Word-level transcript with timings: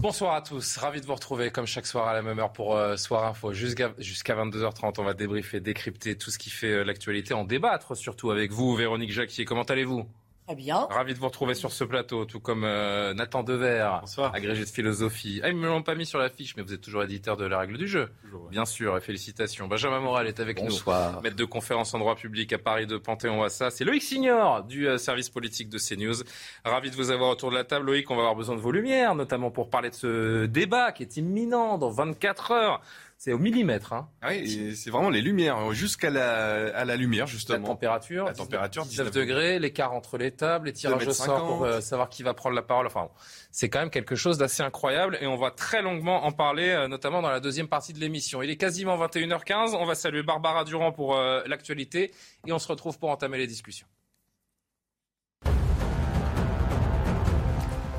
Bonsoir 0.00 0.34
à 0.34 0.40
tous, 0.40 0.78
ravi 0.78 1.02
de 1.02 1.06
vous 1.06 1.14
retrouver 1.14 1.50
comme 1.50 1.66
chaque 1.66 1.84
soir 1.84 2.08
à 2.08 2.14
la 2.14 2.22
même 2.22 2.38
heure 2.38 2.54
pour 2.54 2.74
euh, 2.74 2.96
Soir 2.96 3.26
Info. 3.26 3.52
Jusqu'à 3.52 3.92
jusqu'à 3.98 4.34
22h30, 4.34 4.94
on 4.96 5.04
va 5.04 5.12
débriefer, 5.12 5.60
décrypter 5.60 6.16
tout 6.16 6.30
ce 6.30 6.38
qui 6.38 6.48
fait 6.48 6.72
euh, 6.72 6.84
l'actualité, 6.84 7.34
en 7.34 7.44
débattre 7.44 7.94
surtout 7.94 8.30
avec 8.30 8.50
vous, 8.50 8.74
Véronique 8.74 9.12
Jacquier. 9.12 9.44
Comment 9.44 9.62
allez-vous? 9.64 10.08
Très 10.50 10.56
bien. 10.56 10.88
Ravi 10.90 11.14
de 11.14 11.18
vous 11.20 11.26
retrouver 11.26 11.54
sur 11.54 11.70
ce 11.70 11.84
plateau, 11.84 12.24
tout 12.24 12.40
comme 12.40 12.64
euh, 12.64 13.14
Nathan 13.14 13.44
Dever, 13.44 13.88
Bonsoir. 14.00 14.34
agrégé 14.34 14.64
de 14.64 14.68
philosophie. 14.68 15.40
Ah, 15.44 15.48
ils 15.48 15.54
ne 15.54 15.60
me 15.60 15.68
l'ont 15.68 15.84
pas 15.84 15.94
mis 15.94 16.04
sur 16.04 16.18
l'affiche, 16.18 16.56
mais 16.56 16.64
vous 16.64 16.74
êtes 16.74 16.80
toujours 16.80 17.04
éditeur 17.04 17.36
de 17.36 17.44
la 17.44 17.60
règle 17.60 17.78
du 17.78 17.86
jeu. 17.86 18.08
Toujours, 18.24 18.42
ouais. 18.42 18.50
Bien 18.50 18.64
sûr, 18.64 18.96
et 18.96 19.00
félicitations. 19.00 19.68
Benjamin 19.68 20.00
Moral 20.00 20.26
est 20.26 20.40
avec 20.40 20.56
Bonsoir. 20.56 21.12
nous, 21.12 21.20
maître 21.20 21.36
de 21.36 21.44
conférence 21.44 21.94
en 21.94 22.00
droit 22.00 22.16
public 22.16 22.52
à 22.52 22.58
Paris 22.58 22.88
de 22.88 22.98
Panthéon-Assas. 22.98 23.70
C'est 23.76 23.84
Loïc 23.84 24.02
Signor 24.02 24.64
du 24.64 24.88
euh, 24.88 24.98
service 24.98 25.30
politique 25.30 25.68
de 25.68 25.78
CNews. 25.78 26.24
Ravi 26.64 26.90
de 26.90 26.96
vous 26.96 27.12
avoir 27.12 27.30
autour 27.30 27.50
de 27.52 27.54
la 27.54 27.62
table. 27.62 27.86
Loïc, 27.86 28.10
on 28.10 28.16
va 28.16 28.22
avoir 28.22 28.34
besoin 28.34 28.56
de 28.56 28.60
vos 28.60 28.72
lumières, 28.72 29.14
notamment 29.14 29.52
pour 29.52 29.70
parler 29.70 29.90
de 29.90 29.94
ce 29.94 30.46
débat 30.46 30.90
qui 30.90 31.04
est 31.04 31.16
imminent 31.16 31.78
dans 31.78 31.90
24 31.90 32.50
heures. 32.50 32.80
C'est 33.22 33.34
au 33.34 33.38
millimètre, 33.38 33.92
hein. 33.92 34.08
Ah 34.22 34.28
oui, 34.30 34.74
c'est 34.74 34.88
vraiment 34.88 35.10
les 35.10 35.20
lumières, 35.20 35.74
jusqu'à 35.74 36.08
la, 36.08 36.74
à 36.74 36.86
la 36.86 36.96
lumière, 36.96 37.26
La 37.26 37.30
justement. 37.30 37.66
température, 37.66 38.24
La 38.24 38.32
température, 38.32 38.82
19 38.86 39.08
19 39.10 39.14
degrés, 39.14 39.58
l'écart 39.58 39.92
entre 39.92 40.16
les 40.16 40.30
tables, 40.30 40.68
les 40.68 40.72
tirages 40.72 41.06
au 41.06 41.12
sort 41.12 41.38
2,50 41.40 41.46
pour 41.46 41.64
euh, 41.64 41.80
savoir 41.82 42.08
qui 42.08 42.22
va 42.22 42.32
prendre 42.32 42.56
la 42.56 42.62
parole. 42.62 42.86
Enfin, 42.86 43.10
c'est 43.50 43.68
quand 43.68 43.80
même 43.80 43.90
quelque 43.90 44.14
chose 44.16 44.38
d'assez 44.38 44.62
incroyable 44.62 45.18
et 45.20 45.26
on 45.26 45.36
va 45.36 45.50
très 45.50 45.82
longuement 45.82 46.24
en 46.24 46.32
parler, 46.32 46.70
euh, 46.70 46.88
notamment 46.88 47.20
dans 47.20 47.28
la 47.28 47.40
deuxième 47.40 47.68
partie 47.68 47.92
de 47.92 47.98
l'émission. 48.00 48.40
Il 48.40 48.48
est 48.48 48.56
quasiment 48.56 48.96
21h15. 48.96 49.74
On 49.74 49.84
va 49.84 49.94
saluer 49.94 50.22
Barbara 50.22 50.64
Durand 50.64 50.90
pour 50.90 51.14
euh, 51.14 51.42
l'actualité 51.44 52.12
et 52.46 52.52
on 52.52 52.58
se 52.58 52.68
retrouve 52.68 52.98
pour 52.98 53.10
entamer 53.10 53.36
les 53.36 53.46
discussions. 53.46 53.86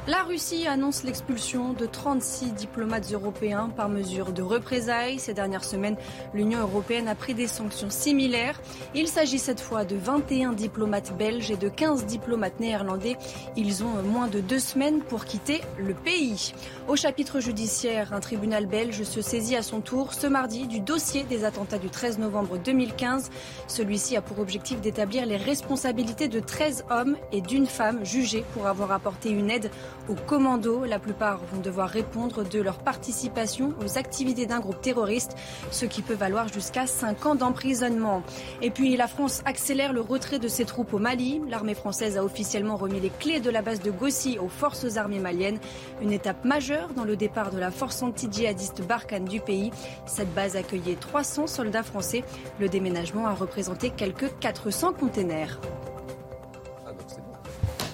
La 0.07 0.23
Russie 0.23 0.65
annonce 0.65 1.03
l'expulsion 1.03 1.73
de 1.73 1.85
36 1.85 2.53
diplomates 2.53 3.11
européens 3.11 3.69
par 3.69 3.87
mesure 3.87 4.31
de 4.31 4.41
représailles. 4.41 5.19
Ces 5.19 5.35
dernières 5.35 5.63
semaines, 5.63 5.95
l'Union 6.33 6.59
européenne 6.59 7.07
a 7.07 7.13
pris 7.13 7.35
des 7.35 7.45
sanctions 7.45 7.91
similaires. 7.91 8.59
Il 8.95 9.07
s'agit 9.07 9.37
cette 9.37 9.59
fois 9.59 9.85
de 9.85 9.95
21 9.95 10.53
diplomates 10.53 11.15
belges 11.15 11.51
et 11.51 11.55
de 11.55 11.69
15 11.69 12.07
diplomates 12.07 12.59
néerlandais. 12.59 13.15
Ils 13.55 13.83
ont 13.83 14.01
moins 14.01 14.25
de 14.25 14.39
deux 14.39 14.57
semaines 14.57 15.01
pour 15.01 15.25
quitter 15.25 15.61
le 15.77 15.93
pays. 15.93 16.55
Au 16.87 16.95
chapitre 16.95 17.39
judiciaire, 17.39 18.11
un 18.11 18.21
tribunal 18.21 18.65
belge 18.65 19.03
se 19.03 19.21
saisit 19.21 19.55
à 19.55 19.61
son 19.61 19.81
tour 19.81 20.15
ce 20.15 20.25
mardi 20.25 20.65
du 20.65 20.79
dossier 20.79 21.25
des 21.25 21.45
attentats 21.45 21.77
du 21.77 21.91
13 21.91 22.17
novembre 22.17 22.57
2015. 22.57 23.29
Celui-ci 23.67 24.17
a 24.17 24.23
pour 24.23 24.39
objectif 24.39 24.81
d'établir 24.81 25.27
les 25.27 25.37
responsabilités 25.37 26.27
de 26.27 26.39
13 26.39 26.85
hommes 26.89 27.17
et 27.31 27.41
d'une 27.41 27.67
femme 27.67 28.03
jugés 28.03 28.43
pour 28.55 28.65
avoir 28.65 28.91
apporté 28.91 29.29
une 29.29 29.51
aide 29.51 29.69
aux 30.09 30.15
commandos. 30.15 30.85
La 30.85 30.99
plupart 30.99 31.39
vont 31.51 31.61
devoir 31.61 31.89
répondre 31.89 32.43
de 32.43 32.59
leur 32.59 32.79
participation 32.79 33.73
aux 33.83 33.97
activités 33.97 34.45
d'un 34.45 34.59
groupe 34.59 34.81
terroriste, 34.81 35.35
ce 35.71 35.85
qui 35.85 36.01
peut 36.01 36.13
valoir 36.13 36.47
jusqu'à 36.47 36.87
5 36.87 37.25
ans 37.25 37.35
d'emprisonnement. 37.35 38.23
Et 38.61 38.71
puis 38.71 38.95
la 38.97 39.07
France 39.07 39.41
accélère 39.45 39.93
le 39.93 40.01
retrait 40.01 40.39
de 40.39 40.47
ses 40.47 40.65
troupes 40.65 40.93
au 40.93 40.99
Mali. 40.99 41.41
L'armée 41.49 41.75
française 41.75 42.17
a 42.17 42.23
officiellement 42.23 42.77
remis 42.77 42.99
les 42.99 43.09
clés 43.09 43.39
de 43.39 43.49
la 43.49 43.61
base 43.61 43.81
de 43.81 43.91
Gossi 43.91 44.37
aux 44.39 44.49
forces 44.49 44.97
armées 44.97 45.19
maliennes. 45.19 45.59
Une 46.01 46.11
étape 46.11 46.45
majeure 46.45 46.89
dans 46.93 47.05
le 47.05 47.15
départ 47.15 47.51
de 47.51 47.59
la 47.59 47.71
force 47.71 48.01
anti-djihadiste 48.01 48.85
Barkhane 48.85 49.25
du 49.25 49.39
pays. 49.39 49.71
Cette 50.05 50.33
base 50.33 50.55
accueillait 50.55 50.95
300 50.95 51.47
soldats 51.47 51.83
français. 51.83 52.23
Le 52.59 52.69
déménagement 52.69 53.27
a 53.27 53.33
représenté 53.33 53.89
quelques 53.89 54.37
400 54.39 54.93
containers. 54.93 55.59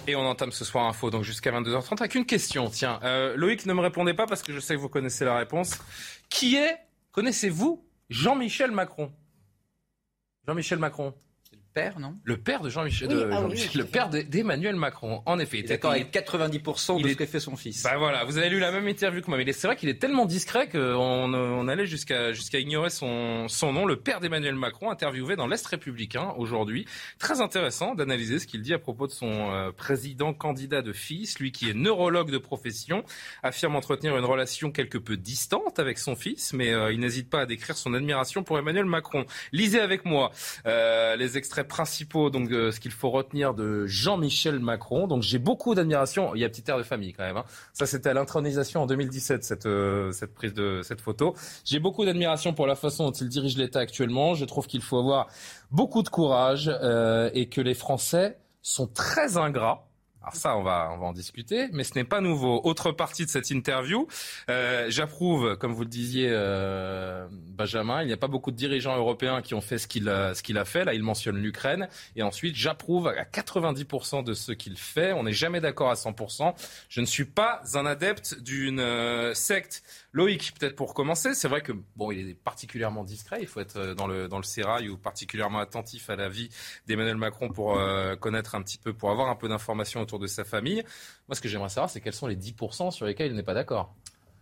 Et 0.10 0.16
on 0.16 0.26
entame 0.26 0.54
ce 0.54 0.64
soir 0.64 0.86
info, 0.86 1.10
donc 1.10 1.24
jusqu'à 1.24 1.52
22h30 1.52 2.00
avec 2.00 2.16
une 2.16 2.26
question. 2.26 2.70
Tiens, 2.70 3.00
euh, 3.04 3.36
Loïc, 3.36 3.66
ne 3.66 3.74
me 3.74 3.82
répondez 3.82 4.14
pas 4.14 4.26
parce 4.26 4.42
que 4.42 4.54
je 4.54 4.60
sais 4.60 4.74
que 4.76 4.80
vous 4.80 4.88
connaissez 4.88 5.26
la 5.26 5.38
réponse. 5.38 5.78
Qui 6.30 6.56
est, 6.56 6.78
connaissez-vous, 7.12 7.86
Jean-Michel 8.10 8.72
Macron? 8.72 9.12
Jean-Michel 10.48 10.80
Macron 10.80 11.14
père, 11.78 12.00
non? 12.00 12.16
Le 12.24 12.38
père 12.38 12.62
de 12.62 12.70
Jean-Michel, 12.70 13.08
Oui, 13.10 13.16
de 13.16 13.30
ah 13.32 13.42
oui, 13.48 13.70
le 13.76 13.84
père 13.86 14.10
de- 14.10 14.22
d'Emmanuel 14.22 14.76
Macron. 14.76 15.22
En 15.28 15.38
effet, 15.38 15.58
il 15.58 15.60
était 15.62 15.74
d'accord 15.76 15.92
avec 15.92 16.12
90% 16.12 16.98
il 16.98 17.04
de 17.04 17.10
est- 17.10 17.12
ce 17.14 17.18
que 17.18 17.26
fait 17.28 17.40
son 17.40 17.56
fils. 17.56 17.84
Bah 17.84 17.98
voilà, 17.98 18.24
vous 18.26 18.38
avez 18.40 18.50
lu 18.50 18.60
la 18.60 18.72
même 18.72 18.88
interview 18.88 19.22
que 19.22 19.28
moi. 19.28 19.38
Mais 19.38 19.52
c'est 19.54 19.68
vrai 19.68 19.76
qu'il 19.76 19.90
est 19.90 20.00
tellement 20.00 20.26
discret 20.26 20.68
qu'on 20.70 20.80
on 21.34 21.68
allait 21.68 21.86
jusqu'à 21.86 22.34
jusqu'à 22.34 22.60
ignorer 22.60 22.90
son, 22.90 23.48
son 23.48 23.74
nom. 23.74 23.86
Le 23.86 23.96
père 23.98 24.20
d'Emmanuel 24.22 24.56
Macron, 24.56 24.90
interviewé 24.90 25.36
dans 25.36 25.46
l'Est 25.48 25.66
républicain 25.68 26.34
aujourd'hui. 26.38 26.86
Très 27.20 27.42
intéressant 27.42 27.94
d'analyser 27.94 28.40
ce 28.40 28.48
qu'il 28.48 28.62
dit 28.64 28.74
à 28.74 28.80
propos 28.80 29.06
de 29.06 29.12
son 29.12 29.52
euh, 29.52 29.72
président 29.72 30.34
candidat 30.34 30.82
de 30.82 30.94
fils. 30.94 31.40
Lui 31.40 31.52
qui 31.52 31.70
est 31.70 31.74
neurologue 31.76 32.32
de 32.32 32.38
profession, 32.40 33.04
affirme 33.44 33.76
entretenir 33.76 34.18
une 34.18 34.26
relation 34.26 34.72
quelque 34.72 34.98
peu 34.98 35.16
distante 35.18 35.78
avec 35.80 36.00
son 36.00 36.16
fils, 36.16 36.54
mais 36.54 36.74
euh, 36.74 36.92
il 36.92 37.00
n'hésite 37.00 37.30
pas 37.30 37.42
à 37.42 37.46
décrire 37.46 37.78
son 37.78 37.94
admiration 37.94 38.44
pour 38.44 38.58
Emmanuel 38.58 38.86
Macron. 38.86 39.26
Lisez 39.52 39.80
avec 39.80 40.06
moi 40.06 40.32
euh, 40.66 41.16
les 41.16 41.38
extraits 41.38 41.67
principaux 41.68 42.30
donc 42.30 42.50
de 42.50 42.72
ce 42.72 42.80
qu'il 42.80 42.92
faut 42.92 43.10
retenir 43.10 43.54
de 43.54 43.86
Jean-Michel 43.86 44.60
Macron. 44.60 45.08
Donc 45.08 45.22
j'ai 45.22 45.40
beaucoup 45.40 45.76
d'admiration. 45.76 46.34
Il 46.36 46.42
y 46.42 46.46
a 46.46 46.50
petit 46.50 46.64
air 46.68 46.78
de 46.78 46.84
famille 46.84 47.14
quand 47.14 47.24
même. 47.24 47.38
hein. 47.38 47.46
Ça 47.74 47.86
c'était 47.86 48.10
à 48.10 48.14
l'intronisation 48.14 48.82
en 48.84 48.86
2017 48.88 49.44
cette 49.44 49.66
euh, 49.66 50.12
cette 50.12 50.34
prise 50.34 50.54
de 50.54 50.82
cette 50.84 51.02
photo. 51.02 51.36
J'ai 51.66 51.80
beaucoup 51.80 52.06
d'admiration 52.06 52.54
pour 52.54 52.68
la 52.68 52.76
façon 52.76 53.06
dont 53.06 53.12
il 53.12 53.30
dirige 53.30 53.58
l'État 53.58 53.80
actuellement. 53.80 54.34
Je 54.34 54.46
trouve 54.46 54.68
qu'il 54.68 54.82
faut 54.82 54.98
avoir 54.98 55.28
beaucoup 55.72 56.04
de 56.04 56.10
courage 56.10 56.70
euh, 56.82 57.30
et 57.34 57.48
que 57.50 57.62
les 57.62 57.74
Français 57.74 58.38
sont 58.62 58.88
très 58.88 59.38
ingrats. 59.38 59.88
Alors 60.28 60.36
ça, 60.36 60.58
on 60.58 60.62
va, 60.62 60.90
on 60.94 60.98
va 60.98 61.06
en 61.06 61.14
discuter, 61.14 61.70
mais 61.72 61.86
ce 61.86 61.96
n'est 61.96 62.04
pas 62.04 62.20
nouveau. 62.20 62.60
Autre 62.66 62.92
partie 62.92 63.24
de 63.24 63.30
cette 63.30 63.50
interview, 63.50 64.10
euh, 64.50 64.88
j'approuve, 64.90 65.56
comme 65.56 65.72
vous 65.72 65.84
le 65.84 65.88
disiez, 65.88 66.28
euh, 66.30 67.26
Benjamin, 67.32 68.02
il 68.02 68.08
n'y 68.08 68.14
a 68.14 68.18
pas 68.18 68.28
beaucoup 68.28 68.52
de 68.52 68.58
dirigeants 68.58 68.98
européens 68.98 69.42
qui 69.42 69.54
ont 69.54 69.62
fait 69.62 69.78
ce 69.78 69.88
qu'il 69.88 70.10
a, 70.10 70.34
a 70.34 70.66
fait. 70.66 70.84
Là, 70.84 70.94
il 70.94 71.02
mentionne 71.02 71.38
l'Ukraine. 71.38 71.88
Et 72.18 72.24
ensuite, 72.24 72.58
j'approuve 72.58 73.08
à 73.08 73.24
90% 73.24 74.26
de 74.26 74.34
ce 74.34 74.52
qu'il 74.52 74.76
fait. 74.76 75.14
On 75.14 75.24
n'est 75.24 75.32
jamais 75.32 75.62
d'accord 75.62 75.92
à 75.92 75.94
100%. 75.94 76.54
Je 76.90 77.00
ne 77.00 77.06
suis 77.06 77.24
pas 77.24 77.62
un 77.76 77.86
adepte 77.86 78.38
d'une 78.42 78.82
euh, 78.82 79.34
secte. 79.34 79.82
Loïc, 80.14 80.54
peut-être 80.58 80.76
pour 80.76 80.94
commencer, 80.94 81.34
c'est 81.34 81.48
vrai 81.48 81.62
que 81.62 81.74
bon, 81.96 82.12
il 82.12 82.30
est 82.30 82.34
particulièrement 82.34 83.04
discret. 83.04 83.40
Il 83.42 83.48
faut 83.48 83.60
être 83.60 83.78
euh, 83.78 83.94
dans 83.94 84.08
le 84.08 84.28
dans 84.28 84.38
le 84.38 84.44
sérail 84.44 84.90
ou 84.90 84.98
particulièrement 84.98 85.60
attentif 85.60 86.10
à 86.10 86.16
la 86.16 86.30
vie 86.30 86.50
d'Emmanuel 86.88 87.18
Macron 87.18 87.50
pour 87.50 87.78
euh, 87.78 88.16
connaître 88.16 88.56
un 88.56 88.62
petit 88.62 88.78
peu, 88.78 88.94
pour 88.94 89.12
avoir 89.12 89.30
un 89.30 89.36
peu 89.36 89.50
d'informations 89.50 90.02
autour 90.02 90.20
de 90.20 90.28
sa 90.28 90.44
famille. 90.44 90.84
Moi, 91.28 91.36
ce 91.36 91.42
que 91.42 91.50
j'aimerais 91.50 91.70
savoir, 91.70 91.90
c'est 91.90 92.02
quels 92.02 92.14
sont 92.14 92.28
les 92.28 92.38
10% 92.38 92.92
sur 92.92 93.06
lesquels 93.06 93.32
il 93.32 93.36
n'est 93.36 93.44
pas 93.44 93.54
d'accord. 93.54 93.94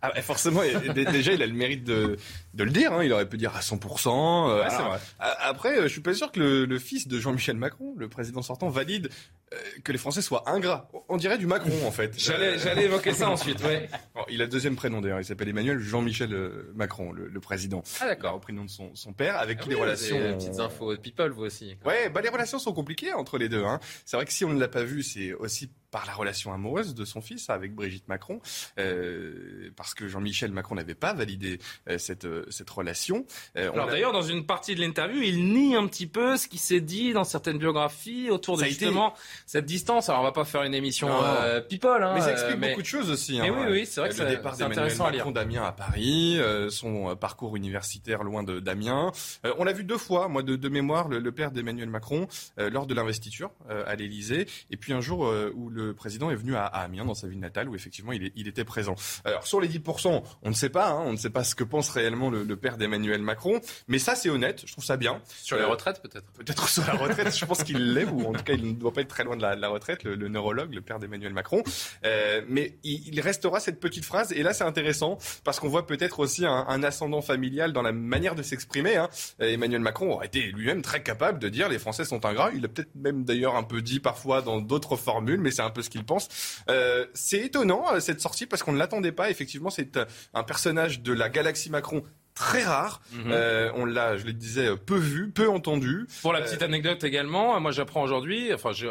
Ah, 0.02 0.12
bah, 0.14 0.22
forcément, 0.22 0.60
déjà, 0.94 1.32
il 1.32 1.42
a 1.42 1.46
le 1.46 1.52
mérite 1.54 1.84
de, 1.84 2.16
de 2.54 2.64
le 2.64 2.70
dire. 2.70 2.92
hein. 2.92 3.02
Il 3.02 3.12
aurait 3.12 3.28
pu 3.28 3.36
dire 3.38 3.54
à 3.56 3.60
100%. 3.60 4.48
euh, 4.50 4.62
Ouais, 4.62 4.68
c'est 4.70 4.76
alors, 4.76 4.88
vrai. 4.90 4.98
a- 5.18 5.48
Après, 5.48 5.78
euh, 5.78 5.82
je 5.84 5.88
suis 5.88 6.00
pas 6.02 6.14
sûr 6.14 6.30
que 6.30 6.38
le, 6.38 6.64
le 6.66 6.78
fils 6.78 7.08
de 7.08 7.18
Jean-Michel 7.18 7.56
Macron, 7.56 7.94
le 7.96 8.08
président 8.08 8.42
sortant, 8.42 8.68
valide 8.68 9.08
euh, 9.54 9.56
que 9.84 9.92
les 9.92 9.98
Français 9.98 10.22
soient 10.22 10.48
ingrats. 10.50 10.88
On 11.08 11.16
dirait 11.16 11.38
du 11.38 11.46
Macron, 11.46 11.72
en 11.86 11.90
fait. 11.90 12.14
J'allais 12.18 12.54
Euh, 12.56 12.58
j'allais 12.58 12.84
évoquer 12.84 13.12
ça 13.12 13.30
ensuite. 13.30 13.62
Ouais. 13.64 13.88
bon, 14.14 14.22
il 14.28 14.42
a 14.42 14.46
deuxième 14.46 14.76
prénom 14.76 15.00
d'ailleurs. 15.00 15.20
Il 15.20 15.24
s'appelle 15.24 15.48
Emmanuel 15.48 15.78
Jean-Michel 15.78 16.32
euh, 16.34 16.72
Macron, 16.74 17.12
le, 17.12 17.28
le 17.28 17.40
président. 17.40 17.82
Ah 18.00 18.06
d'accord. 18.06 18.34
repris 18.34 18.52
le 18.52 18.58
nom 18.58 18.64
de 18.64 18.70
son, 18.70 18.94
son 18.94 19.12
père, 19.12 19.38
avec 19.38 19.58
Ah 19.60 19.62
qui 19.62 19.68
oui, 19.70 19.74
les 19.76 19.80
relations. 19.80 20.18
des 20.20 20.32
petites 20.34 20.58
infos 20.60 20.96
people, 20.98 21.30
vous 21.30 21.44
aussi. 21.44 21.76
Ouais, 21.84 22.08
bah 22.10 22.20
les 22.20 22.28
relations 22.28 22.58
sont 22.58 22.72
compliquées 22.72 23.12
entre 23.14 23.38
les 23.38 23.48
deux. 23.48 23.64
Hein. 23.64 23.80
C'est 24.04 24.16
vrai 24.16 24.26
que 24.26 24.32
si 24.32 24.44
on 24.44 24.52
ne 24.52 24.60
l'a 24.60 24.68
pas 24.68 24.82
vu, 24.84 25.02
c'est 25.02 25.32
aussi 25.32 25.70
par 25.90 26.06
la 26.06 26.12
relation 26.14 26.52
amoureuse 26.52 26.94
de 26.94 27.04
son 27.04 27.20
fils 27.20 27.48
avec 27.50 27.74
Brigitte 27.74 28.08
Macron, 28.08 28.40
euh, 28.78 29.70
parce 29.76 29.94
que 29.94 30.08
Jean-Michel 30.08 30.50
Macron 30.52 30.74
n'avait 30.74 30.94
pas 30.94 31.12
validé 31.12 31.58
euh, 31.88 31.98
cette, 31.98 32.24
euh, 32.24 32.44
cette 32.50 32.68
relation. 32.70 33.24
Euh, 33.56 33.70
Alors 33.72 33.86
d'ailleurs, 33.88 34.12
dans 34.12 34.22
une 34.22 34.46
partie 34.46 34.74
de 34.74 34.80
l'interview, 34.80 35.22
il 35.22 35.52
nie 35.52 35.74
un 35.76 35.86
petit 35.86 36.06
peu 36.06 36.36
ce 36.36 36.48
qui 36.48 36.58
s'est 36.58 36.80
dit 36.80 37.12
dans 37.12 37.24
certaines 37.24 37.58
biographies 37.58 38.30
autour 38.30 38.56
de 38.56 38.64
justement 38.64 39.14
cette 39.46 39.66
distance. 39.66 40.08
Alors 40.08 40.20
on 40.20 40.24
va 40.24 40.32
pas 40.32 40.44
faire 40.44 40.62
une 40.62 40.74
émission 40.74 41.08
euh, 41.10 41.60
people, 41.60 42.02
hein, 42.02 42.12
mais 42.14 42.20
ça 42.20 42.32
explique 42.32 42.60
beaucoup 42.60 42.82
de 42.82 42.86
choses 42.86 43.10
aussi. 43.10 43.40
Hein, 43.40 43.52
oui, 43.56 43.66
oui, 43.70 43.86
c'est 43.86 44.00
vrai 44.00 44.10
que 44.10 44.20
le 44.22 44.28
départ 44.28 44.56
d'Emmanuel 44.56 44.96
Macron 44.98 45.30
d'Amiens 45.30 45.64
à 45.64 45.72
Paris, 45.72 46.38
son 46.70 47.16
parcours 47.16 47.56
universitaire 47.56 48.22
loin 48.24 48.42
d'Amiens. 48.42 49.12
on 49.58 49.64
l'a 49.64 49.72
vu 49.72 49.84
deux 49.84 49.98
fois, 49.98 50.28
moi 50.28 50.42
de, 50.42 50.56
de 50.56 50.68
mémoire, 50.68 51.08
le, 51.08 51.18
le 51.18 51.32
père 51.32 51.50
d'Emmanuel 51.50 51.88
Macron 51.88 52.26
lors 52.56 52.86
de 52.86 52.94
l'investiture 52.94 53.50
à 53.68 53.94
l'Élysée, 53.94 54.46
et 54.70 54.76
puis 54.76 54.92
un 54.92 55.00
jour 55.00 55.32
où 55.54 55.70
le 55.76 55.94
président 55.94 56.30
est 56.30 56.36
venu 56.36 56.54
à, 56.56 56.64
Amiens, 56.64 57.04
dans 57.04 57.14
sa 57.14 57.26
ville 57.26 57.38
natale, 57.38 57.68
où 57.68 57.74
effectivement 57.74 58.12
il, 58.12 58.32
il, 58.34 58.48
était 58.48 58.64
présent. 58.64 58.94
Alors 59.24 59.46
sur 59.46 59.60
les 59.60 59.68
10%, 59.68 60.22
on 60.42 60.48
ne 60.48 60.54
sait 60.54 60.70
pas, 60.70 60.90
hein, 60.90 61.02
on 61.06 61.12
ne 61.12 61.16
sait 61.16 61.30
pas 61.30 61.44
ce 61.44 61.54
que 61.54 61.64
pense 61.64 61.90
réellement 61.90 62.30
le, 62.30 62.42
le 62.44 62.56
père 62.56 62.76
d'Emmanuel 62.76 63.22
Macron, 63.22 63.60
mais 63.88 63.98
ça 63.98 64.14
c'est 64.14 64.30
honnête, 64.30 64.62
je 64.66 64.72
trouve 64.72 64.84
ça 64.84 64.96
bien. 64.96 65.20
Sur 65.42 65.56
les 65.56 65.62
euh, 65.62 65.68
retraites 65.68 66.00
peut-être 66.00 66.26
Peut-être 66.32 66.68
sur 66.68 66.86
la 66.86 66.94
retraite, 66.94 67.36
je 67.36 67.44
pense 67.44 67.62
qu'il 67.62 67.94
l'est, 67.94 68.04
ou 68.04 68.26
en 68.26 68.32
tout 68.32 68.44
cas 68.44 68.54
il 68.54 68.66
ne 68.66 68.72
doit 68.72 68.92
pas 68.92 69.02
être 69.02 69.08
très 69.08 69.24
loin 69.24 69.36
de 69.36 69.42
la, 69.42 69.56
de 69.56 69.60
la 69.60 69.68
retraite, 69.68 70.04
le, 70.04 70.14
le, 70.14 70.28
neurologue, 70.28 70.74
le 70.74 70.80
père 70.80 70.98
d'Emmanuel 70.98 71.32
Macron. 71.32 71.62
Euh, 72.04 72.42
mais 72.48 72.78
il, 72.84 73.08
il, 73.08 73.20
restera 73.20 73.60
cette 73.60 73.80
petite 73.80 74.04
phrase, 74.04 74.32
et 74.32 74.42
là 74.42 74.54
c'est 74.54 74.64
intéressant, 74.64 75.18
parce 75.44 75.60
qu'on 75.60 75.68
voit 75.68 75.86
peut-être 75.86 76.20
aussi 76.20 76.46
un, 76.46 76.64
un, 76.68 76.82
ascendant 76.82 77.22
familial 77.22 77.72
dans 77.72 77.82
la 77.82 77.92
manière 77.92 78.34
de 78.34 78.42
s'exprimer. 78.42 78.96
Hein. 78.96 79.08
Emmanuel 79.38 79.80
Macron 79.80 80.12
aurait 80.12 80.26
été 80.26 80.42
lui-même 80.42 80.82
très 80.82 81.02
capable 81.02 81.38
de 81.38 81.48
dire 81.48 81.68
les 81.68 81.78
Français 81.78 82.04
sont 82.04 82.24
ingrats, 82.24 82.50
il 82.54 82.64
a 82.64 82.68
peut-être 82.68 82.94
même 82.94 83.24
d'ailleurs 83.24 83.56
un 83.56 83.62
peu 83.62 83.82
dit 83.82 84.00
parfois 84.00 84.42
dans 84.42 84.60
d'autres 84.60 84.96
formules, 84.96 85.40
mais 85.40 85.50
c'est 85.50 85.62
un 85.66 85.70
peu 85.70 85.82
ce 85.82 85.90
qu'il 85.90 86.04
pense. 86.04 86.28
Euh, 86.70 87.06
c'est 87.14 87.38
étonnant 87.38 87.84
euh, 87.92 88.00
cette 88.00 88.20
sortie 88.20 88.46
parce 88.46 88.62
qu'on 88.62 88.72
ne 88.72 88.78
l'attendait 88.78 89.12
pas. 89.12 89.30
Effectivement, 89.30 89.70
c'est 89.70 89.96
euh, 89.96 90.04
un 90.34 90.42
personnage 90.42 91.00
de 91.00 91.12
la 91.12 91.28
galaxie 91.28 91.70
Macron 91.70 92.02
très 92.34 92.62
rare. 92.62 93.00
Mhm. 93.12 93.32
euh, 93.32 93.70
on 93.74 93.84
l'a, 93.84 94.16
je 94.16 94.24
le 94.24 94.32
disais, 94.32 94.68
peu 94.76 94.96
vu, 94.96 95.30
peu 95.30 95.48
entendu. 95.48 96.06
Pour 96.22 96.32
la 96.32 96.42
petite 96.42 96.62
anecdote 96.62 97.02
également, 97.02 97.58
moi 97.60 97.72
j'apprends 97.72 98.02
aujourd'hui, 98.02 98.52
enfin 98.52 98.72
je, 98.72 98.86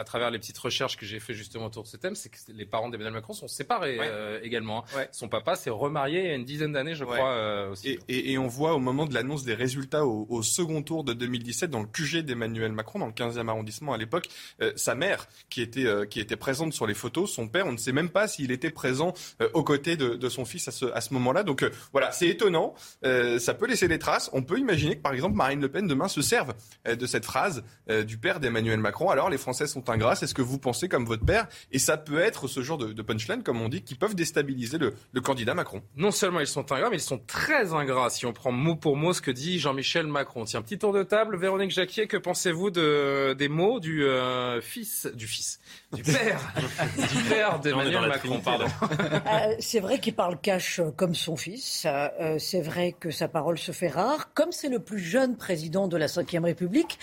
à 0.00 0.04
travers 0.04 0.30
les 0.30 0.38
petites 0.38 0.56
recherches 0.56 0.96
que 0.96 1.04
j'ai 1.04 1.20
fait 1.20 1.34
justement 1.34 1.66
autour 1.66 1.82
de 1.82 1.88
ce 1.88 1.98
thème, 1.98 2.14
c'est 2.14 2.30
que 2.30 2.38
les 2.48 2.64
parents 2.64 2.88
d'Emmanuel 2.88 3.12
Macron 3.12 3.34
sont 3.34 3.48
séparés 3.48 3.98
euh, 4.00 4.40
également. 4.42 4.78
Hein. 4.78 4.96
Ouais. 4.96 5.08
Son 5.12 5.28
papa 5.28 5.56
s'est 5.56 5.68
remarié 5.68 6.20
il 6.20 6.26
y 6.26 6.30
a 6.30 6.34
une 6.36 6.46
dizaine 6.46 6.72
d'années, 6.72 6.94
je 6.94 7.04
crois 7.04 7.32
euh, 7.32 7.70
aussi. 7.70 7.90
Et, 7.90 8.00
et, 8.08 8.32
et, 8.32 8.38
on 8.38 8.46
voit 8.46 8.72
au 8.72 8.78
moment 8.78 9.04
de 9.04 9.12
l'annonce 9.12 9.44
des 9.44 9.52
résultats 9.52 10.06
au, 10.06 10.26
au, 10.30 10.42
second 10.42 10.82
tour 10.82 11.04
de 11.04 11.12
2017 11.12 11.70
dans 11.70 11.80
le 11.80 11.86
QG 11.86 12.20
d'Emmanuel 12.20 12.72
Macron, 12.72 12.98
dans 12.98 13.08
le 13.08 13.12
15e 13.12 13.46
arrondissement 13.48 13.92
à 13.92 13.98
l'époque, 13.98 14.28
euh, 14.62 14.72
sa 14.74 14.94
mère 14.94 15.28
qui 15.50 15.60
était 15.60 15.86
qui 16.08 16.18
était 16.18 16.36
présente 16.36 16.72
sur 16.72 16.86
les 16.86 16.94
photos, 16.94 17.30
son 17.30 17.46
père, 17.46 17.66
on 17.66 17.72
ne 17.72 17.76
sait 17.76 17.92
même 17.92 18.08
pas 18.08 18.26
s'il 18.26 18.52
était 18.52 18.70
présent 18.70 19.12
aux 19.52 19.64
côtés 19.64 19.96
de, 19.96 20.14
de, 20.14 20.28
son 20.30 20.46
fils 20.46 20.66
à 20.68 20.70
ce, 20.70 20.86
à 20.86 21.02
ce 21.02 21.12
moment-là. 21.12 21.42
Donc 21.42 21.68
voilà, 21.92 22.10
c'est 22.12 22.28
étonnant, 22.28 22.74
ça 23.02 23.54
peut 23.54 23.66
laisser 23.66 23.86
des 23.86 23.98
traces. 23.98 24.30
On 24.32 24.42
peut 24.42 24.58
imaginer 24.58 24.96
que 24.96 25.02
par 25.02 25.12
exemple 25.12 25.36
Marine 25.36 25.60
Le 25.60 25.68
Pen 25.68 25.86
demain 25.86 26.08
se 26.08 26.22
serve 26.22 26.54
de 26.86 27.06
cette 27.06 27.26
phrase 27.26 27.62
du 28.06 28.16
père 28.16 28.40
d'Emmanuel 28.40 28.80
Macron. 28.80 29.10
Alors 29.10 29.28
les 29.28 29.38
Français 29.38 29.66
sont 29.66 29.89
ingrats, 29.90 30.14
c'est 30.14 30.26
ce 30.26 30.34
que 30.34 30.42
vous 30.42 30.58
pensez 30.58 30.88
comme 30.88 31.04
votre 31.04 31.24
père 31.24 31.46
Et 31.72 31.78
ça 31.78 31.96
peut 31.96 32.18
être 32.18 32.48
ce 32.48 32.62
genre 32.62 32.78
de, 32.78 32.92
de 32.92 33.02
punchline, 33.02 33.42
comme 33.42 33.60
on 33.60 33.68
dit, 33.68 33.82
qui 33.82 33.94
peuvent 33.94 34.14
déstabiliser 34.14 34.78
le, 34.78 34.94
le, 35.12 35.20
candidat 35.20 35.54
Macron. 35.54 35.82
Non 35.96 36.10
seulement 36.10 36.40
ils 36.40 36.46
sont 36.46 36.72
ingrats, 36.72 36.90
mais 36.90 36.96
ils 36.96 37.00
sont 37.00 37.18
très 37.18 37.72
ingrats 37.72 38.10
si 38.10 38.26
on 38.26 38.32
prend 38.32 38.52
mot 38.52 38.76
pour 38.76 38.96
mot 38.96 39.12
ce 39.12 39.20
que 39.20 39.30
dit 39.30 39.58
Jean-Michel 39.58 40.06
Macron. 40.06 40.44
Tiens, 40.44 40.62
petit 40.62 40.78
tour 40.78 40.92
de 40.92 41.02
table. 41.02 41.36
Véronique 41.36 41.70
Jacquier, 41.70 42.06
que 42.06 42.16
pensez-vous 42.16 42.70
de, 42.70 43.34
des 43.34 43.48
mots 43.48 43.80
du 43.80 44.04
euh, 44.04 44.60
fils, 44.60 45.08
du 45.14 45.26
fils, 45.26 45.60
du 45.92 46.02
père, 46.02 46.40
du 47.12 47.22
père 47.28 47.60
d'Emmanuel 47.60 48.08
Macron, 48.08 48.40
pardon. 48.40 48.66
Euh, 48.90 49.54
c'est 49.58 49.80
vrai 49.80 49.98
qu'il 49.98 50.14
parle 50.14 50.38
cash 50.40 50.80
comme 50.96 51.14
son 51.14 51.36
fils. 51.36 51.86
Euh, 51.86 52.36
c'est 52.38 52.60
vrai 52.60 52.94
que 52.98 53.10
sa 53.10 53.28
parole 53.28 53.58
se 53.58 53.72
fait 53.72 53.88
rare. 53.88 54.32
Comme 54.34 54.52
c'est 54.52 54.68
le 54.68 54.78
plus 54.78 54.98
jeune 54.98 55.36
président 55.36 55.88
de 55.88 55.96
la 55.96 56.06
Ve 56.06 56.44
République, 56.44 56.98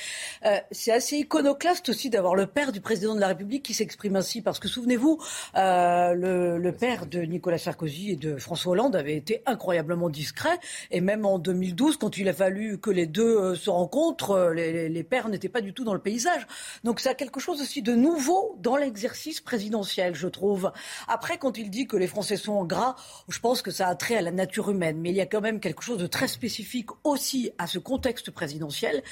euh, 0.46 0.58
c'est 0.72 0.92
assez 0.92 1.18
iconoclaste 1.18 1.90
aussi 1.90 2.10
d'avoir 2.10 2.36
le 2.36 2.48
père 2.48 2.72
du 2.72 2.77
président 2.82 3.16
de 3.16 3.20
la 3.20 3.28
République 3.28 3.64
qui 3.64 3.74
s'exprime 3.74 4.16
ainsi. 4.16 4.42
Parce 4.42 4.60
que 4.60 4.68
souvenez-vous, 4.68 5.20
euh, 5.56 6.14
le, 6.14 6.72
père 6.72 7.06
de 7.06 7.22
Nicolas 7.22 7.58
Sarkozy 7.58 8.12
et 8.12 8.16
de 8.16 8.38
François 8.38 8.74
Hollande 8.74 8.96
avait 8.96 9.16
été 9.16 9.42
incroyablement 9.46 10.10
discret. 10.10 10.60
Et 10.92 11.02
même 11.02 11.26
en 11.26 11.40
2012, 11.40 11.98
quand 11.98 12.18
il 12.18 12.30
a 12.30 12.34
fallu 12.34 12.78
que 12.78 12.90
les 12.90 13.08
deux 13.08 13.38
euh, 13.38 13.56
se 13.56 13.70
rencontrent, 13.70 14.32
euh, 14.32 14.54
les, 14.54 14.90
les 14.90 15.04
pères 15.04 15.30
n'étaient 15.30 15.50
pas 15.50 15.62
du 15.62 15.74
tout 15.74 15.84
dans 15.84 15.94
le 15.94 16.00
paysage. 16.00 16.46
Donc 16.84 17.00
ça 17.00 17.12
a 17.12 17.14
quelque 17.14 17.40
chose 17.40 17.62
aussi 17.62 17.82
de 17.82 17.96
nouveau 17.96 18.56
dans 18.60 18.76
l'exercice 18.76 19.42
présidentiel, 19.42 20.16
je 20.16 20.28
trouve. 20.28 20.72
Après, 21.08 21.38
quand 21.38 21.58
il 21.58 21.70
dit 21.70 21.88
que 21.88 21.98
les 21.98 22.08
Français 22.08 22.38
sont 22.38 22.64
gras, 22.66 22.96
je 23.28 23.40
pense 23.40 23.62
que 23.62 23.72
ça 23.72 23.88
a 23.88 23.96
trait 23.96 24.18
à 24.18 24.22
la 24.22 24.32
nature 24.32 24.70
humaine. 24.70 24.98
Mais 25.00 25.10
il 25.10 25.16
y 25.16 25.22
a 25.22 25.26
quand 25.26 25.42
même 25.42 25.60
quelque 25.60 25.84
chose 25.84 25.98
de 25.98 26.08
très 26.08 26.28
spécifique 26.28 26.90
aussi 27.04 27.52
à 27.58 27.68
ce 27.68 27.80
contexte 27.80 28.32
présidentiel. 28.32 29.04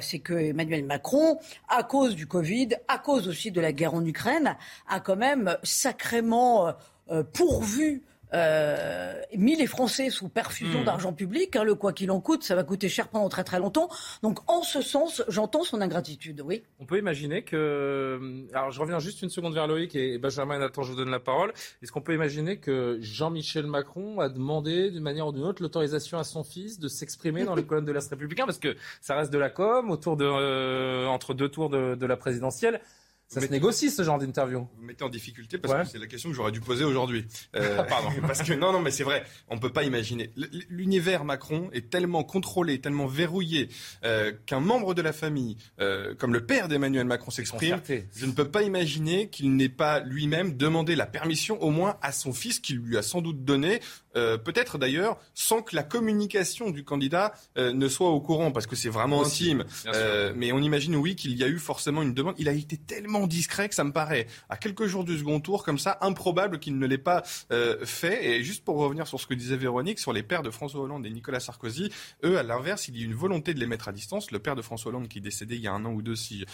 C'est 0.00 0.18
que 0.18 0.34
Emmanuel 0.34 0.84
Macron, 0.84 1.38
à 1.68 1.82
cause 1.82 2.14
du 2.14 2.26
Covid, 2.26 2.68
à 2.88 2.95
cause 2.98 3.28
aussi 3.28 3.50
de 3.50 3.60
la 3.60 3.72
guerre 3.72 3.94
en 3.94 4.04
Ukraine, 4.04 4.56
a 4.88 5.00
quand 5.00 5.16
même 5.16 5.56
sacrément 5.62 6.74
euh, 7.10 7.22
pourvu 7.22 8.02
euh, 8.34 9.14
mis 9.36 9.56
les 9.56 9.66
Français 9.66 10.10
sous 10.10 10.28
perfusion 10.28 10.80
mmh. 10.80 10.84
d'argent 10.84 11.12
public. 11.12 11.56
Hein, 11.56 11.64
le 11.64 11.74
quoi 11.74 11.92
qu'il 11.92 12.10
en 12.10 12.20
coûte, 12.20 12.42
ça 12.42 12.54
va 12.54 12.64
coûter 12.64 12.88
cher 12.88 13.08
pendant 13.08 13.28
très 13.28 13.44
très 13.44 13.58
longtemps. 13.58 13.88
Donc 14.22 14.38
en 14.50 14.62
ce 14.62 14.82
sens, 14.82 15.22
j'entends 15.28 15.64
son 15.64 15.80
ingratitude. 15.80 16.42
Oui. 16.44 16.62
On 16.80 16.86
peut 16.86 16.98
imaginer 16.98 17.42
que. 17.42 18.46
Alors 18.52 18.70
je 18.70 18.80
reviens 18.80 18.98
juste 18.98 19.22
une 19.22 19.30
seconde 19.30 19.54
vers 19.54 19.66
Loïc 19.66 19.94
et 19.94 20.18
Benjamin 20.18 20.58
Nathan, 20.58 20.82
je 20.82 20.90
vous 20.90 20.96
donne 20.96 21.10
la 21.10 21.20
parole. 21.20 21.52
Est-ce 21.82 21.92
qu'on 21.92 22.00
peut 22.00 22.14
imaginer 22.14 22.58
que 22.58 22.98
Jean-Michel 23.00 23.66
Macron 23.66 24.20
a 24.20 24.28
demandé 24.28 24.90
d'une 24.90 25.02
manière 25.02 25.28
ou 25.28 25.32
d'une 25.32 25.44
autre 25.44 25.62
l'autorisation 25.62 26.18
à 26.18 26.24
son 26.24 26.42
fils 26.42 26.78
de 26.78 26.88
s'exprimer 26.88 27.44
dans 27.44 27.54
les 27.54 27.64
colonnes 27.66 27.84
de 27.84 27.92
l'Est 27.92 28.08
républicain? 28.08 28.44
Parce 28.44 28.58
que 28.58 28.76
ça 29.00 29.14
reste 29.16 29.32
de 29.32 29.38
la 29.38 29.50
com 29.50 29.90
autour 29.90 30.16
de 30.16 30.24
euh, 30.24 31.06
entre 31.06 31.34
deux 31.34 31.48
tours 31.48 31.70
de, 31.70 31.94
de 31.94 32.06
la 32.06 32.16
présidentielle. 32.16 32.80
Ça 33.28 33.40
se 33.40 33.46
négocie 33.48 33.90
ce 33.90 34.04
genre 34.04 34.18
d'interview. 34.18 34.68
Vous 34.76 34.84
mettez 34.84 35.02
en 35.02 35.08
difficulté 35.08 35.58
parce 35.58 35.74
ouais. 35.74 35.82
que 35.82 35.88
c'est 35.88 35.98
la 35.98 36.06
question 36.06 36.30
que 36.30 36.36
j'aurais 36.36 36.52
dû 36.52 36.60
poser 36.60 36.84
aujourd'hui. 36.84 37.26
Euh, 37.56 37.82
Pardon. 37.82 38.08
Parce 38.22 38.42
que 38.42 38.52
non, 38.52 38.72
non, 38.72 38.80
mais 38.80 38.90
c'est 38.90 39.02
vrai, 39.04 39.24
on 39.48 39.58
peut 39.58 39.72
pas 39.72 39.82
imaginer. 39.82 40.32
L'univers 40.68 41.24
Macron 41.24 41.68
est 41.72 41.90
tellement 41.90 42.22
contrôlé, 42.22 42.80
tellement 42.80 43.06
verrouillé 43.06 43.68
euh, 44.04 44.32
qu'un 44.46 44.60
membre 44.60 44.94
de 44.94 45.02
la 45.02 45.12
famille, 45.12 45.56
euh, 45.80 46.14
comme 46.14 46.32
le 46.32 46.46
père 46.46 46.68
d'Emmanuel 46.68 47.06
Macron 47.06 47.30
s'exprime, 47.30 47.80
je 48.14 48.26
ne 48.26 48.32
peux 48.32 48.48
pas 48.48 48.62
imaginer 48.62 49.28
qu'il 49.28 49.56
n'ait 49.56 49.68
pas 49.68 50.00
lui-même 50.00 50.56
demandé 50.56 50.94
la 50.94 51.06
permission, 51.06 51.60
au 51.62 51.70
moins 51.70 51.98
à 52.02 52.12
son 52.12 52.32
fils, 52.32 52.60
qu'il 52.60 52.78
lui 52.78 52.96
a 52.96 53.02
sans 53.02 53.22
doute 53.22 53.44
donné, 53.44 53.80
euh, 54.16 54.38
peut-être 54.38 54.78
d'ailleurs 54.78 55.18
sans 55.34 55.62
que 55.62 55.76
la 55.76 55.82
communication 55.82 56.70
du 56.70 56.84
candidat 56.84 57.34
euh, 57.56 57.72
ne 57.72 57.88
soit 57.88 58.08
au 58.08 58.20
courant, 58.20 58.50
parce 58.50 58.66
que 58.66 58.76
c'est 58.76 58.88
vraiment 58.88 59.18
Aussi, 59.18 59.52
intime. 59.52 59.64
Euh, 59.86 60.32
mais 60.34 60.52
on 60.52 60.58
imagine, 60.58 60.96
oui, 60.96 61.16
qu'il 61.16 61.36
y 61.36 61.44
a 61.44 61.48
eu 61.48 61.58
forcément 61.58 62.02
une 62.02 62.14
demande. 62.14 62.34
Il 62.38 62.48
a 62.48 62.52
été 62.52 62.76
tellement 62.76 63.26
discret 63.26 63.68
que 63.68 63.74
ça 63.74 63.84
me 63.84 63.92
paraît, 63.92 64.26
à 64.48 64.56
quelques 64.56 64.86
jours 64.86 65.04
du 65.04 65.18
second 65.18 65.40
tour, 65.40 65.64
comme 65.64 65.78
ça, 65.78 65.98
improbable 66.00 66.58
qu'il 66.58 66.78
ne 66.78 66.86
l'ait 66.86 66.98
pas 66.98 67.22
euh, 67.52 67.84
fait. 67.84 68.24
Et 68.26 68.44
juste 68.44 68.64
pour 68.64 68.76
revenir 68.78 69.06
sur 69.06 69.20
ce 69.20 69.26
que 69.26 69.34
disait 69.34 69.56
Véronique, 69.56 69.98
sur 69.98 70.12
les 70.12 70.22
pères 70.22 70.42
de 70.42 70.50
François 70.50 70.80
Hollande 70.80 71.06
et 71.06 71.10
Nicolas 71.10 71.40
Sarkozy, 71.40 71.90
eux, 72.24 72.38
à 72.38 72.42
l'inverse, 72.42 72.88
il 72.88 72.98
y 72.98 73.02
a 73.02 73.04
une 73.04 73.14
volonté 73.14 73.54
de 73.54 73.60
les 73.60 73.66
mettre 73.66 73.88
à 73.88 73.92
distance. 73.92 74.30
Le 74.30 74.38
père 74.38 74.56
de 74.56 74.62
François 74.62 74.90
Hollande, 74.90 75.08
qui 75.08 75.18
est 75.18 75.22
décédé 75.22 75.56
il 75.56 75.62
y 75.62 75.68
a 75.68 75.72
un 75.72 75.84
an 75.84 75.92
ou 75.92 76.02
deux, 76.02 76.16
si 76.16 76.44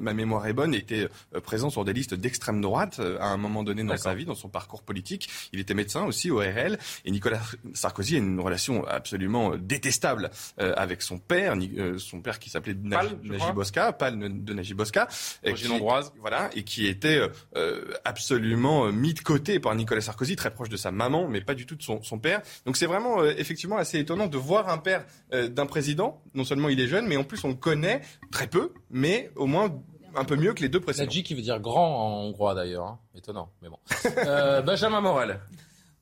ma 0.00 0.14
mémoire 0.14 0.46
est 0.46 0.52
bonne, 0.52 0.74
était 0.74 1.08
présent 1.44 1.70
sur 1.70 1.84
des 1.84 1.92
listes 1.92 2.14
d'extrême 2.14 2.60
droite 2.60 3.00
à 3.20 3.26
un 3.26 3.36
moment 3.36 3.62
donné 3.62 3.84
dans 3.84 3.96
sa 3.96 4.14
vie, 4.14 4.24
dans 4.24 4.34
son 4.34 4.48
parcours 4.48 4.82
politique. 4.82 5.28
Il 5.52 5.60
était 5.60 5.74
médecin 5.74 6.04
aussi 6.04 6.30
au 6.30 6.38
RL. 6.38 6.78
Et 7.04 7.11
Nicolas 7.12 7.40
Sarkozy 7.74 8.16
a 8.16 8.18
une 8.18 8.40
relation 8.40 8.84
absolument 8.86 9.56
détestable 9.56 10.30
euh, 10.60 10.72
avec 10.76 11.02
son 11.02 11.18
père, 11.18 11.54
euh, 11.56 11.98
son 11.98 12.20
père 12.20 12.38
qui 12.38 12.50
s'appelait 12.50 12.74
Najib 12.74 13.54
Bosca, 13.54 13.92
Pal 13.92 14.18
de 14.18 14.54
Najib 14.54 14.80
qui, 14.82 15.68
hongroise. 15.68 16.12
voilà, 16.20 16.50
et 16.54 16.64
qui 16.64 16.86
était 16.86 17.20
euh, 17.56 17.84
absolument 18.04 18.90
mis 18.90 19.14
de 19.14 19.20
côté 19.20 19.60
par 19.60 19.74
Nicolas 19.74 20.00
Sarkozy, 20.00 20.36
très 20.36 20.52
proche 20.52 20.68
de 20.68 20.76
sa 20.76 20.90
maman, 20.90 21.28
mais 21.28 21.40
pas 21.40 21.54
du 21.54 21.66
tout 21.66 21.76
de 21.76 21.82
son, 21.82 22.02
son 22.02 22.18
père. 22.18 22.42
Donc 22.66 22.76
c'est 22.76 22.86
vraiment 22.86 23.24
effectivement 23.24 23.76
assez 23.76 23.98
étonnant 23.98 24.26
de 24.26 24.38
voir 24.38 24.68
un 24.68 24.78
père 24.78 25.04
d'un 25.30 25.66
président. 25.66 26.22
Non 26.34 26.44
seulement 26.44 26.68
il 26.68 26.80
est 26.80 26.88
jeune, 26.88 27.06
mais 27.06 27.16
en 27.16 27.24
plus 27.24 27.44
on 27.44 27.48
le 27.48 27.54
connaît 27.54 28.00
très 28.30 28.46
peu, 28.46 28.72
mais 28.90 29.30
au 29.36 29.46
moins 29.46 29.70
un 30.14 30.24
peu 30.24 30.36
mieux 30.36 30.52
que 30.54 30.62
les 30.62 30.68
deux 30.68 30.80
précédents. 30.80 31.06
Nadji 31.06 31.22
qui 31.22 31.34
veut 31.34 31.42
dire 31.42 31.60
grand 31.60 32.06
en 32.06 32.22
hongrois 32.24 32.54
d'ailleurs, 32.54 32.86
hein. 32.86 32.98
étonnant, 33.14 33.50
mais 33.62 33.68
bon. 33.68 33.78
Euh, 34.26 34.62
Benjamin 34.62 35.00
Morel. 35.00 35.40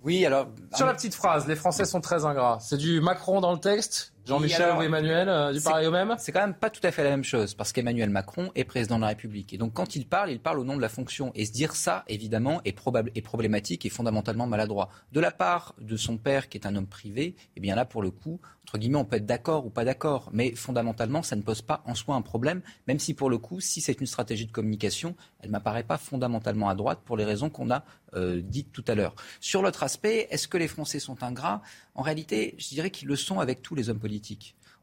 Oui, 0.03 0.25
alors. 0.25 0.49
Sur 0.75 0.87
la 0.87 0.95
petite 0.95 1.15
phrase, 1.15 1.47
les 1.47 1.57
Français 1.57 1.85
sont 1.85 2.01
très 2.01 2.25
ingrats. 2.25 2.59
C'est 2.61 2.79
du 2.79 3.01
Macron 3.01 3.41
dans 3.41 3.53
le 3.53 3.59
texte 3.59 4.15
Jean-Michel 4.27 4.77
ou 4.77 4.83
Emmanuel, 4.83 5.29
euh, 5.29 5.53
du 5.53 5.61
pareil 5.61 5.87
au 5.87 5.91
même? 5.91 6.15
C'est 6.19 6.33
quand 6.33 6.41
même 6.41 6.55
pas 6.55 6.71
tout 6.71 6.81
à 6.85 6.91
fait 6.91 7.05
la 7.05 7.11
même 7.11 7.25
chose, 7.25 7.55
parce 7.55 7.73
qu'Emmanuel 7.73 8.11
Macron 8.11 8.51
est 8.55 8.65
président 8.65 8.97
de 8.97 9.03
la 9.03 9.09
République. 9.09 9.53
Et 9.53 9.59
donc 9.59 9.73
quand 9.73 9.97
il 9.97 10.07
parle, 10.07 10.31
il 10.31 10.41
parle 10.41 10.59
au 10.59 10.65
nom 10.65 10.77
de 10.77 10.81
la 10.81 10.89
fonction. 10.89 11.33
Et 11.35 11.47
se 11.47 11.53
dire 11.53 11.75
ça, 11.75 12.05
évidemment, 12.09 12.61
est, 12.65 12.73
probable, 12.73 13.11
est 13.15 13.23
problématique 13.23 13.87
et 13.87 13.91
fondamentalement 13.91 14.47
maladroit. 14.47 14.91
De 15.13 15.21
la 15.21 15.31
part 15.31 15.75
de 15.81 15.97
son 15.97 16.17
père, 16.17 16.49
qui 16.49 16.59
est 16.59 16.67
un 16.67 16.77
homme 16.77 16.87
privé, 16.87 17.35
eh 17.57 17.61
bien 17.61 17.75
là, 17.75 17.85
pour 17.85 18.03
le 18.03 18.11
coup, 18.11 18.41
entre 18.71 18.79
guillemets, 18.79 18.99
on 18.99 19.05
peut 19.05 19.17
être 19.17 19.27
d'accord 19.27 19.67
ou 19.67 19.71
pas 19.71 19.85
d'accord, 19.85 20.31
mais 20.33 20.55
fondamentalement, 20.55 21.25
ça 21.25 21.35
ne 21.35 21.43
pose 21.43 21.61
pas 21.61 21.83
en 21.87 21.97
soi 21.97 22.15
un 22.15 22.23
problème, 22.23 22.63
même 22.87 23.01
si 23.01 23.15
pour 23.15 23.29
le 23.29 23.37
coup, 23.37 23.59
si 23.61 23.81
c'est 23.81 24.01
une 24.01 24.07
stratégie 24.07 24.47
de 24.47 24.53
communication, 24.53 25.17
elle 25.41 25.49
ne 25.49 25.53
m'apparaît 25.53 25.83
pas 25.83 25.99
fondamentalement 25.99 26.69
à 26.69 26.77
droite 26.77 27.01
pour 27.05 27.17
les 27.17 27.25
raisons 27.25 27.51
qu'on 27.51 27.71
a 27.73 27.85
euh, 28.15 28.41
dites 28.45 28.71
tout 28.71 28.85
à 28.87 28.95
l'heure. 28.95 29.17
Sur 29.41 29.63
l'autre 29.63 29.83
aspect, 29.83 30.29
est-ce 30.31 30.47
que 30.47 30.57
les 30.57 30.69
Français 30.69 31.01
sont 31.01 31.23
ingrats? 31.25 31.63
En 31.97 32.03
réalité, 32.03 32.55
je 32.59 32.69
dirais 32.69 32.91
qu'ils 32.91 33.09
le 33.09 33.17
sont 33.17 33.41
avec 33.41 33.61
tous 33.61 33.75
les 33.75 33.89
hommes 33.89 33.99
politiques 33.99 34.10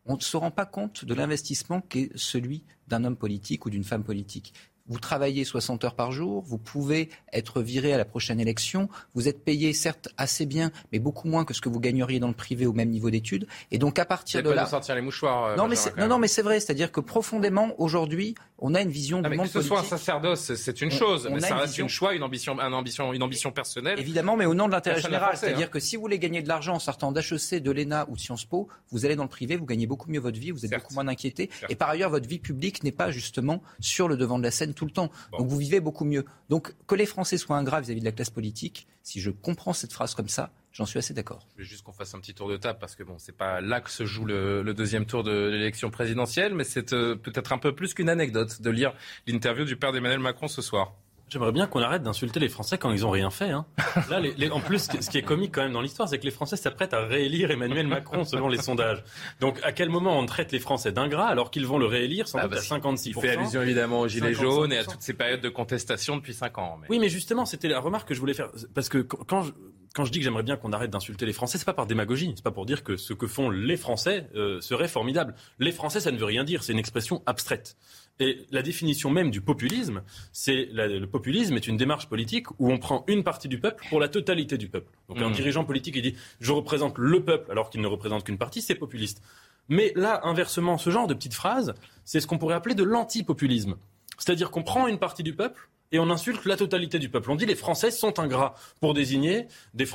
on 0.06 0.16
ne 0.16 0.22
se 0.22 0.38
rend 0.38 0.52
pas 0.52 0.66
compte 0.66 1.06
de 1.06 1.14
l'investissement 1.14 1.82
qu'est 1.82 2.10
celui 2.16 2.64
d'un 2.88 3.04
homme 3.04 3.18
politique 3.18 3.66
ou 3.66 3.70
d'une 3.70 3.84
femme 3.84 4.04
politique 4.04 4.54
vous 4.88 5.00
travaillez 5.00 5.44
60 5.44 5.84
heures 5.84 5.96
par 5.96 6.12
jour, 6.12 6.42
vous 6.46 6.58
pouvez 6.58 7.10
être 7.34 7.62
viré 7.62 7.94
à 7.94 7.98
la 7.98 8.06
prochaine 8.06 8.40
élection, 8.40 8.90
vous 9.14 9.28
êtes 9.28 9.44
payé 9.44 9.74
certes 9.74 10.10
assez 10.18 10.46
bien, 10.46 10.72
mais 10.92 11.00
beaucoup 11.00 11.28
moins 11.28 11.46
que 11.46 11.54
ce 11.54 11.62
que 11.62 11.70
vous 11.70 11.80
gagneriez 11.80 12.20
dans 12.20 12.28
le 12.28 12.34
privé 12.34 12.66
au 12.66 12.74
même 12.74 12.90
niveau 12.90 13.10
d'études. 13.10 13.48
Et 13.72 13.78
donc 13.78 14.00
à 14.00 14.06
partir 14.06 14.42
de 14.44 14.50
là, 14.50 14.66
sortir 14.66 14.96
les 14.96 15.02
mouchoirs. 15.02 15.46
Euh, 15.46 15.56
non, 15.56 15.68
mais 15.68 15.76
non, 15.98 16.08
non, 16.08 16.20
mais 16.20 16.28
c'est 16.28 16.42
vrai, 16.42 16.60
c'est-à-dire 16.60 16.92
que 16.92 17.02
profondément 17.02 17.74
aujourd'hui, 17.78 18.36
on 18.60 18.76
a 18.76 18.82
une 18.82 18.90
vision 18.90 19.22
du 19.22 19.30
monde 19.30 19.48
Que 19.48 19.52
ce 19.52 19.62
soit 19.62 19.80
un 19.80 19.84
sacerdoce, 19.84 20.54
c'est 20.56 20.82
une 20.82 20.92
chose, 20.92 21.30
mais 21.32 21.40
ça 21.40 21.56
reste 21.56 21.80
un 21.80 21.88
choix, 21.88 22.14
une 22.14 22.24
ambition, 22.24 22.60
une 22.60 22.74
ambition, 22.74 23.14
une 23.14 23.24
ambition 23.24 23.52
personnelle. 23.52 24.00
Évidemment, 24.00 24.36
mais 24.36 24.46
au 24.46 24.54
nom 24.54 24.68
de 24.68 24.74
l'intérêt 24.74 25.02
général, 25.02 25.38
c'est-à-dire 25.38 25.68
hein. 25.68 25.72
que 25.72 25.80
si 25.80 25.96
vous 25.96 26.02
voulez 26.02 26.20
gagner 26.20 26.42
de 26.42 26.48
l'argent 26.48 26.76
en 26.76 26.80
sortant 26.80 27.12
d'HEC, 27.12 27.62
de 27.62 27.72
l'ENA 27.72 28.08
ou 28.10 28.16
de 28.16 28.20
Sciences 28.20 28.46
Po, 28.46 28.68
vous 28.92 29.06
allez 29.06 29.16
dans 29.16 29.24
le 29.24 29.30
privé, 29.30 29.56
vous 29.56 29.66
gagnez 29.66 29.88
beaucoup 29.88 30.10
mieux 30.10 30.20
votre 30.20 30.40
vie, 30.40 30.52
vous 30.52 30.66
êtes 30.66 30.72
beaucoup 30.72 30.94
moins 30.94 31.08
inquiété, 31.08 31.50
et 31.70 31.76
par 31.76 31.90
ailleurs 31.90 32.10
votre 32.10 32.28
vie 32.28 32.40
publique 32.40 32.84
n'est 32.84 32.92
pas 32.92 33.12
justement 33.12 33.62
sur 33.80 34.08
le 34.08 34.18
devant 34.18 34.38
de 34.38 34.44
la 34.44 34.52
scène 34.52 34.74
tout 34.74 34.86
le 34.86 34.92
temps 34.92 35.12
vous 35.40 35.58
vivez 35.58 35.80
beaucoup 35.80 36.06
mieux. 36.06 36.26
Donc 36.50 36.74
que 36.88 36.96
les 36.96 37.06
Français 37.06 37.38
soient 37.38 37.58
ingrats 37.58 37.82
vis-à-vis 37.82 38.00
de 38.00 38.06
la 38.06 38.12
classe 38.12 38.30
politique, 38.30 38.88
si 39.04 39.22
je 39.22 39.32
comprends 39.32 39.74
cette 39.74 39.94
phrase 39.94 40.16
comme 40.16 40.30
ça, 40.30 40.52
J'en 40.78 40.86
suis 40.86 41.00
assez 41.00 41.16
d'accord. 41.16 41.40
Je 41.56 41.64
veux 41.64 41.68
juste 41.68 41.84
qu'on 41.84 41.92
fasse 41.92 42.14
un 42.14 42.20
petit 42.20 42.36
tour 42.36 42.48
de 42.48 42.56
table 42.56 42.78
parce 42.80 42.96
que 42.96 43.02
bon, 43.02 43.16
c'est 43.18 43.36
pas 43.36 43.62
là 43.62 43.82
que 43.82 43.90
se 43.90 44.06
joue 44.06 44.26
le, 44.26 44.74
deuxième 44.76 45.08
tour 45.08 45.24
de 45.24 45.48
l'élection 45.48 45.90
présidentielle, 45.90 46.54
mais 46.54 46.64
c'est 46.64 46.94
euh, 46.94 47.16
peut-être 47.16 47.52
un 47.52 47.58
peu 47.58 47.74
plus 47.74 47.96
qu'une 47.96 48.10
anecdote 48.10 48.62
de 48.62 48.70
lire 48.70 48.94
l'interview 49.26 49.66
du 49.66 49.76
père 49.76 49.92
d'Emmanuel 49.92 50.20
Macron 50.20 50.48
ce 50.48 50.62
soir. 50.62 50.94
J'aimerais 51.30 51.52
bien 51.52 51.66
qu'on 51.66 51.82
arrête 51.82 52.04
d'insulter 52.04 52.40
les 52.40 52.48
Français 52.48 52.78
quand 52.78 52.92
ils 52.92 53.08
ont 53.08 53.10
rien 53.10 53.32
fait. 53.32 53.50
Hein. 53.50 53.66
Là, 54.10 54.22
en 54.52 54.60
plus, 54.60 54.88
ce 55.02 55.10
qui 55.10 55.18
est 55.18 55.24
comique 55.24 55.52
quand 55.56 55.64
même 55.64 55.74
dans 55.74 55.82
l'histoire, 55.82 56.08
c'est 56.08 56.20
que 56.20 56.26
les 56.26 56.32
Français 56.32 56.58
s'apprêtent 56.58 56.94
à 56.94 57.02
réélire 57.02 57.50
Emmanuel 57.50 57.88
Macron 57.88 58.24
selon 58.24 58.48
les 58.48 58.62
sondages. 58.62 59.04
Donc, 59.40 59.60
à 59.64 59.72
quel 59.72 59.90
moment 59.90 60.18
on 60.20 60.28
traite 60.28 60.52
les 60.52 60.60
Français 60.60 60.92
d'ingrats 60.92 61.28
alors 61.28 61.50
qu'ils 61.50 61.66
vont 61.66 61.80
le 61.80 61.88
réélire 61.88 62.28
sans 62.28 62.38
ah, 62.38 62.48
doute 62.48 62.60
à 62.60 62.62
56 62.62 63.10
Il 63.10 63.20
fait 63.20 63.30
allusion 63.32 63.64
évidemment 63.64 64.02
aux 64.02 64.08
gilets 64.08 64.36
jaunes 64.36 64.72
et 64.72 64.78
à 64.78 64.86
toutes 64.86 65.02
ces 65.02 65.14
périodes 65.14 65.42
de 65.42 65.50
contestation 65.50 66.18
depuis 66.18 66.36
5 66.36 66.58
ans. 66.60 66.80
Oui, 66.88 67.00
mais 67.00 67.10
justement, 67.10 67.46
c'était 67.46 67.68
la 67.68 67.80
remarque 67.80 68.08
que 68.08 68.14
je 68.14 68.20
voulais 68.20 68.36
faire 68.36 68.52
parce 68.76 68.88
que 68.88 69.00
quand 69.00 69.42
je, 69.42 69.52
quand 69.98 70.06
je 70.06 70.12
dis 70.12 70.20
que 70.20 70.24
j'aimerais 70.24 70.44
bien 70.44 70.58
qu'on 70.58 70.74
arrête 70.74 70.92
d'insulter 70.92 71.26
les 71.26 71.34
Français, 71.34 71.58
c'est 71.58 71.66
pas 71.66 71.74
par 71.74 71.88
démagogie, 71.88 72.32
c'est 72.36 72.44
pas 72.44 72.52
pour 72.52 72.68
dire 72.68 72.84
que 72.84 72.98
ce 72.98 73.14
que 73.14 73.26
font 73.26 73.50
les 73.50 73.78
Français 73.78 74.30
euh, 74.36 74.62
serait 74.62 74.88
formidable. 74.88 75.34
Les 75.58 75.72
Français, 75.72 76.00
ça 76.00 76.12
ne 76.12 76.18
veut 76.18 76.26
rien 76.26 76.44
dire, 76.44 76.62
c'est 76.62 76.72
une 76.72 76.78
expression 76.78 77.24
abstraite. 77.26 77.78
Et 78.20 78.46
la 78.52 78.62
définition 78.62 79.10
même 79.10 79.32
du 79.32 79.42
populisme, 79.42 80.04
c'est 80.32 80.70
le 80.72 81.06
populisme 81.08 81.56
est 81.56 81.66
une 81.66 81.78
démarche 81.78 82.08
politique 82.08 82.46
où 82.60 82.72
on 82.72 82.78
prend 82.78 83.06
une 83.08 83.24
partie 83.24 83.48
du 83.48 83.60
peuple 83.60 83.88
pour 83.90 84.00
la 84.00 84.08
totalité 84.08 84.60
du 84.60 84.70
peuple. 84.70 84.92
Donc 85.10 85.20
un 85.20 85.30
mmh. 85.30 85.34
dirigeant 85.34 85.66
politique 85.66 85.96
il 85.96 86.04
dit 86.04 86.16
je 86.40 86.52
représente 86.52 87.00
le 87.00 87.24
peuple 87.24 87.52
alors 87.52 87.72
qu'il 87.72 87.82
ne 87.82 87.88
représente 87.88 88.24
qu'une 88.24 88.38
partie, 88.38 88.62
c'est 88.62 88.76
populiste. 88.76 89.24
Mais 89.68 89.94
là, 89.96 90.22
inversement, 90.26 90.78
ce 90.78 90.92
genre 90.92 91.08
de 91.08 91.16
petites 91.16 91.34
phrases, 91.34 91.74
c'est 92.06 92.20
ce 92.20 92.28
qu'on 92.28 92.38
pourrait 92.38 92.56
appeler 92.56 92.76
de 92.76 92.84
l'antipopulisme. 92.84 93.78
C'est-à-dire 94.20 94.52
qu'on 94.52 94.64
prend 94.64 94.88
une 94.88 95.00
partie 95.00 95.24
du 95.24 95.34
peuple 95.34 95.70
et 95.92 96.00
on 96.00 96.10
insulte 96.10 96.46
la 96.46 96.58
totalité 96.58 97.00
du 97.00 97.10
peuple. 97.10 97.32
On 97.32 97.36
dit 97.36 97.46
les 97.46 97.56
Français 97.56 97.92
sont 97.92 98.20
ingrats 98.20 98.56
pour 98.82 98.94
désigner 98.94 99.48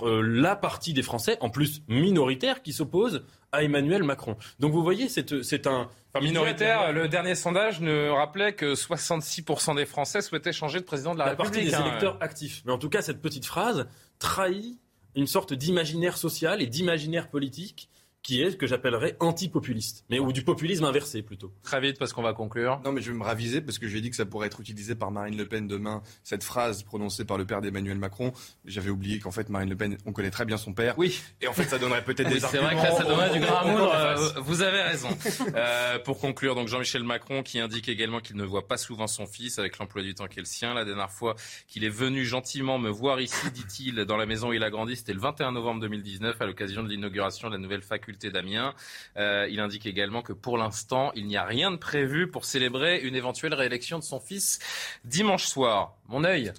euh, 0.03 0.23
la 0.23 0.57
partie 0.57 0.93
des 0.93 1.03
Français, 1.03 1.37
en 1.41 1.51
plus 1.51 1.83
minoritaire, 1.89 2.63
qui 2.63 2.73
s'oppose 2.73 3.25
à 3.53 3.63
Emmanuel 3.63 4.03
Macron. 4.03 4.37
Donc 4.61 4.73
vous 4.73 4.83
voyez, 4.83 5.09
c'est 5.09 5.67
un... 5.67 5.89
minoritaire, 6.21 6.93
le 6.93 7.09
dernier 7.09 7.35
sondage 7.35 7.81
ne 7.81 8.09
rappelait 8.09 8.55
que 8.55 8.75
66% 8.75 9.77
des 9.77 9.85
Français 9.85 10.23
souhaitaient 10.23 10.53
changer 10.53 10.81
de 10.81 10.85
président 10.85 11.13
de 11.13 11.19
la, 11.19 11.27
la 11.27 11.31
République. 11.33 11.53
partie 11.53 11.69
des 11.69 11.75
hein. 11.75 11.87
électeurs 11.87 12.17
actifs. 12.21 12.63
Mais 12.65 12.73
en 12.73 12.79
tout 12.79 12.89
cas, 12.89 13.03
cette 13.03 13.21
petite 13.21 13.45
phrase 13.45 13.87
trahit 14.19 14.79
une 15.15 15.27
sorte 15.27 15.53
d'imaginaire 15.53 16.17
social 16.17 16.63
et 16.63 16.67
d'imaginaire 16.67 17.29
politique 17.29 17.91
qui 18.23 18.41
est 18.41 18.53
ce 18.53 18.57
que 18.57 18.67
j'appellerais 18.67 19.17
antipopuliste, 19.21 20.05
mais 20.09 20.21
ou 20.21 20.33
du 20.33 20.43
populisme 20.43 20.85
inversé 20.85 21.23
plutôt. 21.23 21.53
Très 21.63 21.81
vite 21.81 21.99
parce 21.99 22.13
qu'on 22.13 22.23
va 22.23 22.33
conclure. 22.33 22.81
Non, 22.85 22.93
mais 22.93 23.01
je 23.01 23.11
vais 23.11 23.19
me 23.19 23.25
raviser 23.25 23.61
parce 23.61 23.79
que 23.79 23.87
je 23.87 23.93
lui 23.93 23.99
ai 23.99 24.03
dit 24.03 24.11
que 24.11 24.17
ça 24.17 24.27
pourrait 24.27 24.47
être 24.47 24.61
utilisé 24.61 24.95
par 24.95 25.11
Marine 25.11 25.37
Le 25.37 25.47
Pen 25.47 25.67
demain. 25.67 26.03
Cette 26.23 26.45
phrase 26.45 26.85
prononcée 26.85 27.25
par 27.25 27.37
le 27.37 27.45
père 27.45 27.61
d'Emmanuel 27.61 27.99
Macron, 27.99 28.33
j'avais 28.65 28.91
oublié 28.91 29.19
qu'en 29.19 29.33
fait 29.33 29.49
Marine 29.49 29.71
Le 29.71 29.77
Pen, 29.77 29.99
on 30.07 30.13
connaît 30.13 30.31
très 30.31 30.45
bien 30.45 30.57
son 30.57 30.73
père. 30.73 30.95
Oui. 30.99 31.21
Et 31.41 31.49
en 31.49 31.53
fait, 31.53 31.65
ça 31.65 31.79
donnerait 31.79 32.05
peut-être 32.05 32.29
des 32.29 32.39
C'est 32.39 32.59
vrai 32.59 32.77
que 32.77 32.83
là, 32.83 32.93
ça 32.93 33.05
donnerait 33.05 33.33
du 33.33 33.41
grand 33.41 33.57
amour. 33.57 33.93
Euh, 34.03 34.17
vous 34.41 34.63
avez 34.63 34.81
raison. 34.83 35.09
Euh, 35.55 35.99
pour 35.99 36.19
conclure, 36.19 36.55
donc 36.55 36.69
Jean-Michel 36.69 37.05
Macron 37.05 37.43
qui 37.43 37.59
indique 37.61 37.89
également 37.89 38.21
qu'il 38.21 38.37
ne 38.37 38.45
voit 38.45 38.67
pas 38.67 38.77
souvent 38.77 39.07
son 39.07 39.27
fils 39.27 39.59
avec 39.59 39.79
l'emploi 39.79 40.03
du 40.03 40.15
temps 40.15 40.27
qui 40.27 40.39
est 40.39 40.43
le 40.43 40.47
sien. 40.47 40.75
La 40.75 40.85
dernière 40.85 41.11
fois 41.11 41.37
qu'il 41.69 41.85
est 41.85 41.91
venu 41.91 42.25
gentiment 42.25 42.79
me 42.79 42.89
voir 42.89 43.21
ici, 43.21 43.51
dit-il, 43.53 44.05
dans 44.05 44.17
la 44.17 44.27
maison 44.27 44.49
où 44.49 44.53
il 44.55 44.63
a 44.63 44.71
grandi, 44.71 44.97
c'était 44.97 45.13
le 45.13 45.21
21 45.21 45.53
novembre 45.53 45.81
2019 45.83 46.41
à 46.41 46.47
l'occasion 46.47 46.83
de 46.83 46.89
l'inauguration 46.89 47.49
de 47.49 47.55
la 47.55 47.59
nouvelle 47.59 47.83
faculté 47.83 48.12
d'Amiens. 48.19 48.75
Euh, 49.17 49.47
il 49.51 49.61
indique 49.61 49.87
également 49.87 50.23
que 50.23 50.33
pour 50.33 50.59
l'instant, 50.59 51.13
il 51.15 51.27
n'y 51.27 51.37
a 51.37 51.45
rien 51.45 51.71
de 51.71 51.77
prévu 51.77 52.29
pour 52.29 52.45
célébrer 52.45 53.01
une 53.01 53.15
éventuelle 53.15 53.55
réélection 53.55 53.99
de 53.99 54.05
son 54.05 54.21
fils 54.21 54.59
dimanche 55.05 55.47
soir. 55.47 55.95
Mon 56.09 56.25
œil. 56.25 56.53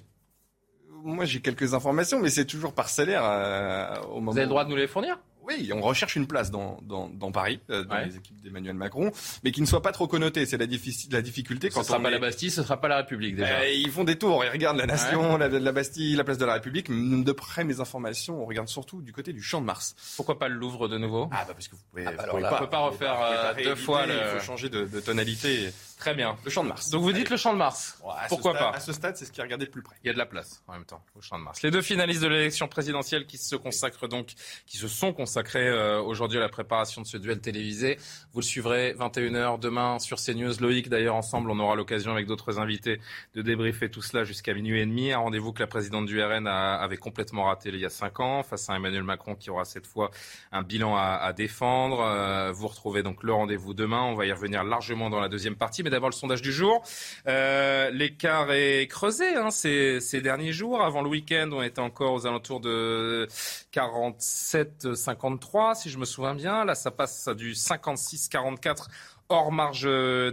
Moi, 1.02 1.26
j'ai 1.26 1.40
quelques 1.40 1.74
informations, 1.74 2.18
mais 2.18 2.30
c'est 2.30 2.46
toujours 2.46 2.72
parcellaire 2.72 3.22
euh, 3.24 4.00
au 4.04 4.20
moment. 4.20 4.32
Vous 4.32 4.38
avez 4.38 4.46
le 4.46 4.50
droit 4.50 4.64
de 4.64 4.70
nous 4.70 4.76
les 4.76 4.86
fournir? 4.86 5.18
Oui, 5.46 5.70
on 5.72 5.80
recherche 5.80 6.16
une 6.16 6.26
place 6.26 6.50
dans, 6.50 6.78
dans, 6.82 7.08
dans 7.08 7.32
Paris, 7.32 7.60
euh, 7.70 7.84
dans 7.84 7.96
les 7.98 8.16
équipes 8.16 8.40
d'Emmanuel 8.42 8.74
Macron, 8.74 9.12
mais 9.42 9.52
qui 9.52 9.60
ne 9.60 9.66
soit 9.66 9.82
pas 9.82 9.92
trop 9.92 10.06
connotée. 10.06 10.46
C'est 10.46 10.56
la, 10.56 10.66
la 11.10 11.22
difficulté 11.22 11.68
quand 11.70 11.82
ce 11.82 11.88
sera 11.88 12.00
pas 12.00 12.10
la 12.10 12.18
Bastille, 12.18 12.50
ce 12.50 12.62
sera 12.62 12.80
pas 12.80 12.88
la 12.88 12.96
République 12.98 13.36
déjà. 13.36 13.60
Euh, 13.60 13.68
ils 13.70 13.90
font 13.90 14.04
des 14.04 14.16
tours, 14.16 14.44
ils 14.44 14.50
regardent 14.50 14.78
la 14.78 14.86
Nation, 14.86 15.36
la, 15.36 15.48
la, 15.48 15.72
Bastille, 15.72 16.16
la 16.16 16.24
place 16.24 16.38
de 16.38 16.44
la 16.44 16.54
République. 16.54 16.88
De 16.90 17.32
près, 17.32 17.64
mes 17.64 17.80
informations, 17.80 18.42
on 18.42 18.46
regarde 18.46 18.68
surtout 18.68 19.02
du 19.02 19.12
côté 19.12 19.32
du 19.32 19.42
Champ 19.42 19.60
de 19.60 19.66
Mars. 19.66 19.94
Pourquoi 20.16 20.38
pas 20.38 20.48
le 20.48 20.54
Louvre 20.54 20.88
de 20.88 20.98
nouveau? 20.98 21.28
Ah 21.32 21.44
bah 21.46 21.54
parce 21.54 21.68
que 21.68 21.76
vous 21.76 21.82
pouvez. 21.90 22.04
Ah 22.06 22.12
bah 22.12 22.24
on 22.32 22.58
peut 22.58 22.70
pas 22.70 22.78
refaire 22.78 23.16
euh, 23.22 23.54
deux 23.62 23.74
fois. 23.74 24.06
Le... 24.06 24.14
Il 24.14 24.38
faut 24.38 24.44
changer 24.44 24.68
de, 24.68 24.84
de 24.86 25.00
tonalité. 25.00 25.70
Très 26.04 26.12
bien. 26.12 26.36
Le 26.44 26.50
Champ 26.50 26.62
de 26.62 26.68
Mars. 26.68 26.90
Donc 26.90 27.00
vous 27.00 27.12
dites 27.12 27.30
le 27.30 27.38
Champ 27.38 27.54
de 27.54 27.58
Mars. 27.58 27.98
Pourquoi 28.28 28.52
pas 28.52 28.72
À 28.72 28.80
ce 28.80 28.92
stade, 28.92 29.16
c'est 29.16 29.24
ce 29.24 29.32
qui 29.32 29.40
est 29.40 29.42
regardé 29.42 29.64
de 29.64 29.70
plus 29.70 29.80
près. 29.80 29.96
Il 30.04 30.08
y 30.08 30.10
a 30.10 30.12
de 30.12 30.18
la 30.18 30.26
place 30.26 30.62
en 30.68 30.74
même 30.74 30.84
temps 30.84 31.02
au 31.16 31.22
Champ 31.22 31.38
de 31.38 31.44
Mars. 31.44 31.62
Les 31.62 31.70
deux 31.70 31.80
finalistes 31.80 32.20
de 32.20 32.28
l'élection 32.28 32.68
présidentielle 32.68 33.24
qui 33.24 33.38
se 33.38 33.56
consacrent 33.56 34.06
donc, 34.06 34.34
qui 34.66 34.76
se 34.76 34.86
sont 34.86 35.14
consacrés 35.14 35.66
euh, 35.66 36.02
aujourd'hui 36.02 36.36
à 36.36 36.42
la 36.42 36.50
préparation 36.50 37.00
de 37.00 37.06
ce 37.06 37.16
duel 37.16 37.40
télévisé. 37.40 37.96
Vous 38.34 38.40
le 38.40 38.44
suivrez 38.44 38.92
21h 38.98 39.58
demain 39.58 39.98
sur 39.98 40.18
CNews. 40.18 40.52
Loïc, 40.60 40.90
d'ailleurs, 40.90 41.14
ensemble, 41.14 41.50
on 41.50 41.58
aura 41.58 41.74
l'occasion 41.74 42.12
avec 42.12 42.26
d'autres 42.26 42.58
invités 42.58 43.00
de 43.34 43.40
débriefer 43.40 43.90
tout 43.90 44.02
cela 44.02 44.24
jusqu'à 44.24 44.52
minuit 44.52 44.82
et 44.82 44.84
demi. 44.84 45.10
Un 45.10 45.20
rendez-vous 45.20 45.54
que 45.54 45.60
la 45.60 45.68
présidente 45.68 46.04
du 46.04 46.22
RN 46.22 46.46
avait 46.46 46.98
complètement 46.98 47.44
raté 47.44 47.70
il 47.70 47.78
y 47.78 47.86
a 47.86 47.88
cinq 47.88 48.20
ans 48.20 48.42
face 48.42 48.68
à 48.68 48.76
Emmanuel 48.76 49.04
Macron 49.04 49.36
qui 49.36 49.48
aura 49.48 49.64
cette 49.64 49.86
fois 49.86 50.10
un 50.52 50.62
bilan 50.64 50.96
à, 50.98 51.32
défendre. 51.32 52.00
Euh, 52.00 52.52
vous 52.52 52.68
retrouvez 52.68 53.02
donc 53.02 53.22
le 53.22 53.32
rendez-vous 53.32 53.72
demain. 53.72 54.02
On 54.02 54.14
va 54.14 54.26
y 54.26 54.32
revenir 54.32 54.64
largement 54.64 55.08
dans 55.08 55.20
la 55.20 55.30
deuxième 55.30 55.56
partie. 55.56 55.82
Mais 55.82 55.93
d'abord, 55.94 56.10
le 56.10 56.14
sondage 56.14 56.42
du 56.42 56.52
jour. 56.52 56.82
Euh, 57.26 57.90
l'écart 57.90 58.52
est 58.52 58.86
creusé 58.88 59.36
hein, 59.36 59.50
ces, 59.50 60.00
ces, 60.00 60.20
derniers 60.20 60.52
jours. 60.52 60.82
Avant 60.82 61.02
le 61.02 61.08
week-end, 61.08 61.48
on 61.52 61.62
était 61.62 61.80
encore 61.80 62.12
aux 62.12 62.26
alentours 62.26 62.60
de 62.60 63.26
47-53, 63.72 65.74
si 65.74 65.90
je 65.90 65.98
me 65.98 66.04
souviens 66.04 66.34
bien. 66.34 66.64
Là, 66.64 66.74
ça 66.74 66.90
passe 66.90 67.28
à 67.28 67.34
du 67.34 67.52
56-44 67.52 68.88
hors 69.28 69.52
marge 69.52 69.84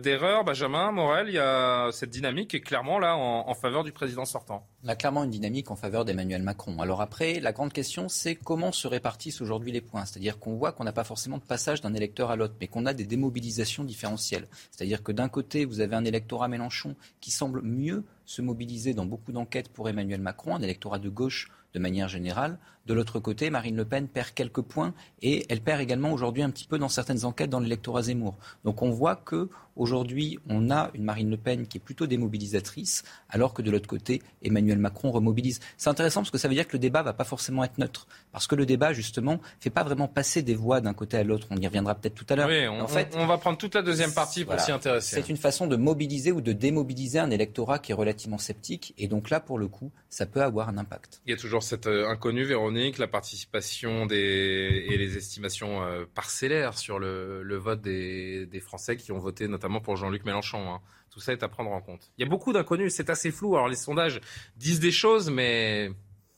d'erreur. 0.01 0.43
Benjamin 0.43 0.91
Morel, 0.91 1.27
il 1.29 1.35
y 1.35 1.39
a 1.39 1.89
cette 1.91 2.09
dynamique 2.09 2.53
est 2.53 2.61
clairement 2.61 2.99
là 2.99 3.15
en, 3.15 3.53
faveur 3.53 3.83
du 3.83 3.91
président 3.91 4.25
sortant. 4.25 4.65
On 4.83 4.87
a 4.87 4.95
clairement 4.95 5.23
une 5.23 5.29
dynamique 5.29 5.71
en 5.71 5.75
faveur 5.75 6.05
d'Emmanuel 6.05 6.41
Macron. 6.41 6.79
Alors 6.81 7.01
après, 7.01 7.39
la 7.39 7.51
grande 7.51 7.73
question, 7.73 8.09
c'est 8.09 8.35
comment 8.35 8.71
se 8.71 8.87
répartissent 8.87 9.41
aujourd'hui 9.41 9.71
les 9.71 9.81
points. 9.81 10.05
C'est-à-dire 10.05 10.39
qu'on 10.39 10.55
voit 10.55 10.71
qu'on 10.71 10.83
n'a 10.83 10.93
pas 10.93 11.03
forcément 11.03 11.37
de 11.37 11.43
passage 11.43 11.81
d'un 11.81 11.93
électeur 11.93 12.31
à 12.31 12.35
l'autre, 12.35 12.55
mais 12.59 12.67
qu'on 12.67 12.85
a 12.85 12.93
des 12.93 13.05
démobilisations 13.05 13.83
différentielles. 13.83 14.47
C'est-à-dire 14.71 15.03
que 15.03 15.11
d'un 15.11 15.29
côté, 15.29 15.65
vous 15.65 15.79
avez 15.79 15.95
un 15.95 16.05
électorat 16.05 16.47
Mélenchon 16.47 16.95
qui 17.19 17.31
semble 17.31 17.61
mieux 17.61 18.03
se 18.25 18.41
mobiliser 18.41 18.93
dans 18.93 19.05
beaucoup 19.05 19.31
d'enquêtes 19.31 19.69
pour 19.69 19.89
Emmanuel 19.89 20.21
Macron, 20.21 20.55
un 20.55 20.61
électorat 20.61 20.99
de 20.99 21.09
gauche 21.09 21.49
de 21.73 21.79
manière 21.79 22.07
générale. 22.07 22.57
De 22.85 22.93
l'autre 22.93 23.19
côté, 23.19 23.49
Marine 23.49 23.75
Le 23.75 23.85
Pen 23.85 24.07
perd 24.07 24.31
quelques 24.31 24.61
points 24.61 24.93
et 25.21 25.45
elle 25.49 25.61
perd 25.61 25.81
également 25.81 26.11
aujourd'hui 26.11 26.43
un 26.43 26.49
petit 26.49 26.65
peu 26.65 26.77
dans 26.77 26.89
certaines 26.89 27.25
enquêtes 27.25 27.49
dans 27.49 27.59
l'électorat 27.59 28.03
Zemmour. 28.03 28.37
Donc 28.63 28.81
on 28.81 28.89
voit 28.89 29.15
que 29.15 29.49
aujourd'hui, 29.75 30.39
on 30.49 30.69
a 30.69 30.91
une 30.93 31.03
Marine 31.03 31.29
Le 31.29 31.37
Pen 31.37 31.67
qui 31.67 31.77
est 31.77 31.81
plutôt 31.81 32.07
démobilisatrice, 32.07 33.03
alors 33.29 33.53
que 33.53 33.61
de 33.61 33.71
l'autre 33.71 33.87
côté, 33.87 34.21
Emmanuel 34.41 34.77
Macron 34.77 35.11
remobilise. 35.11 35.59
C'est 35.77 35.89
intéressant 35.89 36.21
parce 36.21 36.31
que 36.31 36.37
ça 36.37 36.47
veut 36.47 36.53
dire 36.53 36.67
que 36.67 36.73
le 36.73 36.79
débat 36.79 37.03
va 37.03 37.13
pas 37.13 37.23
forcément 37.23 37.63
être 37.63 37.77
neutre, 37.77 38.07
parce 38.31 38.47
que 38.47 38.55
le 38.55 38.65
débat 38.65 38.93
justement 38.93 39.39
fait 39.59 39.69
pas 39.69 39.83
vraiment 39.83 40.07
passer 40.07 40.41
des 40.41 40.55
voix 40.55 40.81
d'un 40.81 40.93
côté 40.93 41.17
à 41.17 41.23
l'autre. 41.23 41.47
On 41.49 41.57
y 41.57 41.67
reviendra 41.67 41.95
peut-être 41.95 42.15
tout 42.15 42.25
à 42.29 42.35
l'heure. 42.35 42.47
Oui, 42.47 42.67
on, 42.67 42.81
en 42.81 42.87
fait, 42.87 43.13
on 43.15 43.25
va 43.25 43.37
prendre 43.37 43.57
toute 43.57 43.75
la 43.75 43.81
deuxième 43.81 44.13
partie 44.13 44.45
pour 44.45 44.59
s'y 44.59 44.71
intéresser. 44.71 45.15
C'est 45.15 45.29
une 45.29 45.37
façon 45.37 45.67
de 45.67 45.75
mobiliser 45.75 46.31
ou 46.31 46.41
de 46.41 46.53
démobiliser 46.53 47.19
un 47.19 47.31
électorat 47.31 47.79
qui 47.79 47.91
est 47.91 47.95
relativement 47.95 48.37
sceptique, 48.37 48.93
et 48.97 49.07
donc 49.07 49.29
là, 49.29 49.39
pour 49.39 49.57
le 49.57 49.67
coup, 49.67 49.91
ça 50.09 50.25
peut 50.25 50.41
avoir 50.41 50.69
un 50.69 50.77
impact. 50.77 51.21
Il 51.25 51.31
y 51.31 51.33
a 51.33 51.37
toujours 51.37 51.63
cette 51.63 51.87
euh, 51.87 52.07
inconnue, 52.07 52.43
Véronique, 52.43 52.97
la 52.97 53.07
participation 53.07 54.05
des, 54.05 54.85
et 54.89 54.97
les 54.97 55.17
estimations 55.17 55.83
euh, 55.83 56.05
parcellaires 56.13 56.77
sur 56.77 56.99
le, 56.99 57.57
vote 57.57 57.81
des, 57.81 58.61
Français 58.61 58.95
qui 58.95 59.11
ont 59.11 59.17
voté 59.17 59.47
notamment 59.61 59.79
pour 59.79 59.95
Jean-Luc 59.95 60.25
Mélenchon. 60.25 60.73
Hein. 60.73 60.81
Tout 61.11 61.19
ça 61.19 61.33
est 61.33 61.43
à 61.43 61.47
prendre 61.47 61.71
en 61.71 61.81
compte. 61.81 62.11
Il 62.17 62.23
y 62.23 62.27
a 62.27 62.29
beaucoup 62.29 62.51
d'inconnus, 62.51 62.93
c'est 62.95 63.11
assez 63.11 63.31
flou. 63.31 63.55
Alors 63.55 63.67
les 63.67 63.75
sondages 63.75 64.19
disent 64.55 64.79
des 64.79 64.91
choses, 64.91 65.29
mais 65.29 65.91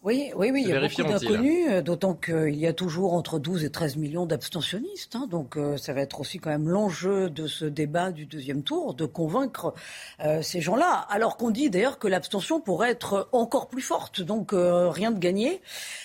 oui, 0.04 0.32
oui, 0.36 0.52
oui, 0.52 0.64
il 0.66 0.70
y 0.70 0.74
a 0.74 0.82
beaucoup 0.82 1.04
d'inconnus, 1.04 1.68
euh, 1.70 1.82
d'autant 1.82 2.14
qu'il 2.14 2.58
y 2.58 2.68
a 2.68 2.74
toujours 2.74 3.14
entre 3.14 3.40
12 3.40 3.64
et 3.64 3.70
13 3.70 3.96
millions 3.96 4.26
d'abstentionnistes. 4.26 5.16
Hein, 5.16 5.28
donc 5.32 5.56
euh, 5.56 5.78
ça 5.78 5.94
va 5.94 6.02
être 6.02 6.20
aussi 6.20 6.40
quand 6.40 6.50
même 6.50 6.68
l'enjeu 6.68 7.30
de 7.30 7.48
ce 7.48 7.64
débat 7.64 8.12
du 8.12 8.26
deuxième 8.26 8.64
tour, 8.64 8.96
de 8.96 9.06
convaincre 9.06 9.74
euh, 10.20 10.42
ces 10.42 10.60
gens-là. 10.60 11.08
Alors 11.10 11.38
qu'on 11.38 11.52
dit 11.52 11.70
d'ailleurs 11.70 12.00
que 12.00 12.10
l'abstention 12.10 12.60
pourrait 12.60 12.90
être 12.90 13.30
encore 13.32 13.70
plus 13.70 13.82
forte, 13.82 14.22
donc 14.22 14.52
rien 14.54 15.12
de 15.12 15.20
gagné. 15.20 15.62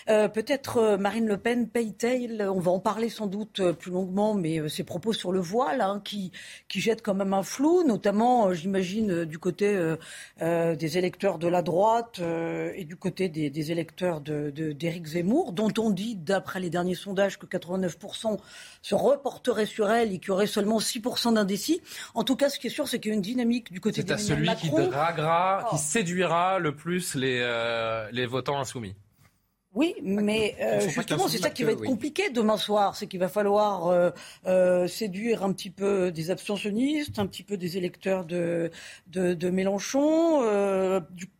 Peut-être 0.07 0.97
Marine 0.97 1.27
Le 1.27 1.37
Pen 1.37 1.69
paye-t-elle, 1.69 2.49
on 2.49 2.61
va 2.61 2.71
en 2.71 2.79
parler 2.79 3.09
sans 3.09 3.27
doute 3.27 3.73
plus 3.73 3.91
longuement, 3.91 4.35
mais 4.35 4.69
ses 4.69 4.85
propos 4.85 5.13
sur 5.13 5.33
le 5.33 5.41
voile 5.41 5.81
hein, 5.81 6.01
qui, 6.05 6.31
qui 6.69 6.81
jettent 6.81 7.03
quand 7.03 7.15
même 7.15 7.35
un 7.35 7.43
flou, 7.43 7.83
notamment, 7.85 8.53
j'imagine, 8.53 9.25
du 9.25 9.39
côté 9.39 9.77
des 10.41 10.99
électeurs 10.99 11.39
de 11.39 11.49
la 11.49 11.63
droite 11.63 12.21
et 12.75 12.85
du 12.85 12.97
côté 12.97 13.29
des, 13.29 13.51
des 13.51 13.73
électeurs 13.73 13.88
d'Éric 13.97 15.03
de, 15.03 15.09
Zemmour, 15.09 15.53
dont 15.53 15.73
on 15.79 15.91
dit, 15.91 16.17
d'après 16.17 16.61
les 16.61 16.71
derniers 16.71 16.95
sondages, 16.95 17.39
que 17.39 17.47
89% 17.47 18.39
se 18.83 18.95
reporteraient 18.95 19.67
sur 19.67 19.91
elle 19.91 20.13
et 20.13 20.19
qu'il 20.19 20.29
y 20.29 20.31
aurait 20.31 20.47
seulement 20.47 20.79
6% 20.79 21.35
d'indécis. 21.35 21.81
En 22.15 22.25
tout 22.25 22.37
cas, 22.37 22.49
ce 22.49 22.59
qui 22.59 22.69
est 22.69 22.71
sûr, 22.71 22.89
c'est 22.89 22.99
qu'il 22.99 23.11
y 23.11 23.13
a 23.13 23.17
une 23.17 23.23
dynamique 23.23 23.73
du 23.73 23.81
côté 23.81 24.03
de 24.03 24.09
C'est 24.09 24.15
à 24.15 24.19
celui 24.19 24.55
qui 24.57 24.71
draguera, 24.71 25.67
qui 25.71 25.77
oh. 25.77 25.81
séduira 25.81 26.59
le 26.59 26.75
plus 26.75 27.15
les, 27.15 27.41
euh, 27.43 28.09
les 28.13 28.27
votants 28.27 28.61
insoumis. 28.61 28.95
Oui, 29.75 29.95
mais 30.03 30.57
euh, 30.61 30.81
justement, 30.81 31.29
c'est 31.29 31.39
ça 31.39 31.51
qui 31.51 31.63
va 31.63 31.73
être 31.73 31.85
compliqué 31.85 32.31
demain 32.31 32.57
soir. 32.57 32.97
C'est 32.97 33.07
qu'il 33.07 33.21
va 33.21 33.29
falloir 33.29 33.89
euh, 33.89 34.11
euh, 34.47 34.89
séduire 34.89 35.45
un 35.45 35.53
petit 35.53 35.71
peu 35.71 36.11
des 36.11 36.31
abstentionnistes, 36.31 37.19
un 37.19 37.27
petit 37.27 37.43
peu 37.43 37.59
des 37.59 37.77
électeurs 37.77 38.25
de, 38.25 38.71
de, 39.09 39.51
Mélenchon. 39.51 40.43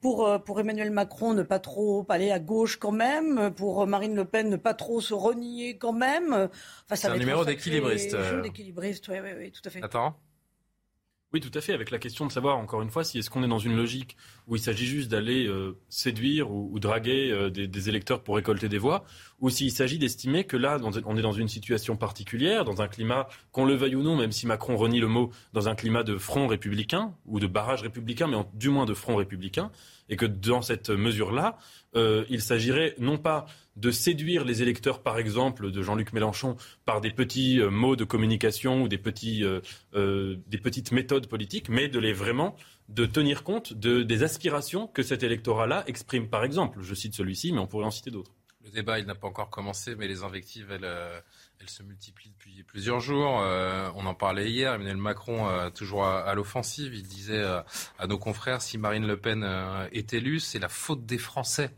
pour, 0.01 0.43
pour 0.45 0.61
Emmanuel 0.61 0.91
Macron, 0.91 1.33
ne 1.33 1.43
pas 1.43 1.59
trop 1.59 2.07
aller 2.11 2.31
à 2.31 2.39
gauche 2.39 2.77
quand 2.77 2.93
même. 2.93 3.51
Pour 3.57 3.87
Marine 3.87 4.15
Le 4.15 4.27
Pen, 4.27 4.51
ne 4.51 4.57
pas 4.57 4.75
trop 4.75 5.01
se 5.01 5.15
renier 5.15 5.79
quand 5.79 5.95
même. 5.95 6.33
Enfin, 6.33 6.97
c'est 6.97 7.09
un 7.09 7.17
numéro 7.17 7.45
d'équilibriste. 7.47 8.15
d'équilibriste, 8.43 9.09
oui, 9.09 9.17
oui, 9.23 9.31
oui, 9.39 9.53
tout 9.53 9.63
à 9.65 9.71
fait. 9.71 9.83
Attends. 9.83 10.15
Oui, 11.35 11.41
tout 11.41 11.51
à 11.53 11.61
fait, 11.61 11.75
avec 11.75 11.91
la 11.91 11.99
question 11.99 12.25
de 12.25 12.33
savoir, 12.33 12.57
encore 12.57 12.81
une 12.81 12.89
fois, 12.89 13.05
si 13.05 13.19
est-ce 13.19 13.29
qu'on 13.29 13.45
est 13.45 13.49
dans 13.49 13.59
une 13.59 13.77
logique 13.77 14.17
où 14.47 14.57
il 14.57 14.63
s'agit 14.63 14.87
juste 14.87 15.11
d'aller 15.11 15.47
euh, 15.47 15.77
séduire 15.91 16.51
ou, 16.51 16.79
draguer 16.81 17.31
euh, 17.31 17.51
des, 17.51 17.89
électeurs 17.91 18.23
pour 18.23 18.37
récolter 18.37 18.71
des 18.71 18.79
voix, 18.79 19.05
ou 19.39 19.51
s'il 19.51 19.71
s'agit 19.71 19.99
d'estimer 19.99 20.45
que 20.45 20.57
là, 20.57 20.79
on 21.05 21.19
est 21.19 21.23
dans 21.23 21.33
une 21.33 21.49
situation 21.49 21.99
particulière, 21.99 22.65
dans 22.65 22.81
un 22.81 22.89
climat, 22.89 23.29
qu'on 23.53 23.67
le 23.67 23.75
veuille 23.75 23.95
ou 23.95 24.03
non, 24.03 24.17
même 24.17 24.33
si 24.33 24.47
Macron 24.47 24.79
renie 24.79 25.01
le 25.01 25.09
mot, 25.09 25.31
dans 25.53 25.69
un 25.69 25.75
climat 25.75 26.03
de 26.03 26.17
front 26.17 26.47
républicain, 26.47 27.15
ou 27.27 27.41
de 27.41 27.47
barrage 27.47 27.83
républicain, 27.83 28.27
mais 28.27 28.39
du 28.55 28.71
moins 28.71 28.87
de 28.87 28.95
front 28.95 29.17
républicain, 29.17 29.71
et 30.09 30.17
que 30.17 30.25
dans 30.25 30.63
cette 30.63 30.89
mesure-là, 30.89 31.59
euh, 31.95 32.25
il 32.31 32.41
s'agirait 32.41 32.95
non 33.01 33.19
pas 33.19 33.45
de 33.79 33.91
séduire 33.93 34.45
les 34.45 34.63
électeurs, 34.63 35.03
par 35.03 35.19
exemple, 35.19 35.71
de 35.71 35.83
Jean-Luc 35.83 36.13
Mélenchon 36.13 36.57
par 36.85 37.01
des 37.01 37.13
petits 37.13 37.61
euh, 37.61 37.71
mots 37.71 37.97
de 37.97 38.05
communication 38.05 38.83
ou 38.83 38.89
des, 38.89 38.99
petits, 38.99 39.45
euh, 39.45 40.37
des 40.47 40.59
petites 40.59 40.91
méthodes 40.91 41.29
politiques, 41.29 41.69
mais 41.69 41.89
de 41.89 41.99
les 41.99 42.13
vraiment 42.13 42.57
de 42.89 43.07
tenir 43.07 43.45
compte 43.45 43.73
de, 43.75 44.03
des 44.03 44.23
aspirations 44.23 44.89
que 44.89 45.03
cet 45.03 45.23
électorat-là 45.23 45.85
exprime. 45.87 46.29
Par 46.29 46.43
exemple, 46.43 46.81
je 46.83 46.95
cite 46.95 47.15
celui-ci, 47.15 47.53
mais 47.53 47.61
on 47.61 47.67
pourrait 47.67 47.85
en 47.85 47.91
citer 47.91 48.11
d'autres. 48.11 48.33
Le 48.65 48.71
débat, 48.71 48.99
il 48.99 49.07
n'a 49.07 49.15
pas 49.15 49.29
encore 49.29 49.51
commencé, 49.51 49.95
mais 49.95 50.09
les 50.09 50.25
invectives, 50.25 50.71
elles, 50.73 50.89
elles 51.61 51.71
se 51.71 51.83
multiplient 51.83 52.31
depuis 52.31 52.65
plusieurs 52.65 53.01
jours. 53.01 53.31
on 53.31 54.05
en 54.05 54.15
parlait 54.15 54.51
hier. 54.51 54.75
Emmanuel 54.75 54.97
Macron, 54.97 55.71
toujours 55.71 56.05
à, 56.05 56.35
l'offensive, 56.35 56.95
il 56.95 57.05
disait 57.05 57.43
à 57.43 58.07
nos 58.07 58.19
confrères 58.19 58.61
si 58.61 58.77
Marine 58.77 59.07
Le 59.07 59.17
Pen 59.17 59.43
est 59.93 60.13
élue, 60.13 60.41
c'est 60.41 60.59
la 60.59 60.69
faute 60.69 61.07
des 61.07 61.17
Français. 61.17 61.71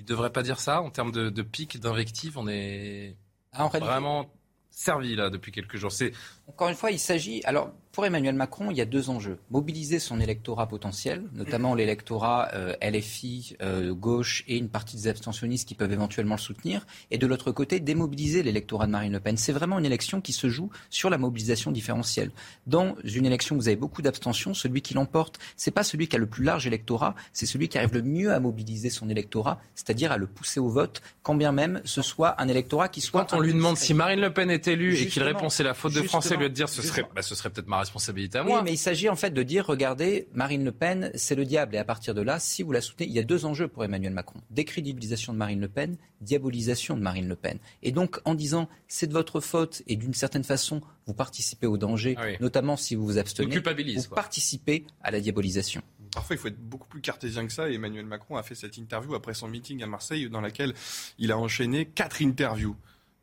Il 0.00 0.04
ne 0.04 0.08
devrait 0.08 0.32
pas 0.32 0.42
dire 0.42 0.58
ça 0.60 0.80
en 0.80 0.88
termes 0.88 1.12
de, 1.12 1.28
de 1.28 1.42
pic 1.42 1.78
d'invective. 1.78 2.38
On 2.38 2.48
est 2.48 3.16
ah, 3.52 3.68
vraiment 3.68 4.32
servi 4.70 5.14
là 5.14 5.28
depuis 5.28 5.52
quelques 5.52 5.76
jours. 5.76 5.92
C'est 5.92 6.12
encore 6.48 6.68
une 6.68 6.74
fois, 6.74 6.90
il 6.90 6.98
s'agit. 6.98 7.44
Alors, 7.44 7.70
pour 7.92 8.06
Emmanuel 8.06 8.36
Macron, 8.36 8.70
il 8.70 8.76
y 8.76 8.80
a 8.80 8.84
deux 8.84 9.10
enjeux. 9.10 9.38
Mobiliser 9.50 9.98
son 9.98 10.20
électorat 10.20 10.68
potentiel, 10.68 11.24
notamment 11.32 11.74
l'électorat 11.74 12.50
euh, 12.54 12.74
LFI, 12.80 13.56
euh, 13.62 13.92
gauche 13.94 14.44
et 14.46 14.56
une 14.56 14.68
partie 14.68 14.96
des 14.96 15.08
abstentionnistes 15.08 15.66
qui 15.66 15.74
peuvent 15.74 15.92
éventuellement 15.92 16.36
le 16.36 16.40
soutenir. 16.40 16.86
Et 17.10 17.18
de 17.18 17.26
l'autre 17.26 17.50
côté, 17.50 17.80
démobiliser 17.80 18.44
l'électorat 18.44 18.86
de 18.86 18.92
Marine 18.92 19.12
Le 19.12 19.18
Pen. 19.18 19.36
C'est 19.36 19.52
vraiment 19.52 19.78
une 19.78 19.84
élection 19.84 20.20
qui 20.20 20.32
se 20.32 20.48
joue 20.48 20.70
sur 20.88 21.10
la 21.10 21.18
mobilisation 21.18 21.72
différentielle. 21.72 22.30
Dans 22.68 22.94
une 23.02 23.26
élection 23.26 23.56
où 23.56 23.58
vous 23.58 23.68
avez 23.68 23.76
beaucoup 23.76 24.02
d'abstention, 24.02 24.54
celui 24.54 24.82
qui 24.82 24.94
l'emporte, 24.94 25.40
c'est 25.56 25.72
pas 25.72 25.82
celui 25.82 26.06
qui 26.06 26.14
a 26.14 26.20
le 26.20 26.26
plus 26.26 26.44
large 26.44 26.68
électorat, 26.68 27.16
c'est 27.32 27.46
celui 27.46 27.68
qui 27.68 27.76
arrive 27.76 27.94
le 27.94 28.02
mieux 28.02 28.32
à 28.32 28.38
mobiliser 28.38 28.90
son 28.90 29.08
électorat, 29.08 29.60
c'est-à-dire 29.74 30.12
à 30.12 30.16
le 30.16 30.28
pousser 30.28 30.60
au 30.60 30.68
vote, 30.68 31.02
quand 31.24 31.34
bien 31.34 31.50
même 31.50 31.80
ce 31.84 32.02
soit 32.02 32.40
un 32.40 32.46
électorat 32.46 32.88
qui 32.88 33.00
soit. 33.00 33.24
Quand 33.24 33.36
on 33.36 33.40
lui 33.40 33.52
demande 33.52 33.76
si 33.76 33.94
Marine 33.94 34.20
Le 34.20 34.32
Pen 34.32 34.48
est 34.48 34.68
élue 34.68 34.96
et 34.96 35.08
qu'il 35.08 35.24
répond 35.24 35.48
c'est 35.48 35.64
la 35.64 35.74
faute 35.74 35.94
de 35.94 36.02
Français, 36.02 36.36
lui 36.36 36.48
de 36.48 36.54
dire 36.54 36.68
ce 36.68 36.82
serait, 36.82 37.04
bah, 37.14 37.22
ce 37.22 37.34
serait 37.34 37.50
peut-être 37.50 37.66
ma 37.66 37.79
responsabilité 37.80 38.38
à 38.38 38.44
moi. 38.44 38.58
Oui, 38.58 38.64
mais 38.64 38.72
il 38.72 38.78
s'agit 38.78 39.08
en 39.08 39.16
fait 39.16 39.30
de 39.30 39.42
dire, 39.42 39.66
regardez, 39.66 40.28
Marine 40.32 40.64
Le 40.64 40.72
Pen, 40.72 41.10
c'est 41.14 41.34
le 41.34 41.44
diable. 41.44 41.74
Et 41.74 41.78
à 41.78 41.84
partir 41.84 42.14
de 42.14 42.22
là, 42.22 42.38
si 42.38 42.62
vous 42.62 42.72
la 42.72 42.80
soutenez, 42.80 43.08
il 43.08 43.12
y 43.14 43.18
a 43.18 43.24
deux 43.24 43.44
enjeux 43.44 43.68
pour 43.68 43.84
Emmanuel 43.84 44.12
Macron. 44.12 44.40
Décrédibilisation 44.50 45.32
de 45.32 45.38
Marine 45.38 45.60
Le 45.60 45.68
Pen, 45.68 45.96
diabolisation 46.20 46.96
de 46.96 47.02
Marine 47.02 47.28
Le 47.28 47.36
Pen. 47.36 47.58
Et 47.82 47.92
donc, 47.92 48.20
en 48.24 48.34
disant, 48.34 48.68
c'est 48.88 49.06
de 49.06 49.12
votre 49.12 49.40
faute 49.40 49.82
et 49.86 49.96
d'une 49.96 50.14
certaine 50.14 50.44
façon, 50.44 50.80
vous 51.06 51.14
participez 51.14 51.66
au 51.66 51.76
danger, 51.76 52.14
ah 52.18 52.26
notamment 52.40 52.76
si 52.76 52.94
vous 52.94 53.04
vous 53.04 53.18
abstenez, 53.18 53.58
vous, 53.58 54.00
vous 54.00 54.14
participez 54.14 54.84
à 55.02 55.10
la 55.10 55.20
diabolisation. 55.20 55.82
Parfois, 56.12 56.36
il 56.36 56.38
faut 56.38 56.48
être 56.48 56.60
beaucoup 56.60 56.88
plus 56.88 57.00
cartésien 57.00 57.46
que 57.46 57.52
ça. 57.52 57.70
Et 57.70 57.74
Emmanuel 57.74 58.06
Macron 58.06 58.36
a 58.36 58.42
fait 58.42 58.54
cette 58.54 58.76
interview 58.76 59.14
après 59.14 59.34
son 59.34 59.48
meeting 59.48 59.82
à 59.82 59.86
Marseille, 59.86 60.28
dans 60.28 60.40
laquelle 60.40 60.74
il 61.18 61.32
a 61.32 61.38
enchaîné 61.38 61.86
quatre 61.86 62.22
interviews. 62.22 62.76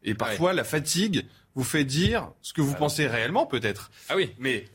Et 0.08 0.16
parfois, 0.16 0.54
la 0.54 0.64
fatigue 0.64 1.26
vous 1.54 1.64
fait 1.64 1.84
dire 1.84 2.32
ce 2.42 2.54
que 2.54 2.62
vous 2.62 2.74
ah 2.76 2.80
pensez 2.80 3.08
réellement, 3.08 3.46
peut-être. 3.46 3.92
Ah 4.10 4.16
oui. 4.16 4.32
Mais 4.40 4.66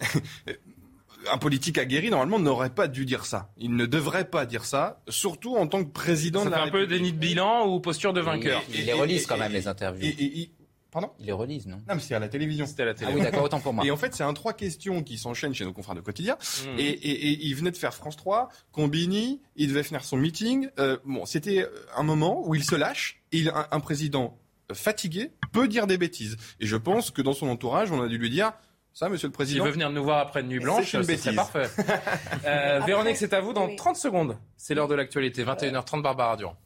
un 1.30 1.38
politique 1.38 1.78
aguerri, 1.78 2.10
normalement, 2.10 2.38
n'aurait 2.38 2.74
pas 2.74 2.86
dû 2.86 3.06
dire 3.06 3.24
ça. 3.24 3.50
Il 3.56 3.74
ne 3.74 3.86
devrait 3.86 4.28
pas 4.28 4.44
dire 4.46 4.64
ça, 4.64 5.00
surtout 5.08 5.56
en 5.56 5.66
tant 5.66 5.82
que 5.82 5.90
président 5.90 6.44
de 6.44 6.50
la 6.50 6.58
fait 6.58 6.62
un 6.68 6.70
peu 6.70 6.86
déni 6.86 7.12
de 7.12 7.18
bilan 7.18 7.66
ou 7.66 7.80
posture 7.80 8.12
de 8.12 8.20
vainqueur. 8.20 8.62
Il, 8.74 8.84
les 8.84 8.92
relise 8.92 9.26
quand 9.26 9.38
même, 9.38 9.52
les 9.52 9.68
interviews. 9.68 10.12
Pardon? 10.90 11.10
Il 11.18 11.24
les 11.24 11.32
relise, 11.32 11.66
non? 11.66 11.76
Non, 11.88 11.94
mais 11.94 12.00
c'est 12.00 12.14
à 12.14 12.18
la 12.18 12.28
télévision. 12.28 12.66
C'était 12.66 12.82
à 12.82 12.86
la 12.86 12.92
télévision. 12.92 13.22
Ah 13.22 13.24
oui, 13.24 13.30
d'accord, 13.30 13.46
autant 13.46 13.60
pour 13.60 13.72
moi. 13.72 13.82
Et 13.86 13.90
en 13.90 13.96
fait, 13.96 14.14
c'est 14.14 14.24
un 14.24 14.34
trois 14.34 14.52
questions 14.52 15.02
qui 15.02 15.16
s'enchaînent 15.16 15.54
chez 15.54 15.64
nos 15.64 15.72
confrères 15.72 15.94
de 15.94 16.02
quotidien. 16.02 16.36
Hmm. 16.66 16.78
Et, 16.78 17.46
il 17.46 17.54
venait 17.54 17.70
de 17.70 17.78
faire 17.78 17.94
France 17.94 18.16
3, 18.16 18.50
Combini, 18.72 19.40
il 19.56 19.68
devait 19.68 19.84
finir 19.84 20.04
son 20.04 20.18
meeting. 20.18 20.68
Euh, 20.78 20.98
bon, 21.06 21.24
c'était 21.24 21.66
un 21.96 22.02
moment 22.02 22.46
où 22.46 22.54
il 22.54 22.62
se 22.62 22.74
lâche. 22.74 23.22
Il, 23.32 23.50
un 23.70 23.80
président 23.80 24.38
fatigué 24.74 25.32
peut 25.52 25.68
dire 25.68 25.86
des 25.86 25.98
bêtises. 25.98 26.36
Et 26.60 26.66
je 26.66 26.76
pense 26.76 27.10
que 27.10 27.22
dans 27.22 27.32
son 27.32 27.48
entourage, 27.48 27.90
on 27.92 28.02
a 28.02 28.08
dû 28.08 28.18
lui 28.18 28.30
dire 28.30 28.52
ça, 28.94 29.08
monsieur 29.08 29.28
le 29.28 29.32
président. 29.32 29.64
S'il 29.64 29.66
veut 29.66 29.72
venir 29.72 29.90
nous 29.90 30.04
voir 30.04 30.18
après 30.18 30.42
une 30.42 30.48
nuit 30.48 30.60
blanche, 30.60 30.94
c'est 31.02 31.34
parfait. 31.34 31.66
euh, 32.44 32.80
Véronique, 32.86 33.16
c'est 33.16 33.32
à 33.32 33.40
vous 33.40 33.54
dans 33.54 33.74
30 33.74 33.96
secondes. 33.96 34.36
C'est 34.56 34.74
l'heure 34.74 34.88
de 34.88 34.94
l'actualité. 34.94 35.44
21h30, 35.44 36.02
Barbara 36.02 36.36
Durand. 36.36 36.56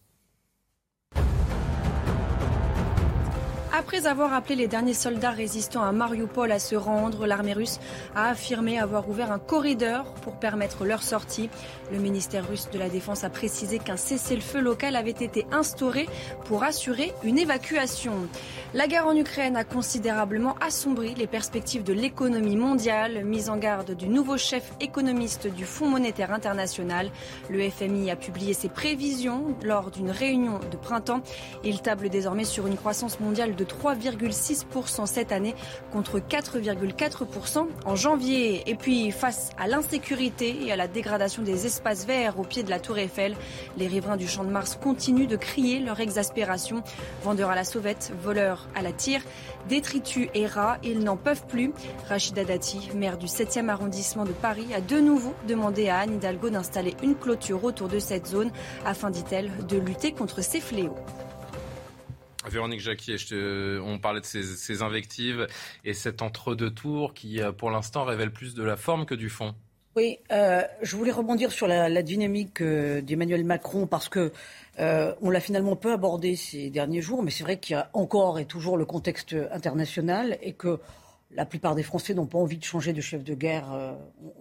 Après 3.78 4.06
avoir 4.06 4.32
appelé 4.32 4.56
les 4.56 4.68
derniers 4.68 4.94
soldats 4.94 5.32
résistants 5.32 5.82
à 5.82 5.92
Mariupol 5.92 6.50
à 6.50 6.58
se 6.58 6.76
rendre, 6.76 7.26
l'armée 7.26 7.52
russe 7.52 7.78
a 8.14 8.30
affirmé 8.30 8.78
avoir 8.78 9.06
ouvert 9.10 9.30
un 9.30 9.38
corridor 9.38 10.14
pour 10.22 10.38
permettre 10.38 10.86
leur 10.86 11.02
sortie. 11.02 11.50
Le 11.92 11.98
ministère 11.98 12.48
russe 12.48 12.70
de 12.72 12.78
la 12.78 12.88
Défense 12.88 13.22
a 13.22 13.28
précisé 13.28 13.78
qu'un 13.78 13.98
cessez-le-feu 13.98 14.60
local 14.60 14.96
avait 14.96 15.10
été 15.10 15.46
instauré 15.52 16.08
pour 16.46 16.64
assurer 16.64 17.12
une 17.22 17.36
évacuation. 17.36 18.14
La 18.72 18.86
guerre 18.86 19.06
en 19.06 19.14
Ukraine 19.14 19.56
a 19.56 19.64
considérablement 19.64 20.56
assombri 20.62 21.14
les 21.14 21.26
perspectives 21.26 21.84
de 21.84 21.92
l'économie 21.92 22.56
mondiale, 22.56 23.26
mise 23.26 23.50
en 23.50 23.58
garde 23.58 23.90
du 23.90 24.08
nouveau 24.08 24.38
chef 24.38 24.72
économiste 24.80 25.48
du 25.48 25.66
Fonds 25.66 25.88
monétaire 25.88 26.32
international. 26.32 27.10
Le 27.50 27.68
FMI 27.68 28.10
a 28.10 28.16
publié 28.16 28.54
ses 28.54 28.70
prévisions 28.70 29.54
lors 29.62 29.90
d'une 29.90 30.10
réunion 30.10 30.60
de 30.70 30.76
printemps. 30.78 31.20
Il 31.62 31.82
table 31.82 32.08
désormais 32.08 32.44
sur 32.44 32.66
une 32.66 32.78
croissance 32.78 33.20
mondiale 33.20 33.54
de 33.54 33.65
3,6% 33.66 35.06
cette 35.06 35.32
année 35.32 35.54
contre 35.92 36.18
4,4% 36.18 37.66
en 37.84 37.96
janvier. 37.96 38.62
Et 38.66 38.74
puis 38.74 39.10
face 39.10 39.50
à 39.58 39.66
l'insécurité 39.68 40.64
et 40.64 40.72
à 40.72 40.76
la 40.76 40.88
dégradation 40.88 41.42
des 41.42 41.66
espaces 41.66 42.06
verts 42.06 42.38
au 42.38 42.44
pied 42.44 42.62
de 42.62 42.70
la 42.70 42.80
tour 42.80 42.98
Eiffel, 42.98 43.36
les 43.76 43.86
riverains 43.86 44.16
du 44.16 44.26
Champ 44.26 44.44
de 44.44 44.50
Mars 44.50 44.78
continuent 44.80 45.26
de 45.26 45.36
crier 45.36 45.80
leur 45.80 46.00
exaspération. 46.00 46.82
Vendeurs 47.22 47.50
à 47.50 47.54
la 47.54 47.64
sauvette, 47.64 48.12
voleurs 48.22 48.68
à 48.74 48.82
la 48.82 48.92
tire, 48.92 49.20
détritus 49.68 50.28
et 50.34 50.46
rats, 50.46 50.78
ils 50.82 51.00
n'en 51.00 51.16
peuvent 51.16 51.46
plus. 51.46 51.72
Rachida 52.08 52.44
Dati, 52.44 52.90
maire 52.94 53.18
du 53.18 53.26
7e 53.26 53.68
arrondissement 53.68 54.24
de 54.24 54.32
Paris, 54.32 54.66
a 54.74 54.80
de 54.80 54.98
nouveau 54.98 55.34
demandé 55.48 55.88
à 55.88 55.98
Anne 55.98 56.14
Hidalgo 56.14 56.50
d'installer 56.50 56.94
une 57.02 57.14
clôture 57.14 57.64
autour 57.64 57.88
de 57.88 57.98
cette 57.98 58.26
zone 58.26 58.50
afin, 58.84 59.10
dit-elle, 59.10 59.50
de 59.66 59.78
lutter 59.78 60.12
contre 60.12 60.42
ces 60.42 60.60
fléaux. 60.60 60.96
Véronique 62.48 62.80
Jacquier, 62.80 63.16
on 63.80 63.98
parlait 63.98 64.20
de 64.20 64.26
ces, 64.26 64.82
invectives 64.82 65.46
et 65.84 65.94
cet 65.94 66.22
entre-deux 66.22 66.70
tours 66.70 67.14
qui, 67.14 67.40
euh, 67.40 67.52
pour 67.52 67.70
l'instant, 67.70 68.04
révèle 68.04 68.30
plus 68.30 68.54
de 68.54 68.62
la 68.62 68.76
forme 68.76 69.06
que 69.06 69.14
du 69.14 69.28
fond. 69.28 69.54
Oui, 69.96 70.18
euh, 70.30 70.62
je 70.82 70.94
voulais 70.96 71.12
rebondir 71.12 71.50
sur 71.50 71.66
la, 71.66 72.02
dynamique 72.02 72.60
euh, 72.60 73.00
d'Emmanuel 73.00 73.44
Macron 73.44 73.86
parce 73.86 74.08
que 74.08 74.32
on 74.78 75.30
l'a 75.30 75.40
finalement 75.40 75.74
peu 75.74 75.90
abordé 75.90 76.36
ces 76.36 76.68
derniers 76.68 77.00
jours, 77.00 77.22
mais 77.22 77.30
c'est 77.30 77.44
vrai 77.44 77.58
qu'il 77.58 77.74
y 77.74 77.78
a 77.78 77.88
encore 77.94 78.38
et 78.38 78.44
toujours 78.44 78.76
le 78.76 78.84
contexte 78.84 79.34
international 79.50 80.36
et 80.42 80.52
que 80.52 80.80
la 81.30 81.46
plupart 81.46 81.74
des 81.74 81.82
Français 81.82 82.12
n'ont 82.12 82.26
pas 82.26 82.38
envie 82.38 82.58
de 82.58 82.64
changer 82.64 82.92
de 82.92 83.00
chef 83.00 83.24
de 83.24 83.34
guerre. 83.34 83.68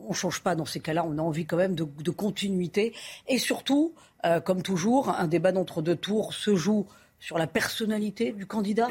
on 0.04 0.10
ne 0.10 0.14
change 0.14 0.42
pas 0.42 0.56
dans 0.56 0.66
ces 0.66 0.82
cas-là. 0.82 1.06
On 1.08 1.18
a 1.18 1.22
envie 1.22 1.46
quand 1.46 1.56
même 1.56 1.74
de, 1.74 1.86
de 1.86 2.12
continuité. 2.12 2.94
Et 3.30 3.38
surtout, 3.38 3.96
comme 4.44 4.62
toujours, 4.62 5.10
un 5.10 5.28
débat 5.28 5.54
d'entre-deux 5.54 5.96
tours 5.96 6.34
se 6.34 6.54
joue 6.54 6.86
sur 7.26 7.40
la 7.40 7.48
personnalité 7.48 8.34
du 8.34 8.46
candidat. 8.46 8.88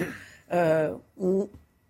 Euh, 0.52 0.92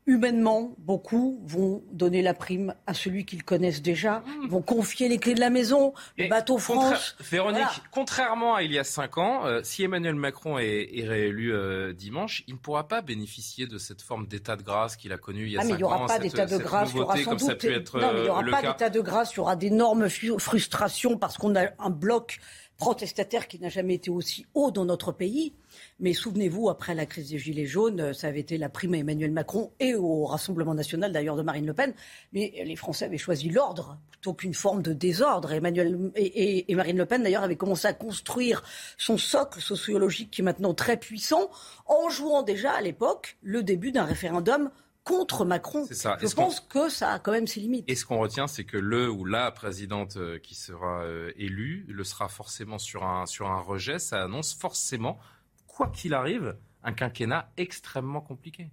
humainement, 0.06 0.74
beaucoup 0.76 1.40
vont 1.46 1.82
donner 1.90 2.20
la 2.20 2.34
prime 2.34 2.74
à 2.86 2.92
celui 2.92 3.24
qu'ils 3.24 3.42
connaissent 3.42 3.80
déjà, 3.80 4.22
Ils 4.42 4.50
vont 4.50 4.60
confier 4.60 5.08
les 5.08 5.16
clés 5.16 5.34
de 5.34 5.40
la 5.40 5.48
maison, 5.48 5.94
le 6.18 6.28
bateau 6.28 6.58
France. 6.58 7.16
Véronique, 7.20 7.64
contrairement 7.90 8.54
à 8.54 8.62
il 8.62 8.72
y 8.72 8.78
a 8.78 8.84
cinq 8.84 9.16
ans, 9.16 9.46
euh, 9.46 9.60
si 9.62 9.82
Emmanuel 9.82 10.14
Macron 10.14 10.58
est, 10.58 11.06
réélu 11.06 11.54
euh, 11.54 11.94
dimanche, 11.94 12.44
il 12.46 12.54
ne 12.54 12.58
pourra 12.58 12.86
pas 12.86 13.00
bénéficier 13.00 13.66
de 13.66 13.78
cette 13.78 14.02
forme 14.02 14.26
d'état 14.26 14.56
de 14.56 14.62
grâce 14.62 14.96
qu'il 14.96 15.12
a 15.12 15.16
connu 15.16 15.44
il 15.44 15.52
y 15.52 15.56
a 15.56 15.60
ah, 15.62 15.64
mais 15.64 15.70
il 15.70 15.76
n'y 15.76 15.84
aura 15.84 16.04
pas 16.06 16.18
d'état 16.18 16.44
de 16.44 16.58
grâce, 16.58 16.90
il 16.92 16.98
y 16.98 17.00
aura 17.00 17.16
sans 17.16 17.36
doute... 17.36 17.64
non, 17.94 18.12
mais 18.12 18.18
il 18.18 18.22
n'y 18.24 18.28
aura 18.28 18.44
pas 18.44 18.62
d'état 18.62 18.90
de 18.90 19.00
grâce, 19.00 19.32
il 19.32 19.36
y 19.38 19.40
aura 19.40 19.56
d'énormes 19.56 20.08
frustrations 20.38 21.16
parce 21.16 21.38
qu'on 21.38 21.56
a 21.56 21.68
un 21.78 21.90
bloc 21.90 22.40
protestataire 22.76 23.48
qui 23.48 23.58
n'a 23.60 23.68
jamais 23.68 23.94
été 23.94 24.10
aussi 24.10 24.46
haut 24.54 24.70
dans 24.70 24.84
notre 24.84 25.12
pays. 25.12 25.54
Mais 26.00 26.12
souvenez-vous, 26.12 26.68
après 26.68 26.94
la 26.94 27.06
crise 27.06 27.30
des 27.30 27.38
Gilets 27.38 27.66
jaunes, 27.66 28.12
ça 28.12 28.28
avait 28.28 28.40
été 28.40 28.58
la 28.58 28.68
prime 28.68 28.94
à 28.94 28.98
Emmanuel 28.98 29.32
Macron 29.32 29.72
et 29.80 29.94
au 29.94 30.24
Rassemblement 30.24 30.74
national 30.74 31.12
d'ailleurs 31.12 31.36
de 31.36 31.42
Marine 31.42 31.66
Le 31.66 31.74
Pen. 31.74 31.94
Mais 32.32 32.52
les 32.64 32.76
Français 32.76 33.04
avaient 33.06 33.18
choisi 33.18 33.48
l'ordre 33.48 33.98
plutôt 34.10 34.34
qu'une 34.34 34.54
forme 34.54 34.82
de 34.82 34.92
désordre. 34.92 35.52
Emmanuel 35.52 36.12
et, 36.16 36.74
Marine 36.74 36.98
LePen 36.98 37.22
d'ailleurs 37.22 37.42
avaient 37.42 37.56
commencé 37.56 37.86
à 37.86 37.92
construire 37.92 38.62
son 38.98 39.18
socle 39.18 39.60
sociologique 39.60 40.30
qui 40.30 40.40
est 40.40 40.44
maintenant 40.44 40.74
très 40.74 40.96
puissant 40.96 41.50
en 41.86 42.08
jouant 42.08 42.42
déjà 42.42 42.72
à 42.72 42.80
l'époque 42.80 43.36
le 43.42 43.62
début 43.62 43.92
d'un 43.92 44.04
référendum 44.04 44.70
contre 45.04 45.44
Macron. 45.44 45.86
Ça. 45.90 46.16
Je 46.20 46.34
pense 46.34 46.60
que 46.60 46.88
ça 46.88 47.12
a 47.12 47.18
quand 47.18 47.32
même 47.32 47.46
ses 47.46 47.60
limites. 47.60 47.84
Et 47.88 47.94
ce 47.94 48.04
qu'on 48.04 48.18
retient, 48.18 48.46
c'est 48.46 48.64
que 48.64 48.78
le 48.78 49.10
ou 49.10 49.24
la 49.24 49.50
présidente 49.50 50.16
euh, 50.16 50.38
qui 50.38 50.54
sera 50.54 51.02
euh, 51.02 51.30
élue 51.36 51.84
le 51.88 52.02
sera 52.04 52.28
forcément 52.28 52.78
sur 52.78 53.04
un, 53.04 53.26
sur 53.26 53.48
un 53.48 53.60
rejet. 53.60 53.98
Ça 53.98 54.22
annonce 54.22 54.54
forcément 54.54 55.18
quoi 55.66 55.88
qu'il 55.88 56.14
arrive, 56.14 56.56
un 56.82 56.92
quinquennat 56.92 57.52
extrêmement 57.56 58.20
compliqué. 58.20 58.70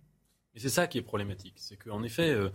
Et 0.54 0.60
c'est 0.60 0.70
ça 0.70 0.88
qui 0.88 0.98
est 0.98 1.02
problématique. 1.02 1.56
C'est 1.58 1.78
qu'en 1.78 2.04
effet, 2.04 2.30
euh, 2.30 2.50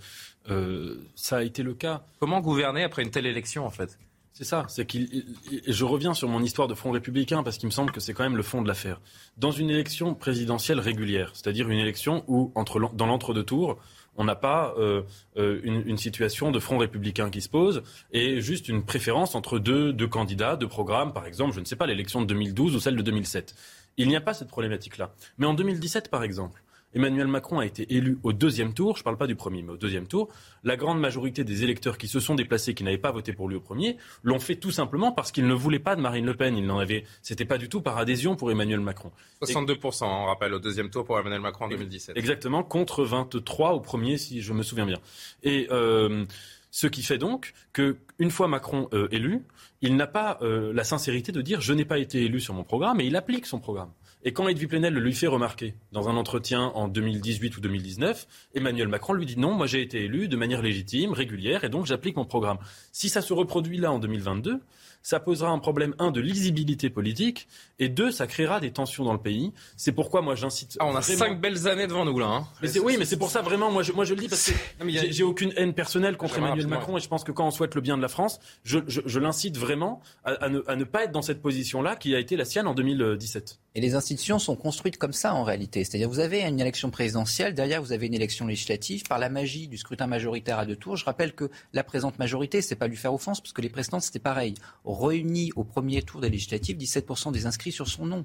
euh, 0.50 1.08
ça 1.14 1.38
a 1.38 1.42
été 1.42 1.62
le 1.62 1.74
cas. 1.74 2.04
Comment 2.18 2.40
gouverner 2.40 2.82
après 2.82 3.02
une 3.02 3.10
telle 3.10 3.26
élection, 3.26 3.64
en 3.64 3.70
fait? 3.70 3.98
C'est 4.36 4.44
ça, 4.44 4.66
c'est 4.68 4.84
qu'il. 4.84 5.24
Je 5.66 5.84
reviens 5.86 6.12
sur 6.12 6.28
mon 6.28 6.42
histoire 6.42 6.68
de 6.68 6.74
Front 6.74 6.90
républicain 6.90 7.42
parce 7.42 7.56
qu'il 7.56 7.68
me 7.68 7.72
semble 7.72 7.90
que 7.90 8.00
c'est 8.00 8.12
quand 8.12 8.22
même 8.22 8.36
le 8.36 8.42
fond 8.42 8.60
de 8.60 8.68
l'affaire. 8.68 9.00
Dans 9.38 9.50
une 9.50 9.70
élection 9.70 10.14
présidentielle 10.14 10.78
régulière, 10.78 11.30
c'est-à-dire 11.32 11.70
une 11.70 11.78
élection 11.78 12.22
où, 12.26 12.52
entre, 12.54 12.78
dans 12.92 13.06
l'entre-deux 13.06 13.44
tours, 13.44 13.78
on 14.14 14.24
n'a 14.24 14.34
pas 14.34 14.74
euh, 14.76 15.04
une, 15.36 15.82
une, 15.86 15.96
situation 15.96 16.50
de 16.50 16.58
front 16.58 16.76
républicain 16.76 17.30
qui 17.30 17.40
se 17.40 17.48
pose 17.48 17.82
et 18.12 18.42
juste 18.42 18.68
une 18.68 18.84
préférence 18.84 19.34
entre 19.34 19.58
deux, 19.58 19.94
deux 19.94 20.08
candidats, 20.08 20.56
deux 20.56 20.68
programmes, 20.68 21.14
par 21.14 21.24
exemple, 21.24 21.54
je 21.54 21.60
ne 21.60 21.64
sais 21.64 21.76
pas, 21.76 21.86
l'élection 21.86 22.20
de 22.20 22.26
2012 22.26 22.76
ou 22.76 22.80
celle 22.80 22.96
de 22.96 23.02
2007. 23.02 23.54
Il 23.96 24.06
n'y 24.08 24.16
a 24.16 24.20
pas 24.20 24.34
cette 24.34 24.48
problématique-là. 24.48 25.14
Mais 25.38 25.46
en 25.46 25.54
2017, 25.54 26.10
par 26.10 26.22
exemple, 26.22 26.62
Emmanuel 26.96 27.26
Macron 27.26 27.58
a 27.58 27.66
été 27.66 27.94
élu 27.94 28.18
au 28.22 28.32
deuxième 28.32 28.72
tour, 28.72 28.96
je 28.96 29.02
ne 29.02 29.04
parle 29.04 29.18
pas 29.18 29.26
du 29.26 29.36
premier, 29.36 29.62
mais 29.62 29.72
au 29.72 29.76
deuxième 29.76 30.06
tour, 30.06 30.28
la 30.64 30.76
grande 30.76 30.98
majorité 30.98 31.44
des 31.44 31.62
électeurs 31.62 31.98
qui 31.98 32.08
se 32.08 32.20
sont 32.20 32.34
déplacés, 32.34 32.72
qui 32.72 32.84
n'avaient 32.84 32.96
pas 32.96 33.12
voté 33.12 33.34
pour 33.34 33.50
lui 33.50 33.56
au 33.56 33.60
premier, 33.60 33.98
l'ont 34.22 34.38
fait 34.38 34.56
tout 34.56 34.70
simplement 34.70 35.12
parce 35.12 35.30
qu'ils 35.30 35.46
ne 35.46 35.52
voulaient 35.52 35.78
pas 35.78 35.94
de 35.94 36.00
Marine 36.00 36.24
Le 36.24 36.32
Pen. 36.32 36.56
Ils 36.56 36.64
n'en 36.64 36.78
avaient, 36.78 37.04
c'était 37.20 37.44
pas 37.44 37.58
du 37.58 37.68
tout 37.68 37.82
par 37.82 37.98
adhésion 37.98 38.34
pour 38.34 38.50
Emmanuel 38.50 38.80
Macron. 38.80 39.12
62%, 39.42 40.04
on 40.04 40.24
rappelle, 40.24 40.54
au 40.54 40.58
deuxième 40.58 40.88
tour 40.88 41.04
pour 41.04 41.18
Emmanuel 41.18 41.42
Macron 41.42 41.66
en 41.66 41.68
2017. 41.68 42.16
Exactement, 42.16 42.62
contre 42.62 43.04
23 43.04 43.72
au 43.72 43.80
premier, 43.80 44.16
si 44.16 44.40
je 44.40 44.54
me 44.54 44.62
souviens 44.62 44.86
bien. 44.86 44.98
Et 45.42 45.68
euh, 45.70 46.24
ce 46.70 46.86
qui 46.86 47.02
fait 47.02 47.18
donc 47.18 47.52
que, 47.74 47.98
une 48.18 48.30
fois 48.30 48.48
Macron 48.48 48.88
euh, 48.94 49.08
élu, 49.10 49.42
il 49.82 49.96
n'a 49.96 50.06
pas 50.06 50.38
euh, 50.40 50.72
la 50.72 50.84
sincérité 50.84 51.30
de 51.30 51.42
dire 51.42 51.60
je 51.60 51.74
n'ai 51.74 51.84
pas 51.84 51.98
été 51.98 52.22
élu 52.22 52.40
sur 52.40 52.54
mon 52.54 52.64
programme 52.64 53.02
et 53.02 53.04
il 53.04 53.16
applique 53.16 53.44
son 53.44 53.58
programme. 53.58 53.90
Et 54.28 54.32
quand 54.32 54.48
Edwy 54.48 54.66
Plenel 54.66 54.92
le 54.92 54.98
lui 54.98 55.14
fait 55.14 55.28
remarquer 55.28 55.76
dans 55.92 56.08
un 56.08 56.16
entretien 56.16 56.72
en 56.74 56.88
2018 56.88 57.58
ou 57.58 57.60
2019, 57.60 58.26
Emmanuel 58.56 58.88
Macron 58.88 59.12
lui 59.12 59.24
dit 59.24 59.38
non, 59.38 59.54
moi 59.54 59.68
j'ai 59.68 59.80
été 59.80 60.02
élu 60.02 60.26
de 60.26 60.36
manière 60.36 60.62
légitime, 60.62 61.12
régulière, 61.12 61.62
et 61.62 61.68
donc 61.68 61.86
j'applique 61.86 62.16
mon 62.16 62.24
programme. 62.24 62.58
Si 62.90 63.08
ça 63.08 63.22
se 63.22 63.32
reproduit 63.32 63.78
là 63.78 63.92
en 63.92 64.00
2022, 64.00 64.58
ça 65.06 65.20
posera 65.20 65.50
un 65.50 65.60
problème, 65.60 65.94
un, 66.00 66.10
de 66.10 66.20
lisibilité 66.20 66.90
politique, 66.90 67.46
et 67.78 67.88
deux, 67.88 68.10
ça 68.10 68.26
créera 68.26 68.58
des 68.58 68.72
tensions 68.72 69.04
dans 69.04 69.12
le 69.12 69.20
pays. 69.20 69.52
C'est 69.76 69.92
pourquoi 69.92 70.20
moi 70.20 70.34
j'incite. 70.34 70.76
Ah, 70.80 70.86
on 70.86 70.96
a 70.96 71.00
cinq 71.00 71.40
belles 71.40 71.68
années 71.68 71.86
devant 71.86 72.04
nous 72.04 72.18
là. 72.18 72.26
Hein. 72.26 72.48
Mais 72.60 72.76
oui, 72.80 72.96
mais 72.98 73.04
c'est 73.04 73.16
pour 73.16 73.30
ça 73.30 73.40
vraiment, 73.40 73.70
moi 73.70 73.84
je, 73.84 73.92
moi 73.92 74.04
je 74.04 74.14
le 74.14 74.20
dis 74.20 74.28
parce 74.28 74.50
que 74.50 74.88
j'ai 74.88 75.22
aucune 75.22 75.52
haine 75.56 75.74
personnelle 75.74 76.16
contre 76.16 76.38
Emmanuel 76.38 76.66
Macron, 76.66 76.96
et 76.96 77.00
je 77.00 77.06
pense 77.06 77.22
que 77.22 77.30
quand 77.30 77.46
on 77.46 77.52
souhaite 77.52 77.76
le 77.76 77.82
bien 77.82 77.96
de 77.96 78.02
la 78.02 78.08
France, 78.08 78.40
je, 78.64 78.80
je, 78.88 79.20
l'incite 79.20 79.56
vraiment 79.56 80.00
à, 80.24 80.48
ne, 80.48 80.60
à 80.66 80.74
ne 80.74 80.82
pas 80.82 81.04
être 81.04 81.12
dans 81.12 81.22
cette 81.22 81.40
position-là 81.40 81.94
qui 81.94 82.12
a 82.16 82.18
été 82.18 82.34
la 82.34 82.44
sienne 82.44 82.66
en 82.66 82.74
2017. 82.74 83.60
Et 83.76 83.80
les 83.80 83.94
institutions 83.94 84.38
sont 84.38 84.56
construites 84.56 84.96
comme 84.96 85.12
ça 85.12 85.34
en 85.34 85.44
réalité. 85.44 85.84
C'est-à-dire 85.84 86.08
vous 86.08 86.18
avez 86.18 86.40
une 86.40 86.58
élection 86.58 86.90
présidentielle, 86.90 87.52
derrière 87.54 87.82
vous 87.82 87.92
avez 87.92 88.06
une 88.06 88.14
élection 88.14 88.46
législative. 88.46 89.02
Par 89.04 89.18
la 89.18 89.28
magie 89.28 89.68
du 89.68 89.76
scrutin 89.76 90.06
majoritaire 90.06 90.58
à 90.58 90.64
deux 90.64 90.76
tours, 90.76 90.96
je 90.96 91.04
rappelle 91.04 91.34
que 91.34 91.50
la 91.74 91.84
présente 91.84 92.18
majorité, 92.18 92.62
c'est 92.62 92.74
pas 92.74 92.88
lui 92.88 92.96
faire 92.96 93.12
offense, 93.12 93.42
parce 93.42 93.52
que 93.52 93.60
les 93.60 93.68
précédentes 93.68 94.00
c'était 94.00 94.18
pareil. 94.18 94.54
Réunis 94.96 95.52
au 95.56 95.64
premier 95.64 96.02
tour 96.02 96.20
des 96.20 96.30
législatives, 96.30 96.76
17% 96.76 97.32
des 97.32 97.46
inscrits 97.46 97.72
sur 97.72 97.88
son 97.88 98.06
nom. 98.06 98.24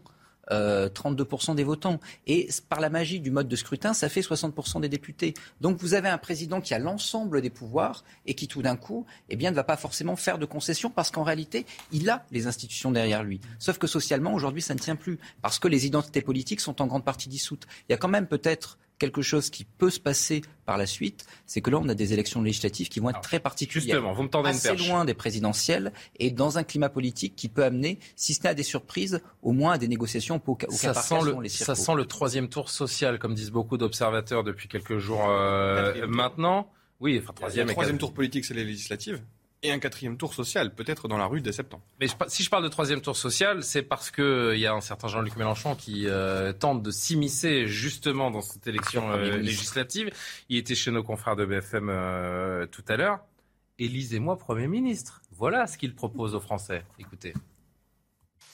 32% 0.50 1.52
euh, 1.52 1.54
des 1.54 1.64
votants. 1.64 2.00
Et 2.28 2.50
par 2.70 2.80
la 2.80 2.90
magie 2.90 3.20
du 3.20 3.32
mode 3.32 3.48
de 3.48 3.56
scrutin, 3.56 3.94
ça 3.94 4.10
fait 4.10 4.22
60% 4.22 4.82
des 4.82 4.90
députés. 4.90 5.34
Donc 5.62 5.78
vous 5.80 5.94
avez 5.94 6.10
un 6.10 6.18
président 6.18 6.62
qui 6.62 6.74
a 6.74 6.80
l'ensemble 6.80 7.42
des 7.42 7.50
pouvoirs 7.50 8.04
et 8.26 8.34
qui 8.34 8.48
tout 8.48 8.62
d'un 8.62 8.76
coup 8.76 9.06
eh 9.30 9.36
bien, 9.36 9.52
ne 9.52 9.56
va 9.56 9.64
pas 9.64 9.78
forcément 9.78 10.16
faire 10.16 10.38
de 10.38 10.46
concessions 10.46 10.90
parce 10.90 11.12
qu'en 11.12 11.24
réalité, 11.24 11.66
il 11.92 12.10
a 12.10 12.26
les 12.32 12.48
institutions 12.48 12.92
derrière 12.92 13.24
lui. 13.24 13.40
Sauf 13.60 13.78
que 13.78 13.88
socialement, 13.88 14.34
aujourd'hui, 14.34 14.62
ça 14.62 14.74
ne 14.74 14.80
tient 14.80 14.96
plus 14.96 15.20
parce 15.42 15.60
que 15.60 15.68
les 15.68 15.86
identités 15.86 16.22
politiques 16.22 16.60
sont 16.60 16.82
en 16.82 16.88
grande 16.88 17.06
partie 17.06 17.30
dissoutes. 17.30 17.68
Il 17.88 17.92
y 17.92 17.96
a 17.96 17.98
quand 17.98 18.10
même 18.10 18.28
peut-être 18.28 18.78
quelque 19.02 19.24
chose 19.24 19.50
qui 19.50 19.66
peut 19.66 19.90
se 19.90 20.00
passer 20.00 20.44
par 20.68 20.78
la 20.78 20.86
suite, 20.86 21.26
c'est 21.48 21.60
que 21.60 21.72
là, 21.72 21.80
on 21.82 21.90
a 21.90 21.96
des 21.96 22.14
élections 22.14 22.44
législatives 22.44 22.88
qui 22.88 23.00
vont 23.00 23.10
être 23.10 23.22
très 23.22 23.40
particulières. 23.40 23.96
Justement, 23.96 24.14
vous 24.14 24.24
me 24.24 24.30
tendez 24.30 24.50
assez 24.50 24.76
loin 24.76 25.06
des 25.06 25.16
présidentielles 25.16 25.92
et 26.20 26.30
dans 26.30 26.60
un 26.60 26.64
climat 26.64 26.90
politique 26.90 27.36
qui 27.36 27.50
peut 27.50 27.64
amener, 27.64 27.98
si 28.16 28.36
ce 28.36 28.44
n'est 28.44 28.50
à 28.50 28.54
des 28.54 28.64
surprises, 28.64 29.22
au 29.42 29.54
moins 29.54 29.74
à 29.74 29.78
des 29.80 29.88
négociations 29.88 30.40
au, 30.46 30.56
cas, 30.56 30.68
ça 30.70 30.94
sent 30.94 31.16
le, 31.26 31.50
Ça 31.50 31.74
sent 31.74 31.96
le 31.96 32.06
troisième 32.06 32.48
tour 32.48 32.70
social, 32.70 33.18
comme 33.18 33.34
disent 33.34 33.50
beaucoup 33.50 33.78
d'observateurs 33.78 34.44
depuis 34.44 34.68
quelques 34.68 35.00
jours 35.00 35.28
euh, 35.28 36.06
maintenant. 36.08 36.70
Oui, 37.00 37.20
enfin 37.22 37.34
troisième. 37.34 37.68
Le 37.68 37.74
troisième 37.74 37.98
tour 37.98 38.14
politique, 38.14 38.46
c'est 38.46 38.54
les 38.54 38.64
législatives. 38.64 39.20
Et 39.64 39.72
un 39.72 39.80
quatrième 39.80 40.18
tour 40.18 40.34
social, 40.34 40.74
peut-être 40.74 41.08
dans 41.08 41.18
la 41.18 41.28
rue 41.28 41.42
dès 41.42 41.52
septembre. 41.52 41.84
Mais 42.00 42.08
si 42.28 42.44
je 42.44 42.50
parle 42.50 42.64
de 42.64 42.70
troisième 42.70 43.02
tour 43.02 43.16
social, 43.16 43.64
c'est 43.64 43.84
parce 43.84 44.10
qu'il 44.10 44.24
euh, 44.24 44.58
y 44.58 44.66
a 44.66 44.74
un 44.74 44.82
certain 44.82 45.08
Jean-Luc 45.08 45.36
Mélenchon 45.36 45.76
qui 45.76 46.08
euh, 46.08 46.52
tente 46.52 46.82
de 46.82 46.90
s'immiscer 46.90 47.68
justement 47.68 48.32
dans 48.32 48.42
cette 48.42 48.66
élection 48.66 49.12
euh, 49.12 49.38
législative. 49.38 50.12
Il 50.50 50.58
était 50.58 50.74
chez 50.74 50.90
nos 50.90 51.04
confrères 51.04 51.36
de 51.36 51.46
BFM 51.46 51.88
tout 52.72 52.84
à 52.88 52.98
l'heure. 52.98 53.20
Élisez-moi 53.78 54.38
Premier 54.38 54.68
ministre. 54.68 55.22
Voilà 55.32 55.68
ce 55.68 55.78
qu'il 55.78 55.94
propose 55.94 56.34
aux 56.34 56.40
Français. 56.40 56.84
Écoutez. 57.00 57.34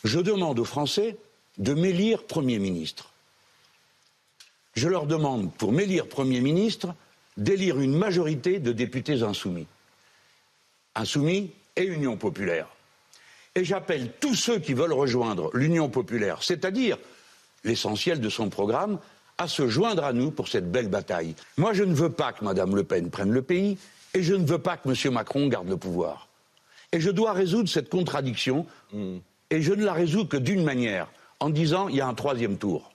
Je 0.04 0.20
demande 0.20 0.60
aux 0.60 0.66
Français 0.66 1.18
de 1.58 1.74
m'élire 1.74 2.26
Premier 2.26 2.60
ministre. 2.60 3.12
Je 4.76 4.88
leur 4.88 5.08
demande, 5.08 5.54
pour 5.54 5.72
m'élire 5.72 6.08
Premier 6.08 6.40
ministre, 6.40 6.94
d'élire 7.38 7.80
une 7.80 7.98
majorité 7.98 8.60
de 8.60 8.72
députés 8.72 9.24
insoumis. 9.24 9.68
Insoumis 10.98 11.52
et 11.76 11.84
Union 11.84 12.18
populaire. 12.18 12.68
Et 13.56 13.64
j'appelle 13.64 14.12
tous 14.20 14.34
ceux 14.34 14.60
qui 14.60 14.74
veulent 14.74 14.94
rejoindre 14.94 15.52
l'Union 15.54 15.90
populaire, 15.90 16.42
c'est-à-dire 16.42 16.98
l'essentiel 17.64 18.20
de 18.20 18.30
son 18.30 18.50
programme, 18.50 19.00
à 19.38 19.48
se 19.48 19.68
joindre 19.68 20.04
à 20.04 20.14
nous 20.14 20.32
pour 20.32 20.48
cette 20.48 20.72
belle 20.72 20.90
bataille. 20.90 21.36
Moi, 21.58 21.74
je 21.74 21.84
ne 21.84 21.94
veux 21.94 22.10
pas 22.10 22.34
que 22.34 22.44
Mme 22.44 22.76
Le 22.76 22.84
Pen 22.84 23.12
prenne 23.12 23.32
le 23.32 23.44
pays 23.44 23.78
et 24.16 24.24
je 24.24 24.34
ne 24.34 24.46
veux 24.46 24.58
pas 24.58 24.78
que 24.78 24.90
M. 24.90 25.14
Macron 25.14 25.48
garde 25.48 25.70
le 25.70 25.78
pouvoir. 25.78 26.28
Et 26.92 27.00
je 27.00 27.12
dois 27.12 27.34
résoudre 27.34 27.70
cette 27.70 27.90
contradiction 27.90 28.66
mm. 28.92 29.18
et 29.52 29.62
je 29.62 29.74
ne 29.74 29.86
la 29.86 29.94
résous 29.94 30.26
que 30.26 30.38
d'une 30.38 30.64
manière, 30.64 31.08
en 31.40 31.52
disant 31.52 31.90
il 31.90 31.98
y 31.98 32.02
a 32.02 32.08
un 32.08 32.16
troisième 32.16 32.58
tour. 32.58 32.92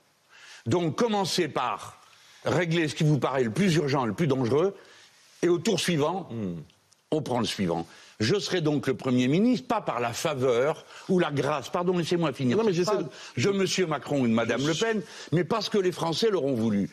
Donc 0.66 0.96
commencez 0.96 1.46
par 1.46 2.00
régler 2.44 2.88
ce 2.88 2.96
qui 2.96 3.04
vous 3.04 3.18
paraît 3.18 3.44
le 3.44 3.52
plus 3.52 3.76
urgent, 3.76 4.04
le 4.04 4.14
plus 4.14 4.26
dangereux, 4.26 4.74
et 5.42 5.48
au 5.48 5.58
tour 5.58 5.78
suivant, 5.78 6.28
mm 6.32 6.54
on 7.12 7.22
prend 7.22 7.38
le 7.38 7.46
suivant. 7.46 7.87
Je 8.18 8.38
serai 8.38 8.61
donc 8.61 8.87
le 8.87 8.94
Premier 8.94 9.29
ministre, 9.29 9.68
pas 9.68 9.81
par 9.81 10.01
la 10.01 10.12
faveur 10.12 10.85
ou 11.09 11.18
la 11.18 11.31
grâce, 11.31 11.70
pardon, 11.70 11.96
laissez-moi 11.96 12.33
finir, 12.33 12.57
non, 12.57 12.64
mais 12.64 12.72
de... 12.72 12.83
de 12.83 13.83
M. 13.83 13.88
Macron 13.88 14.20
ou 14.20 14.29
de 14.29 14.33
Mme 14.33 14.66
Le 14.66 14.75
Pen, 14.75 15.03
mais 15.33 15.44
parce 15.44 15.68
que 15.68 15.79
les 15.79 15.92
Français 15.92 16.31
l'auront 16.31 16.55
voulu. 16.55 16.88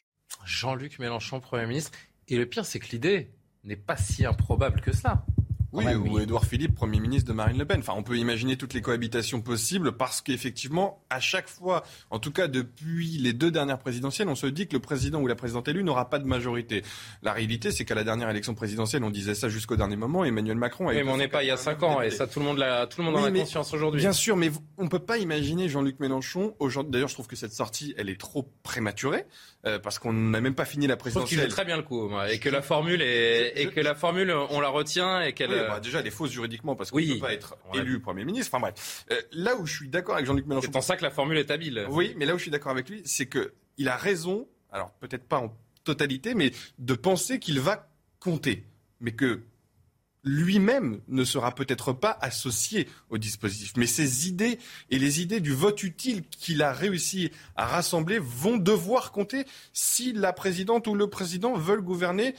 Jean-Luc 0.45 0.99
Mélenchon, 0.99 1.39
Premier 1.39 1.65
ministre. 1.65 1.91
Et 2.27 2.37
le 2.37 2.45
pire, 2.45 2.65
c'est 2.65 2.79
que 2.79 2.89
l'idée 2.91 3.31
n'est 3.63 3.75
pas 3.75 3.97
si 3.97 4.25
improbable 4.25 4.81
que 4.81 4.95
cela. 4.95 5.23
Oui, 5.71 5.85
ou 5.93 6.19
Édouard 6.19 6.45
Philippe, 6.45 6.75
Premier 6.75 6.99
ministre 6.99 7.27
de 7.27 7.33
Marine 7.33 7.57
Le 7.57 7.65
Pen. 7.65 7.79
Enfin, 7.79 7.93
on 7.95 8.03
peut 8.03 8.17
imaginer 8.17 8.57
toutes 8.57 8.73
les 8.73 8.81
cohabitations 8.81 9.41
possibles 9.41 9.91
parce 9.91 10.21
qu'effectivement, 10.21 11.03
à 11.09 11.19
chaque 11.19 11.47
fois, 11.47 11.83
en 12.09 12.19
tout 12.19 12.31
cas 12.31 12.47
depuis 12.47 13.17
les 13.19 13.33
deux 13.33 13.51
dernières 13.51 13.77
présidentielles, 13.77 14.29
on 14.29 14.35
se 14.35 14.47
dit 14.47 14.67
que 14.67 14.73
le 14.73 14.79
président 14.79 15.21
ou 15.21 15.27
la 15.27 15.35
présidente 15.35 15.67
élue 15.67 15.83
n'aura 15.83 16.09
pas 16.09 16.19
de 16.19 16.25
majorité. 16.25 16.83
La 17.21 17.33
réalité, 17.33 17.71
c'est 17.71 17.85
qu'à 17.85 17.95
la 17.95 18.03
dernière 18.03 18.29
élection 18.29 18.55
présidentielle, 18.55 19.03
on 19.03 19.11
disait 19.11 19.35
ça 19.35 19.49
jusqu'au 19.49 19.75
dernier 19.75 19.95
moment. 19.95 20.25
Emmanuel 20.25 20.57
Macron. 20.57 20.87
A 20.87 20.93
oui, 20.93 21.03
mais 21.03 21.11
on 21.11 21.17
n'est 21.17 21.27
pas 21.27 21.43
il 21.43 21.47
y 21.47 21.51
a 21.51 21.57
cinq 21.57 21.83
ans 21.83 22.01
et 22.01 22.09
ça, 22.09 22.25
tout 22.25 22.39
le 22.39 22.45
monde, 22.45 22.57
l'a, 22.57 22.87
tout 22.87 23.01
le 23.01 23.05
monde 23.05 23.17
en 23.17 23.23
a 23.23 23.31
conscience 23.31 23.73
aujourd'hui. 23.73 24.01
Bien 24.01 24.13
sûr, 24.13 24.35
mais 24.37 24.49
on 24.77 24.85
ne 24.85 24.89
peut 24.89 24.99
pas 24.99 25.17
imaginer 25.17 25.69
Jean-Luc 25.69 25.99
Mélenchon. 25.99 26.55
D'ailleurs, 26.87 27.09
je 27.09 27.13
trouve 27.13 27.27
que 27.27 27.35
cette 27.35 27.53
sortie, 27.53 27.93
elle 27.97 28.09
est 28.09 28.19
trop 28.19 28.51
prématurée. 28.63 29.25
Euh, 29.65 29.77
parce 29.77 29.99
qu'on 29.99 30.13
n'a 30.13 30.39
même 30.39 30.55
pas 30.55 30.63
fini 30.63 30.87
la 30.87 30.95
présidentielle. 30.95 31.39
Je 31.41 31.43
qu'il 31.43 31.53
très 31.53 31.65
bien 31.65 31.75
le 31.75 31.83
coup, 31.83 32.09
et 32.31 32.39
que 32.39 32.47
la 32.47 32.61
formule 32.61 33.01
est, 33.01 33.61
et 33.61 33.67
que 33.67 33.81
la 33.81 33.93
formule, 33.93 34.31
on 34.31 34.61
la 34.61 34.69
retient 34.69 35.21
et 35.21 35.33
qu'elle. 35.33 35.49
Oui, 35.51 35.58
bah, 35.67 35.79
déjà, 35.79 35.99
elle 35.99 36.07
est 36.07 36.11
fausse 36.11 36.31
juridiquement 36.31 36.75
parce 36.75 36.91
qu'on 36.91 36.99
ne 36.99 37.13
peut 37.13 37.19
pas 37.19 37.33
être 37.33 37.57
élu 37.73 37.99
Premier 37.99 38.25
ministre. 38.25 38.53
Enfin 38.53 38.61
bref, 38.61 39.05
euh, 39.11 39.21
là 39.31 39.55
où 39.55 39.65
je 39.65 39.75
suis 39.75 39.89
d'accord 39.89 40.15
avec 40.15 40.25
Jean-Luc 40.25 40.45
Mélenchon. 40.45 40.69
C'est 40.71 40.77
en 40.77 40.81
ça 40.81 40.97
que 40.97 41.03
la 41.03 41.11
formule 41.11 41.37
est 41.37 41.51
habile. 41.51 41.85
Oui, 41.89 42.13
mais 42.17 42.25
là 42.25 42.35
où 42.35 42.37
je 42.37 42.43
suis 42.43 42.51
d'accord 42.51 42.71
avec 42.71 42.89
lui, 42.89 43.01
c'est 43.05 43.25
que 43.25 43.53
il 43.77 43.87
a 43.87 43.97
raison. 43.97 44.47
Alors 44.71 44.91
peut-être 44.93 45.27
pas 45.27 45.39
en 45.39 45.55
totalité, 45.83 46.35
mais 46.35 46.51
de 46.77 46.93
penser 46.93 47.39
qu'il 47.39 47.59
va 47.59 47.89
compter, 48.19 48.65
mais 48.99 49.13
que 49.13 49.41
lui-même 50.23 51.01
ne 51.07 51.23
sera 51.23 51.55
peut-être 51.55 51.93
pas 51.93 52.17
associé 52.21 52.87
au 53.09 53.17
dispositif. 53.17 53.73
Mais 53.77 53.87
ses 53.87 54.27
idées 54.27 54.59
et 54.89 54.99
les 54.99 55.21
idées 55.21 55.39
du 55.39 55.53
vote 55.53 55.81
utile 55.83 56.23
qu'il 56.27 56.61
a 56.61 56.73
réussi 56.73 57.31
à 57.55 57.65
rassembler 57.65 58.19
vont 58.19 58.57
devoir 58.57 59.11
compter 59.11 59.45
si 59.73 60.11
la 60.13 60.33
présidente 60.33 60.87
ou 60.87 60.95
le 60.95 61.07
président 61.07 61.53
veulent 61.53 61.81
gouverner 61.81 62.35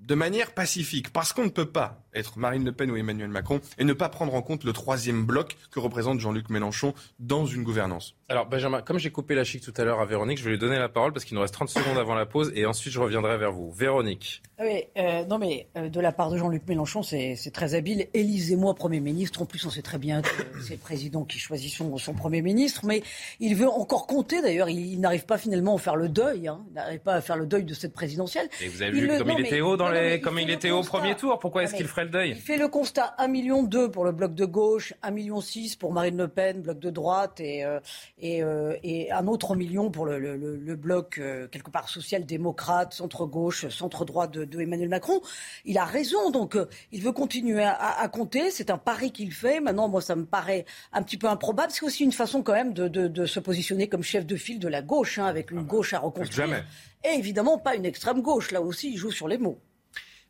de 0.00 0.14
manière 0.14 0.54
pacifique. 0.54 1.12
Parce 1.12 1.32
qu'on 1.32 1.44
ne 1.44 1.50
peut 1.50 1.70
pas 1.70 2.01
être 2.14 2.38
Marine 2.38 2.64
Le 2.64 2.72
Pen 2.72 2.90
ou 2.90 2.96
Emmanuel 2.96 3.28
Macron 3.28 3.60
et 3.78 3.84
ne 3.84 3.92
pas 3.92 4.08
prendre 4.08 4.34
en 4.34 4.42
compte 4.42 4.64
le 4.64 4.72
troisième 4.72 5.24
bloc 5.24 5.56
que 5.70 5.80
représente 5.80 6.20
Jean-Luc 6.20 6.50
Mélenchon 6.50 6.94
dans 7.18 7.46
une 7.46 7.62
gouvernance. 7.62 8.14
Alors 8.28 8.46
Benjamin, 8.46 8.82
comme 8.82 8.98
j'ai 8.98 9.10
coupé 9.10 9.34
la 9.34 9.44
chic 9.44 9.62
tout 9.62 9.74
à 9.76 9.84
l'heure 9.84 10.00
à 10.00 10.06
Véronique, 10.06 10.38
je 10.38 10.44
vais 10.44 10.50
lui 10.50 10.58
donner 10.58 10.78
la 10.78 10.88
parole 10.88 11.12
parce 11.12 11.24
qu'il 11.24 11.34
nous 11.34 11.40
reste 11.40 11.54
30 11.54 11.68
secondes 11.68 11.98
avant 11.98 12.14
la 12.14 12.26
pause 12.26 12.52
et 12.54 12.66
ensuite 12.66 12.92
je 12.92 13.00
reviendrai 13.00 13.36
vers 13.38 13.52
vous. 13.52 13.70
Véronique. 13.72 14.42
Oui, 14.60 14.84
euh, 14.96 15.24
non 15.24 15.38
mais 15.38 15.68
euh, 15.76 15.88
de 15.88 16.00
la 16.00 16.12
part 16.12 16.30
de 16.30 16.36
Jean-Luc 16.36 16.66
Mélenchon, 16.68 17.02
c'est 17.02 17.36
très 17.52 17.74
habile. 17.74 18.06
Élisez-moi 18.14 18.74
Premier 18.74 19.00
ministre. 19.00 19.42
En 19.42 19.46
plus, 19.46 19.64
on 19.66 19.70
sait 19.70 19.82
très 19.82 19.98
bien 19.98 20.22
que 20.22 20.28
c'est 20.62 20.74
le 20.74 20.80
président 20.80 21.24
qui 21.24 21.38
choisit 21.38 21.72
son, 21.72 21.96
son, 21.98 22.14
Premier 22.14 22.42
ministre, 22.42 22.82
mais 22.84 23.02
il 23.40 23.56
veut 23.56 23.68
encore 23.68 24.06
compter. 24.06 24.42
D'ailleurs, 24.42 24.68
il, 24.68 25.00
n'arrive 25.00 25.24
pas 25.24 25.38
finalement 25.38 25.74
à 25.76 25.78
faire 25.78 25.96
le 25.96 26.08
deuil. 26.08 26.46
Hein. 26.46 26.60
Il 26.70 26.74
n'arrive 26.74 27.00
pas 27.00 27.14
à 27.14 27.20
faire 27.20 27.36
le 27.36 27.46
deuil 27.46 27.64
de 27.64 27.74
cette 27.74 27.92
présidentielle. 27.92 28.48
Et 28.60 28.68
vous 28.68 28.82
avez 28.82 28.92
vu 28.92 29.08
comme 29.18 29.30
il 29.30 29.46
était 29.46 29.60
haut 29.60 29.76
dans 29.76 29.88
les, 29.88 30.20
comme 30.20 30.38
il, 30.38 30.50
était 30.50 30.70
au 30.70 30.82
premier 30.82 31.14
tour. 31.16 31.38
Pourquoi 31.38 31.64
est-ce 31.64 31.74
qu'il 31.74 31.86
ferait 31.86 32.01
le 32.04 32.10
deuil 32.10 32.30
Il 32.30 32.40
fait 32.40 32.58
le 32.58 32.68
constat 32.68 33.14
1,2 33.18 33.30
million 33.30 33.68
pour 33.90 34.04
le 34.04 34.12
bloc 34.12 34.34
de 34.34 34.44
gauche, 34.44 34.94
1,6 35.02 35.12
million 35.12 35.40
pour 35.78 35.92
Marine 35.92 36.16
Le 36.16 36.28
Pen, 36.28 36.62
bloc 36.62 36.78
de 36.78 36.90
droite, 36.90 37.40
et, 37.40 37.64
euh, 37.64 37.80
et, 38.18 38.42
et 38.82 39.12
un 39.12 39.26
autre 39.26 39.54
million 39.54 39.90
pour 39.90 40.06
le, 40.06 40.18
le, 40.18 40.36
le 40.36 40.76
bloc 40.76 41.20
quelque 41.50 41.70
part 41.70 41.88
social-démocrate, 41.88 42.94
centre-gauche, 42.94 43.68
centre-droit 43.68 44.26
de, 44.26 44.44
de 44.44 44.60
Emmanuel 44.60 44.88
Macron. 44.88 45.20
Il 45.64 45.78
a 45.78 45.84
raison, 45.84 46.30
donc 46.30 46.56
euh, 46.56 46.66
il 46.90 47.02
veut 47.02 47.12
continuer 47.12 47.62
à, 47.64 48.08
compter. 48.08 48.50
C'est 48.50 48.70
un 48.70 48.78
pari 48.78 49.12
qu'il 49.12 49.32
fait. 49.32 49.60
Maintenant, 49.60 49.88
moi, 49.88 50.00
ça 50.00 50.16
me 50.16 50.24
paraît 50.24 50.64
un 50.92 51.02
petit 51.02 51.16
peu 51.16 51.28
improbable. 51.28 51.72
C'est 51.72 51.84
aussi 51.84 52.04
une 52.04 52.12
façon 52.12 52.42
quand 52.42 52.52
même 52.52 52.72
de, 52.72 53.26
se 53.26 53.40
positionner 53.40 53.88
comme 53.88 54.02
chef 54.02 54.26
de 54.26 54.36
file 54.36 54.58
de 54.58 54.68
la 54.68 54.82
gauche, 54.82 55.18
hein, 55.18 55.26
avec 55.26 55.50
une 55.50 55.58
ah 55.58 55.62
bah, 55.62 55.68
gauche 55.68 55.92
à 55.94 55.98
reconstruire. 56.00 56.48
Jamais. 56.48 56.62
Et 57.04 57.18
évidemment, 57.18 57.58
pas 57.58 57.74
une 57.76 57.84
extrême 57.84 58.22
gauche. 58.22 58.50
Là 58.50 58.60
aussi, 58.60 58.92
il 58.92 58.96
joue 58.96 59.10
sur 59.10 59.28
les 59.28 59.38
mots. 59.38 59.60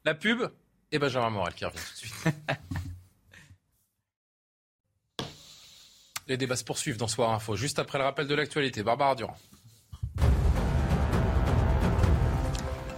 La 0.04 0.14
pub? 0.14 0.42
Et 0.92 0.98
Benjamin 0.98 1.30
Morel 1.30 1.54
qui 1.54 1.64
revient 1.64 1.78
tout 1.78 1.92
de 1.92 1.96
suite. 1.96 2.14
Les 6.28 6.36
débats 6.36 6.56
se 6.56 6.64
poursuivent 6.64 6.98
dans 6.98 7.08
Soir 7.08 7.32
Info, 7.32 7.56
juste 7.56 7.80
après 7.80 7.98
le 7.98 8.04
rappel 8.04 8.28
de 8.28 8.34
l'actualité. 8.34 8.82
Barbara 8.82 9.14
Durand. 9.16 9.36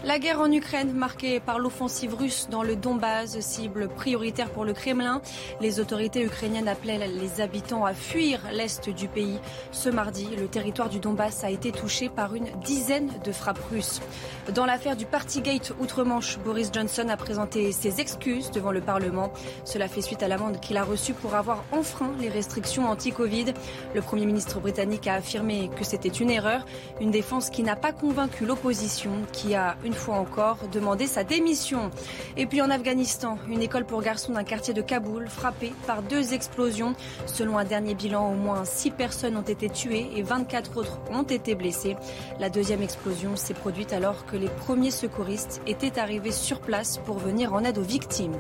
La 0.05 0.19
guerre 0.19 0.41
en 0.43 0.53
Ukraine, 0.53 0.93
marquée 0.93 1.41
par 1.41 1.59
l'offensive 1.59 2.15
russe 2.15 2.49
dans 2.51 2.63
le 2.63 2.77
Donbass, 2.77 3.41
cible 3.41 3.89
prioritaire 3.89 4.51
pour 4.51 4.67
le 4.67 4.75
Kremlin. 4.75 5.23
Les 5.63 5.81
autorités 5.81 6.23
ukrainiennes 6.23 6.69
appelaient 6.69 7.09
les 7.09 7.41
habitants 7.41 7.87
à 7.87 7.95
fuir 7.95 8.43
l'est 8.53 8.91
du 8.91 9.09
pays. 9.09 9.39
Ce 9.73 9.89
mardi, 9.89 10.29
le 10.39 10.47
territoire 10.47 10.91
du 10.91 11.01
Donbass 11.01 11.43
a 11.43 11.49
été 11.49 11.73
touché 11.73 12.11
par 12.11 12.35
une 12.35 12.49
dizaine 12.63 13.09
de 13.25 13.33
frappes 13.33 13.65
russes. 13.71 14.03
Dans 14.55 14.67
l'affaire 14.67 14.95
du 14.95 15.07
Partygate 15.07 15.73
Outre-Manche, 15.81 16.39
Boris 16.45 16.71
Johnson 16.71 17.09
a 17.09 17.17
présenté 17.17 17.73
ses 17.73 18.03
excuses 18.03 18.51
devant 18.51 18.73
le 18.73 18.83
Parlement. 18.83 19.33
Cela 19.65 19.89
fait 19.89 20.03
suite 20.03 20.23
à 20.23 20.29
l'amende 20.29 20.61
qu'il 20.61 20.77
a 20.77 20.85
reçue 20.85 21.15
pour 21.15 21.35
avoir 21.35 21.65
enfreint 21.73 22.13
les 22.21 22.29
restrictions 22.29 22.91
anti-Covid. 22.91 23.55
Le 23.95 24.03
Premier 24.03 24.27
ministre 24.27 24.61
britannique 24.61 25.07
a 25.07 25.15
affirmé 25.15 25.71
que 25.79 25.85
c'était 25.85 26.09
une 26.09 26.29
erreur, 26.29 26.67
une 27.01 27.11
défense 27.11 27.49
qui 27.49 27.63
n'a 27.63 27.75
pas 27.75 27.93
convaincu 27.93 28.45
l'opposition, 28.45 29.13
qui 29.33 29.55
a 29.55 29.79
une 29.83 29.94
fois 29.95 30.17
encore 30.17 30.59
demandé 30.73 31.07
sa 31.07 31.25
démission. 31.25 31.91
Et 32.37 32.47
puis 32.47 32.63
en 32.63 32.71
Afghanistan, 32.71 33.39
une 33.49 33.63
école 33.63 33.85
pour 33.85 34.03
garçons 34.03 34.33
d'un 34.33 34.45
quartier 34.45 34.75
de 34.75 34.83
Kaboul 34.83 35.29
frappée 35.29 35.73
par 35.87 36.03
deux 36.03 36.35
explosions. 36.35 36.95
Selon 37.27 37.59
un 37.59 37.65
dernier 37.65 37.95
bilan, 37.95 38.33
au 38.33 38.35
moins 38.35 38.65
six 38.65 38.91
personnes 38.91 39.37
ont 39.37 39.43
été 39.43 39.69
tuées 39.69 40.11
et 40.17 40.23
24 40.23 40.77
autres 40.77 40.99
ont 41.11 41.23
été 41.23 41.55
blessées. 41.55 41.97
La 42.41 42.51
deuxième 42.51 42.83
explosion 42.83 43.37
s'est 43.37 43.55
produite 43.55 43.93
alors 43.93 44.27
que 44.27 44.37
les 44.37 44.49
premiers 44.49 44.91
secouristes 44.91 45.61
étaient 45.67 45.99
arrivés 45.99 46.33
sur 46.33 46.61
place 46.61 46.99
pour 46.99 47.19
venir 47.19 47.53
en 47.55 47.65
aide 47.65 47.79
aux 47.79 47.83
victimes. 47.83 48.37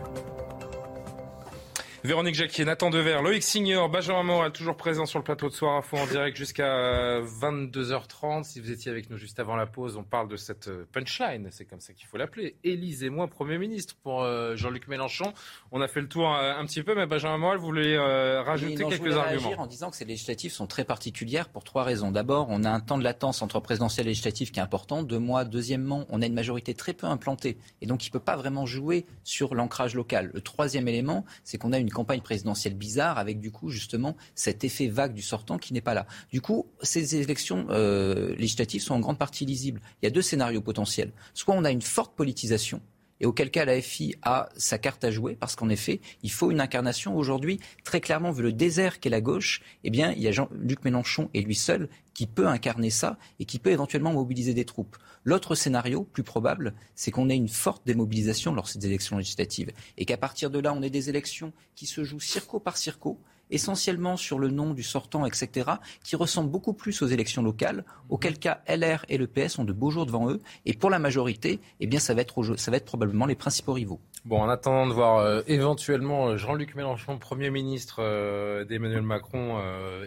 Véronique 2.04 2.34
Jacquier, 2.34 2.66
Nathan 2.66 2.90
Dever, 2.90 3.20
Loïc 3.22 3.42
Signor, 3.42 3.88
Benjamin 3.88 4.24
Moral, 4.24 4.52
toujours 4.52 4.76
présent 4.76 5.06
sur 5.06 5.18
le 5.18 5.24
plateau 5.24 5.48
de 5.48 5.54
Soir 5.54 5.74
Info 5.74 5.96
en 5.96 6.06
direct 6.06 6.36
jusqu'à 6.36 7.22
22h30. 7.22 8.44
Si 8.44 8.60
vous 8.60 8.70
étiez 8.70 8.90
avec 8.90 9.08
nous 9.08 9.16
juste 9.16 9.40
avant 9.40 9.56
la 9.56 9.64
pause, 9.64 9.96
on 9.96 10.02
parle 10.02 10.28
de 10.28 10.36
cette 10.36 10.68
euh, 10.68 10.84
punchline, 10.92 11.48
c'est 11.50 11.64
comme 11.64 11.80
ça 11.80 11.94
qu'il 11.94 12.06
faut 12.06 12.18
l'appeler. 12.18 12.56
Élisez-moi 12.62 13.26
Premier 13.28 13.56
ministre 13.56 13.96
pour 14.02 14.22
euh, 14.22 14.54
Jean-Luc 14.54 14.86
Mélenchon. 14.86 15.32
On 15.72 15.80
a 15.80 15.88
fait 15.88 16.02
le 16.02 16.08
tour 16.08 16.30
euh, 16.30 16.52
un 16.54 16.66
petit 16.66 16.82
peu, 16.82 16.94
mais 16.94 17.06
Benjamin 17.06 17.38
Moral 17.38 17.56
voulait 17.56 17.96
rajouter 18.38 18.84
quelques 18.84 19.16
arguments. 19.16 19.62
en 19.62 19.66
disant 19.66 19.88
que 19.88 19.96
ces 19.96 20.04
législatives 20.04 20.52
sont 20.52 20.66
très 20.66 20.84
particulières 20.84 21.48
pour 21.48 21.64
trois 21.64 21.84
raisons. 21.84 22.10
D'abord, 22.10 22.48
on 22.50 22.64
a 22.64 22.70
un 22.70 22.80
temps 22.80 22.98
de 22.98 23.04
latence 23.04 23.40
entre 23.40 23.60
présidentiel 23.60 24.06
et 24.06 24.10
législatif 24.10 24.52
qui 24.52 24.60
est 24.60 24.62
important, 24.62 25.04
deux 25.04 25.18
mois. 25.18 25.46
Deuxièmement, 25.46 26.04
on 26.10 26.20
a 26.20 26.26
une 26.26 26.34
majorité 26.34 26.74
très 26.74 26.92
peu 26.92 27.06
implantée 27.06 27.56
et 27.80 27.86
donc 27.86 28.04
il 28.04 28.10
ne 28.10 28.12
peut 28.12 28.20
pas 28.20 28.36
vraiment 28.36 28.66
jouer 28.66 29.06
sur 29.22 29.54
l'ancrage 29.54 29.94
local. 29.94 30.30
Le 30.34 30.42
troisième 30.42 30.86
élément, 30.86 31.24
c'est 31.44 31.56
qu'on 31.56 31.72
a 31.72 31.78
une 31.78 31.93
campagne 31.94 32.20
présidentielle 32.20 32.74
bizarre 32.74 33.16
avec 33.16 33.40
du 33.40 33.50
coup 33.50 33.70
justement 33.70 34.16
cet 34.34 34.64
effet 34.64 34.88
vague 34.88 35.14
du 35.14 35.22
sortant 35.22 35.56
qui 35.56 35.72
n'est 35.72 35.80
pas 35.80 35.94
là. 35.94 36.06
Du 36.30 36.42
coup, 36.42 36.66
ces 36.82 37.16
élections 37.16 37.66
euh, 37.70 38.34
législatives 38.36 38.82
sont 38.82 38.94
en 38.94 39.00
grande 39.00 39.18
partie 39.18 39.46
lisibles. 39.46 39.80
Il 40.02 40.04
y 40.04 40.08
a 40.08 40.10
deux 40.10 40.20
scénarios 40.20 40.60
potentiels. 40.60 41.12
Soit 41.32 41.54
on 41.54 41.64
a 41.64 41.70
une 41.70 41.80
forte 41.82 42.14
politisation 42.14 42.82
et 43.20 43.26
auquel 43.26 43.50
cas 43.50 43.64
la 43.64 43.80
FI 43.80 44.16
a 44.22 44.48
sa 44.56 44.78
carte 44.78 45.04
à 45.04 45.10
jouer, 45.10 45.36
parce 45.36 45.56
qu'en 45.56 45.68
effet, 45.68 46.00
il 46.22 46.30
faut 46.30 46.50
une 46.50 46.60
incarnation. 46.60 47.16
Aujourd'hui, 47.16 47.60
très 47.84 48.00
clairement, 48.00 48.32
vu 48.32 48.42
le 48.42 48.52
désert 48.52 49.00
qu'est 49.00 49.10
la 49.10 49.20
gauche, 49.20 49.60
eh 49.84 49.90
bien, 49.90 50.12
il 50.12 50.22
y 50.22 50.28
a 50.28 50.32
Jean-Luc 50.32 50.84
Mélenchon 50.84 51.30
et 51.34 51.42
lui 51.42 51.54
seul 51.54 51.88
qui 52.12 52.26
peut 52.26 52.46
incarner 52.46 52.90
ça 52.90 53.18
et 53.40 53.44
qui 53.44 53.58
peut 53.58 53.70
éventuellement 53.70 54.12
mobiliser 54.12 54.54
des 54.54 54.64
troupes. 54.64 54.96
L'autre 55.24 55.54
scénario, 55.54 56.04
plus 56.04 56.22
probable, 56.22 56.74
c'est 56.94 57.10
qu'on 57.10 57.28
ait 57.28 57.36
une 57.36 57.48
forte 57.48 57.86
démobilisation 57.86 58.54
lors 58.54 58.64
de 58.64 58.70
ces 58.70 58.86
élections 58.86 59.16
législatives 59.16 59.72
et 59.96 60.04
qu'à 60.04 60.16
partir 60.16 60.50
de 60.50 60.58
là, 60.58 60.72
on 60.72 60.82
ait 60.82 60.90
des 60.90 61.08
élections 61.08 61.52
qui 61.74 61.86
se 61.86 62.04
jouent 62.04 62.20
circo 62.20 62.60
par 62.60 62.76
circo, 62.76 63.20
essentiellement 63.54 64.16
sur 64.16 64.38
le 64.38 64.50
nom 64.50 64.74
du 64.74 64.82
sortant, 64.82 65.26
etc., 65.26 65.70
qui 66.02 66.16
ressemblent 66.16 66.50
beaucoup 66.50 66.72
plus 66.72 67.02
aux 67.02 67.06
élections 67.06 67.42
locales, 67.42 67.84
auquel 68.08 68.38
cas 68.38 68.62
LR 68.68 69.04
et 69.08 69.18
le 69.18 69.26
PS 69.26 69.58
ont 69.58 69.64
de 69.64 69.72
beaux 69.72 69.90
jours 69.90 70.06
devant 70.06 70.30
eux, 70.30 70.40
et 70.66 70.74
pour 70.74 70.90
la 70.90 70.98
majorité, 70.98 71.60
eh 71.80 71.86
bien, 71.86 72.00
ça 72.00 72.14
va 72.14 72.22
être, 72.22 72.56
ça 72.56 72.70
va 72.70 72.76
être 72.76 72.84
probablement 72.84 73.26
les 73.26 73.34
principaux 73.34 73.72
rivaux. 73.72 74.00
Bon, 74.24 74.40
en 74.40 74.48
attendant 74.48 74.86
de 74.86 74.94
voir 74.94 75.18
euh, 75.18 75.42
éventuellement 75.48 76.28
euh, 76.28 76.36
Jean-Luc 76.38 76.76
Mélenchon, 76.76 77.18
Premier 77.18 77.50
ministre 77.50 77.96
euh, 77.98 78.64
d'Emmanuel 78.64 79.02
Macron, 79.02 79.60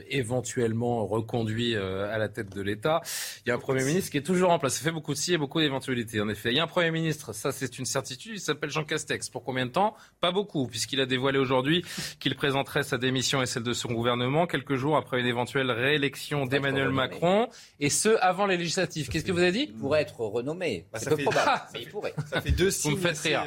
éventuellement 0.10 1.06
reconduit 1.06 1.76
à 1.76 2.18
la 2.18 2.28
tête 2.28 2.50
de 2.56 2.62
l'État, 2.62 3.02
il 3.46 3.50
y 3.50 3.52
a 3.52 3.56
un 3.56 3.60
Premier 3.60 3.84
ministre 3.84 4.10
qui 4.10 4.18
est 4.18 4.26
toujours 4.26 4.50
en 4.50 4.58
place. 4.58 4.76
Ça 4.76 4.84
fait 4.84 4.92
beaucoup 4.92 5.14
de 5.14 5.18
si 5.18 5.34
et 5.34 5.38
beaucoup 5.38 5.60
d'éventualités, 5.60 6.20
en 6.20 6.30
effet. 6.30 6.52
Il 6.52 6.58
y 6.58 6.60
a 6.60 6.64
un 6.64 6.68
Premier 6.68 6.92
ministre, 6.92 7.34
ça 7.34 7.52
c'est 7.52 7.78
une 7.78 7.86
certitude, 7.86 8.34
il 8.36 8.40
s'appelle 8.40 8.70
Jean 8.70 8.84
Castex. 8.84 9.30
Pour 9.30 9.44
combien 9.44 9.66
de 9.66 9.72
temps? 9.72 9.96
Pas 10.20 10.32
beaucoup, 10.32 10.68
puisqu'il 10.68 11.00
a 11.00 11.06
dévoilé 11.06 11.38
aujourd'hui 11.38 11.86
qu'il 12.20 12.36
présenterait 12.36 12.84
sa 12.84 12.98
démission 12.98 13.42
et 13.42 13.46
celle 13.46 13.64
de 13.64 13.74
son 13.74 13.92
gouvernement 13.92 14.48
quelques 14.48 14.76
jours 14.76 14.98
après 14.98 15.20
une 15.20 15.28
éventuelle 15.28 15.70
réélection 15.70 16.46
d'Emmanuel 16.46 16.90
Macron, 16.90 17.48
et 17.80 17.90
ce, 17.90 18.18
avant 18.22 18.46
les 18.46 18.58
législatives. 18.58 19.10
Qu'est-ce 19.10 19.26
que 19.26 19.32
vous 19.32 19.42
avez 19.42 19.52
dit? 19.52 19.68
Il 19.70 19.76
pourrait 19.76 20.02
être 20.02 20.20
renommé. 20.22 20.86
Bah, 20.92 21.00
c'est 21.00 21.10
peu 21.10 21.24
probable, 21.24 21.62
mais 21.74 21.82
il 21.82 21.90
pourrait. 21.90 22.14
Ça 22.30 22.42
fait 22.42 22.52
deux 22.52 22.72
signes. 22.72 22.92
Vous 22.92 22.98
me 22.98 23.02
faites 23.02 23.20
rire 23.20 23.44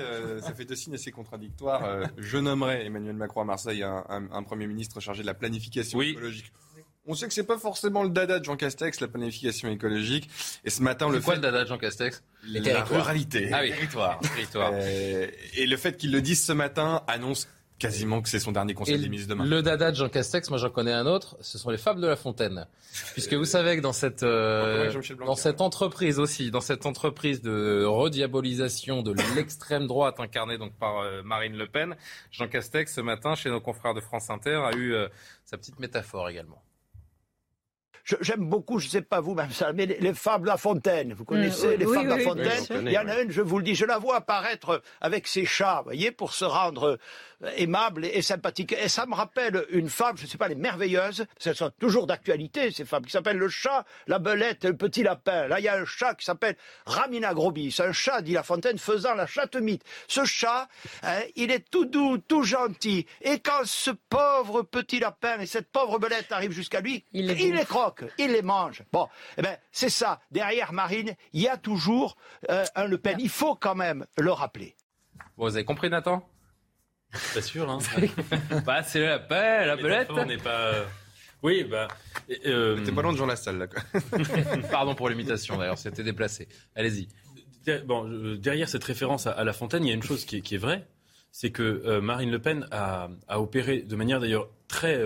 fait 0.59 0.59
deux 0.64 0.76
signes 0.76 0.94
assez 0.94 1.10
contradictoires. 1.10 1.84
Euh, 1.84 2.04
je 2.18 2.38
nommerai 2.38 2.86
Emmanuel 2.86 3.16
Macron 3.16 3.42
à 3.42 3.44
Marseille 3.44 3.82
un, 3.82 4.42
Premier 4.42 4.66
ministre 4.66 5.00
chargé 5.00 5.22
de 5.22 5.26
la 5.26 5.34
planification 5.34 6.00
écologique. 6.00 6.52
On 7.06 7.14
sait 7.14 7.26
que 7.26 7.34
c'est 7.34 7.44
pas 7.44 7.58
forcément 7.58 8.02
le 8.02 8.10
dada 8.10 8.38
de 8.38 8.44
Jean 8.44 8.56
Castex, 8.56 9.00
la 9.00 9.08
planification 9.08 9.68
écologique. 9.70 10.28
Et 10.64 10.70
ce 10.70 10.82
matin, 10.82 11.08
le 11.08 11.20
quoi 11.20 11.34
le 11.34 11.40
dada 11.40 11.64
de 11.64 11.68
Jean 11.68 11.78
Castex? 11.78 12.22
La 12.44 12.84
ruralité. 12.84 13.48
Ah 13.52 13.60
oui, 13.62 13.70
territoire. 13.70 14.20
territoire. 14.20 14.72
Euh, 14.74 15.26
et 15.54 15.66
le 15.66 15.76
fait 15.76 15.96
qu'il 15.96 16.12
le 16.12 16.20
dise 16.20 16.44
ce 16.44 16.52
matin 16.52 17.02
annonce 17.08 17.48
quasiment 17.80 18.20
que 18.20 18.28
c'est 18.28 18.38
son 18.38 18.52
dernier 18.52 18.74
conseil 18.74 18.98
des 18.98 19.08
ministres 19.08 19.30
demain. 19.30 19.44
Le 19.44 19.62
dada 19.62 19.90
de 19.90 19.96
Jean 19.96 20.08
Castex, 20.08 20.50
moi 20.50 20.58
j'en 20.58 20.70
connais 20.70 20.92
un 20.92 21.06
autre, 21.06 21.36
ce 21.40 21.58
sont 21.58 21.70
les 21.70 21.78
fables 21.78 22.00
de 22.00 22.06
La 22.06 22.14
Fontaine. 22.14 22.66
Puisque 23.14 23.32
vous 23.32 23.46
savez 23.46 23.76
que 23.76 23.80
dans 23.80 23.94
cette, 23.94 24.22
euh, 24.22 24.92
dans 25.26 25.34
cette 25.34 25.60
entreprise 25.60 26.20
aussi, 26.20 26.50
dans 26.50 26.60
cette 26.60 26.86
entreprise 26.86 27.40
de 27.40 27.84
rediabolisation 27.84 29.02
de 29.02 29.14
l'extrême 29.34 29.86
droite 29.86 30.20
incarnée 30.20 30.58
donc 30.58 30.74
par 30.74 30.98
euh, 30.98 31.22
Marine 31.24 31.56
Le 31.56 31.66
Pen, 31.66 31.96
Jean 32.30 32.48
Castex 32.48 32.94
ce 32.94 33.00
matin 33.00 33.34
chez 33.34 33.48
nos 33.48 33.60
confrères 33.60 33.94
de 33.94 34.00
France 34.00 34.28
Inter 34.28 34.60
a 34.66 34.76
eu 34.76 34.92
euh, 34.92 35.08
sa 35.44 35.56
petite 35.56 35.80
métaphore 35.80 36.28
également. 36.28 36.62
J'aime 38.04 38.48
beaucoup, 38.48 38.78
je 38.78 38.86
ne 38.86 38.90
sais 38.90 39.02
pas 39.02 39.20
vous, 39.20 39.34
même 39.34 39.50
ça, 39.50 39.72
mais 39.72 39.86
les, 39.86 40.14
fables 40.14 40.48
La 40.48 40.56
Fontaine. 40.56 41.12
Vous 41.14 41.24
connaissez 41.24 41.76
les 41.76 41.86
fables 41.86 42.08
La 42.08 42.18
Fontaine 42.18 42.64
Il 42.82 42.92
y 42.92 42.98
en 42.98 43.08
a 43.08 43.20
une, 43.20 43.30
je 43.30 43.42
vous 43.42 43.58
le 43.58 43.64
dis, 43.64 43.74
je 43.74 43.84
la 43.84 43.98
vois 43.98 44.16
apparaître 44.16 44.82
avec 45.00 45.26
ses 45.26 45.44
chats, 45.44 45.78
vous 45.78 45.84
voyez, 45.84 46.10
pour 46.10 46.32
se 46.32 46.44
rendre 46.44 46.98
aimable 47.56 48.04
et, 48.04 48.22
sympathique. 48.22 48.72
Et 48.72 48.88
ça 48.88 49.06
me 49.06 49.14
rappelle 49.14 49.64
une 49.70 49.88
fable, 49.88 50.18
je 50.18 50.24
ne 50.24 50.28
sais 50.28 50.38
pas, 50.38 50.48
les 50.48 50.54
merveilleuses, 50.54 51.26
elles 51.44 51.56
sont 51.56 51.70
toujours 51.78 52.06
d'actualité, 52.06 52.70
ces 52.70 52.84
fables, 52.84 53.06
qui 53.06 53.12
s'appellent 53.12 53.38
Le 53.38 53.48
chat, 53.48 53.84
la 54.06 54.18
belette 54.18 54.64
et 54.64 54.68
le 54.68 54.76
petit 54.76 55.02
lapin. 55.02 55.48
Là, 55.48 55.60
il 55.60 55.64
y 55.64 55.68
a 55.68 55.76
un 55.76 55.84
chat 55.84 56.14
qui 56.14 56.24
s'appelle 56.24 56.56
Ramina 56.86 57.34
Grobis, 57.34 57.76
un 57.80 57.92
chat, 57.92 58.22
dit 58.22 58.32
La 58.32 58.42
Fontaine, 58.42 58.78
faisant 58.78 59.14
la 59.14 59.26
chatte-mythe. 59.26 59.82
Ce 60.08 60.24
chat, 60.24 60.68
hein, 61.02 61.20
il 61.36 61.50
est 61.50 61.70
tout 61.70 61.86
doux, 61.86 62.18
tout 62.18 62.42
gentil. 62.42 63.06
Et 63.22 63.38
quand 63.38 63.64
ce 63.64 63.90
pauvre 63.90 64.62
petit 64.62 65.00
lapin 65.00 65.40
et 65.40 65.46
cette 65.46 65.70
pauvre 65.70 65.98
belette 65.98 66.30
arrivent 66.32 66.52
jusqu'à 66.52 66.80
lui, 66.80 67.04
il 67.12 67.26
les, 67.26 67.64
croque, 67.64 67.89
il 68.18 68.32
les 68.32 68.42
mange. 68.42 68.82
Bon, 68.92 69.08
eh 69.36 69.42
ben, 69.42 69.56
c'est 69.72 69.90
ça. 69.90 70.20
Derrière 70.30 70.72
Marine, 70.72 71.14
il 71.32 71.42
y 71.42 71.48
a 71.48 71.56
toujours 71.56 72.16
euh, 72.50 72.64
un 72.74 72.86
Le 72.86 72.98
Pen. 72.98 73.16
Il 73.20 73.28
faut 73.28 73.54
quand 73.54 73.74
même 73.74 74.06
le 74.18 74.32
rappeler. 74.32 74.76
vous 75.36 75.46
avez 75.46 75.64
compris, 75.64 75.90
Nathan? 75.90 76.28
Pas 77.34 77.42
sûr, 77.42 77.68
hein. 77.68 77.78
bah, 78.64 78.82
c'est 78.82 79.04
la 79.04 79.18
paix, 79.18 79.66
la 79.66 79.76
belette. 79.76 80.08
On 80.10 80.24
n'est 80.24 80.36
pas. 80.36 80.60
Euh, 80.60 80.84
oui, 81.42 81.64
bah. 81.64 81.88
Euh... 82.46 82.84
T'es 82.84 82.92
pas 82.92 83.02
loin 83.02 83.12
de 83.12 83.18
Jean 83.18 83.26
Lassalle, 83.26 83.58
là, 83.58 83.66
quoi. 83.66 83.82
Pardon 84.70 84.94
pour 84.94 85.08
l'imitation, 85.08 85.56
d'ailleurs, 85.56 85.78
c'était 85.78 86.04
déplacé. 86.04 86.48
Allez-y. 86.76 87.08
Bon, 87.84 88.08
derrière 88.36 88.68
cette 88.68 88.84
référence 88.84 89.26
à, 89.26 89.42
La 89.44 89.52
Fontaine, 89.52 89.84
il 89.84 89.88
y 89.88 89.90
a 89.90 89.94
une 89.94 90.02
chose 90.02 90.24
qui 90.24 90.36
est, 90.36 90.58
vraie, 90.58 90.86
c'est 91.32 91.50
que 91.50 91.62
euh, 91.62 92.00
Marine 92.00 92.30
Le 92.30 92.38
Pen 92.38 92.66
a, 92.70 93.08
opéré 93.28 93.82
de 93.82 93.96
manière 93.96 94.20
d'ailleurs 94.20 94.48
très, 94.68 95.02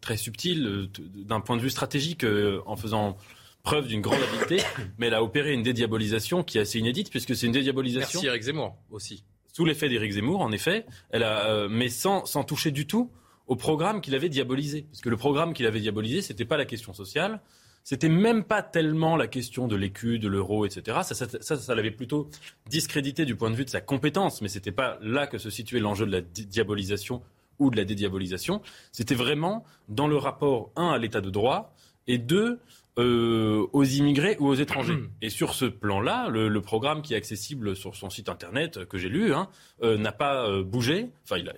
très 0.00 0.16
subtile, 0.16 0.88
d'un 1.14 1.40
point 1.40 1.56
de 1.56 1.62
vue 1.62 1.70
stratégique, 1.70 2.24
en 2.64 2.76
faisant 2.76 3.16
preuve 3.62 3.86
d'une 3.86 4.00
grande 4.00 4.20
habileté, 4.22 4.62
mais 4.98 5.08
elle 5.08 5.14
a 5.14 5.22
opéré 5.22 5.52
une 5.52 5.62
dédiabolisation 5.62 6.42
qui 6.42 6.58
est 6.58 6.62
assez 6.62 6.78
inédite, 6.78 7.10
puisque 7.10 7.36
c'est 7.36 7.46
une 7.46 7.52
dédiabolisation. 7.52 8.20
Merci 8.20 8.26
Eric 8.26 8.42
Zemmour 8.42 8.76
aussi 8.90 9.24
sous 9.54 9.64
l'effet 9.64 9.88
d'Éric 9.88 10.12
Zemmour, 10.12 10.40
en 10.40 10.50
effet, 10.50 10.84
elle 11.10 11.22
a, 11.22 11.46
euh, 11.46 11.68
mais 11.70 11.88
sans, 11.88 12.26
sans 12.26 12.42
toucher 12.42 12.72
du 12.72 12.86
tout 12.86 13.10
au 13.46 13.54
programme 13.54 14.00
qu'il 14.00 14.14
avait 14.16 14.28
diabolisé. 14.28 14.82
Parce 14.90 15.00
que 15.00 15.08
le 15.08 15.16
programme 15.16 15.54
qu'il 15.54 15.64
avait 15.64 15.80
diabolisé, 15.80 16.22
c'était 16.22 16.44
pas 16.44 16.56
la 16.56 16.64
question 16.64 16.92
sociale, 16.92 17.40
c'était 17.84 18.08
même 18.08 18.44
pas 18.44 18.62
tellement 18.62 19.16
la 19.16 19.26
question 19.26 19.68
de 19.68 19.76
l'écu, 19.76 20.18
de 20.18 20.26
l'euro, 20.26 20.64
etc. 20.64 20.98
Ça, 21.04 21.14
ça, 21.14 21.26
ça, 21.40 21.56
ça 21.56 21.74
l'avait 21.74 21.90
plutôt 21.90 22.28
discrédité 22.68 23.24
du 23.26 23.36
point 23.36 23.50
de 23.50 23.56
vue 23.56 23.66
de 23.66 23.70
sa 23.70 23.82
compétence, 23.82 24.40
mais 24.40 24.48
c'était 24.48 24.72
pas 24.72 24.98
là 25.02 25.26
que 25.26 25.38
se 25.38 25.50
situait 25.50 25.80
l'enjeu 25.80 26.06
de 26.06 26.12
la 26.12 26.20
diabolisation 26.22 27.22
ou 27.58 27.70
de 27.70 27.76
la 27.76 27.84
dédiabolisation. 27.84 28.62
C'était 28.90 29.14
vraiment 29.14 29.64
dans 29.88 30.08
le 30.08 30.16
rapport, 30.16 30.70
un, 30.76 30.88
à 30.88 30.98
l'état 30.98 31.20
de 31.20 31.30
droit, 31.30 31.74
et 32.06 32.18
deux, 32.18 32.58
euh, 32.98 33.66
aux 33.72 33.84
immigrés 33.84 34.36
ou 34.38 34.46
aux 34.46 34.54
étrangers. 34.54 34.98
Et 35.20 35.28
sur 35.28 35.54
ce 35.54 35.64
plan-là, 35.64 36.28
le, 36.28 36.60
programme 36.60 37.02
qui 37.02 37.14
est 37.14 37.16
accessible 37.16 37.76
sur 37.76 37.96
son 37.96 38.08
site 38.08 38.28
internet 38.28 38.78
euh, 38.78 38.84
que 38.86 38.98
j'ai 38.98 39.08
lu 39.08 39.34
hein, 39.34 39.48
euh, 39.82 39.98
n'a 39.98 40.12
pas 40.12 40.62
bougé. 40.62 41.10
Enfin, 41.24 41.38
il 41.38 41.48
a 41.48 41.52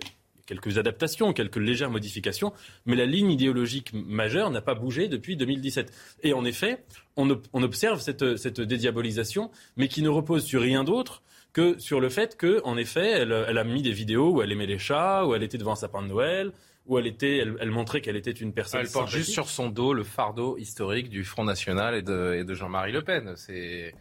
quelques 0.47 0.79
adaptations, 0.79 1.33
quelques 1.33 1.57
légères 1.57 1.91
modifications, 1.91 2.53
mais 2.87 2.95
la 2.95 3.05
ligne 3.05 3.29
idéologique 3.29 3.91
majeure 3.93 4.49
n'a 4.49 4.61
pas 4.61 4.73
bougé 4.73 5.07
depuis 5.07 5.35
2017. 5.35 5.93
Et 6.23 6.33
en 6.33 6.43
effet, 6.45 6.83
on, 7.15 7.29
observe 7.53 8.01
cette, 8.01 8.37
cette, 8.37 8.61
dédiabolisation, 8.61 9.51
mais 9.75 9.87
qui 9.87 10.01
ne 10.01 10.09
repose 10.09 10.43
sur 10.45 10.61
rien 10.61 10.83
d'autre 10.83 11.21
que 11.53 11.77
sur 11.79 11.99
le 11.99 12.09
fait 12.09 12.37
qu'en 12.37 12.77
effet, 12.77 13.09
elle, 13.09 13.45
elle, 13.47 13.57
a 13.57 13.63
mis 13.63 13.81
des 13.81 13.91
vidéos 13.91 14.31
où 14.31 14.41
elle 14.41 14.51
aimait 14.51 14.65
les 14.65 14.79
chats, 14.79 15.25
où 15.25 15.35
elle 15.35 15.43
était 15.43 15.57
devant 15.57 15.73
un 15.73 15.75
sapin 15.75 16.01
de 16.01 16.07
Noël, 16.07 16.51
où 16.85 16.97
elle 16.97 17.07
était, 17.07 17.37
elle, 17.37 17.71
montrait 17.71 18.01
qu'elle 18.01 18.15
était 18.15 18.31
une 18.31 18.53
personne. 18.53 18.81
Elle 18.81 18.89
porte 18.89 19.09
juste 19.09 19.31
sur 19.31 19.49
son 19.49 19.69
dos 19.69 19.93
le 19.93 20.03
fardeau 20.03 20.57
historique 20.57 21.09
du 21.09 21.23
Front 21.23 21.43
National 21.43 21.95
et 21.95 22.01
de, 22.01 22.35
et 22.39 22.43
de 22.43 22.53
Jean-Marie 22.53 22.93
Le 22.93 23.01
Pen. 23.01 23.33
C'est 23.35 23.93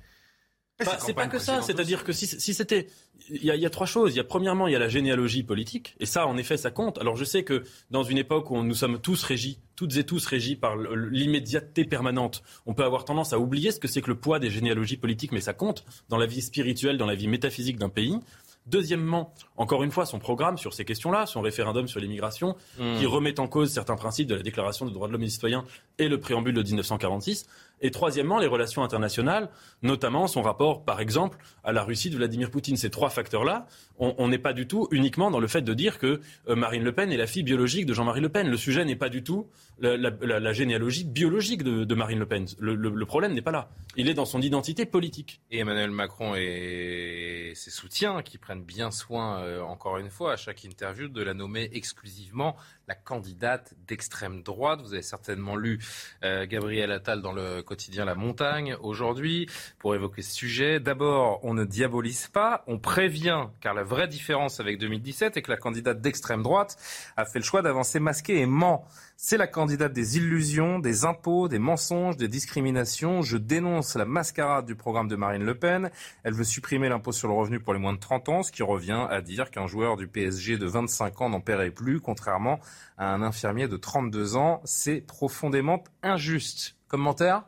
c'est 0.99 1.15
pas 1.15 1.27
que 1.27 1.39
ça, 1.39 1.62
c'est-à-dire 1.62 2.05
que 2.05 2.12
si, 2.12 2.27
si 2.27 2.55
c'était, 2.55 2.89
il 3.31 3.43
y, 3.43 3.47
y, 3.47 3.67
a 3.67 3.71
trois 3.71 3.87
choses. 3.87 4.15
Il 4.15 4.17
y 4.17 4.21
a 4.21 4.25
premièrement, 4.25 4.67
il 4.67 4.73
y 4.73 4.77
a 4.77 4.79
la 4.79 4.89
généalogie 4.89 5.43
politique, 5.43 5.97
et 6.01 6.07
ça, 6.07 6.27
en 6.27 6.37
effet, 6.37 6.57
ça 6.57 6.71
compte. 6.71 6.99
Alors, 6.99 7.17
je 7.17 7.25
sais 7.25 7.45
que 7.45 7.65
dans 7.91 8.03
une 8.03 8.19
époque 8.19 8.51
où 8.51 8.62
nous 8.62 8.75
sommes 8.75 8.99
tous 8.99 9.23
régis, 9.23 9.59
toutes 9.75 9.97
et 9.97 10.05
tous 10.05 10.25
régis 10.27 10.57
par 10.57 10.77
l'immédiateté 10.77 11.85
permanente, 11.85 12.43
on 12.67 12.75
peut 12.75 12.85
avoir 12.85 13.05
tendance 13.05 13.33
à 13.33 13.39
oublier 13.39 13.71
ce 13.71 13.81
que 13.81 13.89
c'est 13.89 14.03
que 14.03 14.11
le 14.11 14.19
poids 14.19 14.39
des 14.39 14.51
généalogies 14.51 14.97
politiques, 14.97 15.33
mais 15.33 15.41
ça 15.41 15.55
compte 15.55 15.85
dans 16.09 16.19
la 16.19 16.27
vie 16.27 16.43
spirituelle, 16.43 16.99
dans 16.99 17.07
la 17.07 17.15
vie 17.15 17.29
métaphysique 17.29 17.79
d'un 17.79 17.89
pays. 17.89 18.19
Deuxièmement, 18.67 19.33
encore 19.57 19.85
une 19.85 19.93
fois, 19.93 20.07
son 20.07 20.19
programme 20.19 20.59
sur 20.59 20.75
ces 20.75 20.85
questions-là, 20.85 21.27
son 21.27 21.41
référendum 21.41 21.87
sur 21.87 22.01
l'immigration, 22.01 22.57
mmh. 22.79 22.99
qui 22.99 23.07
remet 23.07 23.39
en 23.39 23.47
cause 23.47 23.73
certains 23.73 23.95
principes 23.95 24.27
de 24.27 24.35
la 24.35 24.43
Déclaration 24.43 24.87
des 24.87 24.93
droits 24.93 25.07
de 25.07 25.12
l'homme 25.12 25.23
et 25.23 25.27
des 25.27 25.31
citoyens 25.31 25.65
et 25.99 26.09
le 26.09 26.19
préambule 26.19 26.55
de 26.55 26.62
1946. 26.62 27.47
Et 27.81 27.91
troisièmement, 27.91 28.39
les 28.39 28.47
relations 28.47 28.83
internationales, 28.83 29.51
notamment 29.83 30.27
son 30.27 30.43
rapport, 30.43 30.85
par 30.85 31.01
exemple, 31.01 31.39
à 31.62 31.73
la 31.73 31.83
Russie 31.83 32.11
de 32.11 32.17
Vladimir 32.17 32.51
Poutine. 32.51 32.77
Ces 32.77 32.91
trois 32.91 33.11
facteurs-là, 33.11 33.67
on 33.99 34.29
n'est 34.29 34.39
pas 34.39 34.53
du 34.53 34.67
tout 34.67 34.89
uniquement 34.91 35.31
dans 35.31 35.41
le 35.41 35.47
fait 35.47 35.62
de 35.62 35.75
dire 35.75 35.99
que 35.99 36.21
euh, 36.49 36.57
Marine 36.57 36.83
Le 36.83 36.93
Pen 36.93 37.12
est 37.12 37.17
la 37.17 37.27
fille 37.27 37.43
biologique 37.43 37.87
de 37.87 37.95
Jean-Marie 37.95 38.21
Le 38.21 38.29
Pen. 38.29 38.49
Le 38.49 38.57
sujet 38.57 38.85
n'est 38.85 38.97
pas 38.97 39.09
du 39.09 39.23
tout 39.23 39.49
la, 39.79 40.53
généalogie 40.53 41.05
biologique 41.05 41.62
de, 41.62 41.95
Marine 41.95 42.19
Le 42.19 42.27
Pen. 42.27 42.47
Le, 42.59 43.05
problème 43.05 43.35
n'est 43.35 43.43
pas 43.43 43.51
là. 43.51 43.71
Il 43.97 44.09
est 44.09 44.15
dans 44.15 44.25
son 44.25 44.41
identité 44.41 44.87
politique. 44.87 45.41
Et 45.51 45.59
Emmanuel 45.59 45.91
Macron 45.91 46.35
et 46.35 47.53
ses 47.55 47.71
soutiens 47.71 48.23
qui 48.23 48.39
prennent 48.39 48.65
bien 48.65 48.91
soin, 48.91 49.41
euh, 49.41 49.61
encore 49.61 49.99
une 49.99 50.11
fois, 50.11 50.33
à 50.33 50.37
chaque 50.37 50.65
interview, 50.65 51.09
de 51.09 51.23
la 51.23 51.35
nommer 51.35 51.71
exclusivement 51.73 52.57
la 52.88 52.94
candidate 52.94 53.75
d'extrême 53.88 54.42
droite. 54.42 54.81
Vous 54.81 54.92
avez 54.92 55.03
certainement 55.03 55.57
lu 55.57 55.81
euh, 56.25 56.46
Gabriel 56.46 56.92
Attal 56.92 57.20
dans 57.20 57.33
le 57.33 57.62
quotidien 57.62 58.05
La 58.05 58.14
Montagne 58.14 58.77
aujourd'hui 58.81 59.49
pour 59.79 59.94
évoquer 59.94 60.22
ce 60.22 60.33
sujet. 60.33 60.79
D'abord, 60.79 61.40
on 61.42 61.55
ne 61.55 61.64
diabolise 61.64 62.29
pas, 62.29 62.62
on 62.66 62.79
prévient, 62.79 63.46
car 63.61 63.75
la 63.75 63.83
vraie 63.83 64.09
différence 64.09 64.61
avec 64.61 64.79
2017 64.79 65.37
est 65.37 65.42
que 65.42 65.51
la 65.51 65.57
candidate 65.57 66.01
d'extrême 66.01 66.42
droite 66.42 66.77
a 67.16 67.25
fait 67.25 67.40
le 67.40 67.44
choix 67.44 67.62
d'avancer 67.62 67.99
masqué 67.99 68.40
et 68.40 68.46
ment. 68.46 68.87
C'est 69.19 69.39
la 69.39 69.47
candidate 69.47 69.95
des 69.95 70.19
illusions, 70.19 70.79
des 70.79 71.07
impôts, 71.07 71.49
des 71.49 71.59
mensonges, 71.59 72.19
des 72.19 72.29
discriminations. 72.29 73.23
Je 73.23 73.39
dénonce 73.39 73.95
la 73.95 74.05
mascarade 74.05 74.67
du 74.67 74.75
programme 74.75 75.09
de 75.09 75.17
Marine 75.17 75.43
Le 75.43 75.59
Pen. 75.59 75.91
Elle 76.23 76.35
veut 76.35 76.45
supprimer 76.45 76.91
l'impôt 76.91 77.13
sur 77.13 77.27
le 77.27 77.33
revenu 77.33 77.59
pour 77.59 77.73
les 77.73 77.81
moins 77.81 77.95
de 77.95 77.99
30 77.99 78.29
ans, 78.29 78.43
ce 78.43 78.53
qui 78.53 78.63
revient 78.63 79.07
à 79.09 79.23
dire 79.23 79.51
qu'un 79.51 79.67
joueur 79.67 79.97
du 79.97 80.07
PSG 80.07 80.59
de 80.59 80.67
25 80.67 81.23
ans 81.23 81.31
n'en 81.31 81.41
paierait 81.41 81.71
plus, 81.71 81.99
contrairement 81.99 82.61
à 82.99 83.15
un 83.15 83.23
infirmier 83.23 83.69
de 83.69 83.79
32 83.79 84.37
ans. 84.37 84.61
C'est 84.67 85.01
profondément 85.01 85.83
injuste. 86.03 86.77
Commentaire? 86.87 87.45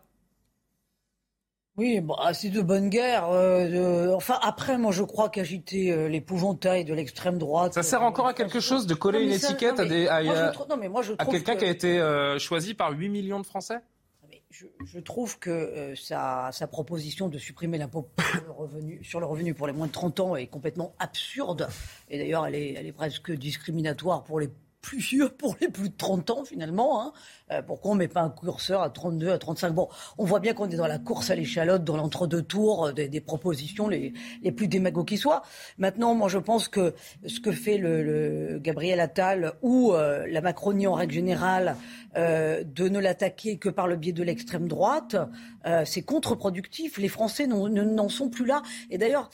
Oui, 1.79 2.01
bon, 2.01 2.15
ah, 2.19 2.35
c'est 2.35 2.51
de 2.51 2.61
bonne 2.61 2.89
guerre. 2.89 3.29
Euh, 3.31 4.13
enfin, 4.13 4.37
après, 4.43 4.77
moi, 4.77 4.91
je 4.91 5.05
crois 5.05 5.29
qu'agiter 5.29 5.93
euh, 5.93 6.09
l'épouvantail 6.09 6.85
de 6.85 6.93
l'extrême 6.93 7.39
droite. 7.39 7.75
Ça 7.75 7.85
sert 7.85 8.03
encore 8.03 8.27
à 8.27 8.35
quelque 8.35 8.59
chose 8.59 8.89
de 8.89 8.95
coller 8.95 9.23
une 9.23 9.31
étiquette 9.31 9.79
à, 9.79 9.85
des, 9.85 10.09
à, 10.09 10.21
quelqu'un 11.31 11.55
qui 11.55 11.65
a 11.65 11.71
été 11.71 12.01
euh, 12.01 12.41
choisi 12.41 12.75
par 12.75 12.91
8 12.91 13.09
millions 13.09 13.39
de 13.41 13.47
Français 13.47 13.79
je, 14.51 14.99
trouve 14.99 15.39
que 15.39 15.93
sa, 15.95 16.49
sa, 16.53 16.67
proposition 16.67 17.29
de 17.29 17.37
supprimer 17.37 17.77
l'impôt 17.77 18.09
sur 19.03 19.21
le 19.21 19.27
revenu 19.27 19.53
pour 19.53 19.67
les 19.67 19.75
moins 19.75 19.87
de 19.87 19.93
30 19.93 20.21
ans 20.21 20.37
est 20.37 20.47
complètement 20.47 20.95
absurde. 20.99 21.69
Et 22.09 22.19
d'ailleurs, 22.19 22.47
elle 22.47 22.55
est, 22.55 22.73
elle 22.73 22.87
est 22.87 22.93
presque 22.93 23.31
discriminatoire 23.31 24.25
pour 24.25 24.41
les 24.41 24.49
plus 24.81 24.99
vieux 24.99 25.29
pour 25.29 25.57
les 25.61 25.69
plus 25.69 25.91
de 25.91 25.97
30 25.97 26.31
ans 26.31 26.45
finalement. 26.45 27.03
Hein. 27.03 27.13
Euh, 27.53 27.63
pourquoi 27.63 27.93
on 27.93 27.95
ne 27.95 28.01
met 28.01 28.09
pas 28.09 28.21
un 28.21 28.31
curseur 28.31 28.83
à 28.83 28.91
32, 28.91 29.31
à 29.31 29.39
35 29.39 29.73
Bon, 29.73 29.89
on 30.19 30.25
voit 30.25 30.41
bien 30.41 30.53
qu'on 30.53 30.69
est 30.69 30.77
dans 30.77 30.87
la 30.87 30.99
course 30.99 31.31
à 31.31 31.35
l'échalote, 31.35 31.85
dans 31.85 31.97
l'entre-deux 31.97 32.43
tours, 32.43 32.87
euh, 32.87 32.93
des, 32.93 33.21
propositions 33.21 33.89
les, 33.89 34.13
les, 34.43 34.53
plus 34.53 34.69
démagogues 34.69 35.09
qui 35.09 35.17
soient. 35.17 35.43
Maintenant, 35.79 36.15
moi, 36.15 36.29
je 36.29 36.39
pense 36.39 36.69
que 36.69 36.95
ce 37.27 37.41
que 37.41 37.53
fait 37.53 37.79
le, 37.79 38.59
Gabriel 38.61 39.01
Attal 39.01 39.55
ou 39.63 39.93
euh, 39.93 40.27
la 40.29 40.41
Macronie 40.41 40.87
en 40.87 40.95
règle 40.95 41.15
générale, 41.15 41.77
de 42.17 42.89
ne 42.89 42.99
l'attaquer 42.99 43.59
que 43.59 43.69
par 43.69 43.87
le 43.87 43.95
biais 43.95 44.13
de 44.13 44.25
l'extrême 44.25 44.67
droite, 44.67 45.15
c'est 45.85 46.03
contre-productif. 46.03 46.99
Les 46.99 47.07
Français 47.07 47.47
n'en 47.47 48.09
sont 48.09 48.29
plus 48.29 48.45
là. 48.45 48.63
Et 48.91 48.99
d'ailleurs, 48.99 49.31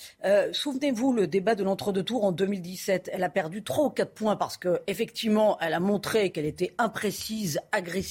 souvenez-vous, 0.53 1.15
le 1.15 1.27
débat 1.27 1.55
de 1.55 1.65
l'entre-deux 1.65 2.03
tours 2.03 2.25
en 2.25 2.33
2017, 2.33 3.09
elle 3.11 3.25
a 3.25 3.31
perdu 3.31 3.63
3 3.63 3.87
ou 3.87 3.91
4 3.91 4.13
points 4.13 4.37
parce 4.37 4.59
que 4.59 4.81
effectivement, 4.87 5.57
elle 5.63 5.73
a 5.73 5.81
montré 5.81 6.31
qu'elle 6.31 6.45
était 6.45 6.75
imprécise, 6.77 7.59
agressive 7.73 8.04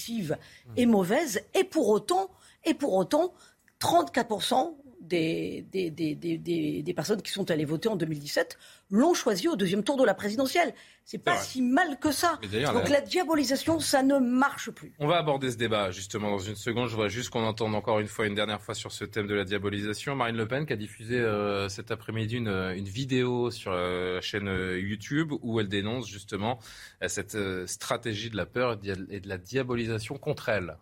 et 0.76 0.86
mauvaise. 0.86 1.42
Et 1.54 1.64
pour 1.64 1.90
autant, 1.90 2.30
et 2.66 2.74
pour 2.74 2.94
autant 2.94 3.34
34% 3.80 4.76
des, 5.02 5.66
des, 5.72 5.92
des, 5.92 6.16
des, 6.16 6.94
personnes 6.94 7.22
qui 7.22 7.32
sont 7.32 7.52
allées 7.52 7.66
voter 7.66 7.90
en 7.90 7.96
2017 7.96 8.58
l'ont 8.94 9.16
choisi 9.16 9.48
au 9.48 9.56
deuxième 9.56 9.84
tour 9.84 9.98
de 9.98 10.06
la 10.06 10.14
présidentielle. 10.14 10.74
C'est 11.04 11.18
pas 11.18 11.36
si 11.36 11.62
mal 11.62 11.98
que 12.00 12.12
ça. 12.12 12.40
Donc 12.74 12.90
la... 12.90 13.02
diabolisation, 13.02 13.80
ça 13.80 14.04
ne 14.04 14.20
marche 14.20 14.70
plus. 14.70 14.94
On 15.00 15.08
va 15.08 15.18
aborder 15.18 15.52
ce 15.52 15.58
débat 15.58 15.90
justement 15.90 16.30
dans 16.30 16.38
une 16.38 16.56
seconde. 16.56 16.88
Je 16.88 16.94
voudrais 16.94 17.10
juste 17.10 17.32
qu'on 17.32 17.44
entende 17.44 17.74
encore 17.74 18.00
une 18.00 18.08
fois, 18.08 18.28
une 18.28 18.36
dernière 18.36 18.62
fois 18.62 18.76
sur 18.76 18.92
ce 18.92 19.04
thème 19.04 19.26
de 19.26 19.34
la 19.34 19.46
diabolisation. 19.46 20.16
Marine 20.16 20.38
Le 20.38 20.48
Pen 20.48 20.68
qui 20.68 20.74
a 20.74 20.76
diffusé 20.76 21.20
euh, 21.20 21.68
cet 21.70 21.90
après-midi 21.90 22.38
une, 22.38 22.48
une, 22.48 22.86
vidéo 22.86 23.50
sur 23.50 23.72
euh, 23.74 24.16
la 24.16 24.22
chaîne 24.22 24.48
euh, 24.48 24.80
YouTube 24.80 25.34
où 25.42 25.60
elle 25.60 25.70
dénonce 25.70 26.08
justement 26.08 26.60
cette 27.08 27.38
stratégie 27.66 28.30
de 28.30 28.38
la 28.38 28.46
peur 28.46 28.80
et 29.10 29.20
de 29.20 29.28
la 29.28 29.38
diabolisation 29.40 30.18
contre 30.18 30.50
elle. 30.50 30.78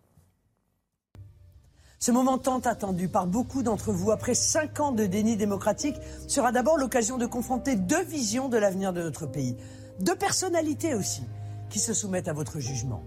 Ce 2.04 2.10
moment 2.10 2.39
tant 2.39 2.58
attendu 2.62 3.08
par 3.08 3.28
beaucoup 3.28 3.62
d'entre 3.62 3.91
vous, 3.91 4.10
après 4.10 4.34
cinq 4.34 4.80
ans 4.80 4.91
de 4.91 5.06
déni 5.06 5.38
démocratique, 5.38 5.97
sera 6.28 6.52
d'abord 6.52 6.80
l'occasion 6.80 7.20
de 7.20 7.28
confronter 7.28 7.76
deux 7.76 8.04
visions 8.04 8.49
de 8.49 8.58
l'avenir 8.58 8.91
de 8.91 9.04
notre 9.04 9.28
pays. 9.28 9.56
Deux 9.99 10.16
personnalités 10.16 10.95
aussi, 10.95 11.22
qui 11.70 11.78
se 11.78 11.93
soumettent 11.93 12.28
à 12.28 12.34
votre 12.34 12.60
jugement. 12.60 13.04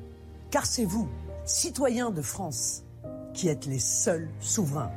Car 0.52 0.64
c'est 0.64 0.84
vous, 0.84 1.08
citoyens 1.44 2.12
de 2.12 2.22
France, 2.22 2.84
qui 3.32 3.48
êtes 3.48 3.66
les 3.66 3.80
seuls 3.80 4.28
souverains. 4.38 4.92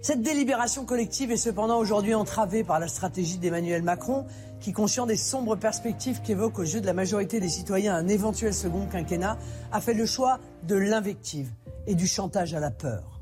Cette 0.00 0.22
délibération 0.22 0.84
collective 0.84 1.32
est 1.32 1.36
cependant 1.36 1.78
aujourd'hui 1.78 2.14
entravée 2.14 2.62
par 2.62 2.78
la 2.78 2.86
stratégie 2.86 3.38
d'Emmanuel 3.38 3.82
Macron, 3.82 4.26
qui, 4.60 4.72
conscient 4.72 5.06
des 5.06 5.16
sombres 5.16 5.56
perspectives 5.56 6.20
qu'évoque 6.22 6.60
au 6.60 6.64
jeu 6.64 6.80
de 6.80 6.86
la 6.86 6.94
majorité 6.94 7.40
des 7.40 7.48
citoyens 7.48 7.96
un 7.96 8.06
éventuel 8.06 8.54
second 8.54 8.86
quinquennat, 8.86 9.38
a 9.72 9.80
fait 9.80 9.94
le 9.94 10.06
choix 10.06 10.38
de 10.68 10.76
l'invective 10.76 11.50
et 11.86 11.94
du 11.94 12.06
chantage 12.06 12.54
à 12.54 12.60
la 12.60 12.70
peur. 12.70 13.20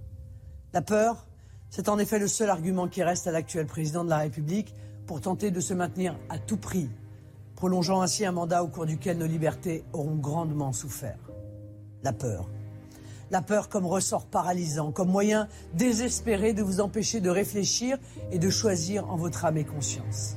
La 0.73 0.83
peur, 0.83 1.27
c'est 1.71 1.89
en 1.89 1.99
effet 1.99 2.19
le 2.19 2.29
seul 2.29 2.51
argument 2.51 2.89
qui 2.89 3.03
reste 3.03 3.27
à 3.27 3.33
l'actuel 3.33 3.67
président 3.67 4.05
de 4.05 4.11
la 4.11 4.19
République 4.19 4.75
pour 5.07 5.21
tenter 5.21 5.51
de 5.51 5.61
se 5.61 5.75
maintenir 5.75 6.17
à 6.29 6.39
tout 6.39 6.57
prix, 6.57 6.91
prolongeant 7.57 8.01
ainsi 8.01 8.25
un 8.25 8.33
mandat 8.33 8.63
au 8.63 8.69
cours 8.69 8.87
duquel 8.87 9.19
nos 9.19 9.27
libertés 9.27 9.85
auront 9.93 10.17
grandement 10.17 10.73
souffert. 10.73 11.19
La 12.03 12.13
peur. 12.13 12.49
La 13.31 13.43
peur 13.43 13.69
comme 13.69 13.87
ressort 13.87 14.27
paralysant, 14.27 14.91
comme 14.91 15.11
moyen 15.11 15.49
désespéré 15.75 16.53
de 16.53 16.63
vous 16.63 16.81
empêcher 16.81 17.21
de 17.21 17.31
réfléchir 17.31 17.99
et 18.33 18.39
de 18.39 18.51
choisir 18.51 19.09
en 19.09 19.17
votre 19.17 19.45
âme 19.45 19.57
et 19.57 19.65
conscience. 19.65 20.37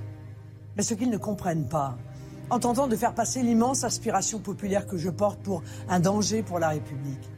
Mais 0.75 0.83
ce 0.83 0.93
qu'ils 0.93 1.09
ne 1.09 1.17
comprennent 1.17 1.67
pas, 1.67 1.97
en 2.49 2.59
tentant 2.59 2.87
de 2.87 2.95
faire 2.95 3.15
passer 3.15 3.41
l'immense 3.41 3.83
aspiration 3.83 4.39
populaire 4.39 4.85
que 4.85 4.97
je 4.97 5.09
porte 5.09 5.39
pour 5.41 5.63
un 5.89 5.99
danger 5.99 6.43
pour 6.43 6.59
la 6.59 6.69
République, 6.69 7.29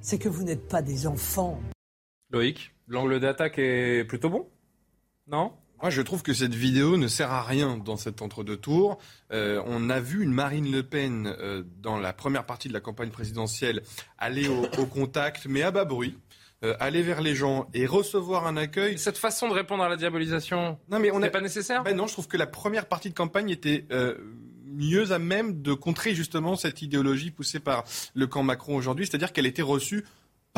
c'est 0.00 0.18
que 0.18 0.28
vous 0.28 0.44
n'êtes 0.44 0.68
pas 0.68 0.82
des 0.82 1.06
enfants. 1.06 1.60
Loïc, 2.30 2.74
l'angle 2.86 3.20
d'attaque 3.20 3.58
est 3.58 4.04
plutôt 4.04 4.30
bon? 4.30 4.48
Non? 5.26 5.52
Moi, 5.80 5.90
je 5.90 6.02
trouve 6.02 6.22
que 6.22 6.34
cette 6.34 6.54
vidéo 6.54 6.96
ne 6.96 7.06
sert 7.06 7.30
à 7.30 7.42
rien 7.42 7.76
dans 7.76 7.96
cet 7.96 8.20
entre-deux 8.20 8.56
tours. 8.56 8.98
Euh, 9.32 9.62
on 9.66 9.90
a 9.90 10.00
vu 10.00 10.24
une 10.24 10.32
Marine 10.32 10.70
Le 10.70 10.82
Pen 10.82 11.26
euh, 11.26 11.62
dans 11.80 11.98
la 11.98 12.12
première 12.12 12.46
partie 12.46 12.66
de 12.66 12.72
la 12.72 12.80
campagne 12.80 13.10
présidentielle 13.10 13.82
aller 14.18 14.48
au, 14.48 14.86
contact, 14.86 15.46
mais 15.46 15.62
à 15.62 15.70
bas 15.70 15.84
bruit. 15.84 16.18
Euh, 16.64 16.74
aller 16.80 17.02
vers 17.02 17.20
les 17.20 17.36
gens 17.36 17.68
et 17.72 17.86
recevoir 17.86 18.48
un 18.48 18.56
accueil. 18.56 18.98
Cette 18.98 19.18
façon 19.18 19.46
de 19.48 19.52
répondre 19.52 19.84
à 19.84 19.88
la 19.88 19.96
diabolisation, 19.96 20.76
non 20.90 20.98
mais 20.98 21.12
on 21.12 21.20
n'est 21.20 21.30
pas 21.30 21.40
nécessaire? 21.40 21.84
Ben 21.84 21.96
non, 21.96 22.08
je 22.08 22.14
trouve 22.14 22.26
que 22.26 22.36
la 22.36 22.48
première 22.48 22.86
partie 22.86 23.10
de 23.10 23.14
campagne 23.14 23.48
était 23.48 23.86
mieux 24.78 25.12
à 25.12 25.18
même 25.18 25.60
de 25.60 25.74
contrer 25.74 26.14
justement 26.14 26.56
cette 26.56 26.80
idéologie 26.82 27.30
poussée 27.30 27.60
par 27.60 27.84
le 28.14 28.26
camp 28.26 28.42
Macron 28.42 28.76
aujourd'hui, 28.76 29.06
c'est-à-dire 29.06 29.32
qu'elle 29.32 29.46
était 29.46 29.62
reçue 29.62 30.04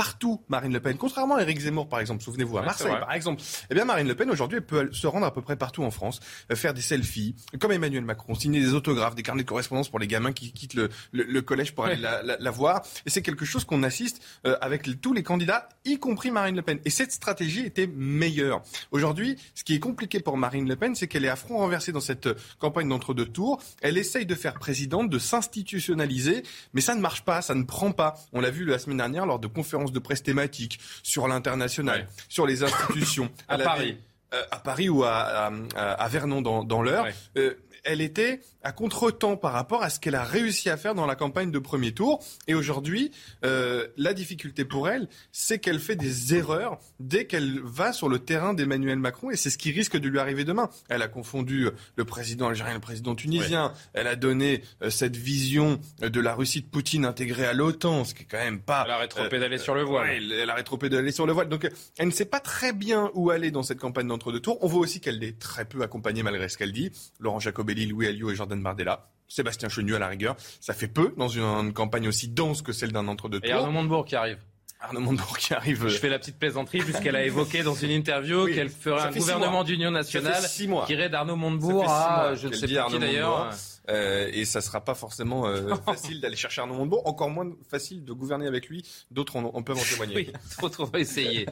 partout 0.01 0.41
Marine 0.49 0.73
Le 0.73 0.81
Pen. 0.81 0.97
Contrairement 0.97 1.37
à 1.37 1.43
Éric 1.43 1.61
Zemmour, 1.61 1.87
par 1.87 2.01
exemple, 2.01 2.23
souvenez-vous, 2.23 2.57
à 2.57 2.63
Marseille, 2.63 2.97
par 2.99 3.13
exemple. 3.13 3.43
Eh 3.71 3.75
bien, 3.75 3.85
Marine 3.85 4.09
Le 4.09 4.15
Pen, 4.15 4.31
aujourd'hui, 4.31 4.57
elle 4.57 4.65
peut 4.65 4.89
se 4.93 5.07
rendre 5.07 5.27
à 5.27 5.31
peu 5.31 5.43
près 5.43 5.57
partout 5.57 5.83
en 5.83 5.91
France, 5.91 6.21
euh, 6.51 6.57
faire 6.57 6.73
des 6.73 6.81
selfies, 6.81 7.37
comme 7.61 7.71
Emmanuel 7.71 8.03
Macron, 8.03 8.35
signer 8.35 8.61
des 8.63 8.73
autographes, 8.73 9.15
des 9.15 9.23
carnets 9.23 9.43
de 9.43 9.49
correspondance 9.49 9.91
pour 9.91 9.99
les 9.99 10.07
gamins 10.07 10.33
qui 10.33 10.53
quittent 10.53 10.73
le, 10.73 10.89
le, 11.13 11.43
collège 11.43 11.75
pour 11.75 11.85
aller 11.85 11.97
la, 11.97 12.23
la, 12.23 12.51
voir. 12.51 12.81
Et 13.05 13.11
c'est 13.11 13.21
quelque 13.21 13.45
chose 13.45 13.67
qu'on 13.67 13.83
assiste 13.83 14.23
euh, 14.47 14.57
avec 14.63 15.03
tous 15.03 15.13
les 15.13 15.23
candidats, 15.23 15.69
y 15.85 15.99
compris 15.99 16.31
Marine 16.31 16.57
Le 16.57 16.63
Pen. 16.63 16.79
Et 16.87 16.91
cette 16.91 17.13
stratégie 17.13 17.67
était 17.67 17.87
meilleure. 17.87 18.63
Aujourd'hui, 18.93 19.37
ce 19.55 19.65
qui 19.65 19.75
est 19.75 19.81
compliqué 19.81 20.21
pour 20.21 20.39
Marine 20.39 20.67
Le 20.67 20.77
Pen, 20.77 20.95
c'est 20.95 21.09
qu'elle 21.09 21.27
est 21.27 21.29
à 21.29 21.37
front 21.37 21.59
renversé 21.59 21.93
dans 21.93 22.01
cette 22.01 22.31
campagne 22.59 22.89
d'entre-deux 22.89 23.27
tours. 23.27 23.63
Elle 23.83 23.99
essaye 23.99 24.25
de 24.25 24.35
faire 24.35 24.55
présidente, 24.55 25.11
de 25.11 25.19
s'institutionnaliser, 25.19 26.43
mais 26.73 26.81
ça 26.81 26.95
ne 26.95 27.03
marche 27.03 27.23
pas, 27.23 27.43
ça 27.43 27.55
ne 27.55 27.65
prend 27.65 27.93
pas. 27.93 28.17
On 28.33 28.41
l'a 28.41 28.51
vu 28.51 28.65
la 28.65 28.79
semaine 28.79 28.97
dernière 28.97 29.27
lors 29.27 29.39
de 29.39 29.47
conférences 29.47 29.90
de 29.93 29.99
presse 29.99 30.23
thématiques 30.23 30.81
sur 31.03 31.29
l'international, 31.29 32.09
sur 32.29 32.47
les 32.47 32.63
institutions. 32.63 33.31
à 33.49 33.59
Paris. 33.59 33.99
Euh, 34.33 34.43
à 34.53 34.59
Paris 34.61 34.89
ou 34.89 35.03
à, 35.03 35.51
à, 35.75 36.09
Vernon 36.09 36.41
dans, 36.41 36.63
dans 36.63 36.83
l'heure. 36.83 37.07
Euh, 37.37 37.55
elle 37.85 38.01
était 38.01 38.41
à 38.63 38.73
contre-temps 38.73 39.37
par 39.37 39.53
rapport 39.53 39.83
à 39.83 39.91
ce 39.91 40.01
qu'elle 40.01 40.15
a 40.15 40.25
réussi 40.25 40.69
à 40.69 40.77
faire 40.77 40.95
dans 40.95 41.07
la 41.07 41.17
campagne 41.17 41.51
de 41.51 41.59
premier 41.59 41.93
tour. 41.93 42.23
Et 42.47 42.55
aujourd'hui, 42.55 43.11
euh, 43.45 43.87
la 43.97 44.13
difficulté 44.13 44.65
pour 44.65 44.89
elle, 44.89 45.09
c'est 45.33 45.59
qu'elle 45.59 45.81
fait 45.81 45.97
des 45.97 46.35
erreurs 46.35 46.79
dès 46.99 47.27
qu'elle 47.27 47.61
va 47.63 47.93
sur 47.93 48.09
le 48.09 48.19
terrain 48.19 48.55
d'Emmanuel 48.55 48.99
Macron. 48.99 49.31
Et 49.31 49.37
c'est 49.37 49.51
ce 49.51 49.59
qui 49.59 49.73
risque 49.73 49.97
de 49.97 50.09
lui 50.09 50.19
arriver 50.19 50.45
demain. 50.45 50.69
Elle 50.89 51.03
a 51.03 51.09
confondu 51.09 51.67
euh, 51.67 51.71
le 51.97 52.05
président 52.05 52.49
algérien 52.49 52.73
et 52.73 52.75
le 52.75 52.81
président 52.81 53.15
tunisien. 53.15 53.73
Elle 53.95 54.07
a 54.07 54.17
donné 54.17 54.63
euh, 54.83 54.91
cette 54.91 55.17
vision 55.17 55.81
de 56.01 56.21
la 56.21 56.35
Russie 56.35 56.63
de 56.63 56.67
Poutine 56.67 57.05
intégrée 57.05 57.47
à 57.47 57.53
l'OTAN, 57.53 58.05
ce 58.05 58.15
qui 58.15 58.23
est 58.23 58.27
quand 58.27 58.39
même 58.39 58.61
pas... 58.61 58.85
Elle 58.85 58.93
a 58.93 58.99
rétropédalé 58.99 59.59
sur 59.59 59.75
le 59.75 59.83
voile. 59.83 60.09
elle 60.11 60.51
a 60.51 60.55
rétropédalé 60.55 61.13
sur 61.13 61.27
le 61.27 61.33
voile. 61.33 61.49
Donc 61.49 61.69
elle 61.99 62.07
ne 62.07 62.13
sait 62.13 62.25
pas 62.25 62.41
très 62.41 62.73
bien 62.73 63.11
où 63.15 63.31
aller 63.31 63.51
dans 63.51 63.63
cette 63.63 63.79
campagne 63.79 64.09
d'entre-deux 64.09 64.41
tours. 64.41 64.59
On 64.63 64.67
voit 64.67 64.81
aussi 64.81 65.01
qu'elle 65.01 65.23
est 65.25 65.39
très 65.39 65.65
peu 65.65 65.83
accompagnée 65.83 66.23
malgré 66.23 66.49
ce 66.49 66.59
qu'elle 66.59 66.73
dit. 66.73 66.91
Laurent 67.19 67.41
Jacobelli, 67.71 67.87
Louis 67.87 68.07
Alliot 68.09 68.31
et 68.31 68.35
Jordan 68.35 68.63
Bardella. 68.63 69.07
Sébastien 69.29 69.69
Chenu 69.69 69.95
à 69.95 69.99
la 69.99 70.09
rigueur. 70.09 70.37
Ça 70.61 70.75
fait 70.75 70.89
peu 70.89 71.15
dans 71.17 71.29
une, 71.29 71.73
campagne 71.73 72.09
aussi 72.09 72.29
dense 72.29 72.63
que 72.63 72.73
celle 72.73 72.93
d'un 72.93 73.07
entre-deux 73.07 73.41
tours. 73.41 73.49
Et 73.49 73.53
Arnaud 73.53 73.71
Montebourg 73.71 74.05
qui 74.05 74.17
arrive. 74.17 74.39
Arnaud 74.81 75.01
Montebourg 75.01 75.39
qui 75.39 75.55
arrive. 75.55 75.87
Je 75.87 75.99
fais 75.99 76.09
la 76.09 76.19
petite 76.19 76.39
plaisanterie 76.39 76.81
puisqu'elle 76.81 77.15
a 77.15 77.25
évoqué 77.25 77.63
dans 77.63 77.75
une 77.75 77.91
interview 77.91 78.47
qu'elle 78.47 78.71
ferait 78.71 79.03
un 79.03 79.11
gouvernement 79.13 79.63
d'union 79.63 79.91
nationale 79.91 80.43
qui 80.87 80.93
irait 80.93 81.11
d'Arnaud 81.11 81.37
Montebourg 81.37 81.85
à 81.89 82.35
je 82.35 82.49
ne 82.49 82.55
sais 82.55 82.67
pas 82.67 82.87
qui 82.87 82.99
d'ailleurs. 82.99 83.51
et 83.89 84.45
ça 84.47 84.61
sera 84.61 84.83
pas 84.83 84.95
forcément 84.95 85.45
facile 85.85 86.21
d'aller 86.21 86.37
chercher 86.37 86.63
Arnaud 86.63 86.75
Montebourg, 86.75 87.07
encore 87.07 87.31
moins 87.31 87.53
facile 87.71 88.05
de 88.05 88.13
gouverner 88.13 88.49
avec 88.49 88.69
lui. 88.69 88.85
D'autres 89.13 89.37
en, 89.37 89.63
peuvent 89.63 89.79
en 89.79 89.83
témoigner. 89.83 90.15
Oui, 90.17 90.33
trop, 90.57 90.69
trop 90.69 90.91
essayer. 90.97 91.47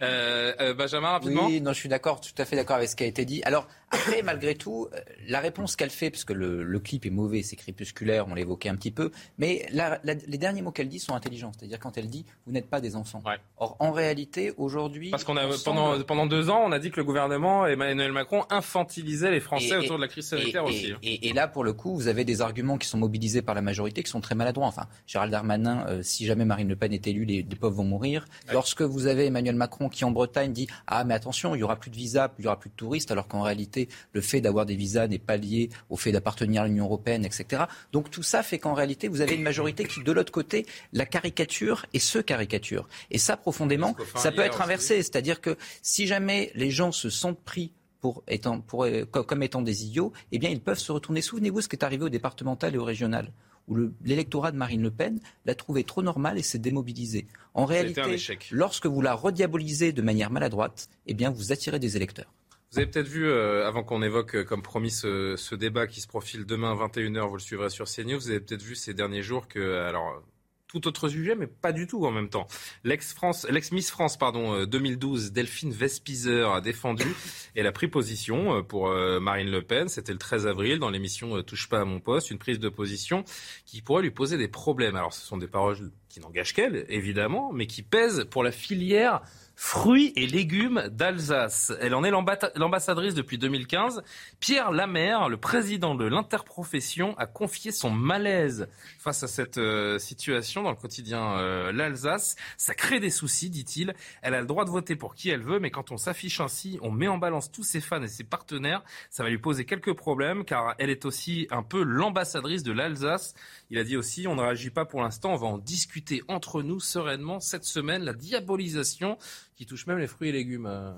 Benjamin, 0.00 1.08
rapidement. 1.08 1.46
Oui, 1.46 1.60
non, 1.60 1.72
je 1.72 1.78
suis 1.78 1.88
d'accord, 1.88 2.20
tout 2.20 2.30
à 2.38 2.44
fait 2.44 2.54
d'accord 2.54 2.76
avec 2.76 2.88
ce 2.90 2.94
qui 2.94 3.02
a 3.02 3.06
été 3.06 3.24
dit. 3.24 3.42
Alors, 3.44 3.66
après, 3.94 4.22
malgré 4.22 4.54
tout, 4.54 4.88
la 5.28 5.40
réponse 5.40 5.76
qu'elle 5.76 5.90
fait, 5.90 6.10
parce 6.10 6.24
que 6.24 6.32
le, 6.32 6.78
clip 6.80 7.06
est 7.06 7.10
mauvais, 7.10 7.42
c'est 7.42 7.56
crépusculaire, 7.56 8.26
on 8.28 8.34
l'évoquait 8.34 8.68
un 8.68 8.76
petit 8.76 8.90
peu, 8.90 9.10
mais 9.38 9.66
les 9.72 10.38
derniers 10.38 10.62
mots 10.62 10.72
qu'elle 10.72 10.88
dit 10.88 10.98
sont 10.98 11.14
intelligents. 11.14 11.52
C'est-à-dire 11.56 11.78
quand 11.78 11.96
elle 11.96 12.08
dit, 12.08 12.26
vous 12.46 12.52
n'êtes 12.52 12.68
pas 12.68 12.80
des 12.80 12.96
enfants. 12.96 13.22
Or, 13.56 13.76
en 13.78 13.92
réalité, 13.92 14.52
aujourd'hui... 14.56 15.10
Parce 15.10 15.24
qu'on 15.24 15.36
a, 15.36 15.48
pendant, 15.64 16.00
pendant 16.02 16.26
deux 16.26 16.50
ans, 16.50 16.62
on 16.64 16.72
a 16.72 16.78
dit 16.78 16.90
que 16.90 16.96
le 16.96 17.04
gouvernement, 17.04 17.66
Emmanuel 17.66 18.12
Macron, 18.12 18.44
infantilisait 18.50 19.30
les 19.30 19.40
Français 19.40 19.76
autour 19.76 19.96
de 19.96 20.02
la 20.02 20.08
crise 20.08 20.26
sanitaire 20.26 20.64
aussi. 20.64 20.92
Hein. 20.92 20.98
Et, 21.02 21.32
là, 21.32 21.48
pour 21.48 21.64
le 21.64 21.72
coup, 21.72 21.94
vous 21.94 22.08
avez 22.08 22.24
des 22.24 22.40
arguments 22.40 22.78
qui 22.78 22.88
sont 22.88 22.98
mobilisés 22.98 23.42
par 23.42 23.54
la 23.54 23.62
majorité 23.62 24.02
qui 24.02 24.10
sont 24.10 24.20
très 24.20 24.34
maladroits. 24.34 24.66
Enfin, 24.66 24.86
Gérald 25.06 25.30
Darmanin, 25.30 25.86
euh, 25.88 26.02
si 26.02 26.26
jamais 26.26 26.44
Marine 26.44 26.68
Le 26.68 26.76
Pen 26.76 26.92
est 26.92 27.06
élue, 27.06 27.24
les, 27.24 27.42
pauvres 27.42 27.76
vont 27.76 27.84
mourir. 27.84 28.24
Lorsque 28.52 28.82
vous 28.82 29.06
avez 29.06 29.26
Emmanuel 29.26 29.54
Macron 29.54 29.88
qui, 29.88 30.04
en 30.04 30.10
Bretagne, 30.10 30.52
dit 30.52 30.66
Ah, 30.86 31.04
mais 31.04 31.14
attention, 31.14 31.54
il 31.54 31.58
n'y 31.58 31.64
aura 31.64 31.76
plus 31.76 31.90
de 31.90 31.96
visas, 31.96 32.30
il 32.38 32.42
n'y 32.42 32.46
aura 32.46 32.58
plus 32.58 32.70
de 32.70 32.74
touristes, 32.74 33.10
alors 33.10 33.28
qu'en 33.28 33.42
réalité, 33.42 33.83
le 34.12 34.20
fait 34.20 34.40
d'avoir 34.40 34.66
des 34.66 34.76
visas 34.76 35.08
n'est 35.08 35.18
pas 35.18 35.36
lié 35.36 35.70
au 35.90 35.96
fait 35.96 36.12
d'appartenir 36.12 36.62
à 36.62 36.66
l'Union 36.66 36.84
européenne, 36.84 37.24
etc. 37.24 37.64
Donc 37.92 38.10
tout 38.10 38.22
ça 38.22 38.42
fait 38.42 38.58
qu'en 38.58 38.74
réalité, 38.74 39.08
vous 39.08 39.20
avez 39.20 39.34
une 39.34 39.42
majorité 39.42 39.84
qui, 39.84 40.02
de 40.02 40.12
l'autre 40.12 40.32
côté, 40.32 40.66
la 40.92 41.06
caricature 41.06 41.86
et 41.92 41.98
se 41.98 42.18
caricature. 42.18 42.88
Et 43.10 43.18
ça, 43.18 43.36
profondément, 43.36 43.96
ça 44.16 44.32
peut 44.32 44.42
être 44.42 44.62
inversé. 44.62 45.02
C'est-à-dire 45.02 45.40
que 45.40 45.56
si 45.82 46.06
jamais 46.06 46.50
les 46.54 46.70
gens 46.70 46.92
se 46.92 47.10
sentent 47.10 47.42
pris 47.42 47.72
pour 48.00 48.22
étant, 48.28 48.60
pour, 48.60 48.86
comme 49.10 49.42
étant 49.42 49.62
des 49.62 49.84
idiots, 49.84 50.12
eh 50.30 50.38
bien, 50.38 50.50
ils 50.50 50.60
peuvent 50.60 50.78
se 50.78 50.92
retourner. 50.92 51.22
Souvenez-vous 51.22 51.62
ce 51.62 51.68
qui 51.68 51.76
est 51.76 51.84
arrivé 51.84 52.04
au 52.04 52.10
départemental 52.10 52.74
et 52.74 52.78
au 52.78 52.84
régional 52.84 53.32
où 53.68 53.76
l'électorat 54.04 54.52
de 54.52 54.56
Marine 54.56 54.82
Le 54.82 54.90
Pen 54.90 55.20
l'a 55.46 55.54
trouvé 55.54 55.84
trop 55.84 56.02
normal 56.02 56.38
et 56.38 56.42
s'est 56.42 56.58
démobilisé. 56.58 57.26
En 57.54 57.64
réalité, 57.64 58.16
lorsque 58.50 58.86
vous 58.86 59.00
la 59.00 59.14
rediabolisez 59.14 59.92
de 59.92 60.02
manière 60.02 60.30
maladroite, 60.30 60.88
eh 61.06 61.14
bien, 61.14 61.30
vous 61.30 61.52
attirez 61.52 61.78
des 61.78 61.96
électeurs. 61.96 62.32
Vous 62.74 62.80
avez 62.80 62.90
peut-être 62.90 63.06
vu, 63.06 63.28
euh, 63.28 63.68
avant 63.68 63.84
qu'on 63.84 64.02
évoque, 64.02 64.34
euh, 64.34 64.42
comme 64.42 64.60
promis, 64.60 64.90
ce, 64.90 65.54
débat 65.54 65.86
qui 65.86 66.00
se 66.00 66.08
profile 66.08 66.44
demain 66.44 66.72
à 66.72 66.74
21h, 66.74 67.28
vous 67.28 67.36
le 67.36 67.40
suivrez 67.40 67.70
sur 67.70 67.86
CNews, 67.86 68.18
vous 68.18 68.30
avez 68.30 68.40
peut-être 68.40 68.64
vu 68.64 68.74
ces 68.74 68.94
derniers 68.94 69.22
jours 69.22 69.46
que, 69.46 69.76
alors, 69.86 70.24
tout 70.66 70.88
autre 70.88 71.08
sujet, 71.08 71.36
mais 71.36 71.46
pas 71.46 71.70
du 71.70 71.86
tout 71.86 72.04
en 72.04 72.10
même 72.10 72.28
temps. 72.28 72.48
L'ex-Miss 72.82 73.92
France, 73.92 74.16
pardon, 74.16 74.64
2012, 74.64 75.26
euh, 75.26 75.30
Delphine 75.30 75.70
Vespizer 75.70 76.50
a 76.50 76.60
défendu 76.60 77.06
elle 77.54 77.68
a 77.68 77.72
pris 77.72 77.86
position 77.86 78.64
pour 78.64 78.88
Marine 79.20 79.52
Le 79.52 79.62
Pen. 79.62 79.88
C'était 79.88 80.12
le 80.12 80.18
13 80.18 80.48
avril 80.48 80.80
dans 80.80 80.90
l'émission 80.90 81.40
Touche 81.44 81.68
pas 81.68 81.82
à 81.82 81.84
mon 81.84 82.00
poste, 82.00 82.32
une 82.32 82.38
prise 82.38 82.58
de 82.58 82.68
position 82.68 83.22
qui 83.66 83.82
pourrait 83.82 84.02
lui 84.02 84.10
poser 84.10 84.36
des 84.36 84.48
problèmes. 84.48 84.96
Alors, 84.96 85.14
ce 85.14 85.24
sont 85.24 85.36
des 85.36 85.46
paroles 85.46 85.92
qui 86.08 86.18
n'engagent 86.18 86.54
qu'elle, 86.54 86.86
évidemment, 86.88 87.52
mais 87.52 87.68
qui 87.68 87.82
pèsent 87.82 88.26
pour 88.28 88.42
la 88.42 88.50
filière 88.50 89.22
fruits 89.56 90.12
et 90.16 90.26
légumes 90.26 90.88
d'Alsace. 90.90 91.72
Elle 91.80 91.94
en 91.94 92.04
est 92.04 92.10
l'ambassadrice 92.10 93.14
depuis 93.14 93.38
2015. 93.38 94.02
Pierre 94.40 94.72
Lamère, 94.72 95.28
le 95.28 95.36
président 95.36 95.94
de 95.94 96.04
l'interprofession, 96.04 97.16
a 97.18 97.26
confié 97.26 97.70
son 97.70 97.90
malaise 97.90 98.68
face 98.98 99.22
à 99.22 99.28
cette 99.28 99.58
euh, 99.58 99.98
situation 99.98 100.62
dans 100.62 100.70
le 100.70 100.76
quotidien 100.76 101.38
euh, 101.38 101.72
L'Alsace. 101.72 102.36
Ça 102.56 102.74
crée 102.74 103.00
des 103.00 103.10
soucis, 103.10 103.50
dit-il. 103.50 103.94
Elle 104.22 104.34
a 104.34 104.40
le 104.40 104.46
droit 104.46 104.64
de 104.64 104.70
voter 104.70 104.96
pour 104.96 105.14
qui 105.14 105.30
elle 105.30 105.42
veut, 105.42 105.60
mais 105.60 105.70
quand 105.70 105.92
on 105.92 105.96
s'affiche 105.96 106.40
ainsi, 106.40 106.78
on 106.82 106.90
met 106.90 107.08
en 107.08 107.18
balance 107.18 107.52
tous 107.52 107.64
ses 107.64 107.80
fans 107.80 108.02
et 108.02 108.08
ses 108.08 108.24
partenaires. 108.24 108.82
Ça 109.10 109.22
va 109.22 109.28
lui 109.28 109.38
poser 109.38 109.64
quelques 109.64 109.94
problèmes, 109.94 110.44
car 110.44 110.74
elle 110.78 110.90
est 110.90 111.04
aussi 111.04 111.46
un 111.50 111.62
peu 111.62 111.82
l'ambassadrice 111.82 112.62
de 112.62 112.72
l'Alsace. 112.72 113.34
Il 113.70 113.78
a 113.78 113.84
dit 113.84 113.96
aussi, 113.96 114.26
on 114.26 114.34
ne 114.34 114.42
réagit 114.42 114.70
pas 114.70 114.84
pour 114.84 115.02
l'instant, 115.02 115.32
on 115.32 115.36
va 115.36 115.46
en 115.46 115.58
discuter 115.58 116.22
entre 116.28 116.62
nous 116.62 116.80
sereinement 116.80 117.40
cette 117.40 117.64
semaine. 117.64 118.02
La 118.02 118.12
diabolisation 118.12 119.16
qui 119.56 119.66
touche 119.66 119.86
même 119.86 119.98
les 119.98 120.06
fruits 120.06 120.28
et 120.28 120.32
légumes. 120.32 120.66
Euh. 120.66 120.92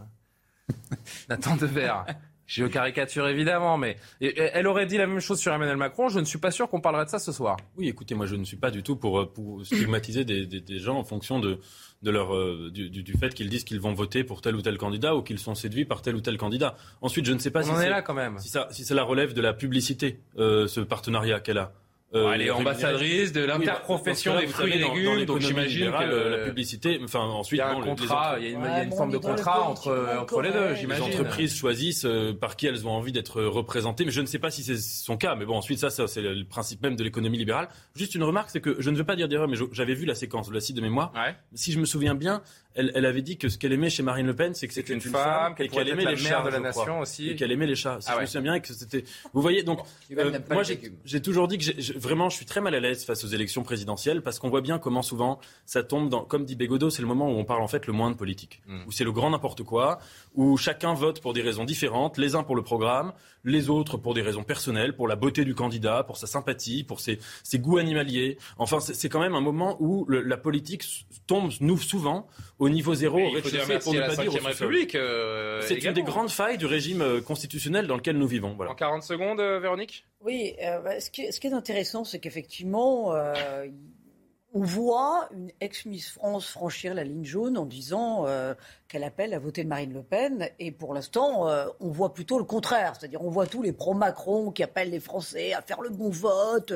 Nathan 1.29 1.57
Devers. 1.57 2.07
Je 2.47 2.65
caricature 2.65 3.27
évidemment, 3.27 3.77
mais 3.77 3.97
elle 4.21 4.69
aurait 4.69 4.87
dit 4.87 4.97
la 4.97 5.09
même 5.09 5.19
chose 5.19 5.41
sur 5.41 5.53
Emmanuel 5.53 5.77
Macron. 5.77 6.09
Je 6.09 6.21
ne 6.21 6.25
suis 6.25 6.39
pas 6.39 6.53
sûr 6.53 6.69
qu'on 6.71 6.81
parlerait 6.81 7.05
de 7.05 7.11
ça 7.11 7.19
ce 7.19 7.33
soir. 7.33 7.57
Oui, 7.77 7.89
écoutez, 7.89 8.15
moi 8.15 8.27
je 8.27 8.37
ne 8.37 8.45
suis 8.45 8.57
pas 8.57 8.71
du 8.71 8.85
tout 8.85 8.95
pour, 8.95 9.19
euh, 9.21 9.27
pour 9.27 9.67
stigmatiser 9.67 10.25
des, 10.25 10.47
des, 10.47 10.79
gens 10.79 10.97
en 10.97 11.03
fonction 11.03 11.41
de, 11.41 11.59
de 12.03 12.11
leur, 12.13 12.37
euh, 12.37 12.71
du, 12.73 12.89
du, 12.89 13.13
fait 13.15 13.35
qu'ils 13.35 13.51
disent 13.51 13.65
qu'ils 13.65 13.81
vont 13.81 13.95
voter 13.95 14.23
pour 14.23 14.43
tel 14.43 14.55
ou 14.55 14.63
tel 14.63 14.79
candidat 14.79 15.17
ou 15.17 15.23
qu'ils 15.23 15.41
sont 15.41 15.57
séduits 15.57 15.85
par 15.85 16.03
tel 16.03 16.15
ou 16.15 16.21
tel 16.21 16.37
candidat. 16.39 16.77
Ensuite, 17.03 17.27
je 17.27 17.33
ne 17.33 17.39
sais 17.39 17.51
pas 17.51 17.63
On 17.63 17.65
si, 17.65 17.71
en 17.71 17.81
est 17.81 17.91
là 17.91 18.03
quand 18.03 18.15
même. 18.15 18.39
si, 18.39 18.49
ça, 18.49 18.69
si 18.71 18.85
cela 18.85 19.03
relève 19.03 19.35
de 19.35 19.41
la 19.41 19.53
publicité, 19.53 20.21
ce 20.37 20.81
partenariat 20.81 21.41
qu'elle 21.41 21.59
a. 21.59 21.73
Euh, 22.15 22.33
elle 22.33 22.43
est 22.43 22.51
ambassadrice 22.51 23.33
de 23.33 23.45
l'interprofession 23.45 24.39
des 24.39 24.47
fruits 24.47 24.75
et 24.75 24.79
légumes, 24.79 25.25
donc 25.25 25.41
j'imagine 25.41 25.91
que 25.91 26.29
la 26.29 26.45
publicité, 26.45 27.01
enfin 27.03 27.21
ensuite, 27.21 27.59
il 27.59 27.61
y 27.61 27.67
a 27.67 27.71
un 27.71 27.81
contrat, 27.81 28.37
il 28.39 28.53
y 28.53 28.55
a 28.55 28.85
une, 28.85 28.93
forme 28.93 29.11
de 29.11 29.19
contrat 29.19 29.63
entre, 29.63 30.17
entre 30.21 30.41
les 30.41 30.53
deux, 30.53 30.77
j'imagine. 30.77 31.05
Les 31.05 31.17
entreprises 31.17 31.57
choisissent 31.57 32.05
euh, 32.05 32.33
par 32.33 32.55
qui 32.55 32.69
elles 32.69 32.87
ont 32.87 32.93
envie 32.93 33.11
d'être 33.11 33.43
représentées, 33.43 34.05
mais 34.05 34.13
je 34.13 34.21
ne 34.21 34.27
sais 34.27 34.39
pas 34.39 34.53
si 34.53 34.63
c'est 34.63 34.79
son 34.79 35.17
cas. 35.17 35.35
Mais 35.35 35.45
bon, 35.45 35.57
ensuite 35.57 35.81
ça, 35.81 35.91
c'est 35.91 36.23
le 36.23 36.45
principe 36.45 36.81
même 36.81 36.95
de 36.95 37.03
l'économie 37.03 37.39
libérale. 37.39 37.69
Juste 37.97 38.15
une 38.15 38.23
remarque, 38.23 38.51
c'est 38.51 38.61
que 38.61 38.77
je 38.79 38.91
ne 38.91 38.97
veux 38.97 39.05
pas 39.05 39.17
dire 39.17 39.27
d'erreur, 39.27 39.49
mais 39.49 39.57
j'avais 39.73 39.95
vu 39.95 40.07
la 40.07 40.15
séquence, 40.15 40.49
le 40.49 40.61
site 40.61 40.77
de 40.77 40.83
mémoire. 40.83 41.13
Ouais. 41.15 41.35
Si 41.55 41.73
je 41.73 41.81
me 41.81 41.87
souviens 41.87 42.15
bien, 42.15 42.41
elle, 42.77 42.93
elle, 42.95 43.07
avait 43.07 43.23
dit 43.23 43.39
que 43.39 43.49
ce 43.49 43.59
qu'elle 43.59 43.73
aimait 43.73 43.91
chez 43.91 44.03
Marine 44.03 44.27
Le 44.27 44.37
Pen, 44.37 44.55
c'est 44.55 44.69
que 44.69 44.75
c'était 44.75 44.93
une, 44.93 45.01
femme, 45.01 45.55
qu'elle 45.55 45.89
aimait 45.89 46.05
les 46.05 46.17
chats, 46.17 46.43
de 46.43 46.51
la 46.51 46.61
nation 46.61 47.01
aussi, 47.01 47.31
et 47.31 47.37
qu'elle 47.37 47.51
aimait 47.51 47.67
les 47.67 47.75
chats. 47.75 47.99
Si 48.01 48.09
ah 48.11 48.17
je 48.17 48.21
me 48.21 48.27
souviens 48.27 48.53
bien, 48.53 48.61
que 48.61 48.73
c'était. 48.73 49.05
Vous 49.33 49.43
voyez, 49.43 49.63
donc 49.63 49.81
euh, 50.17 50.39
moi 50.51 50.63
j'ai 50.63 51.23
toujours 51.23 51.49
dit 51.49 51.59
que 51.59 51.99
vraiment, 51.99 52.29
je 52.29 52.37
suis 52.37 52.47
très 52.47 52.61
mal 52.61 52.75
à 52.75 52.81
l'aise 52.81 53.05
face 53.05 53.25
aux 53.25 53.29
élections 53.29 53.63
présidentielles 53.63 54.23
parce 54.23 54.39
qu'on 54.39 54.51
voit 54.51 54.61
bien 54.61 54.79
comment 54.79 55.03
souvent 55.03 55.41
ça 55.65 55.83
tombe 55.83 56.09
dans, 56.09 56.23
comme 56.23 56.45
dit 56.45 56.55
Bégodeau, 56.55 56.91
c'est 56.91 57.03
le 57.03 57.09
moment 57.09 57.31
où 57.31 57.37
on 57.37 57.45
parle 57.45 57.63
en 57.63 57.69
fait 57.69 57.87
le 57.87 57.93
moins 57.93 58.11
de 58.11 58.17
politique, 58.17 58.63
mm. 58.67 58.81
où 58.87 58.93
c'est 58.93 59.05
le 59.05 59.13
grand 59.13 59.31
n'importe 59.31 59.63
quoi, 59.63 59.99
où 60.35 60.57
chacun 60.57 60.95
vote 60.95 61.21
pour 61.21 61.33
des 61.33 61.43
raisons 61.43 61.65
différentes, 61.65 62.19
les 62.19 62.35
uns 62.35 62.43
pour 62.43 62.57
le 62.57 62.63
programme, 62.63 63.13
les 63.47 63.71
autres 63.71 63.97
pour 63.97 64.13
des 64.13 64.23
raisons 64.23 64.43
personnelles, 64.43 64.95
pour 64.95 65.09
la 65.09 65.17
beauté 65.17 65.45
du 65.45 65.55
candidat, 65.55 66.03
pour 66.03 66.19
sa 66.19 66.27
sympathie, 66.27 66.85
pour 66.85 67.01
ses, 67.01 67.19
ses 67.43 67.59
goûts 67.59 67.79
animaliers. 67.79 68.37
Enfin, 68.59 68.81
c'est 68.81 69.09
quand 69.09 69.21
même 69.21 69.35
un 69.35 69.41
moment 69.41 69.77
où 69.81 70.07
la 70.09 70.37
politique 70.37 70.85
tombe, 71.27 71.51
nous, 71.61 71.79
souvent, 71.79 72.27
au 72.59 72.69
niveau 72.69 72.95
zéro, 72.95 73.19
au 73.19 73.31
rez-de-chaussée, 73.31 73.79
pour 73.79 73.95
ne 73.95 74.01
pas 74.01 74.17
dire 74.17 74.45
République. 74.45 74.95
Euh, 74.95 75.63
c'est 75.63 75.83
une 75.83 75.93
des 75.93 76.03
grandes 76.03 76.31
failles 76.31 76.59
du 76.59 76.67
régime 76.67 77.03
euh, 77.03 77.21
constitutionnel 77.21 77.87
dans 77.87 77.97
lequel 77.97 78.19
nous 78.19 78.27
vivons. 78.27 78.55
Voilà. 78.57 78.73
En 78.73 78.75
40 78.75 79.03
secondes, 79.03 79.41
euh, 79.41 79.61
Véronique? 79.61 80.05
Oui, 80.21 80.55
bah, 80.61 81.01
ce, 81.01 81.11
qui, 81.11 81.33
ce, 81.33 81.39
qui, 81.39 81.47
est 81.47 81.53
intéressant, 81.53 82.05
c'est 82.05 82.19
qu'effectivement, 82.19 83.15
on 84.57 84.63
voit 84.63 85.29
une 85.35 85.51
ex-Miss 85.61 86.09
France 86.09 86.49
franchir 86.49 86.95
la 86.95 87.05
ligne 87.05 87.27
jaune 87.27 87.59
en 87.59 87.67
disant 87.67 88.25
euh, 88.27 88.55
qu'elle 88.89 89.05
appelle 89.05 89.35
à 89.35 89.39
voter 89.39 89.65
Marine 89.65 89.93
Le 89.93 90.03
Pen. 90.03 90.49
Et 90.59 90.73
pour 90.73 90.95
l'instant, 90.95 91.47
euh, 91.47 91.67
on 91.79 91.91
voit 91.91 92.15
plutôt 92.15 92.39
le 92.39 92.45
contraire. 92.45 92.95
C'est-à-dire, 92.99 93.23
on 93.23 93.29
voit 93.29 93.47
tous 93.47 93.61
les 93.61 93.73
pro-Macron 93.73 94.51
qui 94.51 94.63
appellent 94.63 94.91
les 94.91 95.01
Français 95.01 95.53
à 95.53 95.61
faire 95.61 95.83
le 95.83 95.91
bon 95.91 96.09
vote, 96.09 96.73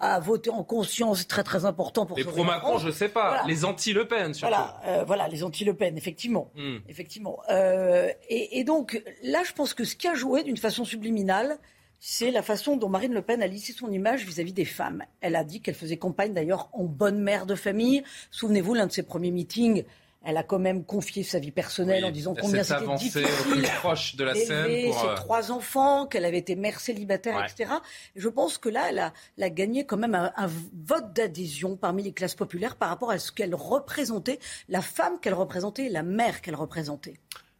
à 0.00 0.18
voter 0.18 0.50
en 0.50 0.64
conscience. 0.64 1.20
C'est 1.20 1.28
très, 1.28 1.44
très 1.44 1.66
important 1.66 2.04
pour 2.04 2.16
Les 2.16 2.24
pro-Macron, 2.24 2.78
je 2.78 2.88
ne 2.88 2.92
sais 2.92 3.08
pas. 3.08 3.44
Les 3.46 3.64
anti-Le 3.64 4.08
Pen, 4.08 4.34
surtout. 4.34 4.52
Voilà, 4.52 4.80
euh, 4.86 5.04
voilà 5.04 5.28
les 5.28 5.44
anti-Le 5.44 5.74
Pen, 5.74 5.96
effectivement. 5.96 6.50
Hmm. 6.56 6.78
effectivement. 6.88 7.38
Et, 7.48 8.58
et 8.58 8.64
donc, 8.64 9.00
là, 9.22 9.44
je 9.44 9.52
pense 9.52 9.72
que 9.72 9.84
ce 9.84 9.94
qui 9.94 10.08
a 10.08 10.14
joué 10.14 10.42
d'une 10.42 10.56
façon 10.56 10.84
subliminale, 10.84 11.58
c'est 12.00 12.30
la 12.30 12.42
façon 12.42 12.76
dont 12.78 12.88
Marine 12.88 13.12
Le 13.12 13.20
Pen 13.20 13.42
a 13.42 13.46
lissé 13.46 13.74
son 13.74 13.92
image 13.92 14.24
vis-à-vis 14.24 14.54
des 14.54 14.64
femmes. 14.64 15.04
Elle 15.20 15.36
a 15.36 15.44
dit 15.44 15.60
qu'elle 15.60 15.74
faisait 15.74 15.98
campagne 15.98 16.32
d'ailleurs 16.32 16.70
en 16.72 16.84
bonne 16.84 17.20
mère 17.20 17.44
de 17.44 17.54
famille. 17.54 18.02
Souvenez-vous, 18.30 18.72
l'un 18.72 18.86
de 18.86 18.92
ses 18.92 19.02
premiers 19.02 19.30
meetings, 19.30 19.84
elle 20.22 20.38
a 20.38 20.42
quand 20.42 20.58
même 20.58 20.84
confié 20.84 21.22
sa 21.22 21.38
vie 21.38 21.50
personnelle 21.50 22.04
en 22.04 22.10
disant 22.10 22.34
combien 22.38 22.62
c'était 22.62 22.86
difficile 22.96 23.62
proche 23.78 24.16
de 24.16 24.24
la 24.24 24.34
scène 24.34 24.86
pour 24.86 25.00
ses 25.00 25.06
euh, 25.08 25.14
trois 25.14 25.50
enfants, 25.50 26.06
qu'elle 26.06 26.24
avait 26.24 26.38
été 26.38 26.56
mère 26.56 26.80
célibataire, 26.80 27.42
etc. 27.44 27.70
je 28.16 28.28
pense 28.28 28.58
que 28.58 28.68
là, 28.68 28.88
elle 28.90 28.98
a, 28.98 29.50
gagné 29.50 29.86
quand 29.86 29.96
même 29.96 30.14
un, 30.14 30.50
vote 30.84 31.14
d'adhésion 31.14 31.76
parmi 31.76 32.02
les 32.02 32.12
classes 32.12 32.34
populaires 32.34 32.76
par 32.76 32.90
rapport 32.90 33.10
à 33.10 33.18
ce 33.18 33.32
qu'elle 33.32 33.54
représentait, 33.54 34.38
la 34.68 34.82
femme 34.82 35.18
qu'elle 35.20 35.34
représentait, 35.34 35.88
la 35.88 36.02
mère 36.02 36.42
qu'elle 36.42 36.54
représentait. 36.54 37.14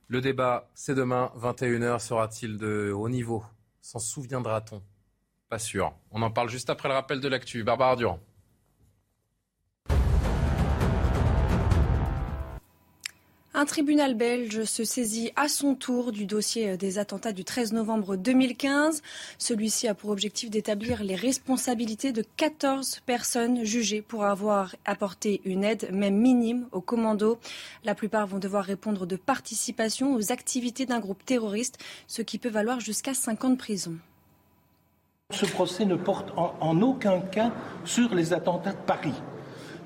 Le 0.09 0.21
débat, 0.21 0.69
c'est 0.75 0.95
demain, 0.95 1.31
21h, 1.41 2.01
sera-t-il 2.01 2.59
de 2.59 2.93
haut 2.93 3.09
niveau? 3.09 3.43
S'en 3.81 3.99
souviendra-t-on? 3.99 4.83
Pas 5.49 5.59
sûr. 5.59 5.93
On 6.11 6.23
en 6.23 6.31
parle 6.31 6.49
juste 6.49 6.71
après 6.71 6.89
le 6.89 6.95
rappel 6.95 7.21
de 7.21 7.29
l'actu. 7.29 7.65
Barbara 7.65 7.97
Durand. 7.97 8.21
Un 13.53 13.65
tribunal 13.65 14.15
belge 14.15 14.63
se 14.63 14.85
saisit 14.85 15.33
à 15.35 15.49
son 15.49 15.75
tour 15.75 16.13
du 16.13 16.25
dossier 16.25 16.77
des 16.77 16.99
attentats 16.99 17.33
du 17.33 17.43
13 17.43 17.73
novembre 17.73 18.15
2015. 18.15 19.03
Celui-ci 19.39 19.89
a 19.89 19.95
pour 19.95 20.11
objectif 20.11 20.51
d'établir 20.51 21.03
les 21.03 21.17
responsabilités 21.17 22.13
de 22.13 22.23
14 22.37 23.01
personnes 23.07 23.65
jugées 23.65 24.03
pour 24.03 24.25
avoir 24.25 24.77
apporté 24.85 25.41
une 25.45 25.65
aide, 25.65 25.91
même 25.93 26.17
minime, 26.17 26.69
aux 26.71 26.81
commandos. 26.81 27.41
La 27.83 27.97
plupart 27.97 28.29
vont 28.29 28.39
devoir 28.39 28.65
répondre 28.65 29.05
de 29.05 29.17
participation 29.17 30.15
aux 30.15 30.31
activités 30.31 30.87
d'un 30.87 31.01
groupe 31.01 31.25
terroriste, 31.25 31.79
ce 32.07 32.23
qui 32.23 32.39
peut 32.39 32.51
valoir 32.51 32.79
jusqu'à 32.79 33.15
5 33.15 33.45
ans 33.45 33.51
de 33.51 33.57
prison. 33.57 33.97
ce 35.33 35.47
procès 35.47 35.87
ne 35.87 35.97
porte 35.97 36.33
en, 36.37 36.81
aucun 36.83 37.21
cas 37.21 37.51
sur 37.85 38.15
les 38.15 38.33
attentats 38.33 38.75
de 38.75 38.87
Paris. 38.87 39.15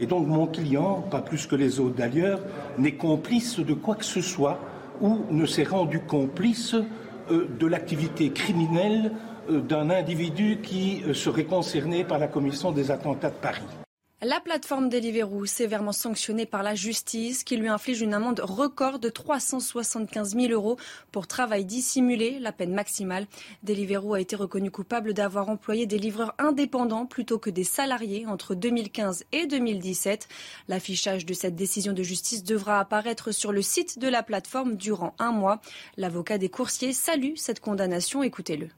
Et 0.01 0.07
donc 0.07 0.26
mon 0.26 0.47
client, 0.47 1.05
pas 1.11 1.20
plus 1.20 1.47
que 1.47 1.57
les 1.57 1.80
autres 1.80 1.95
d'ailleurs, 1.97 2.40
n'est 2.78 2.95
complice 2.95 3.61
de 3.61 3.74
quoi 3.74 3.95
que 3.95 4.05
ce 4.05 4.20
soit 4.20 4.59
ou 5.01 5.20
ne 5.30 5.47
s'est 5.47 5.64
rendu 5.64 6.01
complice 6.01 6.74
euh, 7.30 7.49
de 7.59 7.66
l'activité 7.66 8.30
criminelle 8.30 9.12
euh, 9.51 9.61
d'un 9.61 9.90
individu 9.90 10.59
qui 10.62 11.03
euh, 11.07 11.14
serait 11.14 11.45
concerné 11.45 12.05
par 12.05 12.18
la 12.18 12.28
commission 12.28 12.72
des 12.72 12.90
attentats 12.90 13.30
de 13.30 13.34
Paris. 13.34 13.84
La 14.23 14.41
plateforme 14.41 14.89
Deliveroo 14.89 15.45
sévèrement 15.45 15.93
sanctionnée 15.93 16.47
par 16.47 16.62
la 16.62 16.75
justice 16.75 17.45
qui 17.45 17.57
lui 17.57 17.69
inflige 17.69 18.01
une 18.01 18.15
amende 18.15 18.41
record 18.41 18.99
de 18.99 19.11
375 19.11 20.35
000 20.35 20.53
euros 20.53 20.79
pour 21.12 21.27
travail 21.27 21.65
dissimulé, 21.65 22.39
la 22.39 22.53
peine 22.53 22.73
maximale. 22.73 23.27
Deliveroo 23.65 24.15
a 24.15 24.21
été 24.21 24.35
reconnu 24.35 24.71
coupable 24.71 25.12
d'avoir 25.12 25.51
employé 25.51 25.87
des 25.87 25.99
livreurs 25.99 26.35
indépendants 26.39 27.07
plutôt 27.07 27.39
que 27.39 27.51
des 27.51 27.65
salariés 27.65 28.25
entre 28.27 28.55
2015 28.55 29.25
et 29.33 29.47
2017. 29.47 30.29
L'affichage 30.69 31.27
de 31.27 31.35
cette 31.35 31.57
décision 31.57 31.93
de 31.93 32.03
justice 32.03 32.45
devra 32.45 32.81
apparaître 32.81 33.33
sur 33.33 33.53
le 33.53 33.62
site 33.62 33.99
de 33.99 34.09
la 34.09 34.23
plateforme 34.23 34.77
durant 34.77 35.15
un 35.19 35.33
mois. 35.33 35.61
L'avocat 35.99 36.39
des 36.39 36.49
coursiers 36.49 36.95
salue 36.95 37.35
cette 37.37 37.61
condamnation. 37.61 38.23
Écoutez-le. 38.23 38.69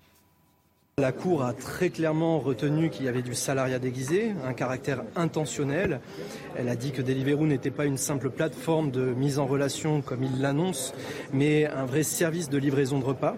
La 0.98 1.12
Cour 1.12 1.44
a 1.44 1.52
très 1.52 1.90
clairement 1.90 2.38
retenu 2.38 2.88
qu'il 2.88 3.04
y 3.04 3.08
avait 3.08 3.20
du 3.20 3.34
salariat 3.34 3.78
déguisé, 3.78 4.32
un 4.46 4.54
caractère 4.54 5.02
intentionnel. 5.14 6.00
Elle 6.56 6.70
a 6.70 6.74
dit 6.74 6.90
que 6.90 7.02
Deliveroo 7.02 7.46
n'était 7.46 7.70
pas 7.70 7.84
une 7.84 7.98
simple 7.98 8.30
plateforme 8.30 8.90
de 8.90 9.02
mise 9.02 9.38
en 9.38 9.44
relation 9.44 10.00
comme 10.00 10.22
il 10.22 10.40
l'annonce, 10.40 10.94
mais 11.34 11.66
un 11.66 11.84
vrai 11.84 12.02
service 12.02 12.48
de 12.48 12.56
livraison 12.56 12.98
de 12.98 13.04
repas 13.04 13.36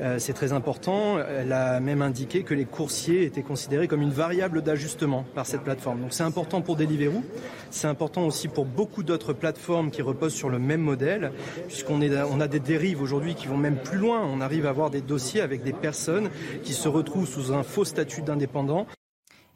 euh, 0.00 0.18
c'est 0.18 0.32
très 0.32 0.52
important. 0.52 1.18
Elle 1.18 1.52
a 1.52 1.80
même 1.80 2.02
indiqué 2.02 2.42
que 2.42 2.54
les 2.54 2.64
coursiers 2.64 3.24
étaient 3.24 3.42
considérés 3.42 3.88
comme 3.88 4.02
une 4.02 4.10
variable 4.10 4.62
d'ajustement 4.62 5.24
par 5.34 5.46
cette 5.46 5.62
plateforme. 5.62 6.00
Donc 6.00 6.12
c'est 6.12 6.22
important 6.22 6.60
pour 6.60 6.76
Deliveroo. 6.76 7.22
C'est 7.70 7.88
important 7.88 8.26
aussi 8.26 8.48
pour 8.48 8.64
beaucoup 8.64 9.02
d'autres 9.02 9.32
plateformes 9.32 9.90
qui 9.90 10.02
reposent 10.02 10.34
sur 10.34 10.50
le 10.50 10.58
même 10.58 10.80
modèle, 10.80 11.32
puisqu'on 11.68 12.00
on 12.02 12.40
a 12.40 12.48
des 12.48 12.60
dérives 12.60 13.02
aujourd'hui 13.02 13.34
qui 13.34 13.46
vont 13.46 13.56
même 13.56 13.76
plus 13.76 13.98
loin. 13.98 14.22
On 14.24 14.40
arrive 14.40 14.66
à 14.66 14.70
avoir 14.70 14.90
des 14.90 15.00
dossiers 15.00 15.40
avec 15.40 15.62
des 15.62 15.72
personnes 15.72 16.30
qui 16.62 16.72
se 16.72 16.88
retrouvent 16.88 17.28
sous 17.28 17.52
un 17.52 17.62
faux 17.62 17.84
statut 17.84 18.22
d'indépendant. 18.22 18.86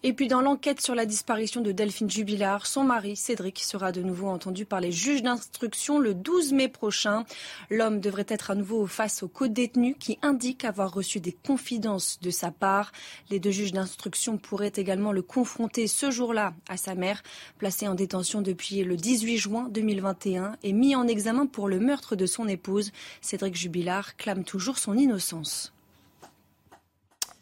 Et 0.04 0.12
puis 0.12 0.28
dans 0.28 0.40
l'enquête 0.40 0.80
sur 0.80 0.94
la 0.94 1.06
disparition 1.06 1.60
de 1.60 1.72
Delphine 1.72 2.08
Jubilard, 2.08 2.66
son 2.66 2.84
mari 2.84 3.16
Cédric 3.16 3.58
sera 3.58 3.90
de 3.90 4.00
nouveau 4.00 4.28
entendu 4.28 4.64
par 4.64 4.80
les 4.80 4.92
juges 4.92 5.24
d'instruction 5.24 5.98
le 5.98 6.14
12 6.14 6.52
mai 6.52 6.68
prochain. 6.68 7.24
L'homme 7.68 7.98
devrait 7.98 8.24
être 8.28 8.52
à 8.52 8.54
nouveau 8.54 8.86
face 8.86 9.24
au 9.24 9.28
co-détenu 9.28 9.96
qui 9.96 10.16
indique 10.22 10.64
avoir 10.64 10.94
reçu 10.94 11.18
des 11.18 11.32
confidences 11.32 12.20
de 12.20 12.30
sa 12.30 12.52
part. 12.52 12.92
Les 13.28 13.40
deux 13.40 13.50
juges 13.50 13.72
d'instruction 13.72 14.38
pourraient 14.38 14.72
également 14.76 15.10
le 15.10 15.22
confronter 15.22 15.88
ce 15.88 16.12
jour-là 16.12 16.54
à 16.68 16.76
sa 16.76 16.94
mère, 16.94 17.24
placée 17.58 17.88
en 17.88 17.96
détention 17.96 18.40
depuis 18.40 18.84
le 18.84 18.94
18 18.94 19.36
juin 19.36 19.68
2021 19.68 20.58
et 20.62 20.72
mis 20.72 20.94
en 20.94 21.08
examen 21.08 21.46
pour 21.46 21.68
le 21.68 21.80
meurtre 21.80 22.14
de 22.14 22.26
son 22.26 22.46
épouse. 22.46 22.92
Cédric 23.20 23.56
Jubilard 23.56 24.14
clame 24.14 24.44
toujours 24.44 24.78
son 24.78 24.96
innocence. 24.96 25.72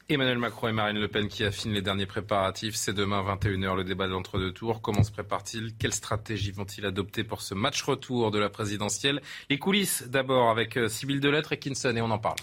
Emmanuel 0.08 0.38
Macron 0.38 0.68
et 0.68 0.72
Marine 0.72 1.00
Le 1.00 1.08
Pen 1.08 1.26
qui 1.26 1.42
affinent 1.42 1.72
les 1.72 1.82
derniers 1.82 2.06
préparatifs. 2.06 2.76
C'est 2.76 2.92
demain 2.92 3.24
21h 3.24 3.74
le 3.74 3.82
débat 3.82 4.06
de 4.06 4.12
l'entre-deux 4.12 4.52
tours. 4.52 4.80
Comment 4.80 5.02
se 5.02 5.10
prépare-t-il? 5.10 5.76
Quelle 5.76 5.92
stratégie 5.92 6.52
vont-ils 6.52 6.86
adopter 6.86 7.24
pour 7.24 7.42
ce 7.42 7.54
match 7.54 7.82
retour 7.82 8.30
de 8.30 8.38
la 8.38 8.48
présidentielle? 8.48 9.20
Les 9.50 9.58
coulisses 9.58 10.04
d'abord 10.06 10.48
avec 10.48 10.76
euh, 10.76 10.88
Sybille 10.88 11.18
Delettre 11.18 11.54
et 11.54 11.58
Kinson 11.58 11.96
et 11.96 12.02
on 12.02 12.10
en 12.12 12.20
parle. 12.20 12.36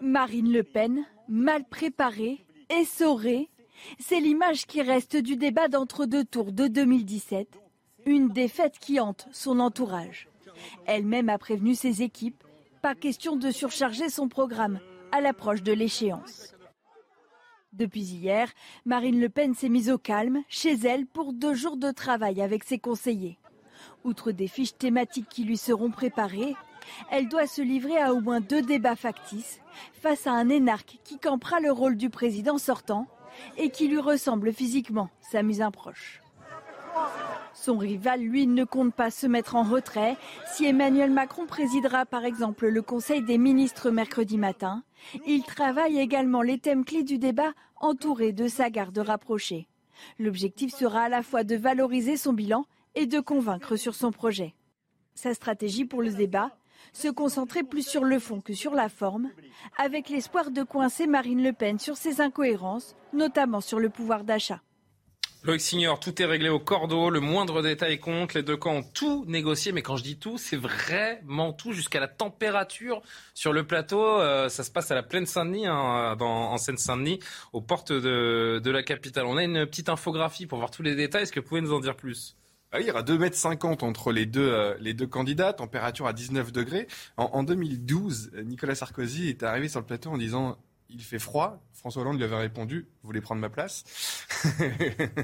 Marine 0.00 0.52
Le 0.52 0.62
Pen, 0.62 1.04
mal 1.28 1.64
préparée, 1.68 2.44
essorée, 2.70 3.48
c'est 3.98 4.20
l'image 4.20 4.66
qui 4.66 4.82
reste 4.82 5.16
du 5.16 5.34
débat 5.34 5.66
d'entre-deux 5.66 6.24
tours 6.24 6.52
de 6.52 6.68
2017. 6.68 7.58
Une 8.06 8.28
défaite 8.28 8.78
qui 8.78 9.00
hante 9.00 9.26
son 9.32 9.58
entourage. 9.58 10.28
Elle-même 10.86 11.28
a 11.28 11.38
prévenu 11.38 11.74
ses 11.74 12.02
équipes. 12.02 12.44
Pas 12.82 12.94
question 12.94 13.34
de 13.34 13.50
surcharger 13.50 14.08
son 14.08 14.28
programme 14.28 14.78
à 15.12 15.20
l'approche 15.20 15.62
de 15.62 15.72
l'échéance. 15.72 16.54
Depuis 17.72 18.02
hier, 18.02 18.48
Marine 18.84 19.20
Le 19.20 19.28
Pen 19.28 19.54
s'est 19.54 19.68
mise 19.68 19.90
au 19.90 19.98
calme 19.98 20.42
chez 20.48 20.74
elle 20.84 21.06
pour 21.06 21.32
deux 21.32 21.54
jours 21.54 21.76
de 21.76 21.90
travail 21.90 22.42
avec 22.42 22.64
ses 22.64 22.78
conseillers. 22.78 23.38
Outre 24.04 24.32
des 24.32 24.48
fiches 24.48 24.76
thématiques 24.76 25.28
qui 25.28 25.44
lui 25.44 25.56
seront 25.56 25.90
préparées, 25.90 26.54
elle 27.10 27.28
doit 27.28 27.46
se 27.46 27.62
livrer 27.62 27.96
à 27.96 28.12
au 28.12 28.20
moins 28.20 28.40
deux 28.40 28.62
débats 28.62 28.96
factices 28.96 29.60
face 29.92 30.26
à 30.26 30.32
un 30.32 30.48
énarque 30.48 30.98
qui 31.04 31.18
campera 31.18 31.60
le 31.60 31.72
rôle 31.72 31.96
du 31.96 32.10
président 32.10 32.58
sortant 32.58 33.06
et 33.56 33.70
qui 33.70 33.88
lui 33.88 34.00
ressemble 34.00 34.52
physiquement, 34.52 35.08
sa 35.20 35.42
musin 35.42 35.70
proche. 35.70 36.20
Son 37.62 37.78
rival, 37.78 38.20
lui, 38.20 38.48
ne 38.48 38.64
compte 38.64 38.92
pas 38.92 39.12
se 39.12 39.28
mettre 39.28 39.54
en 39.54 39.62
retrait. 39.62 40.16
Si 40.52 40.64
Emmanuel 40.64 41.12
Macron 41.12 41.46
présidera 41.46 42.04
par 42.04 42.24
exemple 42.24 42.66
le 42.66 42.82
Conseil 42.82 43.22
des 43.22 43.38
ministres 43.38 43.90
mercredi 43.90 44.36
matin, 44.36 44.82
il 45.28 45.44
travaille 45.44 46.00
également 46.00 46.42
les 46.42 46.58
thèmes 46.58 46.84
clés 46.84 47.04
du 47.04 47.18
débat 47.18 47.52
entouré 47.76 48.32
de 48.32 48.48
sa 48.48 48.68
garde 48.68 48.98
rapprochée. 48.98 49.68
L'objectif 50.18 50.74
sera 50.74 51.02
à 51.02 51.08
la 51.08 51.22
fois 51.22 51.44
de 51.44 51.54
valoriser 51.54 52.16
son 52.16 52.32
bilan 52.32 52.64
et 52.96 53.06
de 53.06 53.20
convaincre 53.20 53.76
sur 53.76 53.94
son 53.94 54.10
projet. 54.10 54.56
Sa 55.14 55.32
stratégie 55.32 55.84
pour 55.84 56.02
le 56.02 56.10
débat 56.10 56.50
se 56.92 57.06
concentrer 57.06 57.62
plus 57.62 57.86
sur 57.86 58.02
le 58.02 58.18
fond 58.18 58.40
que 58.40 58.54
sur 58.54 58.74
la 58.74 58.88
forme, 58.88 59.30
avec 59.76 60.08
l'espoir 60.08 60.50
de 60.50 60.64
coincer 60.64 61.06
Marine 61.06 61.44
Le 61.44 61.52
Pen 61.52 61.78
sur 61.78 61.96
ses 61.96 62.20
incohérences, 62.20 62.96
notamment 63.12 63.60
sur 63.60 63.78
le 63.78 63.88
pouvoir 63.88 64.24
d'achat. 64.24 64.62
Loïc 65.44 65.60
Signor, 65.60 65.98
tout 65.98 66.22
est 66.22 66.24
réglé 66.24 66.48
au 66.48 66.60
cordeau, 66.60 67.10
le 67.10 67.18
moindre 67.18 67.62
détail 67.62 67.98
compte, 67.98 68.34
les 68.34 68.44
deux 68.44 68.56
camps 68.56 68.76
ont 68.76 68.82
tout 68.84 69.24
négocié, 69.26 69.72
mais 69.72 69.82
quand 69.82 69.96
je 69.96 70.04
dis 70.04 70.16
tout, 70.16 70.38
c'est 70.38 70.56
vraiment 70.56 71.52
tout, 71.52 71.72
jusqu'à 71.72 71.98
la 71.98 72.06
température 72.06 73.02
sur 73.34 73.52
le 73.52 73.66
plateau. 73.66 74.20
Euh, 74.20 74.48
ça 74.48 74.62
se 74.62 74.70
passe 74.70 74.92
à 74.92 74.94
la 74.94 75.02
plaine 75.02 75.26
Saint-Denis, 75.26 75.66
hein, 75.66 76.16
en 76.20 76.56
Seine-Saint-Denis, 76.58 77.18
aux 77.52 77.60
portes 77.60 77.90
de, 77.90 78.70
la 78.70 78.82
capitale. 78.84 79.26
On 79.26 79.36
a 79.36 79.42
une 79.42 79.66
petite 79.66 79.88
infographie 79.88 80.46
pour 80.46 80.58
voir 80.58 80.70
tous 80.70 80.84
les 80.84 80.94
détails. 80.94 81.24
Est-ce 81.24 81.32
que 81.32 81.40
vous 81.40 81.46
pouvez 81.46 81.60
nous 81.60 81.72
en 81.72 81.80
dire 81.80 81.96
plus? 81.96 82.36
Ah 82.70 82.78
il 82.80 82.86
y 82.86 82.90
aura 82.92 83.02
2,50 83.02 83.64
m 83.64 83.88
entre 83.88 84.12
les 84.12 84.26
deux, 84.26 84.48
euh, 84.48 84.76
les 84.78 84.94
deux 84.94 85.08
candidats, 85.08 85.52
température 85.52 86.06
à 86.06 86.12
19 86.12 86.52
degrés. 86.52 86.86
En, 87.16 87.24
en 87.32 87.42
2012, 87.42 88.30
Nicolas 88.44 88.76
Sarkozy 88.76 89.28
est 89.28 89.42
arrivé 89.42 89.68
sur 89.68 89.80
le 89.80 89.86
plateau 89.86 90.10
en 90.10 90.18
disant 90.18 90.56
il 90.92 91.02
fait 91.02 91.18
froid. 91.18 91.58
François 91.74 92.02
Hollande 92.02 92.18
lui 92.18 92.24
avait 92.24 92.36
répondu, 92.36 92.86
vous 93.02 93.06
voulez 93.08 93.20
prendre 93.20 93.40
ma 93.40 93.48
place? 93.50 93.84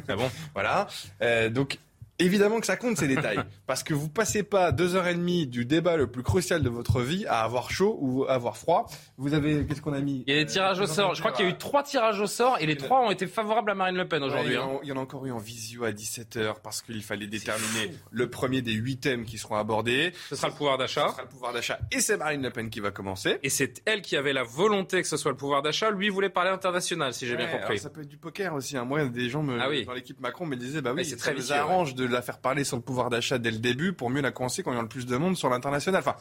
Ah 0.08 0.16
bon? 0.16 0.30
Voilà. 0.54 0.88
Euh, 1.22 1.50
donc 1.50 1.78
Évidemment 2.20 2.58
que 2.58 2.66
ça 2.66 2.76
compte 2.76 2.96
ces 2.96 3.06
détails, 3.06 3.38
parce 3.66 3.84
que 3.84 3.94
vous 3.94 4.08
passez 4.08 4.42
pas 4.42 4.72
deux 4.72 4.96
heures 4.96 5.06
et 5.06 5.14
demie 5.14 5.46
du 5.46 5.64
débat 5.64 5.96
le 5.96 6.08
plus 6.08 6.24
crucial 6.24 6.62
de 6.62 6.68
votre 6.68 7.00
vie 7.00 7.24
à 7.26 7.42
avoir 7.42 7.70
chaud 7.70 7.96
ou 8.00 8.24
à 8.24 8.32
avoir 8.32 8.56
froid. 8.56 8.86
Vous 9.18 9.34
avez 9.34 9.64
qu'est-ce 9.66 9.80
qu'on 9.80 9.92
a 9.92 10.00
mis 10.00 10.24
Il 10.26 10.34
y 10.34 10.36
a 10.36 10.44
des 10.44 10.50
tirages 10.50 10.80
au 10.80 10.86
sort. 10.86 11.14
Je 11.14 11.20
crois 11.20 11.32
qu'il 11.32 11.44
y 11.44 11.48
a 11.48 11.52
eu 11.52 11.56
trois 11.56 11.82
tirages 11.82 12.20
au 12.20 12.26
sort 12.26 12.58
et 12.58 12.66
les 12.66 12.76
trois 12.76 13.00
ont 13.00 13.10
été 13.10 13.26
favorables 13.26 13.70
à 13.70 13.74
Marine 13.74 13.96
Le 13.96 14.08
Pen 14.08 14.22
aujourd'hui. 14.22 14.56
Hein. 14.56 14.80
il, 14.82 14.88
y 14.88 14.92
en 14.92 14.96
a 14.96 15.00
encore 15.00 15.24
eu 15.26 15.30
en 15.30 15.38
visio 15.38 15.84
à 15.84 15.92
17 15.92 16.36
h 16.36 16.54
parce 16.62 16.82
qu'il 16.82 17.02
fallait 17.02 17.26
déterminer 17.26 17.92
le 18.10 18.28
premier 18.28 18.62
des 18.62 18.72
huit 18.72 18.98
thèmes 18.98 19.24
qui 19.24 19.38
seront 19.38 19.56
abordés. 19.56 20.12
Ce 20.28 20.36
sera 20.36 20.48
le 20.48 20.54
pouvoir 20.54 20.76
d'achat. 20.76 21.06
Ce 21.08 21.12
sera 21.12 21.22
le 21.22 21.28
pouvoir 21.28 21.52
d'achat 21.52 21.78
et 21.92 22.00
c'est 22.00 22.16
Marine 22.16 22.42
Le 22.42 22.50
Pen 22.50 22.68
qui 22.70 22.80
va 22.80 22.90
commencer. 22.90 23.38
Et 23.42 23.48
c'est 23.48 23.82
elle 23.84 24.02
qui 24.02 24.16
avait 24.16 24.32
la 24.32 24.42
volonté 24.42 25.02
que 25.02 25.08
ce 25.08 25.16
soit 25.16 25.30
le 25.30 25.36
pouvoir 25.36 25.62
d'achat. 25.62 25.90
Lui 25.90 26.08
voulait 26.08 26.30
parler 26.30 26.50
international, 26.50 27.14
si 27.14 27.26
j'ai 27.26 27.36
bien 27.36 27.46
compris. 27.46 27.78
ça 27.78 27.90
peut 27.90 28.02
être 28.02 28.08
du 28.08 28.16
poker 28.16 28.54
aussi. 28.54 28.76
Hein. 28.76 28.84
Moi, 28.84 29.04
des 29.06 29.28
gens 29.28 29.42
me, 29.42 29.60
ah 29.60 29.68
dans 29.84 29.92
l'équipe 29.92 30.20
Macron 30.20 30.46
me 30.46 30.56
disaient 30.56 30.82
bah 30.82 30.92
oui, 30.94 31.04
c'est 31.04 31.16
très 31.16 31.38
ça 31.40 31.60
arrange 31.60 31.94
de 31.94 32.07
la 32.12 32.22
faire 32.22 32.38
parler 32.38 32.64
sur 32.64 32.76
le 32.76 32.82
pouvoir 32.82 33.10
d'achat 33.10 33.38
dès 33.38 33.50
le 33.50 33.58
début 33.58 33.92
pour 33.92 34.10
mieux 34.10 34.20
la 34.20 34.30
coincer 34.30 34.62
quand 34.62 34.72
il 34.72 34.76
y 34.76 34.78
a 34.78 34.82
le 34.82 34.88
plus 34.88 35.06
de 35.06 35.16
monde 35.16 35.36
sur 35.36 35.48
l'international. 35.48 36.00
Enfin, 36.00 36.16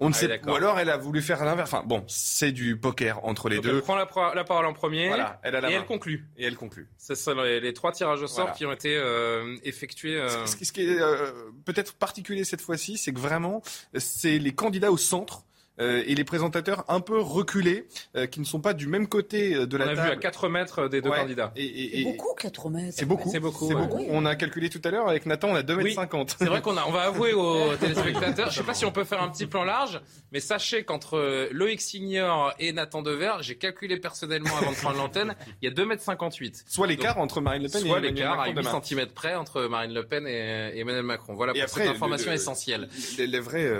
on 0.00 0.10
ne 0.10 0.14
ah 0.14 0.16
sait. 0.16 0.40
Ou 0.46 0.54
alors 0.54 0.78
elle 0.78 0.90
a 0.90 0.96
voulu 0.96 1.20
faire 1.22 1.44
l'inverse. 1.44 1.72
Enfin, 1.72 1.84
bon, 1.84 2.04
c'est 2.06 2.52
du 2.52 2.76
poker 2.76 3.24
entre 3.24 3.48
les 3.48 3.58
deux. 3.58 3.76
Elle 3.76 3.82
prend 3.82 3.96
la, 3.96 4.44
parole 4.44 4.66
en 4.66 4.72
premier. 4.72 5.10
elle 5.42 5.56
a 5.56 5.70
et 5.70 5.74
elle 5.74 5.86
conclut. 5.86 6.28
Et 6.36 6.44
elle 6.44 6.56
conclut. 6.56 6.88
Ce 6.98 7.14
sont 7.14 7.34
les, 7.34 7.72
trois 7.72 7.92
tirages 7.92 8.22
au 8.22 8.28
sort 8.28 8.52
qui 8.52 8.64
ont 8.64 8.72
été 8.72 8.96
euh, 8.96 9.56
effectués. 9.64 10.16
Euh, 10.16 10.46
ce, 10.46 10.64
ce, 10.64 10.72
qui 10.72 10.82
est 10.82 11.00
euh, 11.00 11.32
peut-être 11.64 11.94
particulier 11.94 12.44
cette 12.44 12.60
fois-ci, 12.60 12.96
c'est 12.96 13.12
que 13.12 13.18
vraiment, 13.18 13.62
c'est 13.96 14.38
les 14.38 14.54
candidats 14.54 14.92
au 14.92 14.96
centre 14.96 15.44
et 15.78 16.14
les 16.14 16.24
présentateurs 16.24 16.84
un 16.88 17.00
peu 17.00 17.20
reculés, 17.20 17.86
euh, 18.16 18.26
qui 18.26 18.40
ne 18.40 18.44
sont 18.44 18.60
pas 18.60 18.74
du 18.74 18.86
même 18.86 19.06
côté 19.08 19.54
euh, 19.54 19.66
de 19.66 19.76
la 19.76 19.86
table. 19.86 19.98
On 19.98 20.02
a 20.02 20.06
vu 20.06 20.12
à 20.12 20.16
4 20.16 20.48
mètres 20.48 20.88
des 20.88 21.00
deux 21.00 21.10
candidats. 21.10 21.52
Et, 21.56 22.04
beaucoup 22.04 22.34
4 22.34 22.70
mètres. 22.70 22.94
C'est 22.96 23.06
beaucoup. 23.06 23.30
C'est 23.30 23.40
beaucoup. 23.40 23.72
On 24.10 24.24
a 24.24 24.34
calculé 24.36 24.68
tout 24.70 24.80
à 24.84 24.90
l'heure 24.90 25.08
avec 25.08 25.26
Nathan, 25.26 25.50
on 25.50 25.54
a 25.54 25.62
2 25.62 25.76
mètres 25.76 25.94
50. 25.94 26.36
C'est 26.38 26.46
vrai 26.46 26.60
qu'on 26.60 26.76
a. 26.76 26.84
On 26.86 26.92
va 26.92 27.02
avouer 27.02 27.32
aux 27.32 27.76
téléspectateurs. 27.80 28.50
Je 28.50 28.56
sais 28.56 28.64
pas 28.64 28.74
si 28.74 28.84
on 28.84 28.92
peut 28.92 29.04
faire 29.04 29.22
un 29.22 29.28
petit 29.28 29.46
plan 29.46 29.64
large, 29.64 30.00
mais 30.32 30.40
sachez 30.40 30.84
qu'entre 30.84 31.48
Loïc 31.52 31.80
Signor 31.80 32.52
et 32.58 32.72
Nathan 32.72 33.02
Dever, 33.02 33.34
j'ai 33.40 33.56
calculé 33.56 33.98
personnellement 33.98 34.56
avant 34.56 34.72
de 34.72 34.76
prendre 34.76 34.96
l'antenne, 34.96 35.34
il 35.62 35.68
y 35.68 35.68
a 35.70 35.74
2 35.74 35.84
mètres 35.84 36.02
58. 36.02 36.64
Soit 36.66 36.86
l'écart 36.86 37.18
entre 37.18 37.40
Marine 37.40 37.62
Le 37.62 37.68
Pen 37.68 37.86
et 37.86 37.88
Emmanuel 37.90 38.12
Macron. 38.12 38.16
Soit 38.16 38.54
l'écart 38.54 38.74
à 38.74 38.80
8 38.80 38.84
cm 38.84 39.06
près 39.08 39.34
entre 39.34 39.62
Marine 39.66 39.94
Le 39.94 40.04
Pen 40.04 40.26
et 40.26 40.78
Emmanuel 40.78 41.04
Macron. 41.04 41.34
Voilà 41.34 41.52
pour 41.52 41.68
cette 41.68 41.88
information 41.88 42.32
essentielle. 42.32 42.88
Les, 43.18 43.40
vrais, 43.40 43.70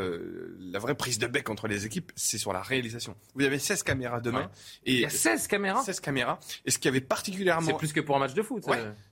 la 0.73 0.79
vraie 0.79 0.95
prise 0.95 1.19
de 1.19 1.27
bec 1.27 1.49
entre 1.51 1.67
les 1.67 1.87
équipes, 1.89 2.13
c'est 2.15 2.39
sur 2.39 2.53
la 2.53 2.63
réalisation. 2.63 3.17
Vous 3.35 3.45
avez 3.45 3.59
16 3.59 3.83
caméras 3.83 4.21
demain. 4.21 4.51
Et 4.85 4.93
Il 4.93 5.01
y 5.01 5.05
a 5.05 5.11
16 5.11 5.47
caméras 5.49 5.83
16 5.83 6.01
caméras. 6.01 6.39
Et 6.65 6.71
ce 6.71 6.79
qui 6.79 6.89
avait 6.89 7.01
particulièrement... 7.01 7.67
C'est 7.67 7.77
plus 7.77 7.93
que 7.93 8.01
pour 8.01 8.17
un 8.17 8.21
match 8.21 8.35
de 8.35 8.43
foot. 8.43 8.65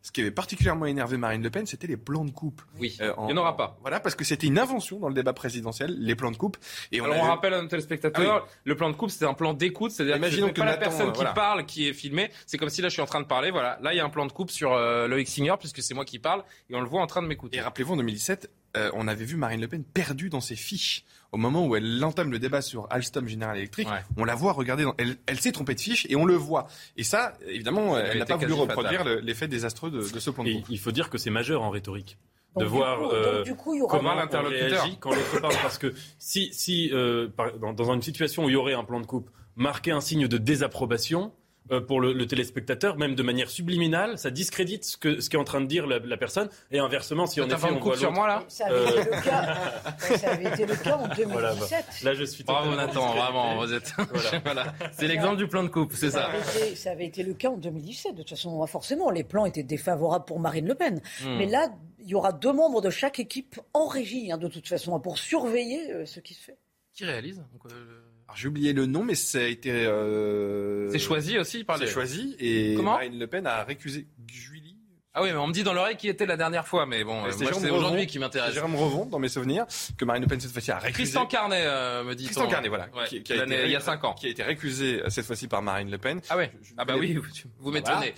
Ce 0.03 0.13
qui 0.13 0.21
avait 0.21 0.31
particulièrement 0.31 0.87
énervé 0.87 1.17
Marine 1.17 1.43
Le 1.43 1.51
Pen, 1.51 1.67
c'était 1.67 1.87
les 1.87 1.97
plans 1.97 2.25
de 2.25 2.31
coupe. 2.31 2.63
Oui, 2.79 2.97
euh, 3.01 3.13
il 3.23 3.27
n'y 3.27 3.33
en 3.33 3.37
aura 3.39 3.57
pas. 3.57 3.79
Voilà, 3.81 4.01
parce 4.01 4.15
que 4.15 4.25
c'était 4.25 4.47
une 4.47 4.59
invention 4.59 4.99
dans 4.99 5.09
le 5.09 5.15
débat 5.15 5.33
présidentiel, 5.33 5.97
les 5.99 6.15
plans 6.15 6.31
de 6.31 6.37
coupe. 6.37 6.57
Et 6.93 7.01
on, 7.01 7.21
rappelle 7.23 7.55
à 7.55 7.63
nos 7.63 7.69
téléspectateurs, 7.69 8.45
ah 8.47 8.51
le 8.65 8.77
plan 8.77 8.91
de 8.91 8.95
coupe, 8.95 9.11
c'était 9.11 9.27
un 9.27 9.35
plan 9.35 9.53
d'écoute, 9.55 9.91
c'est-à-dire 9.91 10.21
que, 10.21 10.59
pas 10.59 10.65
la 10.65 10.77
personne 10.77 11.13
qui 11.13 11.25
parle 11.35 11.67
qui 11.67 11.89
est 11.89 11.93
filmée. 11.93 12.31
C'est 12.47 12.59
comme 12.59 12.69
si 12.69 12.83
là, 12.83 12.89
je 12.89 12.93
suis 12.93 13.03
en 13.03 13.07
train 13.07 13.21
de 13.21 13.27
parler. 13.27 13.51
Voilà, 13.51 13.79
là, 13.83 13.93
il 13.93 13.97
y 13.97 14.01
a 14.01 14.05
un 14.05 14.11
plan 14.11 14.27
de 14.27 14.33
coupe 14.33 14.51
sur 14.51 14.73
euh, 14.73 15.09
Loïc 15.09 15.29
Singer, 15.29 15.55
puisque 15.59 15.83
c'est 15.83 15.95
moi 15.95 16.05
qui 16.05 16.19
parle, 16.19 16.45
et 16.71 16.75
on 16.75 16.81
le 16.81 16.89
voit 16.89 17.01
en 17.01 17.07
train 17.07 17.23
de 17.23 17.27
m'écouter. 17.27 17.57
Et 17.57 17.61
rappelez-vous, 17.61 17.95
en 17.95 17.97
2017, 17.97 18.51
euh, 18.77 18.91
on 18.95 19.09
avait 19.09 19.25
vu 19.25 19.37
Marine 19.37 19.61
Le 19.61 19.69
Pen 19.69 19.85
perdue 19.85 20.29
dans 20.29 20.41
ses 20.41 20.57
fiches. 20.57 21.05
Au 21.37 21.39
moment 21.39 21.67
où 21.67 21.77
elle 21.77 22.03
entame 22.03 22.31
le 22.31 22.39
débat 22.39 22.63
sur 22.63 22.87
Alstom 22.89 23.29
General 23.29 23.55
Electric, 23.55 23.87
on 24.17 24.25
la 24.25 24.35
voit 24.35 24.53
regarder. 24.53 24.87
Elle, 25.27 25.39
s'est 25.39 25.53
trompée 25.53 25.75
de 25.75 25.81
fiche 25.81 26.07
et 26.09 26.17
on 26.17 26.25
le 26.25 26.33
voit. 26.33 26.67
Et 26.97 27.03
ça, 27.03 27.35
évidemment, 27.47 27.99
elle, 27.99 28.21
n'a 28.21 28.25
pas 28.25 28.37
voulu 28.37 28.55
reproduire 28.55 29.05
l'effet 29.05 29.47
désastreux 29.47 29.91
de, 29.91 30.01
ce 30.01 30.31
plan 30.31 30.45
de 30.45 30.55
coupe. 30.55 30.65
Il 30.71 30.79
faut 30.79 30.93
dire 30.93 31.11
que 31.11 31.19
c'est 31.19 31.29
majeur 31.29 31.61
en 31.63 31.69
rhétorique 31.69 32.17
de 32.57 32.65
voir 32.65 33.03
euh, 33.13 33.45
comment 33.87 34.15
l'interlocuteur 34.15 34.87
quand 34.99 35.11
l'autre 35.11 35.41
parle. 35.43 35.53
Parce 35.61 35.77
que 35.77 35.93
si, 36.19 36.49
si 36.55 36.91
euh, 36.95 37.29
dans, 37.61 37.93
une 37.93 38.01
situation 38.01 38.47
où 38.47 38.49
il 38.49 38.55
y 38.55 38.57
aurait 38.57 38.73
un 38.73 38.85
plan 38.85 38.99
de 38.99 39.05
coupe, 39.05 39.29
marquer 39.57 39.91
un 39.91 40.01
signe 40.01 40.29
de 40.29 40.39
désapprobation, 40.39 41.33
euh, 41.71 41.81
pour 41.81 42.01
le, 42.01 42.27
téléspectateur, 42.27 42.97
même 42.97 43.15
de 43.15 43.23
manière 43.23 43.51
subliminale, 43.51 44.19
ça 44.19 44.31
discrédite 44.31 44.85
ce 44.85 44.97
que 44.97 45.21
ce 45.21 45.31
qu'est 45.31 45.37
en 45.37 45.45
train 45.45 45.61
de 45.61 45.67
dire 45.67 45.87
la, 45.87 46.17
personne. 46.17 46.49
Et 46.71 46.79
inversement, 46.79 47.27
si 47.27 47.41
en 47.41 47.49
effet 47.49 47.69
on 47.71 47.79
voit 47.79 47.97
sur 47.97 48.13
moi 48.13 48.27
là, 48.27 48.45
ça 48.49 48.67
avait, 48.67 48.85
été 48.85 49.05
le 49.05 49.23
cas, 49.25 49.57
ça 49.99 50.31
avait 50.31 50.45
été 50.45 50.67
le 50.67 50.77
cas 50.77 50.97
en 50.97 51.09
2017. 51.09 51.27
Voilà, 51.37 51.55
bah, 51.55 51.67
là, 52.05 52.15
je 52.15 52.25
suis. 52.25 52.45
Bravo 52.45 52.75
Nathan, 52.75 53.15
vraiment, 53.15 53.57
vous 53.57 53.73
êtes. 53.73 53.93
voilà. 54.45 54.73
C'est 54.93 55.07
l'exemple 55.07 55.37
du 55.37 55.49
plan 55.49 55.63
de 55.63 55.69
coupe, 55.69 55.93
c'est 55.93 56.11
ça. 56.11 56.31
ça 56.75 56.91
avait 56.93 57.07
été 57.07 57.23
le 57.23 57.35
cas 57.35 57.51
en 57.51 57.57
2017. 57.57 58.13
De 58.13 58.19
toute 58.23 58.31
façon, 58.31 58.65
forcément, 58.67 59.11
les 59.11 59.25
plans 59.25 59.45
étaient 59.45 59.63
défavorables 59.63 60.25
pour 60.25 60.41
Marine 60.41 60.67
Le 60.67 60.75
Pen. 60.75 61.01
Hmm. 61.23 61.37
Mais 61.37 61.47
là, 61.47 61.69
il 62.07 62.11
y 62.11 62.15
aura 62.15 62.33
deux 62.33 62.53
membres 62.53 62.81
de 62.81 62.91
chaque 62.91 63.19
équipe 63.19 63.61
en 63.75 63.87
régie, 63.87 64.31
hein, 64.31 64.39
de 64.39 64.49
toute 64.49 64.69
façon, 64.69 64.99
pour 65.01 65.19
surveiller 65.19 65.93
euh, 65.93 66.07
ce 66.07 66.21
qui 66.21 66.35
se 66.35 66.41
fait. 66.41 66.57
Qui 66.93 67.05
réalise 67.05 67.43
euh, 67.67 68.01
j'ai 68.35 68.49
oublié 68.49 68.73
le 68.73 68.87
nom, 68.87 69.03
mais 69.05 69.15
ça 69.15 69.39
a 69.39 69.43
été. 69.43 69.71
Euh... 69.71 70.91
C'est 70.91 70.99
choisi 70.99 71.39
aussi 71.39 71.65
par 71.65 71.79
les. 71.79 71.87
C'est 71.87 71.93
choisi 71.93 72.37
et 72.39 72.77
Marine 72.77 73.19
Le 73.19 73.27
Pen 73.27 73.47
a 73.47 73.65
récusé 73.65 74.07
Julie. 74.27 74.77
Ah 75.19 75.23
oui, 75.23 75.31
mais 75.33 75.39
on 75.39 75.47
me 75.47 75.53
dit 75.55 75.63
dans 75.63 75.73
l'oreille 75.73 75.97
qui 75.97 76.09
était 76.09 76.27
la 76.27 76.37
dernière 76.37 76.67
fois, 76.67 76.85
mais 76.85 77.03
bon, 77.03 77.23
c'est 77.31 77.71
aujourd'hui 77.71 78.07
qui 78.07 78.19
m'intéresse. 78.19 78.53
Jérôme 78.53 78.77
Revon, 78.77 79.07
dans 79.07 79.19
mes 79.19 79.31
souvenirs, 79.31 79.65
que 79.97 80.05
Marine 80.05 80.23
Le 80.23 80.29
Pen 80.29 80.39
cette 80.39 80.53
fois-ci 80.53 80.71
a 80.71 80.79
récusé. 80.79 81.05
Christian 81.05 81.25
Carnet 81.25 81.63
euh, 81.65 82.05
me 82.05 82.15
dit. 82.15 82.25
Christian 82.25 82.49
Carnet, 82.49 82.69
voilà, 82.69 82.89
qui, 83.09 83.17
a 83.17 83.45
été, 83.45 83.65
il 83.65 83.71
y 83.71 83.77
a 83.77 83.81
cinq 83.81 84.05
ans, 84.05 84.13
qui 84.13 84.27
a 84.27 84.29
été 84.29 84.43
récusé 84.43 85.01
euh, 85.01 85.09
cette 85.09 85.25
fois-ci 85.25 85.49
par 85.49 85.63
Marine 85.63 85.91
Le 85.91 85.97
Pen. 85.97 86.21
Ah 86.29 86.37
ouais. 86.37 86.53
ah 86.77 86.85
bah 86.85 86.97
oui, 86.99 87.19
vous 87.61 87.71
m'étonnez. 87.71 88.13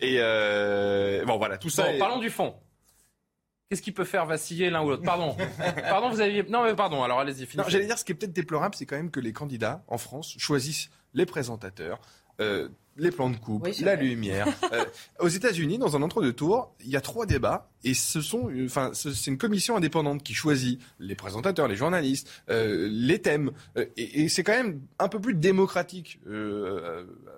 Et 0.00 0.16
euh, 0.20 1.22
bon, 1.26 1.36
voilà, 1.36 1.58
tout 1.58 1.68
ça. 1.68 1.82
Bon, 1.82 1.98
parlons 1.98 2.18
du 2.18 2.30
fond. 2.30 2.54
Qu'est-ce 3.68 3.82
qui 3.82 3.92
peut 3.92 4.04
faire 4.04 4.24
vaciller 4.24 4.70
l'un 4.70 4.82
ou 4.82 4.88
l'autre? 4.88 5.02
Pardon. 5.02 5.36
pardon, 5.82 6.08
vous 6.08 6.22
aviez. 6.22 6.42
Non, 6.44 6.64
mais 6.64 6.74
pardon, 6.74 7.02
alors 7.02 7.20
allez-y, 7.20 7.44
finissez. 7.44 7.70
J'allais 7.70 7.84
dire, 7.84 7.98
ce 7.98 8.04
qui 8.04 8.12
est 8.12 8.14
peut-être 8.14 8.32
déplorable, 8.32 8.74
c'est 8.74 8.86
quand 8.86 8.96
même 8.96 9.10
que 9.10 9.20
les 9.20 9.34
candidats 9.34 9.84
en 9.88 9.98
France 9.98 10.34
choisissent 10.38 10.88
les 11.12 11.26
présentateurs. 11.26 12.00
Euh, 12.40 12.68
les 12.98 13.10
plans 13.10 13.30
de 13.30 13.36
coupe, 13.36 13.68
la 13.80 13.94
lumière. 13.94 14.46
Euh, 14.72 14.84
aux 15.20 15.28
États-Unis, 15.28 15.78
dans 15.78 15.96
un 15.96 16.02
entre-deux 16.02 16.32
tours, 16.32 16.74
il 16.84 16.90
y 16.90 16.96
a 16.96 17.00
trois 17.00 17.24
débats 17.24 17.70
et 17.84 17.94
ce 17.94 18.20
sont, 18.20 18.50
enfin, 18.64 18.90
c'est 18.92 19.26
une 19.28 19.38
commission 19.38 19.76
indépendante 19.76 20.22
qui 20.22 20.34
choisit 20.34 20.78
les 20.98 21.14
présentateurs, 21.14 21.68
les 21.68 21.76
journalistes, 21.76 22.28
euh, 22.50 22.88
les 22.90 23.20
thèmes. 23.20 23.52
Euh, 23.78 23.86
et, 23.96 24.28
c'est 24.28 24.42
quand 24.42 24.52
même 24.52 24.80
un 24.98 25.08
peu 25.08 25.20
plus 25.20 25.34
démocratique, 25.34 26.20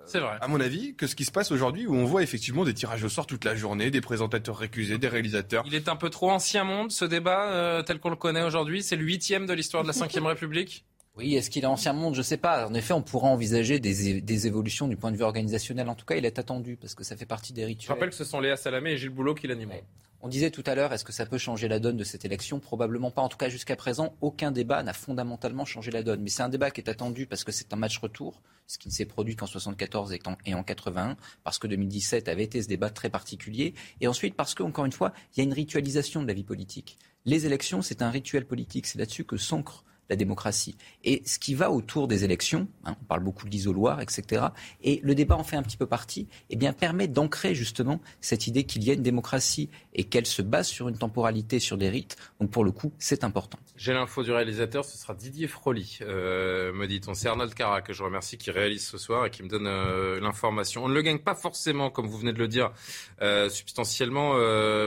c'est 0.05 0.19
vrai, 0.19 0.37
à 0.41 0.47
mon 0.47 0.59
avis, 0.59 0.95
que 0.95 1.07
ce 1.07 1.15
qui 1.15 1.23
se 1.23 1.31
passe 1.31 1.51
aujourd'hui 1.51 1.87
où 1.87 1.95
on 1.95 2.05
voit 2.05 2.23
effectivement 2.23 2.65
des 2.65 2.73
tirages 2.73 3.03
au 3.03 3.09
sort 3.09 3.27
toute 3.27 3.45
la 3.45 3.55
journée, 3.55 3.91
des 3.91 4.01
présentateurs 4.01 4.57
récusés, 4.57 4.97
des 4.97 5.07
réalisateurs. 5.07 5.63
Il 5.65 5.75
est 5.75 5.87
un 5.87 5.95
peu 5.95 6.09
trop 6.09 6.31
ancien 6.31 6.65
monde 6.65 6.91
ce 6.91 7.05
débat 7.05 7.83
tel 7.85 7.99
qu'on 7.99 8.09
le 8.09 8.17
connaît 8.17 8.43
aujourd'hui. 8.43 8.83
C'est 8.83 8.97
le 8.97 9.05
huitième 9.05 9.45
de 9.45 9.53
l'histoire 9.53 9.83
de 9.83 9.87
la 9.87 9.93
Ve 9.93 10.25
République. 10.25 10.85
Oui, 11.17 11.35
est-ce 11.35 11.49
qu'il 11.49 11.63
est 11.63 11.67
ancien 11.67 11.93
monde? 11.93 12.13
Je 12.13 12.19
ne 12.19 12.23
sais 12.23 12.37
pas. 12.37 12.67
En 12.67 12.73
effet, 12.73 12.93
on 12.93 13.01
pourra 13.01 13.27
envisager 13.27 13.79
des, 13.79 14.47
évolutions 14.47 14.87
du 14.87 14.95
point 14.95 15.11
de 15.11 15.17
vue 15.17 15.23
organisationnel. 15.23 15.89
En 15.89 15.95
tout 15.95 16.05
cas, 16.05 16.15
il 16.15 16.25
est 16.25 16.39
attendu 16.39 16.77
parce 16.77 16.95
que 16.95 17.03
ça 17.03 17.17
fait 17.17 17.25
partie 17.25 17.51
des 17.51 17.65
rituels. 17.65 17.87
Je 17.87 17.93
rappelle 17.93 18.09
que 18.09 18.15
ce 18.15 18.23
sont 18.23 18.39
Léa 18.39 18.55
Salamé 18.55 18.91
et 18.91 18.97
Gilles 18.97 19.09
Boulot 19.09 19.35
qui 19.35 19.47
l'animent. 19.47 19.81
On 20.23 20.29
disait 20.29 20.51
tout 20.51 20.63
à 20.67 20.75
l'heure, 20.75 20.93
est-ce 20.93 21.03
que 21.03 21.11
ça 21.11 21.25
peut 21.25 21.39
changer 21.39 21.67
la 21.67 21.79
donne 21.79 21.97
de 21.97 22.03
cette 22.03 22.25
élection? 22.25 22.59
Probablement 22.59 23.09
pas. 23.09 23.23
En 23.23 23.27
tout 23.27 23.37
cas, 23.37 23.49
jusqu'à 23.49 23.75
présent, 23.75 24.15
aucun 24.21 24.51
débat 24.51 24.83
n'a 24.83 24.93
fondamentalement 24.93 25.65
changé 25.65 25.89
la 25.89 26.03
donne. 26.03 26.21
Mais 26.21 26.29
c'est 26.29 26.43
un 26.43 26.49
débat 26.49 26.69
qui 26.69 26.79
est 26.79 26.89
attendu 26.89 27.25
parce 27.25 27.43
que 27.43 27.51
c'est 27.51 27.73
un 27.73 27.75
match 27.75 27.97
retour, 27.97 28.41
ce 28.67 28.77
qui 28.77 28.87
ne 28.87 28.93
s'est 28.93 29.05
produit 29.05 29.35
qu'en 29.35 29.47
74 29.47 30.13
et 30.13 30.19
en, 30.27 30.37
et 30.45 30.53
en 30.53 30.63
81, 30.63 31.17
parce 31.43 31.57
que 31.57 31.65
2017 31.65 32.29
avait 32.29 32.43
été 32.43 32.61
ce 32.61 32.67
débat 32.67 32.91
très 32.91 33.09
particulier, 33.09 33.73
et 33.99 34.07
ensuite 34.07 34.35
parce 34.35 34.53
qu'encore 34.53 34.85
une 34.85 34.91
fois, 34.91 35.11
il 35.33 35.39
y 35.39 35.41
a 35.41 35.43
une 35.43 35.53
ritualisation 35.53 36.21
de 36.21 36.27
la 36.27 36.33
vie 36.33 36.43
politique. 36.43 36.99
Les 37.25 37.47
élections, 37.47 37.81
c'est 37.81 38.03
un 38.03 38.11
rituel 38.11 38.45
politique. 38.45 38.85
C'est 38.85 38.99
là-dessus 38.99 39.25
que 39.25 39.37
s'ancre 39.37 39.83
la 40.11 40.17
démocratie. 40.17 40.75
Et 41.05 41.23
ce 41.25 41.39
qui 41.39 41.55
va 41.55 41.71
autour 41.71 42.09
des 42.09 42.25
élections, 42.25 42.67
hein, 42.83 42.97
on 43.01 43.05
parle 43.05 43.23
beaucoup 43.23 43.45
de 43.45 43.49
l'isoloir, 43.49 44.01
etc., 44.01 44.47
et 44.83 44.99
le 45.03 45.15
débat 45.15 45.37
en 45.37 45.43
fait 45.45 45.55
un 45.55 45.63
petit 45.63 45.77
peu 45.77 45.85
partie, 45.85 46.27
eh 46.49 46.57
bien, 46.57 46.73
permet 46.73 47.07
d'ancrer 47.07 47.55
justement 47.55 48.01
cette 48.19 48.45
idée 48.45 48.65
qu'il 48.65 48.83
y 48.83 48.91
a 48.91 48.93
une 48.93 49.03
démocratie 49.03 49.69
et 49.93 50.03
qu'elle 50.03 50.25
se 50.25 50.41
base 50.41 50.67
sur 50.67 50.89
une 50.89 50.97
temporalité, 50.97 51.59
sur 51.59 51.77
des 51.77 51.89
rites. 51.89 52.17
Donc 52.41 52.51
pour 52.51 52.65
le 52.65 52.71
coup, 52.71 52.91
c'est 52.99 53.23
important. 53.23 53.57
J'ai 53.77 53.93
l'info 53.93 54.21
du 54.21 54.33
réalisateur, 54.33 54.83
ce 54.83 54.97
sera 54.97 55.13
Didier 55.13 55.47
Froli, 55.47 55.99
euh, 56.01 56.73
me 56.73 56.87
dit-on. 56.87 57.13
C'est 57.13 57.29
Arnold 57.29 57.53
Cara 57.53 57.81
que 57.81 57.93
je 57.93 58.03
remercie 58.03 58.37
qui 58.37 58.51
réalise 58.51 58.85
ce 58.85 58.97
soir 58.97 59.25
et 59.25 59.29
qui 59.29 59.43
me 59.43 59.47
donne 59.47 59.67
euh, 59.67 60.19
l'information. 60.19 60.83
On 60.83 60.89
ne 60.89 60.93
le 60.93 61.01
gagne 61.01 61.19
pas 61.19 61.35
forcément, 61.35 61.89
comme 61.89 62.07
vous 62.07 62.17
venez 62.17 62.33
de 62.33 62.39
le 62.39 62.49
dire, 62.49 62.73
euh, 63.21 63.47
substantiellement, 63.49 64.33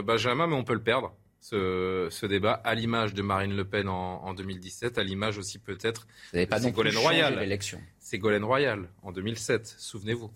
Benjamin, 0.02 0.46
mais 0.48 0.54
on 0.54 0.64
peut 0.64 0.74
le 0.74 0.82
perdre 0.82 1.14
ce, 1.44 2.26
débat, 2.26 2.60
à 2.64 2.74
l'image 2.74 3.12
de 3.12 3.20
Marine 3.20 3.54
Le 3.54 3.64
Pen 3.64 3.88
en, 3.88 4.32
2017, 4.34 4.96
à 4.98 5.02
l'image 5.02 5.36
aussi 5.36 5.58
peut-être 5.58 6.06
de 6.32 6.46
Ségolène 6.58 6.96
Royal. 6.96 7.58
Ségolène 7.98 8.44
Royal 8.44 8.88
en 9.02 9.12
2007, 9.12 9.74
souvenez-vous. 9.78 10.30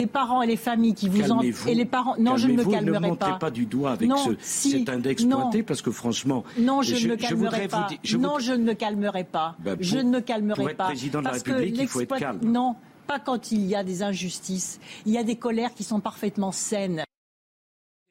Les 0.00 0.06
parents 0.06 0.42
et 0.42 0.46
les 0.46 0.56
familles 0.56 0.94
qui 0.94 1.08
vous 1.08 1.30
en 1.30 1.40
et 1.40 1.74
les 1.74 1.84
parents 1.84 2.16
non 2.18 2.36
je 2.36 2.48
ne 2.48 2.54
me 2.54 2.64
calmerai 2.64 3.10
ne 3.12 3.14
pas. 3.14 3.38
pas 3.38 3.50
du 3.52 3.64
doigt 3.64 3.92
avec 3.92 4.10
ce, 4.10 4.34
cet 4.40 4.88
index 4.88 5.24
pointé 5.24 5.62
parce 5.62 5.82
que 5.82 5.92
franchement 5.92 6.42
non 6.58 6.82
je, 6.82 6.96
ne 6.96 7.12
me 7.12 7.16
calmerai 7.16 7.68
pas. 7.68 7.86
non 8.18 8.40
je 8.40 8.52
ne 8.52 8.64
me 8.64 8.74
calmerai 8.74 9.22
pas. 9.22 9.56
Bah, 9.60 9.76
je 9.78 9.98
ne 9.98 10.10
me 10.10 10.20
calmerai 10.20 10.74
pas. 10.74 10.86
président 10.86 11.20
de 11.20 11.26
la 11.26 11.30
République 11.30 11.76
il 11.78 11.86
faut 11.86 12.00
être 12.00 12.18
calme. 12.18 12.40
Non 12.42 12.74
pas 13.06 13.20
quand 13.20 13.52
il 13.52 13.64
y 13.66 13.76
a 13.76 13.84
des 13.84 14.02
injustices. 14.02 14.80
Il 15.06 15.12
y 15.12 15.18
a 15.18 15.22
des 15.22 15.36
colères 15.36 15.74
qui 15.74 15.84
sont 15.84 16.00
parfaitement 16.00 16.50
saines 16.50 17.04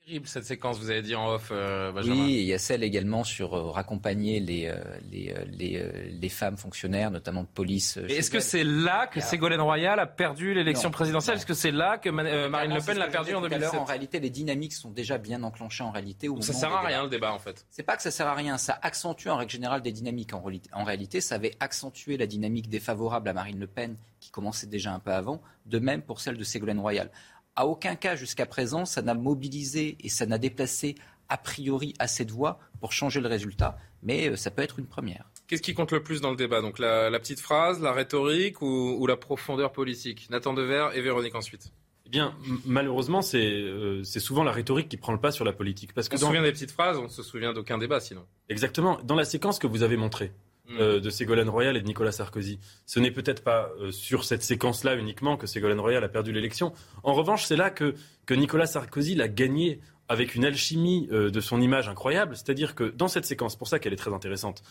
terrible 0.06 0.28
cette 0.28 0.46
séquence, 0.46 0.80
vous 0.80 0.90
avez 0.90 1.02
dit 1.02 1.16
en 1.16 1.30
off, 1.30 1.50
euh, 1.52 1.92
Benjamin. 1.92 2.26
Oui, 2.26 2.34
il 2.34 2.46
y 2.46 2.54
a 2.54 2.58
celle 2.58 2.84
également 2.84 3.24
sur 3.24 3.54
euh, 3.54 3.72
raccompagner 3.72 4.40
les, 4.40 4.68
euh, 4.68 4.76
les, 5.10 5.34
les, 5.58 6.10
les, 6.10 6.30
femmes 6.30 6.58
fonctionnaires, 6.58 7.12
notamment 7.12 7.44
de 7.44 7.48
police. 7.48 7.98
Est-ce 8.10 8.30
que 8.30 8.40
c'est 8.40 8.64
là 8.64 9.08
que 9.08 9.22
Ségolène 9.22 9.62
Royal 9.62 10.00
a 10.00 10.06
perdu 10.06 10.54
l'élection 10.54 10.92
présidentielle? 10.92 11.38
Est-ce 11.38 11.46
que 11.46 11.54
c'est 11.54 11.72
là 11.72 11.98
que 11.98 12.10
Marine 12.10 12.74
Le 12.74 12.86
Pen 12.86 12.98
l'a 12.98 13.08
perdu 13.08 13.34
en 13.34 13.42
2007 13.42 13.80
En 13.80 13.86
réalité, 13.86 14.20
les 14.20 14.30
dynamiques 14.30 14.74
sont 14.74 14.92
déjà 14.92 15.18
bien 15.18 15.42
enclenchées 15.44 15.84
en 15.84 15.92
réalité. 15.92 16.28
Au 16.28 16.42
ça 16.42 16.54
sert 16.54 16.74
à 16.74 16.82
rien 16.82 17.04
le 17.04 17.10
débat 17.10 17.34
en 17.34 17.40
fait. 17.40 17.66
C'est 17.70 17.84
pas 17.84 17.96
que 17.96 18.02
ça 18.02 18.12
sert 18.12 18.28
à 18.28 18.36
rien, 18.36 18.58
ça 18.58 18.78
accentue 18.82 19.30
en 19.30 19.38
règle 19.38 19.52
générale 19.52 19.82
des 19.82 19.92
dynamiques. 19.92 20.34
En, 20.34 20.44
en 20.74 20.84
réalité, 20.84 21.22
ça 21.22 21.36
avait 21.36 21.56
accentué 21.60 22.18
la 22.18 22.28
dynamique 22.28 22.70
défavorable 22.70 23.30
à 23.30 23.34
Marine 23.34 23.60
Le 23.60 23.68
Pen 23.68 23.96
qui 24.24 24.32
commençait 24.32 24.68
déjà 24.68 24.94
un 24.94 25.00
peu 25.00 25.12
avant, 25.12 25.42
de 25.66 25.80
même 25.80 26.02
pour 26.02 26.22
celle 26.22 26.38
de 26.38 26.44
Ségolène 26.44 26.80
Royal. 26.80 27.12
À 27.56 27.68
aucun 27.68 27.96
cas 27.96 28.16
jusqu'à 28.16 28.48
présent, 28.48 28.86
ça 28.86 29.04
n'a 29.04 29.14
mobilisé 29.14 29.96
et 30.00 30.10
ça 30.10 30.26
n'a 30.26 30.40
déplacé 30.40 30.96
a 31.30 31.38
priori 31.38 31.94
assez 32.00 32.26
de 32.26 32.32
voix 32.32 32.60
pour 32.80 32.92
changer 32.92 33.22
le 33.22 33.28
résultat, 33.28 33.78
mais 34.02 34.30
euh, 34.30 34.36
ça 34.36 34.52
peut 34.52 34.62
être 34.62 34.80
une 34.80 34.88
première. 34.88 35.30
Qu'est-ce 35.48 35.62
qui 35.62 35.74
compte 35.74 35.92
le 35.92 36.02
plus 36.02 36.20
dans 36.20 36.32
le 36.32 36.36
débat? 36.36 36.62
Donc 36.62 36.80
la, 36.80 37.12
petite 37.20 37.40
phrase, 37.40 37.80
la 37.82 37.92
rhétorique 37.92 38.62
ou, 38.62 39.06
la 39.08 39.18
profondeur 39.18 39.72
politique? 39.72 40.28
Nathan 40.30 40.54
Dever 40.54 40.90
et 40.96 41.02
Véronique 41.02 41.36
ensuite. 41.36 41.72
Eh 42.06 42.10
bien, 42.10 42.36
malheureusement, 42.66 43.22
euh, 43.34 44.04
c'est 44.04 44.20
souvent 44.20 44.44
la 44.44 44.52
rhétorique 44.52 44.90
qui 44.90 44.98
prend 44.98 45.14
le 45.14 45.20
pas 45.20 45.32
sur 45.32 45.46
la 45.46 45.54
politique. 45.54 45.94
Parce 45.94 46.10
que 46.10 46.16
on 46.16 46.20
se 46.20 46.26
souvient 46.26 46.42
des 46.42 46.52
petites 46.52 46.72
phrases, 46.72 46.98
on 46.98 47.04
ne 47.04 47.08
se 47.08 47.24
souvient 47.24 47.54
d'aucun 47.54 47.78
débat 47.78 48.00
sinon. 48.00 48.26
Exactement. 48.50 49.00
Dans 49.04 49.16
la 49.16 49.26
séquence 49.26 49.60
que 49.60 49.68
vous 49.68 49.84
avez 49.84 49.98
montrée. 49.98 50.32
Euh, 50.70 51.02
de 51.02 51.10
Ségolène 51.10 51.50
Royal 51.50 51.76
et 51.76 51.82
de 51.82 51.86
Nicolas 51.86 52.14
Sarkozy. 52.14 52.58
Ce 52.86 52.98
n'est 52.98 53.12
peut-être 53.12 53.44
pas 53.44 53.70
euh, 53.82 53.92
sur 53.92 54.24
cette 54.24 54.44
séquence-là 54.44 54.96
uniquement 54.96 55.36
que 55.36 55.46
Ségolène 55.46 55.82
Royal 55.82 56.02
a 56.02 56.08
perdu 56.08 56.32
l'élection. 56.32 56.72
En 57.04 57.12
revanche, 57.12 57.44
c'est 57.44 57.58
là 57.58 57.70
que, 57.70 57.96
que 58.26 58.34
Nicolas 58.34 58.66
Sarkozy 58.66 59.14
l'a 59.14 59.28
gagné 59.28 59.82
avec 60.08 60.36
une 60.36 60.46
alchimie 60.46 61.10
euh, 61.12 61.30
de 61.30 61.42
son 61.42 61.60
image 61.60 61.90
incroyable. 61.90 62.38
C'est-à-dire 62.38 62.76
que 62.76 62.86
dans 62.86 63.10
cette 63.10 63.26
séquence, 63.26 63.58
pour 63.58 63.68
ça 63.68 63.78
qu'elle 63.78 63.92
est 63.92 63.98
très 63.98 64.14
intéressante, 64.14 64.64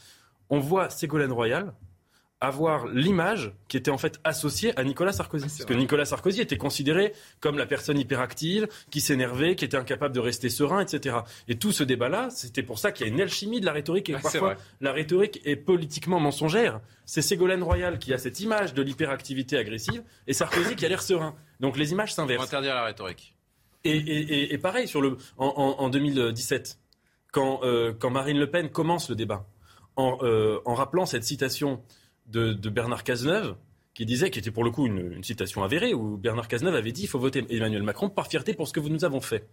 on 0.49 0.61
voit 0.61 0.89
Ségolène 0.89 1.31
Royal 1.31 1.75
avoir 2.43 2.89
l'image 2.89 3.53
qui 3.69 3.77
était 3.77 3.93
en 3.93 3.99
fait 3.99 4.19
associée 4.25 4.77
à 4.79 4.83
Nicolas 4.83 5.13
Sarkozy. 5.13 5.45
Parce 5.45 5.65
que 5.65 5.75
Nicolas 5.75 6.05
Sarkozy 6.05 6.41
était 6.41 6.57
considéré 6.57 7.13
comme 7.39 7.57
la 7.57 7.67
personne 7.67 7.97
hyperactive, 7.97 8.67
qui 8.91 9.01
s'énervait, 9.01 9.55
qui 9.55 9.65
était 9.65 9.77
incapable 9.77 10.13
de 10.13 10.19
rester 10.19 10.51
serein, 10.51 10.81
etc. 10.81 11.19
Et 11.47 11.57
tout 11.57 11.71
ce 11.71 11.85
débat-là, 11.85 12.31
c'était 12.31 12.65
pour 12.65 12.81
ça 12.81 12.91
qu'il 12.91 13.07
y 13.07 13.11
a 13.11 13.13
une 13.13 13.21
alchimie 13.21 13.61
de 13.61 13.67
la 13.67 13.73
rhétorique 13.73 14.09
et 14.09 14.15
parfois 14.15 14.57
la 14.81 14.93
rhétorique 14.93 15.41
est 15.45 15.55
politiquement 15.55 16.19
mensongère. 16.19 16.81
C'est 17.07 17.23
Ségolène 17.23 17.63
Royal 17.63 18.01
qui 18.01 18.13
a 18.13 18.19
cette 18.19 18.41
image 18.41 18.75
de 18.75 18.83
l'hyperactivité 18.83 19.57
agressive 19.57 20.03
et 20.27 20.33
Sarkozy 20.33 20.75
qui 20.75 20.85
a 20.85 20.89
l'air 20.89 21.03
serein. 21.03 21.37
Donc 21.61 21.77
les 21.77 21.93
images 21.93 22.13
s'inversent. 22.13 22.45
interdire 22.45 22.75
la 22.75 22.85
rhétorique. 22.85 23.37
Et, 23.85 24.59
pareil 24.59 24.89
sur 24.89 25.01
le, 25.01 25.17
en, 25.39 25.89
2017, 25.89 26.79
quand, 27.31 27.61
euh, 27.63 27.93
quand 27.97 28.11
Marine 28.11 28.39
Le 28.39 28.51
Pen 28.51 28.69
commence 28.69 29.09
le 29.11 29.15
débat, 29.15 29.47
en, 29.95 30.19
euh, 30.23 30.61
en 30.65 30.75
rappelant 30.75 31.07
cette 31.07 31.25
citation 31.25 31.83
de, 32.27 32.53
Bernard 32.69 33.05
Cazeneuve, 33.05 33.57
qui 33.95 34.07
disait, 34.07 34.31
qui 34.31 34.39
était 34.39 34.51
pour 34.51 34.65
le 34.65 34.71
coup 34.71 34.87
une, 34.87 35.23
citation 35.23 35.63
avérée, 35.63 35.95
où 35.95 36.17
Bernard 36.17 36.49
Cazeneuve 36.49 36.75
avait 36.75 36.93
dit 36.93 37.03
il 37.03 37.09
faut 37.09 37.19
voter 37.19 37.45
Emmanuel 37.51 37.83
Macron 37.83 38.09
par 38.09 38.27
fierté 38.27 38.55
pour 38.55 38.69
ce 38.69 38.73
que 38.73 38.81
nous 38.81 39.05
avons 39.05 39.21
fait. 39.21 39.47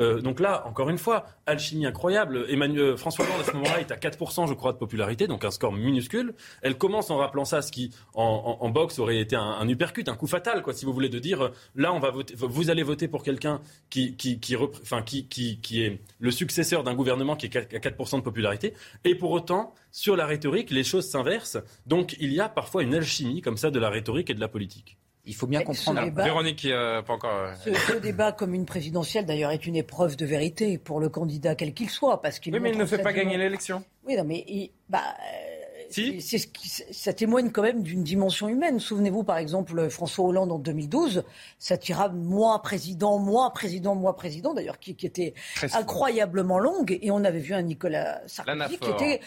Euh, 0.00 0.20
donc 0.20 0.40
là, 0.40 0.66
encore 0.66 0.88
une 0.88 0.98
fois, 0.98 1.26
alchimie 1.46 1.86
incroyable. 1.86 2.46
Emmanuel, 2.48 2.96
François 2.96 3.24
Hollande, 3.24 3.40
à 3.40 3.44
ce 3.44 3.52
moment-là, 3.52 3.80
est 3.80 3.90
à 3.90 3.96
4%, 3.96 4.48
je 4.48 4.54
crois, 4.54 4.72
de 4.72 4.78
popularité, 4.78 5.26
donc 5.26 5.44
un 5.44 5.50
score 5.50 5.72
minuscule. 5.72 6.34
Elle 6.62 6.78
commence 6.78 7.10
en 7.10 7.18
rappelant 7.18 7.44
ça, 7.44 7.62
ce 7.62 7.70
qui, 7.72 7.90
en, 8.14 8.68
boxe, 8.70 8.98
aurait 8.98 9.18
été 9.18 9.36
un, 9.36 9.42
un, 9.42 9.68
uppercut, 9.68 10.08
un 10.08 10.16
coup 10.16 10.26
fatal, 10.26 10.62
quoi, 10.62 10.72
si 10.72 10.84
vous 10.84 10.92
voulez, 10.92 11.08
de 11.08 11.18
dire, 11.18 11.50
là, 11.74 11.92
on 11.92 11.98
va 11.98 12.12
vous 12.38 12.70
allez 12.70 12.82
voter 12.82 13.08
pour 13.08 13.22
quelqu'un 13.22 13.60
qui, 13.90 14.16
qui 14.16 15.82
est 15.82 16.00
le 16.20 16.30
successeur 16.30 16.82
d'un 16.84 16.94
gouvernement 16.94 17.36
qui 17.36 17.46
est 17.46 17.56
à 17.56 17.78
4% 17.78 18.16
de 18.16 18.22
popularité. 18.22 18.74
Et 19.04 19.14
pour 19.14 19.30
autant, 19.30 19.74
sur 19.90 20.16
la 20.16 20.26
rhétorique, 20.26 20.70
les 20.70 20.84
choses 20.84 21.08
s'inversent. 21.08 21.58
Donc, 21.86 22.16
il 22.20 22.32
y 22.32 22.40
a 22.40 22.48
parfois 22.48 22.82
une 22.82 22.94
alchimie, 22.94 23.40
comme 23.40 23.56
ça, 23.56 23.70
de 23.70 23.78
la 23.78 23.90
rhétorique 23.90 24.30
et 24.30 24.34
de 24.34 24.40
la 24.40 24.48
politique. 24.48 24.96
Il 25.24 25.34
faut 25.34 25.46
bien 25.46 25.62
comprendre. 25.62 26.02
Véronique, 26.10 26.56
qui 26.56 26.70
pas 26.70 27.04
encore. 27.08 27.30
Euh, 27.30 27.54
ce, 27.54 27.96
débat, 27.98 28.32
comme 28.32 28.54
une 28.54 28.66
présidentielle, 28.66 29.24
d'ailleurs, 29.24 29.52
est 29.52 29.66
une 29.66 29.76
épreuve 29.76 30.16
de 30.16 30.26
vérité 30.26 30.78
pour 30.78 30.98
le 30.98 31.08
candidat 31.08 31.54
quel 31.54 31.74
qu'il 31.74 31.90
soit, 31.90 32.20
parce 32.20 32.40
qu'il. 32.40 32.52
Oui, 32.52 32.60
mais 32.60 32.70
il 32.70 32.78
ne 32.78 32.86
fait 32.86 32.98
pas 32.98 33.12
gagner 33.12 33.36
l'élection. 33.36 33.84
Oui, 34.04 34.16
non, 34.16 34.24
mais 34.24 34.72
bah. 34.88 35.02
Euh, 35.20 35.62
si. 35.90 36.20
C'est 36.20 36.38
ce 36.38 36.46
qui, 36.48 36.68
ça 36.68 37.12
témoigne 37.12 37.50
quand 37.50 37.62
même 37.62 37.82
d'une 37.82 38.02
dimension 38.02 38.48
humaine. 38.48 38.80
Souvenez-vous, 38.80 39.22
par 39.22 39.36
exemple, 39.36 39.90
François 39.90 40.24
Hollande 40.24 40.50
en 40.50 40.58
2012, 40.58 41.22
ça 41.58 41.76
tira 41.76 42.08
moi 42.08 42.60
président, 42.62 43.18
moi 43.18 43.52
président, 43.52 43.94
moi 43.94 44.16
président, 44.16 44.54
d'ailleurs, 44.54 44.78
qui, 44.78 44.96
qui, 44.96 45.06
était 45.06 45.34
incroyablement 45.74 46.58
longue, 46.58 46.98
et 47.00 47.10
on 47.10 47.22
avait 47.24 47.40
vu 47.40 47.54
un 47.54 47.62
Nicolas 47.62 48.22
Sarkozy 48.26 48.78
qui 48.78 48.90
était 48.90 49.20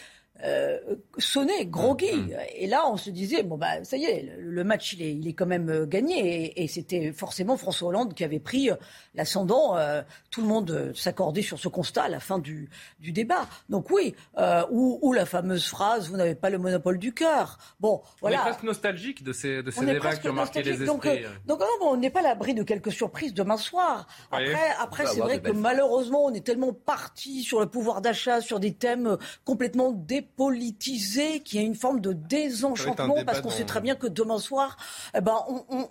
euh, 0.44 0.78
sonné, 1.18 1.66
groggy. 1.66 2.14
Mm, 2.14 2.28
mm. 2.28 2.38
Et 2.56 2.68
là, 2.68 2.84
on 2.90 2.98
se 2.98 3.10
disait, 3.10 3.44
bon, 3.44 3.58
bah, 3.58 3.84
ça 3.84 3.96
y 3.96 4.04
est, 4.04 4.36
le 4.38 4.64
match, 4.64 4.94
il 4.94 5.02
est, 5.02 5.14
il 5.14 5.28
est 5.28 5.34
quand 5.34 5.46
même 5.46 5.70
euh, 5.70 5.86
gagné. 5.86 6.62
Et, 6.62 6.68
c'était 6.68 7.14
forcément 7.14 7.56
François 7.56 7.88
Hollande 7.90 8.14
qui 8.14 8.24
avait 8.24 8.40
pris 8.40 8.70
euh, 8.70 8.76
l'ascendant. 9.14 9.78
tout 10.30 10.42
le 10.42 10.48
monde 10.48 10.92
s'accordait 10.94 11.42
sur 11.42 11.58
ce 11.58 11.68
constat 11.68 12.04
à 12.04 12.10
la 12.10 12.20
fin 12.20 12.40
du, 12.40 12.70
du 13.00 13.12
débat. 13.12 13.48
Donc 13.70 13.90
oui, 13.92 14.14
ou, 14.72 15.14
la 15.14 15.26
fameuse 15.26 15.68
phrase, 15.68 16.10
vous 16.10 16.18
n'avez 16.18 16.36
pas 16.36 16.50
le 16.50 16.58
monopole 16.58 16.98
du 16.98 17.14
cœur. 17.14 17.58
Bon, 17.80 18.02
voilà. 18.20 18.38
On 18.38 18.42
est 18.42 18.50
presque 18.50 18.64
nostalgique 18.64 19.24
de 19.24 19.32
ces, 19.32 19.64
de 19.64 19.72
ces 19.72 19.86
débats 19.86 20.16
qui 20.18 20.28
ont 20.28 20.34
marqué 20.34 20.64
les 20.64 20.84
esprits. 20.84 20.86
Donc, 20.86 21.08
donc 21.46 21.62
on 21.82 21.96
n'est 21.96 22.10
pas 22.10 22.20
à 22.20 22.24
l'abri 22.24 22.54
de 22.54 22.64
quelques 22.64 22.92
surprises 22.92 23.34
demain 23.34 23.58
soir. 23.58 24.08
Après, 24.32 24.56
après 24.80 25.06
c'est 25.06 25.22
vrai 25.22 25.40
que 25.40 25.52
malheureusement, 25.52 26.26
on 26.26 26.34
est 26.34 26.46
tellement 26.46 26.74
parti 26.74 27.44
sur 27.44 27.62
le 27.62 27.68
pouvoir 27.68 28.02
d'achat, 28.02 28.42
sur 28.42 28.60
des 28.60 28.74
thèmes 28.74 29.18
complètement 29.46 29.92
dé 30.26 30.30
politisé, 30.36 31.42
qui 31.42 31.58
a 31.58 31.62
une 31.62 31.76
forme 31.76 32.02
de 32.02 32.14
désenchantement, 32.14 33.24
parce 33.26 33.42
qu'on 33.42 33.50
sait 33.50 33.66
très 33.66 33.82
bien 33.82 33.96
que 33.96 34.08
demain 34.08 34.38
soir, 34.38 34.78
eh 35.16 35.22
ben, 35.22 35.38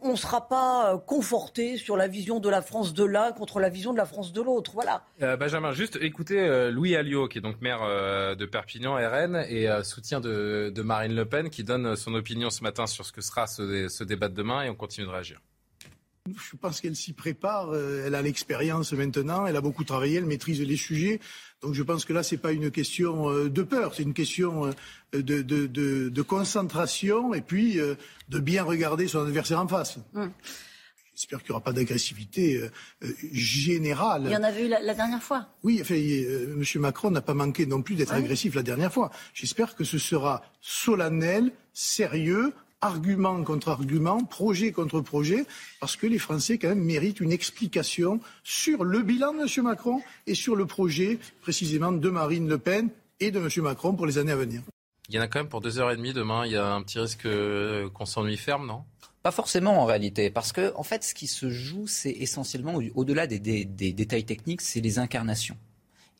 on 0.02 0.10
ne 0.10 0.16
sera 0.16 0.48
pas 0.48 0.94
euh, 0.94 0.98
conforté 0.98 1.76
sur 1.76 1.96
la 1.96 2.08
vision 2.08 2.40
de 2.40 2.48
la 2.48 2.62
France 2.62 2.94
de 2.94 3.04
l'un 3.04 3.32
contre 3.32 3.60
la 3.60 3.68
vision 3.68 3.92
de 3.92 3.98
la 3.98 4.06
France 4.06 4.32
de 4.32 4.42
l'autre. 4.42 4.72
Voilà. 4.74 5.04
Euh, 5.22 5.36
Benjamin, 5.36 5.72
juste 5.72 5.98
écoutez 6.00 6.40
euh, 6.40 6.70
Louis 6.70 6.96
Alliot, 6.96 7.28
qui 7.28 7.38
est 7.38 7.40
donc 7.40 7.60
maire 7.60 7.80
de 8.36 8.46
Perpignan, 8.46 8.94
RN, 8.94 9.36
et 9.48 9.68
soutien 9.82 10.20
de, 10.20 10.72
Marine 10.82 11.14
Le 11.14 11.24
Pen, 11.24 11.50
qui 11.50 11.64
donne 11.64 11.96
son 11.96 12.14
opinion 12.14 12.50
ce 12.50 12.62
matin 12.62 12.86
sur 12.86 13.04
ce 13.04 13.12
que 13.12 13.20
sera 13.20 13.46
ce, 13.46 13.88
ce 13.88 14.04
débat 14.04 14.28
de 14.28 14.34
demain, 14.34 14.62
et 14.62 14.70
on 14.70 14.74
continue 14.74 15.06
de 15.06 15.12
réagir. 15.12 15.40
Je 16.26 16.56
pense 16.56 16.80
qu'elle 16.80 16.96
s'y 16.96 17.12
prépare, 17.12 17.76
elle 17.76 18.14
a 18.14 18.22
l'expérience 18.22 18.94
maintenant, 18.94 19.44
elle 19.46 19.56
a 19.56 19.60
beaucoup 19.60 19.84
travaillé, 19.84 20.16
elle 20.16 20.24
maîtrise 20.24 20.62
les 20.62 20.76
sujets. 20.76 21.20
Donc 21.64 21.72
je 21.72 21.82
pense 21.82 22.04
que 22.04 22.12
là, 22.12 22.22
ce 22.22 22.34
n'est 22.34 22.40
pas 22.40 22.52
une 22.52 22.70
question 22.70 23.30
euh, 23.30 23.48
de 23.48 23.62
peur, 23.62 23.94
c'est 23.94 24.02
une 24.02 24.12
question 24.12 24.70
euh, 25.14 25.22
de, 25.22 26.22
concentration 26.22 27.32
et 27.32 27.40
puis 27.40 27.80
euh, 27.80 27.94
de 28.28 28.38
bien 28.38 28.62
regarder 28.62 29.08
son 29.08 29.20
adversaire 29.20 29.60
en 29.60 29.66
face. 29.66 29.98
J'espère 31.14 31.38
qu'il 31.38 31.50
n'y 31.50 31.52
aura 31.52 31.62
pas 31.62 31.72
d'agressivité 31.72 32.68
générale. 33.32 34.24
Il 34.26 34.32
y 34.32 34.36
en 34.36 34.42
avait 34.42 34.66
eu 34.66 34.68
la, 34.68 34.94
dernière 34.94 35.22
fois. 35.22 35.46
Oui, 35.62 35.78
enfin, 35.80 35.94
M. 35.94 36.62
Macron 36.76 37.10
n'a 37.12 37.22
pas 37.22 37.34
manqué 37.34 37.66
non 37.66 37.82
plus 37.82 37.94
d'être 37.94 38.12
agressif 38.12 38.56
la 38.56 38.64
dernière 38.64 38.92
fois. 38.92 39.10
J'espère 39.32 39.76
que 39.76 39.84
ce 39.84 39.96
sera 39.96 40.42
solennel, 40.60 41.52
sérieux, 41.72 42.52
argument 42.84 43.42
contre 43.42 43.70
argument, 43.70 44.22
projet 44.24 44.70
contre 44.70 45.00
projet, 45.00 45.46
parce 45.80 45.96
que 45.96 46.06
les 46.06 46.18
Français 46.18 46.58
quand 46.58 46.68
même 46.68 46.84
méritent 46.84 47.20
une 47.20 47.32
explication 47.32 48.20
sur 48.42 48.84
le 48.84 49.02
bilan 49.02 49.32
de 49.32 49.40
M. 49.40 49.64
Macron 49.64 50.02
et 50.26 50.34
sur 50.34 50.54
le 50.54 50.66
projet 50.66 51.18
précisément 51.40 51.92
de 51.92 52.10
Marine 52.10 52.48
Le 52.48 52.58
Pen 52.58 52.90
et 53.20 53.30
de 53.30 53.38
M. 53.38 53.48
Macron 53.62 53.94
pour 53.94 54.06
les 54.06 54.18
années 54.18 54.32
à 54.32 54.36
venir. 54.36 54.60
Il 55.08 55.14
y 55.14 55.18
en 55.18 55.22
a 55.22 55.28
quand 55.28 55.38
même 55.38 55.48
pour 55.48 55.60
deux 55.60 55.78
heures 55.78 55.90
et 55.90 55.96
demie 55.96 56.12
demain. 56.12 56.44
Il 56.46 56.52
y 56.52 56.56
a 56.56 56.74
un 56.74 56.82
petit 56.82 56.98
risque 56.98 57.26
euh, 57.26 57.88
qu'on 57.90 58.06
s'ennuie 58.06 58.36
ferme, 58.36 58.66
non? 58.66 58.84
Pas 59.22 59.30
forcément 59.30 59.80
en 59.80 59.86
réalité, 59.86 60.30
parce 60.30 60.52
que 60.52 60.74
en 60.76 60.82
fait, 60.82 61.02
ce 61.02 61.14
qui 61.14 61.26
se 61.26 61.48
joue, 61.48 61.86
c'est 61.86 62.10
essentiellement 62.10 62.78
au-delà 62.94 63.26
des, 63.26 63.38
détails 63.38 64.24
techniques, 64.24 64.60
c'est 64.60 64.82
les 64.82 64.98
incarnations. 64.98 65.56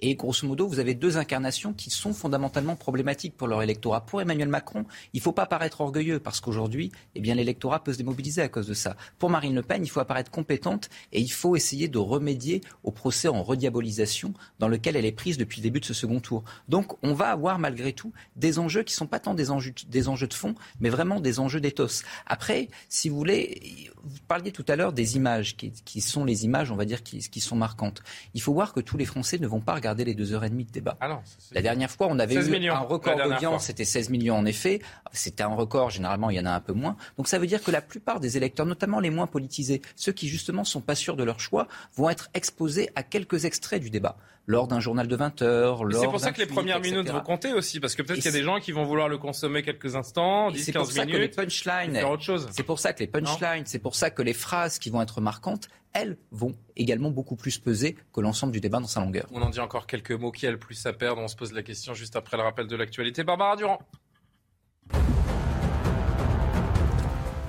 Et 0.07 0.17
grosso 0.17 0.47
modo, 0.47 0.69
vous 0.69 0.81
avez 0.81 0.93
deux 0.93 1.17
incarnations 1.17 1.73
qui 1.73 1.89
sont 1.89 2.13
fondamentalement 2.13 2.77
problématiques 2.77 3.39
pour 3.39 3.49
leur 3.49 3.63
électorat. 3.63 4.05
Pour 4.05 4.21
Emmanuel 4.21 4.49
Macron, 4.51 4.85
il 5.15 5.17
ne 5.17 5.23
faut 5.23 5.33
pas 5.33 5.47
paraître 5.47 5.81
orgueilleux 5.81 6.21
parce 6.21 6.43
qu'aujourd'hui, 6.43 6.93
eh 7.15 7.21
bien, 7.21 7.35
l'électorat 7.35 7.83
peut 7.83 7.95
se 7.95 7.97
démobiliser 7.97 8.43
à 8.43 8.51
cause 8.51 8.67
de 8.67 8.75
ça. 8.75 8.99
Pour 9.19 9.31
Marine 9.31 9.55
Le 9.55 9.63
Pen, 9.63 9.83
il 9.83 9.89
faut 9.89 10.01
apparaître 10.01 10.31
compétente 10.31 10.91
et 11.13 11.23
il 11.23 11.33
faut 11.33 11.57
essayer 11.57 11.89
de 11.89 11.97
remédier 11.97 12.61
au 12.83 12.91
procès 12.91 13.29
en 13.29 13.43
rediabolisation 13.43 14.35
dans 14.59 14.69
lequel 14.69 14.97
elle 14.97 15.07
est 15.07 15.11
prise 15.13 15.39
depuis 15.39 15.61
le 15.61 15.63
début 15.63 15.81
de 15.81 15.87
ce 15.87 15.95
second 15.95 16.21
tour. 16.21 16.45
Donc, 16.69 17.03
on 17.03 17.15
va 17.15 17.31
avoir 17.31 17.59
malgré 17.59 17.95
tout 17.95 18.13
des 18.37 18.59
enjeux 18.59 18.83
qui 18.83 18.93
ne 18.93 18.99
sont 18.99 19.07
pas 19.07 19.21
tant 19.21 19.33
des 19.33 19.51
enjeux, 19.51 19.73
de 19.73 20.35
fond, 20.35 20.55
mais 20.81 20.91
vraiment 20.91 21.19
des 21.19 21.41
enjeux 21.41 21.63
d'éthos. 21.63 22.03
Après, 22.27 22.69
si 22.91 23.09
vous 23.09 23.17
voulez, 23.17 23.91
vous 24.03 24.19
parliez 24.29 24.53
tout 24.53 24.67
à 24.69 24.77
l'heure 24.77 24.93
des 24.93 25.17
images 25.17 25.57
qui, 25.57 26.01
sont 26.03 26.27
les 26.27 26.45
images, 26.45 26.71
on 26.71 26.77
va 26.77 26.85
dire, 26.85 27.03
qui, 27.03 27.21
qui 27.21 27.41
sont 27.41 27.57
marquantes. 27.57 28.03
Il 28.35 28.43
faut 28.43 28.53
voir 28.53 28.75
que 28.75 28.81
tous 28.81 28.99
les 28.99 29.07
Français 29.07 29.39
ne 29.39 29.47
vont 29.47 29.63
pas 29.63 29.75
regarder 29.75 29.94
les 30.03 30.15
deux 30.15 30.33
heures 30.33 30.43
et 30.43 30.51
demie 30.51 30.65
de 30.65 30.73
débat. 30.73 30.97
Ah 31.01 31.21
la 31.53 31.63
dernière 31.63 31.91
fois, 31.91 32.09
on 32.11 32.19
avait 32.19 32.35
eu 32.35 32.69
un 32.69 32.79
record 32.79 33.17
d'audience, 33.17 33.67
c'était 33.67 33.85
16 33.85 34.11
millions 34.11 34.37
en 34.37 34.47
effet. 34.47 34.81
C'était 35.13 35.45
un 35.45 35.55
record, 35.55 35.91
généralement, 35.91 36.31
il 36.31 36.37
y 36.37 36.41
en 36.41 36.47
a 36.47 36.51
un 36.51 36.61
peu 36.61 36.73
moins. 36.73 36.97
Donc 37.17 37.29
ça 37.29 37.39
veut 37.39 37.47
dire 37.47 37.63
que 37.63 37.71
la 37.71 37.83
plupart 37.83 38.19
des 38.19 38.37
électeurs, 38.37 38.67
notamment 38.67 38.99
les 38.99 39.11
moins 39.11 39.29
politisés, 39.29 39.83
ceux 39.95 40.13
qui 40.13 40.29
justement 40.29 40.65
sont 40.65 40.81
pas 40.81 40.97
sûrs 40.97 41.17
de 41.17 41.23
leur 41.23 41.39
choix, 41.39 41.69
vont 41.95 42.11
être 42.11 42.31
exposés 42.35 42.91
à 42.97 43.05
quelques 43.05 43.45
extraits 43.45 43.81
du 43.81 43.91
débat 43.91 44.17
lors 44.47 44.69
d'un 44.69 44.81
journal 44.81 45.09
de 45.09 45.17
20 45.17 45.43
heures. 45.43 45.83
C'est 45.91 46.07
pour 46.07 46.21
ça 46.21 46.33
que 46.33 46.41
les 46.41 46.47
premières 46.47 46.81
minutes 46.81 47.09
vont 47.09 47.21
compter 47.21 47.53
aussi, 47.53 47.81
parce 47.81 47.95
que 47.95 48.03
peut-être 48.03 48.21
qu'il 48.21 48.27
y 48.27 48.35
a 48.35 48.39
des 48.39 48.43
gens 48.43 48.61
qui 48.61 48.73
vont 48.73 48.85
vouloir 48.85 49.09
le 49.09 49.19
consommer 49.19 49.63
quelques 49.63 49.97
instants, 49.97 50.51
10, 50.51 50.73
15 50.73 50.75
minutes. 50.75 50.75
C'est 50.75 50.79
pour 50.79 50.93
ça 50.93 51.07
que 51.07 51.17
les 51.17 51.29
punchlines, 51.29 52.45
c'est 52.51 52.63
pour 52.63 52.79
ça 52.79 52.93
que 52.93 53.01
les 53.01 53.07
punchlines, 53.07 53.65
c'est 53.67 53.79
pour 53.79 53.95
ça 53.95 54.11
que 54.11 54.23
les 54.23 54.35
phrases 54.35 54.79
qui 54.79 54.91
vont 54.91 55.03
être 55.03 55.21
marquantes, 55.21 55.69
elles 55.95 56.19
vont 56.33 56.55
également 56.77 57.11
beaucoup 57.11 57.37
plus 57.37 57.59
peser 57.59 57.97
que 58.13 58.21
l'ensemble 58.21 58.53
du 58.53 58.61
débat 58.61 58.81
dans 58.81 58.87
sa 58.87 59.01
longueur. 59.01 59.27
On 59.33 59.41
en 59.41 59.51
dit 59.51 59.61
encore 59.61 59.87
quelques 59.87 60.13
mots. 60.13 60.33
Qui 60.33 60.47
a 60.47 60.51
le 60.51 60.59
plus 60.59 60.85
à 60.87 60.93
perdre 60.93 61.23
On 61.23 61.29
se 61.29 61.37
pose 61.37 61.53
la 61.53 61.63
question 61.63 61.95
juste 61.95 62.17
après 62.17 62.37
le 62.37 62.43
rappel 62.43 62.67
de 62.67 62.77
l'actualité. 62.77 63.23
Barbara 63.23 63.57
Durand. 63.57 63.79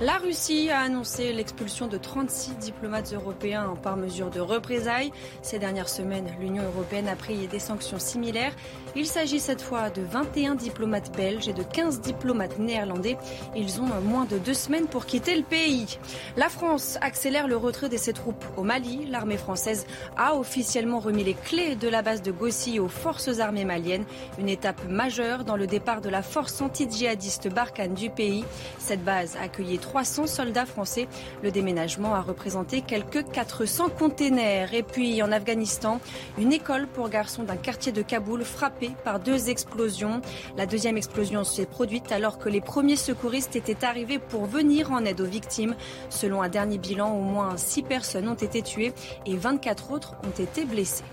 La 0.02 0.18
Russie 0.18 0.68
a 0.68 0.80
annoncé 0.80 1.32
l'expulsion 1.32 1.86
de 1.86 1.96
36 1.96 2.58
diplomates 2.58 3.14
européens 3.14 3.74
par 3.82 3.96
mesure 3.96 4.28
de 4.28 4.40
représailles. 4.40 5.10
Ces 5.40 5.58
dernières 5.58 5.88
semaines, 5.88 6.36
l'Union 6.38 6.64
européenne 6.64 7.08
a 7.08 7.16
pris 7.16 7.46
des 7.46 7.58
sanctions 7.58 7.98
similaires. 7.98 8.52
Il 8.94 9.06
s'agit 9.06 9.40
cette 9.40 9.62
fois 9.62 9.88
de 9.88 10.02
21 10.02 10.54
diplomates 10.54 11.16
belges 11.16 11.48
et 11.48 11.54
de 11.54 11.62
15 11.62 12.02
diplomates 12.02 12.58
néerlandais. 12.58 13.16
Ils 13.56 13.80
ont 13.80 13.86
moins 14.02 14.26
de 14.26 14.36
deux 14.36 14.52
semaines 14.52 14.86
pour 14.86 15.06
quitter 15.06 15.34
le 15.34 15.42
pays. 15.42 15.98
La 16.36 16.50
France 16.50 16.98
accélère 17.00 17.48
le 17.48 17.56
retrait 17.56 17.88
de 17.88 17.96
ses 17.96 18.12
troupes 18.12 18.44
au 18.58 18.64
Mali. 18.64 19.06
L'armée 19.06 19.38
française 19.38 19.86
a 20.18 20.36
officiellement 20.36 21.00
remis 21.00 21.24
les 21.24 21.32
clés 21.32 21.74
de 21.74 21.88
la 21.88 22.02
base 22.02 22.20
de 22.20 22.32
Gossi 22.32 22.78
aux 22.80 22.88
forces 22.88 23.38
armées 23.38 23.64
maliennes. 23.64 24.04
Une 24.38 24.50
étape 24.50 24.86
majeure 24.90 25.44
dans 25.44 25.56
le 25.56 25.66
départ 25.66 26.02
de 26.02 26.10
la 26.10 26.20
force 26.20 26.60
anti-djihadiste 26.60 27.48
Barkhane 27.48 27.94
du 27.94 28.10
pays. 28.10 28.44
Cette 28.78 29.02
base 29.02 29.38
accueillait 29.40 29.78
300 29.86 30.26
soldats 30.26 30.66
français. 30.66 31.06
Le 31.44 31.52
déménagement 31.52 32.14
a 32.14 32.20
représenté 32.20 32.80
quelques 32.80 33.24
400 33.30 33.90
containers. 33.90 34.74
Et 34.74 34.82
puis 34.82 35.22
en 35.22 35.30
Afghanistan, 35.30 36.00
une 36.38 36.52
école 36.52 36.88
pour 36.88 37.08
garçons 37.08 37.44
d'un 37.44 37.56
quartier 37.56 37.92
de 37.92 38.02
Kaboul 38.02 38.42
frappée 38.42 38.90
par 39.04 39.20
deux 39.20 39.48
explosions. 39.48 40.20
La 40.56 40.66
deuxième 40.66 40.96
explosion 40.96 41.44
s'est 41.44 41.66
produite 41.66 42.10
alors 42.10 42.38
que 42.38 42.48
les 42.48 42.60
premiers 42.60 42.96
secouristes 42.96 43.54
étaient 43.54 43.84
arrivés 43.84 44.18
pour 44.18 44.46
venir 44.46 44.90
en 44.90 45.04
aide 45.04 45.20
aux 45.20 45.24
victimes. 45.24 45.76
Selon 46.10 46.42
un 46.42 46.48
dernier 46.48 46.78
bilan, 46.78 47.12
au 47.12 47.22
moins 47.22 47.56
6 47.56 47.84
personnes 47.84 48.28
ont 48.28 48.34
été 48.34 48.62
tuées 48.62 48.92
et 49.24 49.36
24 49.36 49.92
autres 49.92 50.16
ont 50.24 50.42
été 50.42 50.64
blessées. 50.64 51.04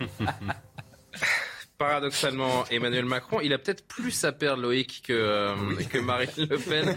paradoxalement, 1.78 2.64
Emmanuel 2.70 3.04
Macron, 3.04 3.40
il 3.40 3.52
a 3.52 3.58
peut-être 3.58 3.86
plus 3.86 4.24
à 4.24 4.32
perdre, 4.32 4.62
Loïc, 4.62 5.02
que, 5.06 5.12
euh, 5.12 5.54
que 5.90 5.98
Marine 5.98 6.46
Le 6.48 6.58
Pen. 6.58 6.96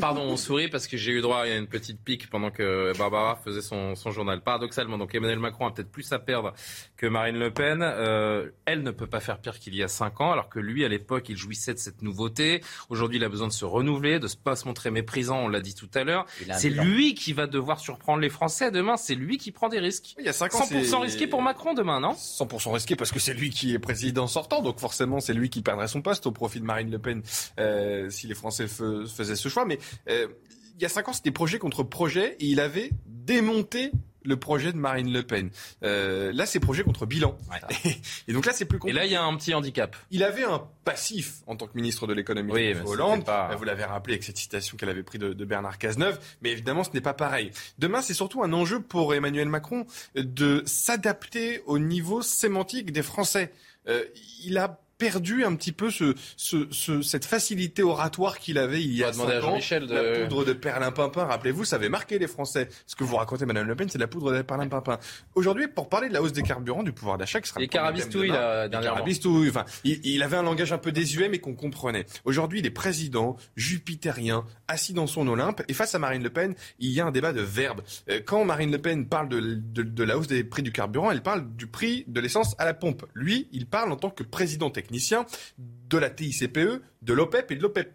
Pardon, 0.00 0.22
on 0.22 0.36
sourit 0.36 0.68
parce 0.68 0.86
que 0.86 0.96
j'ai 0.96 1.12
eu 1.12 1.20
droit 1.20 1.42
à 1.42 1.46
une 1.46 1.66
petite 1.66 2.00
pique 2.02 2.28
pendant 2.28 2.50
que 2.50 2.92
Barbara 2.98 3.36
faisait 3.36 3.62
son, 3.62 3.94
son 3.94 4.10
journal. 4.10 4.40
Paradoxalement, 4.40 4.98
donc 4.98 5.14
Emmanuel 5.14 5.38
Macron 5.38 5.66
a 5.66 5.70
peut-être 5.70 5.90
plus 5.90 6.12
à 6.12 6.18
perdre 6.18 6.54
que 6.96 7.06
Marine 7.06 7.38
Le 7.38 7.50
Pen. 7.50 7.80
Euh, 7.82 8.50
elle 8.64 8.82
ne 8.82 8.90
peut 8.90 9.06
pas 9.06 9.20
faire 9.20 9.38
pire 9.38 9.58
qu'il 9.58 9.74
y 9.74 9.82
a 9.82 9.88
cinq 9.88 10.20
ans, 10.20 10.32
alors 10.32 10.48
que 10.48 10.58
lui, 10.58 10.84
à 10.84 10.88
l'époque, 10.88 11.28
il 11.28 11.36
jouissait 11.36 11.74
de 11.74 11.78
cette 11.78 12.02
nouveauté. 12.02 12.62
Aujourd'hui, 12.88 13.18
il 13.18 13.24
a 13.24 13.28
besoin 13.28 13.48
de 13.48 13.52
se 13.52 13.64
renouveler, 13.64 14.18
de 14.18 14.26
ne 14.26 14.42
pas 14.42 14.56
se 14.56 14.66
montrer 14.66 14.90
méprisant, 14.90 15.38
on 15.38 15.48
l'a 15.48 15.60
dit 15.60 15.74
tout 15.74 15.90
à 15.94 16.04
l'heure. 16.04 16.26
C'est 16.52 16.70
lui 16.70 17.14
qui 17.14 17.32
va 17.32 17.46
devoir 17.46 17.80
surprendre 17.80 18.20
les 18.20 18.30
Français 18.30 18.70
demain. 18.70 18.96
C'est 18.96 19.14
lui 19.14 19.38
qui 19.38 19.52
prend 19.52 19.68
des 19.68 19.78
risques. 19.78 20.14
Il 20.18 20.24
y 20.24 20.28
a 20.28 20.32
cinq 20.32 20.54
ans, 20.54 20.64
100% 20.64 21.00
risqué 21.00 21.26
pour 21.26 21.42
Macron 21.42 21.74
demain, 21.74 22.00
non? 22.00 22.12
100% 22.12 22.72
risqué 22.72 22.96
parce 22.96 23.12
que 23.12 23.18
c'est 23.18 23.34
lui 23.34 23.50
qui 23.50 23.74
est 23.74 23.78
président 23.78 24.15
sortant, 24.26 24.62
donc 24.62 24.80
forcément 24.80 25.20
c'est 25.20 25.34
lui 25.34 25.50
qui 25.50 25.62
perdrait 25.62 25.88
son 25.88 26.00
poste 26.00 26.26
au 26.26 26.32
profit 26.32 26.60
de 26.60 26.64
Marine 26.64 26.90
Le 26.90 26.98
Pen 26.98 27.22
euh, 27.58 28.08
si 28.10 28.26
les 28.26 28.34
Français 28.34 28.66
faisaient 28.66 29.36
ce 29.36 29.48
choix. 29.48 29.64
Mais 29.66 29.78
euh, 30.08 30.28
il 30.76 30.82
y 30.82 30.86
a 30.86 30.88
cinq 30.88 31.08
ans, 31.08 31.12
c'était 31.12 31.30
projet 31.30 31.58
contre 31.58 31.82
projet 31.82 32.36
et 32.40 32.46
il 32.46 32.60
avait 32.60 32.90
démonté 33.06 33.92
le 34.26 34.36
projet 34.36 34.72
de 34.72 34.76
Marine 34.76 35.12
Le 35.12 35.22
Pen. 35.22 35.50
Euh, 35.82 36.32
là, 36.32 36.46
c'est 36.46 36.60
projet 36.60 36.82
contre 36.82 37.06
bilan. 37.06 37.38
Et, 38.28 38.32
donc 38.32 38.44
là, 38.44 38.52
c'est 38.52 38.64
plus 38.64 38.78
compliqué. 38.78 38.96
Et 38.96 39.00
là, 39.00 39.06
il 39.06 39.12
y 39.12 39.16
a 39.16 39.22
un 39.22 39.36
petit 39.36 39.54
handicap. 39.54 39.96
Il 40.10 40.24
avait 40.24 40.44
un 40.44 40.66
passif 40.84 41.42
en 41.46 41.56
tant 41.56 41.66
que 41.66 41.76
ministre 41.76 42.06
de 42.06 42.12
l'économie 42.12 42.52
oui, 42.52 42.74
Hollande. 42.84 43.24
Vous 43.56 43.64
l'avez 43.64 43.84
rappelé 43.84 44.14
avec 44.14 44.24
cette 44.24 44.36
citation 44.36 44.76
qu'elle 44.76 44.88
avait 44.88 45.02
prise 45.02 45.20
de, 45.20 45.32
de, 45.32 45.44
Bernard 45.44 45.78
Cazeneuve. 45.78 46.18
Mais 46.42 46.50
évidemment, 46.50 46.84
ce 46.84 46.90
n'est 46.92 47.00
pas 47.00 47.14
pareil. 47.14 47.52
Demain, 47.78 48.02
c'est 48.02 48.14
surtout 48.14 48.42
un 48.42 48.52
enjeu 48.52 48.80
pour 48.80 49.14
Emmanuel 49.14 49.48
Macron 49.48 49.86
de 50.16 50.62
s'adapter 50.66 51.62
au 51.66 51.78
niveau 51.78 52.22
sémantique 52.22 52.92
des 52.92 53.02
Français. 53.02 53.52
Euh, 53.88 54.04
il 54.44 54.58
a 54.58 54.80
perdu 54.98 55.44
un 55.44 55.54
petit 55.54 55.72
peu 55.72 55.90
ce, 55.90 56.14
ce, 56.36 56.66
ce, 56.70 57.02
cette 57.02 57.24
facilité 57.24 57.82
oratoire 57.82 58.38
qu'il 58.38 58.58
avait 58.58 58.82
il 58.82 58.94
y 58.94 59.04
a 59.04 59.12
5 59.12 59.22
ans. 59.44 59.58
De... 59.58 59.94
La 59.94 60.26
poudre 60.26 60.44
de 60.44 60.52
perlimpinpin, 60.52 61.24
rappelez-vous, 61.24 61.64
ça 61.64 61.76
avait 61.76 61.88
marqué 61.88 62.18
les 62.18 62.26
Français. 62.26 62.68
Ce 62.86 62.96
que 62.96 63.04
vous 63.04 63.16
racontez, 63.16 63.46
Madame 63.46 63.66
Le 63.66 63.76
Pen, 63.76 63.88
c'est 63.88 63.98
la 63.98 64.06
poudre 64.06 64.32
de 64.32 64.42
perlimpinpin. 64.42 64.98
Aujourd'hui, 65.34 65.68
pour 65.68 65.88
parler 65.88 66.08
de 66.08 66.14
la 66.14 66.22
hausse 66.22 66.32
des 66.32 66.42
carburants, 66.42 66.82
du 66.82 66.92
pouvoir 66.92 67.18
d'achat, 67.18 67.40
qui 67.40 67.48
sera 67.48 67.60
les 67.60 67.68
carabistouilles, 67.68 68.28
là, 68.28 68.68
dernièrement. 68.68 68.96
Carabistouilles, 68.96 69.50
enfin, 69.50 69.64
il, 69.84 70.00
il, 70.04 70.22
avait 70.22 70.36
un 70.36 70.42
langage 70.42 70.72
un 70.72 70.78
peu 70.78 70.92
désuet, 70.92 71.28
mais 71.28 71.38
qu'on 71.38 71.54
comprenait. 71.54 72.06
Aujourd'hui, 72.24 72.60
il 72.60 72.66
est 72.66 72.70
président, 72.70 73.36
jupitérien, 73.56 74.44
assis 74.68 74.92
dans 74.92 75.06
son 75.06 75.26
Olympe, 75.28 75.62
et 75.68 75.74
face 75.74 75.94
à 75.94 75.98
Marine 75.98 76.22
Le 76.22 76.30
Pen, 76.30 76.54
il 76.78 76.90
y 76.90 77.00
a 77.00 77.06
un 77.06 77.10
débat 77.10 77.32
de 77.32 77.42
verbes. 77.42 77.82
Euh, 78.08 78.20
quand 78.24 78.44
Marine 78.44 78.70
Le 78.70 78.78
Pen 78.78 79.06
parle 79.06 79.28
de, 79.28 79.40
de, 79.40 79.82
de 79.82 80.04
la 80.04 80.16
hausse 80.18 80.28
des 80.28 80.44
prix 80.44 80.62
du 80.62 80.72
carburant, 80.72 81.10
elle 81.10 81.22
parle 81.22 81.46
du 81.56 81.66
prix 81.66 82.04
de 82.06 82.20
l'essence 82.20 82.54
à 82.58 82.64
la 82.64 82.74
pompe. 82.74 83.04
Lui, 83.14 83.48
il 83.52 83.66
parle 83.66 83.92
en 83.92 83.96
tant 83.96 84.10
que 84.10 84.22
président 84.22 84.70
technicien 84.86 85.26
de 85.58 85.98
la 85.98 86.10
TICPE, 86.10 86.80
de 87.06 87.12
l'OPEP 87.12 87.52
et 87.52 87.56
de 87.56 87.62
l'OPEP+. 87.62 87.92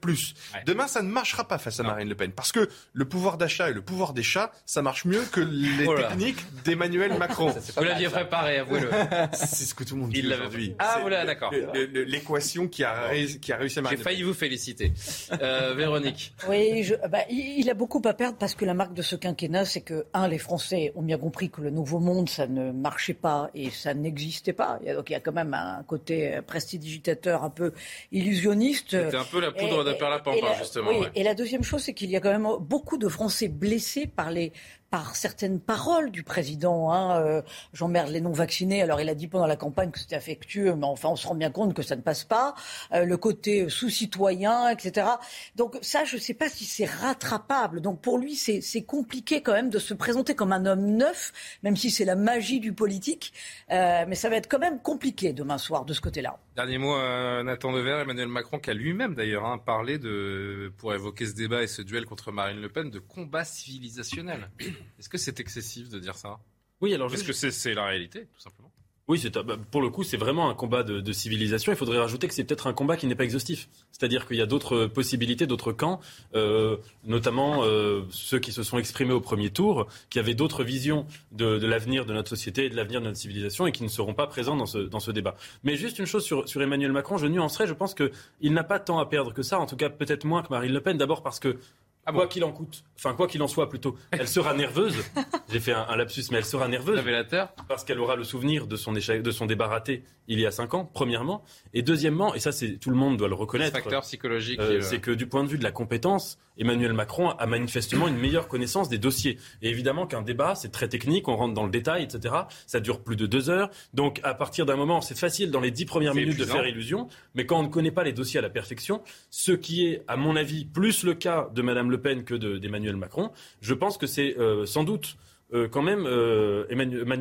Demain, 0.65 0.87
ça 0.87 1.01
ne 1.01 1.09
marchera 1.09 1.47
pas 1.47 1.57
face 1.57 1.79
à 1.79 1.83
Marine 1.83 2.07
Le 2.07 2.15
Pen. 2.15 2.31
Parce 2.31 2.51
que 2.51 2.69
le 2.93 3.05
pouvoir 3.05 3.37
d'achat 3.37 3.69
et 3.69 3.73
le 3.73 3.81
pouvoir 3.81 4.13
des 4.13 4.23
chats, 4.23 4.51
ça 4.65 4.81
marche 4.81 5.05
mieux 5.05 5.23
que 5.31 5.41
les 5.51 5.85
techniques 5.85 6.43
d'Emmanuel 6.63 7.17
Macron. 7.17 7.49
vous 7.49 7.83
l'aviez 7.83 8.07
préparé, 8.07 8.57
avouez-le. 8.59 8.89
C'est 9.33 9.65
ce 9.65 9.75
que 9.75 9.83
tout 9.83 9.95
le 9.95 10.01
monde 10.01 10.11
dit 10.11 10.25
aujourd'hui. 10.25 10.75
Ah, 10.79 10.99
voilà, 11.01 11.25
d'accord. 11.25 11.51
L'équation 11.73 12.67
qui 12.67 12.83
a, 12.83 13.09
qui 13.41 13.51
a 13.51 13.57
réussi 13.57 13.79
à 13.79 13.83
J'ai 13.89 13.97
failli 13.97 14.23
vous 14.23 14.33
féliciter. 14.33 14.93
Euh, 15.41 15.73
Véronique. 15.77 16.33
Oui, 16.47 16.83
je, 16.83 16.95
bah, 17.09 17.25
il 17.29 17.69
a 17.69 17.73
beaucoup 17.73 18.01
à 18.05 18.13
perdre 18.13 18.37
parce 18.37 18.55
que 18.55 18.63
la 18.63 18.73
marque 18.73 18.93
de 18.93 19.01
ce 19.01 19.17
quinquennat, 19.17 19.65
c'est 19.65 19.81
que, 19.81 20.05
un, 20.13 20.27
les 20.29 20.37
Français 20.37 20.93
ont 20.95 21.01
bien 21.01 21.17
compris 21.17 21.49
que 21.49 21.61
le 21.61 21.69
nouveau 21.69 21.99
monde, 21.99 22.29
ça 22.29 22.47
ne 22.47 22.71
marchait 22.71 23.13
pas 23.13 23.49
et 23.53 23.69
ça 23.71 23.93
n'existait 23.93 24.53
pas. 24.53 24.79
Donc 24.95 25.09
il 25.09 25.13
y 25.13 25.15
a 25.15 25.19
quand 25.19 25.33
même 25.33 25.53
un 25.53 25.83
côté 25.83 26.39
prestidigitateur 26.47 27.43
un 27.43 27.49
peu 27.49 27.73
illusionniste. 28.11 28.95
C'était 29.05 29.17
un 29.17 29.23
peu 29.23 29.39
la 29.39 29.51
poudre 29.51 29.83
de 29.83 29.93
perlimpinpin, 29.93 30.53
justement. 30.57 30.91
Oui, 30.91 31.07
Et 31.15 31.23
la 31.23 31.35
deuxième 31.35 31.63
chose, 31.63 31.81
c'est 31.81 31.93
qu'il 31.93 32.09
y 32.09 32.15
a 32.15 32.19
quand 32.19 32.31
même 32.31 32.47
beaucoup 32.59 32.97
de 32.97 33.07
Français 33.07 33.47
blessés 33.47 34.07
par 34.07 34.31
les 34.31 34.51
par 34.91 35.15
certaines 35.15 35.59
paroles 35.59 36.11
du 36.11 36.21
président. 36.21 36.91
Hein, 36.91 37.21
euh, 37.21 37.41
J'emmerde 37.73 38.09
les 38.09 38.21
non-vaccinés. 38.21 38.81
Alors 38.83 38.99
il 39.01 39.09
a 39.09 39.15
dit 39.15 39.27
pendant 39.27 39.47
la 39.47 39.55
campagne 39.55 39.89
que 39.89 39.97
c'était 39.97 40.17
affectueux, 40.17 40.75
mais 40.75 40.85
enfin 40.85 41.09
on 41.09 41.15
se 41.15 41.25
rend 41.25 41.33
bien 41.33 41.49
compte 41.49 41.73
que 41.73 41.81
ça 41.81 41.95
ne 41.95 42.01
passe 42.01 42.25
pas. 42.25 42.53
Euh, 42.93 43.05
le 43.05 43.17
côté 43.17 43.69
sous-citoyen, 43.69 44.67
etc. 44.67 45.07
Donc 45.55 45.77
ça, 45.81 46.03
je 46.03 46.17
ne 46.17 46.21
sais 46.21 46.33
pas 46.33 46.49
si 46.49 46.65
c'est 46.65 46.85
rattrapable. 46.85 47.79
Donc 47.79 48.01
pour 48.01 48.17
lui, 48.17 48.35
c'est 48.35 48.83
compliqué 48.83 49.41
quand 49.41 49.53
même 49.53 49.69
de 49.69 49.79
se 49.79 49.93
présenter 49.93 50.35
comme 50.35 50.51
un 50.51 50.65
homme 50.65 50.85
neuf, 50.85 51.31
même 51.63 51.77
si 51.77 51.89
c'est 51.89 52.05
la 52.05 52.15
magie 52.15 52.59
du 52.59 52.73
politique. 52.73 53.33
Euh, 53.71 54.03
mais 54.07 54.15
ça 54.15 54.29
va 54.29 54.35
être 54.35 54.49
quand 54.49 54.59
même 54.59 54.79
compliqué 54.79 55.31
demain 55.31 55.57
soir 55.57 55.85
de 55.85 55.93
ce 55.93 56.01
côté-là. 56.01 56.37
Dernier 56.55 56.77
mot, 56.79 56.95
euh, 56.95 57.43
Nathan 57.43 57.71
Dever, 57.71 57.99
Emmanuel 58.01 58.27
Macron, 58.27 58.59
qui 58.59 58.69
a 58.69 58.73
lui-même 58.73 59.15
d'ailleurs 59.15 59.45
hein, 59.45 59.57
parlé 59.57 59.97
de, 59.97 60.71
pour 60.77 60.93
évoquer 60.93 61.25
ce 61.25 61.33
débat 61.33 61.63
et 61.63 61.67
ce 61.67 61.81
duel 61.81 62.05
contre 62.05 62.33
Marine 62.33 62.59
Le 62.59 62.67
Pen, 62.67 62.89
de 62.89 62.99
combat 62.99 63.45
civilisationnel. 63.45 64.51
Est-ce 64.99 65.07
que 65.07 65.17
c'est 65.17 65.39
excessif 65.39 65.87
de 65.87 65.97
dire 65.97 66.15
ça? 66.15 66.39
Oui, 66.81 66.93
alors 66.93 67.13
Est-ce 67.13 67.23
que 67.23 67.51
c'est 67.51 67.73
la 67.73 67.85
réalité, 67.85 68.27
tout 68.33 68.41
simplement? 68.41 68.71
Oui, 69.07 69.21
bah, 69.33 69.57
pour 69.71 69.81
le 69.81 69.89
coup, 69.89 70.03
c'est 70.03 70.17
vraiment 70.17 70.49
un 70.49 70.53
combat 70.53 70.83
de, 70.83 71.11
civilisation. 71.11 71.71
Il 71.71 71.75
faudrait 71.75 71.97
rajouter 71.97 72.27
que 72.27 72.33
c'est 72.33 72.43
peut-être 72.43 72.67
un 72.67 72.73
combat 72.73 72.95
qui 72.95 73.07
n'est 73.07 73.15
pas 73.15 73.23
exhaustif. 73.23 73.67
C'est-à-dire 73.91 74.25
qu'il 74.25 74.37
y 74.37 74.41
a 74.41 74.45
d'autres 74.45 74.85
possibilités, 74.85 75.47
d'autres 75.47 75.73
camps, 75.73 75.99
euh, 76.35 76.77
notamment 77.03 77.63
euh, 77.63 78.03
ceux 78.11 78.39
qui 78.39 78.51
se 78.51 78.63
sont 78.63 78.77
exprimés 78.77 79.13
au 79.13 79.19
premier 79.19 79.49
tour, 79.49 79.87
qui 80.09 80.19
avaient 80.19 80.33
d'autres 80.33 80.63
visions 80.63 81.05
de, 81.31 81.45
l'avenir 81.65 82.05
de 82.05 82.13
notre 82.13 82.29
société 82.29 82.65
et 82.65 82.69
de 82.69 82.75
l'avenir 82.75 83.01
de 83.01 83.07
notre 83.07 83.17
civilisation 83.17 83.67
et 83.67 83.71
qui 83.71 83.83
ne 83.83 83.89
seront 83.89 84.13
pas 84.13 84.27
présents 84.27 84.55
dans 84.55 84.65
ce, 84.65 84.77
dans 84.77 84.99
ce 84.99 85.11
débat. 85.11 85.35
Mais 85.63 85.75
juste 85.75 85.99
une 85.99 86.05
chose 86.05 86.23
sur, 86.23 86.47
sur 86.47 86.61
Emmanuel 86.61 86.91
Macron, 86.91 87.17
je 87.17 87.27
nuancerais, 87.27 87.67
je 87.67 87.73
pense 87.73 87.93
qu'il 87.93 88.53
n'a 88.53 88.63
pas 88.63 88.79
tant 88.79 88.99
à 88.99 89.05
perdre 89.05 89.33
que 89.33 89.43
ça, 89.43 89.59
en 89.59 89.65
tout 89.65 89.75
cas 89.75 89.89
peut-être 89.89 90.25
moins 90.25 90.41
que 90.41 90.49
Marine 90.49 90.71
Le 90.71 90.81
Pen, 90.81 90.97
d'abord 90.97 91.21
parce 91.21 91.39
que 91.39 91.57
ah 92.05 92.11
quoi 92.11 92.27
qu'il 92.27 92.43
en 92.43 92.51
coûte, 92.51 92.83
enfin 92.95 93.13
quoi 93.13 93.27
qu'il 93.27 93.41
en 93.43 93.47
soit 93.47 93.69
plutôt, 93.69 93.95
elle 94.11 94.27
sera 94.27 94.53
nerveuse. 94.53 94.95
J'ai 95.51 95.59
fait 95.59 95.73
un, 95.73 95.95
lapsus, 95.95 96.23
mais 96.31 96.39
elle 96.39 96.45
sera 96.45 96.67
nerveuse. 96.67 96.97
Révélateur. 96.97 97.53
Parce 97.67 97.83
qu'elle 97.83 97.99
aura 97.99 98.15
le 98.15 98.23
souvenir 98.23 98.65
de 98.65 98.75
son 98.75 98.95
échec, 98.95 99.21
de 99.21 99.31
son 99.31 99.45
débat 99.45 99.67
raté 99.67 100.03
il 100.27 100.39
y 100.39 100.45
a 100.45 100.51
cinq 100.51 100.73
ans, 100.73 100.89
premièrement, 100.91 101.43
et 101.73 101.81
deuxièmement, 101.81 102.33
et 102.33 102.39
ça 102.39 102.51
c'est 102.51 102.77
tout 102.77 102.89
le 102.89 102.95
monde 102.95 103.17
doit 103.17 103.27
le 103.27 103.35
reconnaître. 103.35 103.73
Facteur 103.73 104.01
psychologique. 104.01 104.59
Euh, 104.59 104.81
c'est 104.81 104.99
que 104.99 105.11
du 105.11 105.27
point 105.27 105.43
de 105.43 105.49
vue 105.49 105.57
de 105.57 105.63
la 105.63 105.71
compétence, 105.71 106.39
Emmanuel 106.61 106.93
Macron 106.93 107.31
a 107.31 107.45
manifestement 107.45 108.07
une 108.07 108.17
meilleure 108.17 108.47
connaissance 108.47 108.87
des 108.87 108.97
dossiers. 108.97 109.37
Et 109.61 109.69
évidemment 109.69 110.07
qu'un 110.07 110.21
débat 110.21 110.55
c'est 110.55 110.71
très 110.71 110.87
technique, 110.87 111.27
on 111.27 111.35
rentre 111.35 111.53
dans 111.53 111.65
le 111.65 111.71
détail, 111.71 112.03
etc. 112.03 112.35
Ça 112.67 112.79
dure 112.79 113.01
plus 113.01 113.15
de 113.15 113.25
deux 113.25 113.49
heures, 113.49 113.69
donc 113.93 114.19
à 114.23 114.33
partir 114.33 114.65
d'un 114.65 114.75
moment 114.75 115.01
c'est 115.01 115.17
facile 115.17 115.51
dans 115.51 115.59
les 115.59 115.71
dix 115.71 115.85
premières 115.85 116.15
minutes 116.15 116.37
de 116.37 116.45
faire 116.45 116.67
illusion, 116.67 117.07
mais 117.35 117.45
quand 117.45 117.59
on 117.59 117.63
ne 117.63 117.69
connaît 117.69 117.91
pas 117.91 118.03
les 118.03 118.13
dossiers 118.13 118.39
à 118.39 118.41
la 118.41 118.49
perfection, 118.49 119.01
ce 119.29 119.51
qui 119.51 119.87
est 119.87 120.03
à 120.07 120.15
mon 120.15 120.35
avis 120.35 120.65
plus 120.65 121.03
le 121.03 121.15
cas 121.15 121.49
de 121.53 121.61
Madame 121.61 121.91
Le 121.91 121.99
Pen 121.99 122.23
que 122.23 122.35
d'Emmanuel 122.35 122.95
Macron, 122.95 123.31
je 123.61 123.73
pense 123.73 123.97
que 123.97 124.07
c'est 124.07 124.37
euh, 124.37 124.65
sans 124.65 124.83
doute 124.83 125.17
euh, 125.53 125.67
quand 125.67 125.81
même 125.81 126.05
euh, 126.05 126.65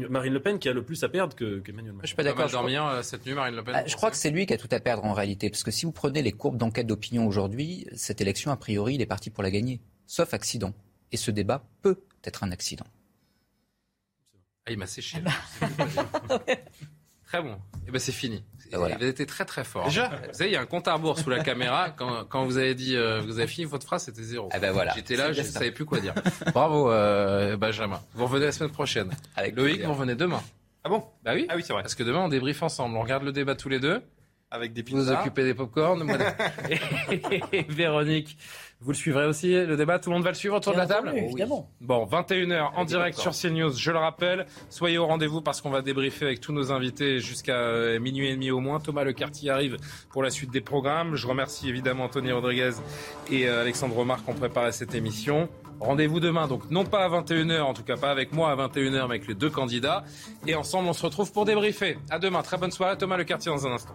Marine 0.09 0.33
Le 0.33 0.41
Pen 0.41 0.59
qui 0.59 0.69
a 0.69 0.73
le 0.73 0.83
plus 0.83 1.03
à 1.03 1.09
perdre 1.09 1.35
qu'Emmanuel 1.37 1.93
Macron. 1.93 2.01
Je 2.03 2.07
suis 2.07 2.17
pas 2.17 2.23
d'accord. 2.23 2.49
dormir 2.51 3.01
cette 3.03 3.27
nuit, 3.27 3.35
Marine 3.35 3.57
Le 3.57 3.65
Pen. 3.65 3.83
Je 3.87 3.97
crois 3.97 4.11
que 4.11 4.17
c'est 4.17 4.31
lui 4.31 4.47
qui 4.47 4.55
a 4.55 4.59
tout 4.59 4.69
à 4.71 4.81
perdre 4.81 5.05
en 5.05 5.13
réalité, 5.13 5.51
parce 5.51 5.63
que 5.63 5.71
si 5.71 5.87
vous 5.87 5.93
prenez 5.93 6.23
les 6.23 6.33
courbes 6.33 6.57
d'enquête 6.57 6.87
d'opinion 6.87 7.27
aujourd'hui, 7.27 7.87
cette 7.95 8.21
élection 8.21 8.51
a 8.51 8.57
priori 8.57 8.95
il 8.95 9.03
est 9.03 9.07
parti 9.07 9.31
pour 9.31 9.43
la 9.43 9.51
gagner, 9.51 9.81
sauf 10.07 10.35
accident. 10.35 10.73
Et 11.13 11.17
ce 11.17 11.31
débat 11.31 11.65
peut 11.83 12.01
être 12.25 12.45
un 12.45 12.53
accident. 12.53 12.87
Ah, 14.67 14.73
il 14.73 14.79
m'a 14.79 14.87
séché. 14.87 15.19
Ah 15.27 15.69
bah. 16.29 16.41
Très 17.31 17.43
bon. 17.43 17.53
Et 17.53 17.57
eh 17.87 17.91
ben 17.93 18.01
c'est 18.01 18.11
fini. 18.11 18.43
Vous 18.73 18.83
avez 18.83 19.07
été 19.09 19.25
très 19.25 19.45
très 19.45 19.63
fort. 19.63 19.85
Déjà 19.85 20.09
Vous 20.09 20.33
savez, 20.33 20.51
il 20.51 20.53
y 20.53 20.57
a 20.57 20.61
un 20.61 20.67
compte 20.67 20.89
à 20.89 20.95
rebours 20.95 21.17
sous 21.17 21.31
la 21.31 21.45
caméra. 21.45 21.91
Quand, 21.97 22.25
quand 22.29 22.45
vous 22.45 22.57
avez 22.59 22.75
dit, 22.75 22.97
euh, 22.97 23.21
vous 23.21 23.39
avez 23.39 23.47
fini 23.47 23.67
votre 23.67 23.87
phrase, 23.87 24.05
c'était 24.05 24.23
zéro. 24.25 24.49
Ah 24.53 24.59
ben 24.59 24.73
voilà. 24.73 24.93
J'étais 24.97 25.15
là, 25.15 25.33
je 25.33 25.41
ne 25.41 25.47
savais 25.47 25.71
plus 25.71 25.85
quoi 25.85 26.01
dire. 26.01 26.13
Bravo, 26.55 26.91
euh, 26.91 27.57
Benjamin. 27.57 28.01
Vous 28.15 28.25
revenez 28.27 28.47
la 28.47 28.53
semaine 28.53 28.73
prochaine. 28.73 29.11
Avec 29.37 29.55
Loïc, 29.55 29.81
vous 29.83 29.93
revenez 29.93 30.17
demain. 30.17 30.43
Ah 30.83 30.89
bon? 30.89 31.05
Bah 31.23 31.33
oui. 31.35 31.47
Ah 31.49 31.55
oui, 31.55 31.63
c'est 31.65 31.73
vrai. 31.73 31.83
Parce 31.83 31.95
que 31.95 32.03
demain, 32.03 32.19
on 32.21 32.29
débriefe 32.29 32.65
ensemble. 32.65 32.97
On 32.97 33.03
regarde 33.03 33.23
le 33.23 33.31
débat 33.33 33.55
tous 33.55 33.69
les 33.69 33.79
deux. 33.79 34.03
avec 34.51 34.73
des 34.73 34.83
pizzas. 34.83 35.01
Vous 35.01 35.21
occupez 35.21 35.45
des 35.45 35.55
pop-corn. 35.55 36.05
et 36.69 37.63
Véronique, 37.69 38.39
vous 38.83 38.93
le 38.93 38.97
suivrez 38.97 39.27
aussi, 39.27 39.53
le 39.53 39.77
débat 39.77 39.99
Tout 39.99 40.09
le 40.09 40.15
monde 40.15 40.25
va 40.25 40.31
le 40.31 40.37
suivre 40.37 40.57
autour 40.57 40.73
de 40.73 40.79
la 40.79 40.87
table 40.87 41.13
Évidemment. 41.15 41.69
Bon, 41.83 42.07
21h 42.07 42.71
en 42.75 42.85
direct 42.87 43.19
sur 43.19 43.33
CNews, 43.33 43.75
je 43.75 43.91
le 43.91 43.99
rappelle. 43.99 44.47
Soyez 44.71 44.97
au 44.97 45.07
rendez-vous 45.07 45.43
parce 45.43 45.61
qu'on 45.61 45.69
va 45.69 45.83
débriefer 45.83 46.25
avec 46.25 46.41
tous 46.41 46.53
nos 46.53 46.73
invités 46.73 47.21
jusqu'à 47.21 47.57
euh, 47.57 48.01
minuit 48.01 48.29
et 48.29 48.33
demi 48.33 48.51
au 48.51 48.61
moins. 48.61 48.81
Thomas 48.81 49.05
Lecartier 49.05 49.51
arrive 49.51 49.77
pour 50.11 50.23
la 50.23 50.31
suite 50.31 50.51
des 50.51 50.63
programmes. 50.63 51.15
Je 51.15 51.27
remercie 51.27 51.69
évidemment 51.69 52.05
Anthony 52.05 52.33
Rodriguez 52.33 52.73
et 53.31 53.47
euh, 53.47 53.61
Alexandre 53.61 53.95
Romar 53.95 54.25
qui 54.25 54.31
ont 54.31 54.35
préparé 54.35 54.73
cette 54.73 54.95
émission. 54.95 55.51
Rendez-vous 55.79 56.21
demain, 56.21 56.47
donc 56.47 56.71
non 56.71 56.85
pas 56.85 57.05
à 57.05 57.09
21h, 57.09 57.61
en 57.61 57.75
tout 57.75 57.85
cas 57.85 57.97
pas 57.97 58.11
avec 58.11 58.33
moi 58.33 58.51
à 58.51 58.57
21h, 58.57 58.91
mais 58.91 58.99
avec 58.99 59.27
les 59.27 59.35
deux 59.35 59.51
candidats. 59.51 60.05
Et 60.47 60.55
ensemble, 60.55 60.89
on 60.89 60.95
se 60.95 61.03
retrouve 61.03 61.33
pour 61.33 61.45
débriefer. 61.45 61.99
À 62.09 62.19
demain, 62.19 62.41
très 62.43 62.57
bonne 62.57 62.71
soirée. 62.71 62.97
Thomas 62.97 63.19
Lecartier 63.19 63.53
dans 63.53 63.67
un 63.67 63.73
instant. 63.73 63.95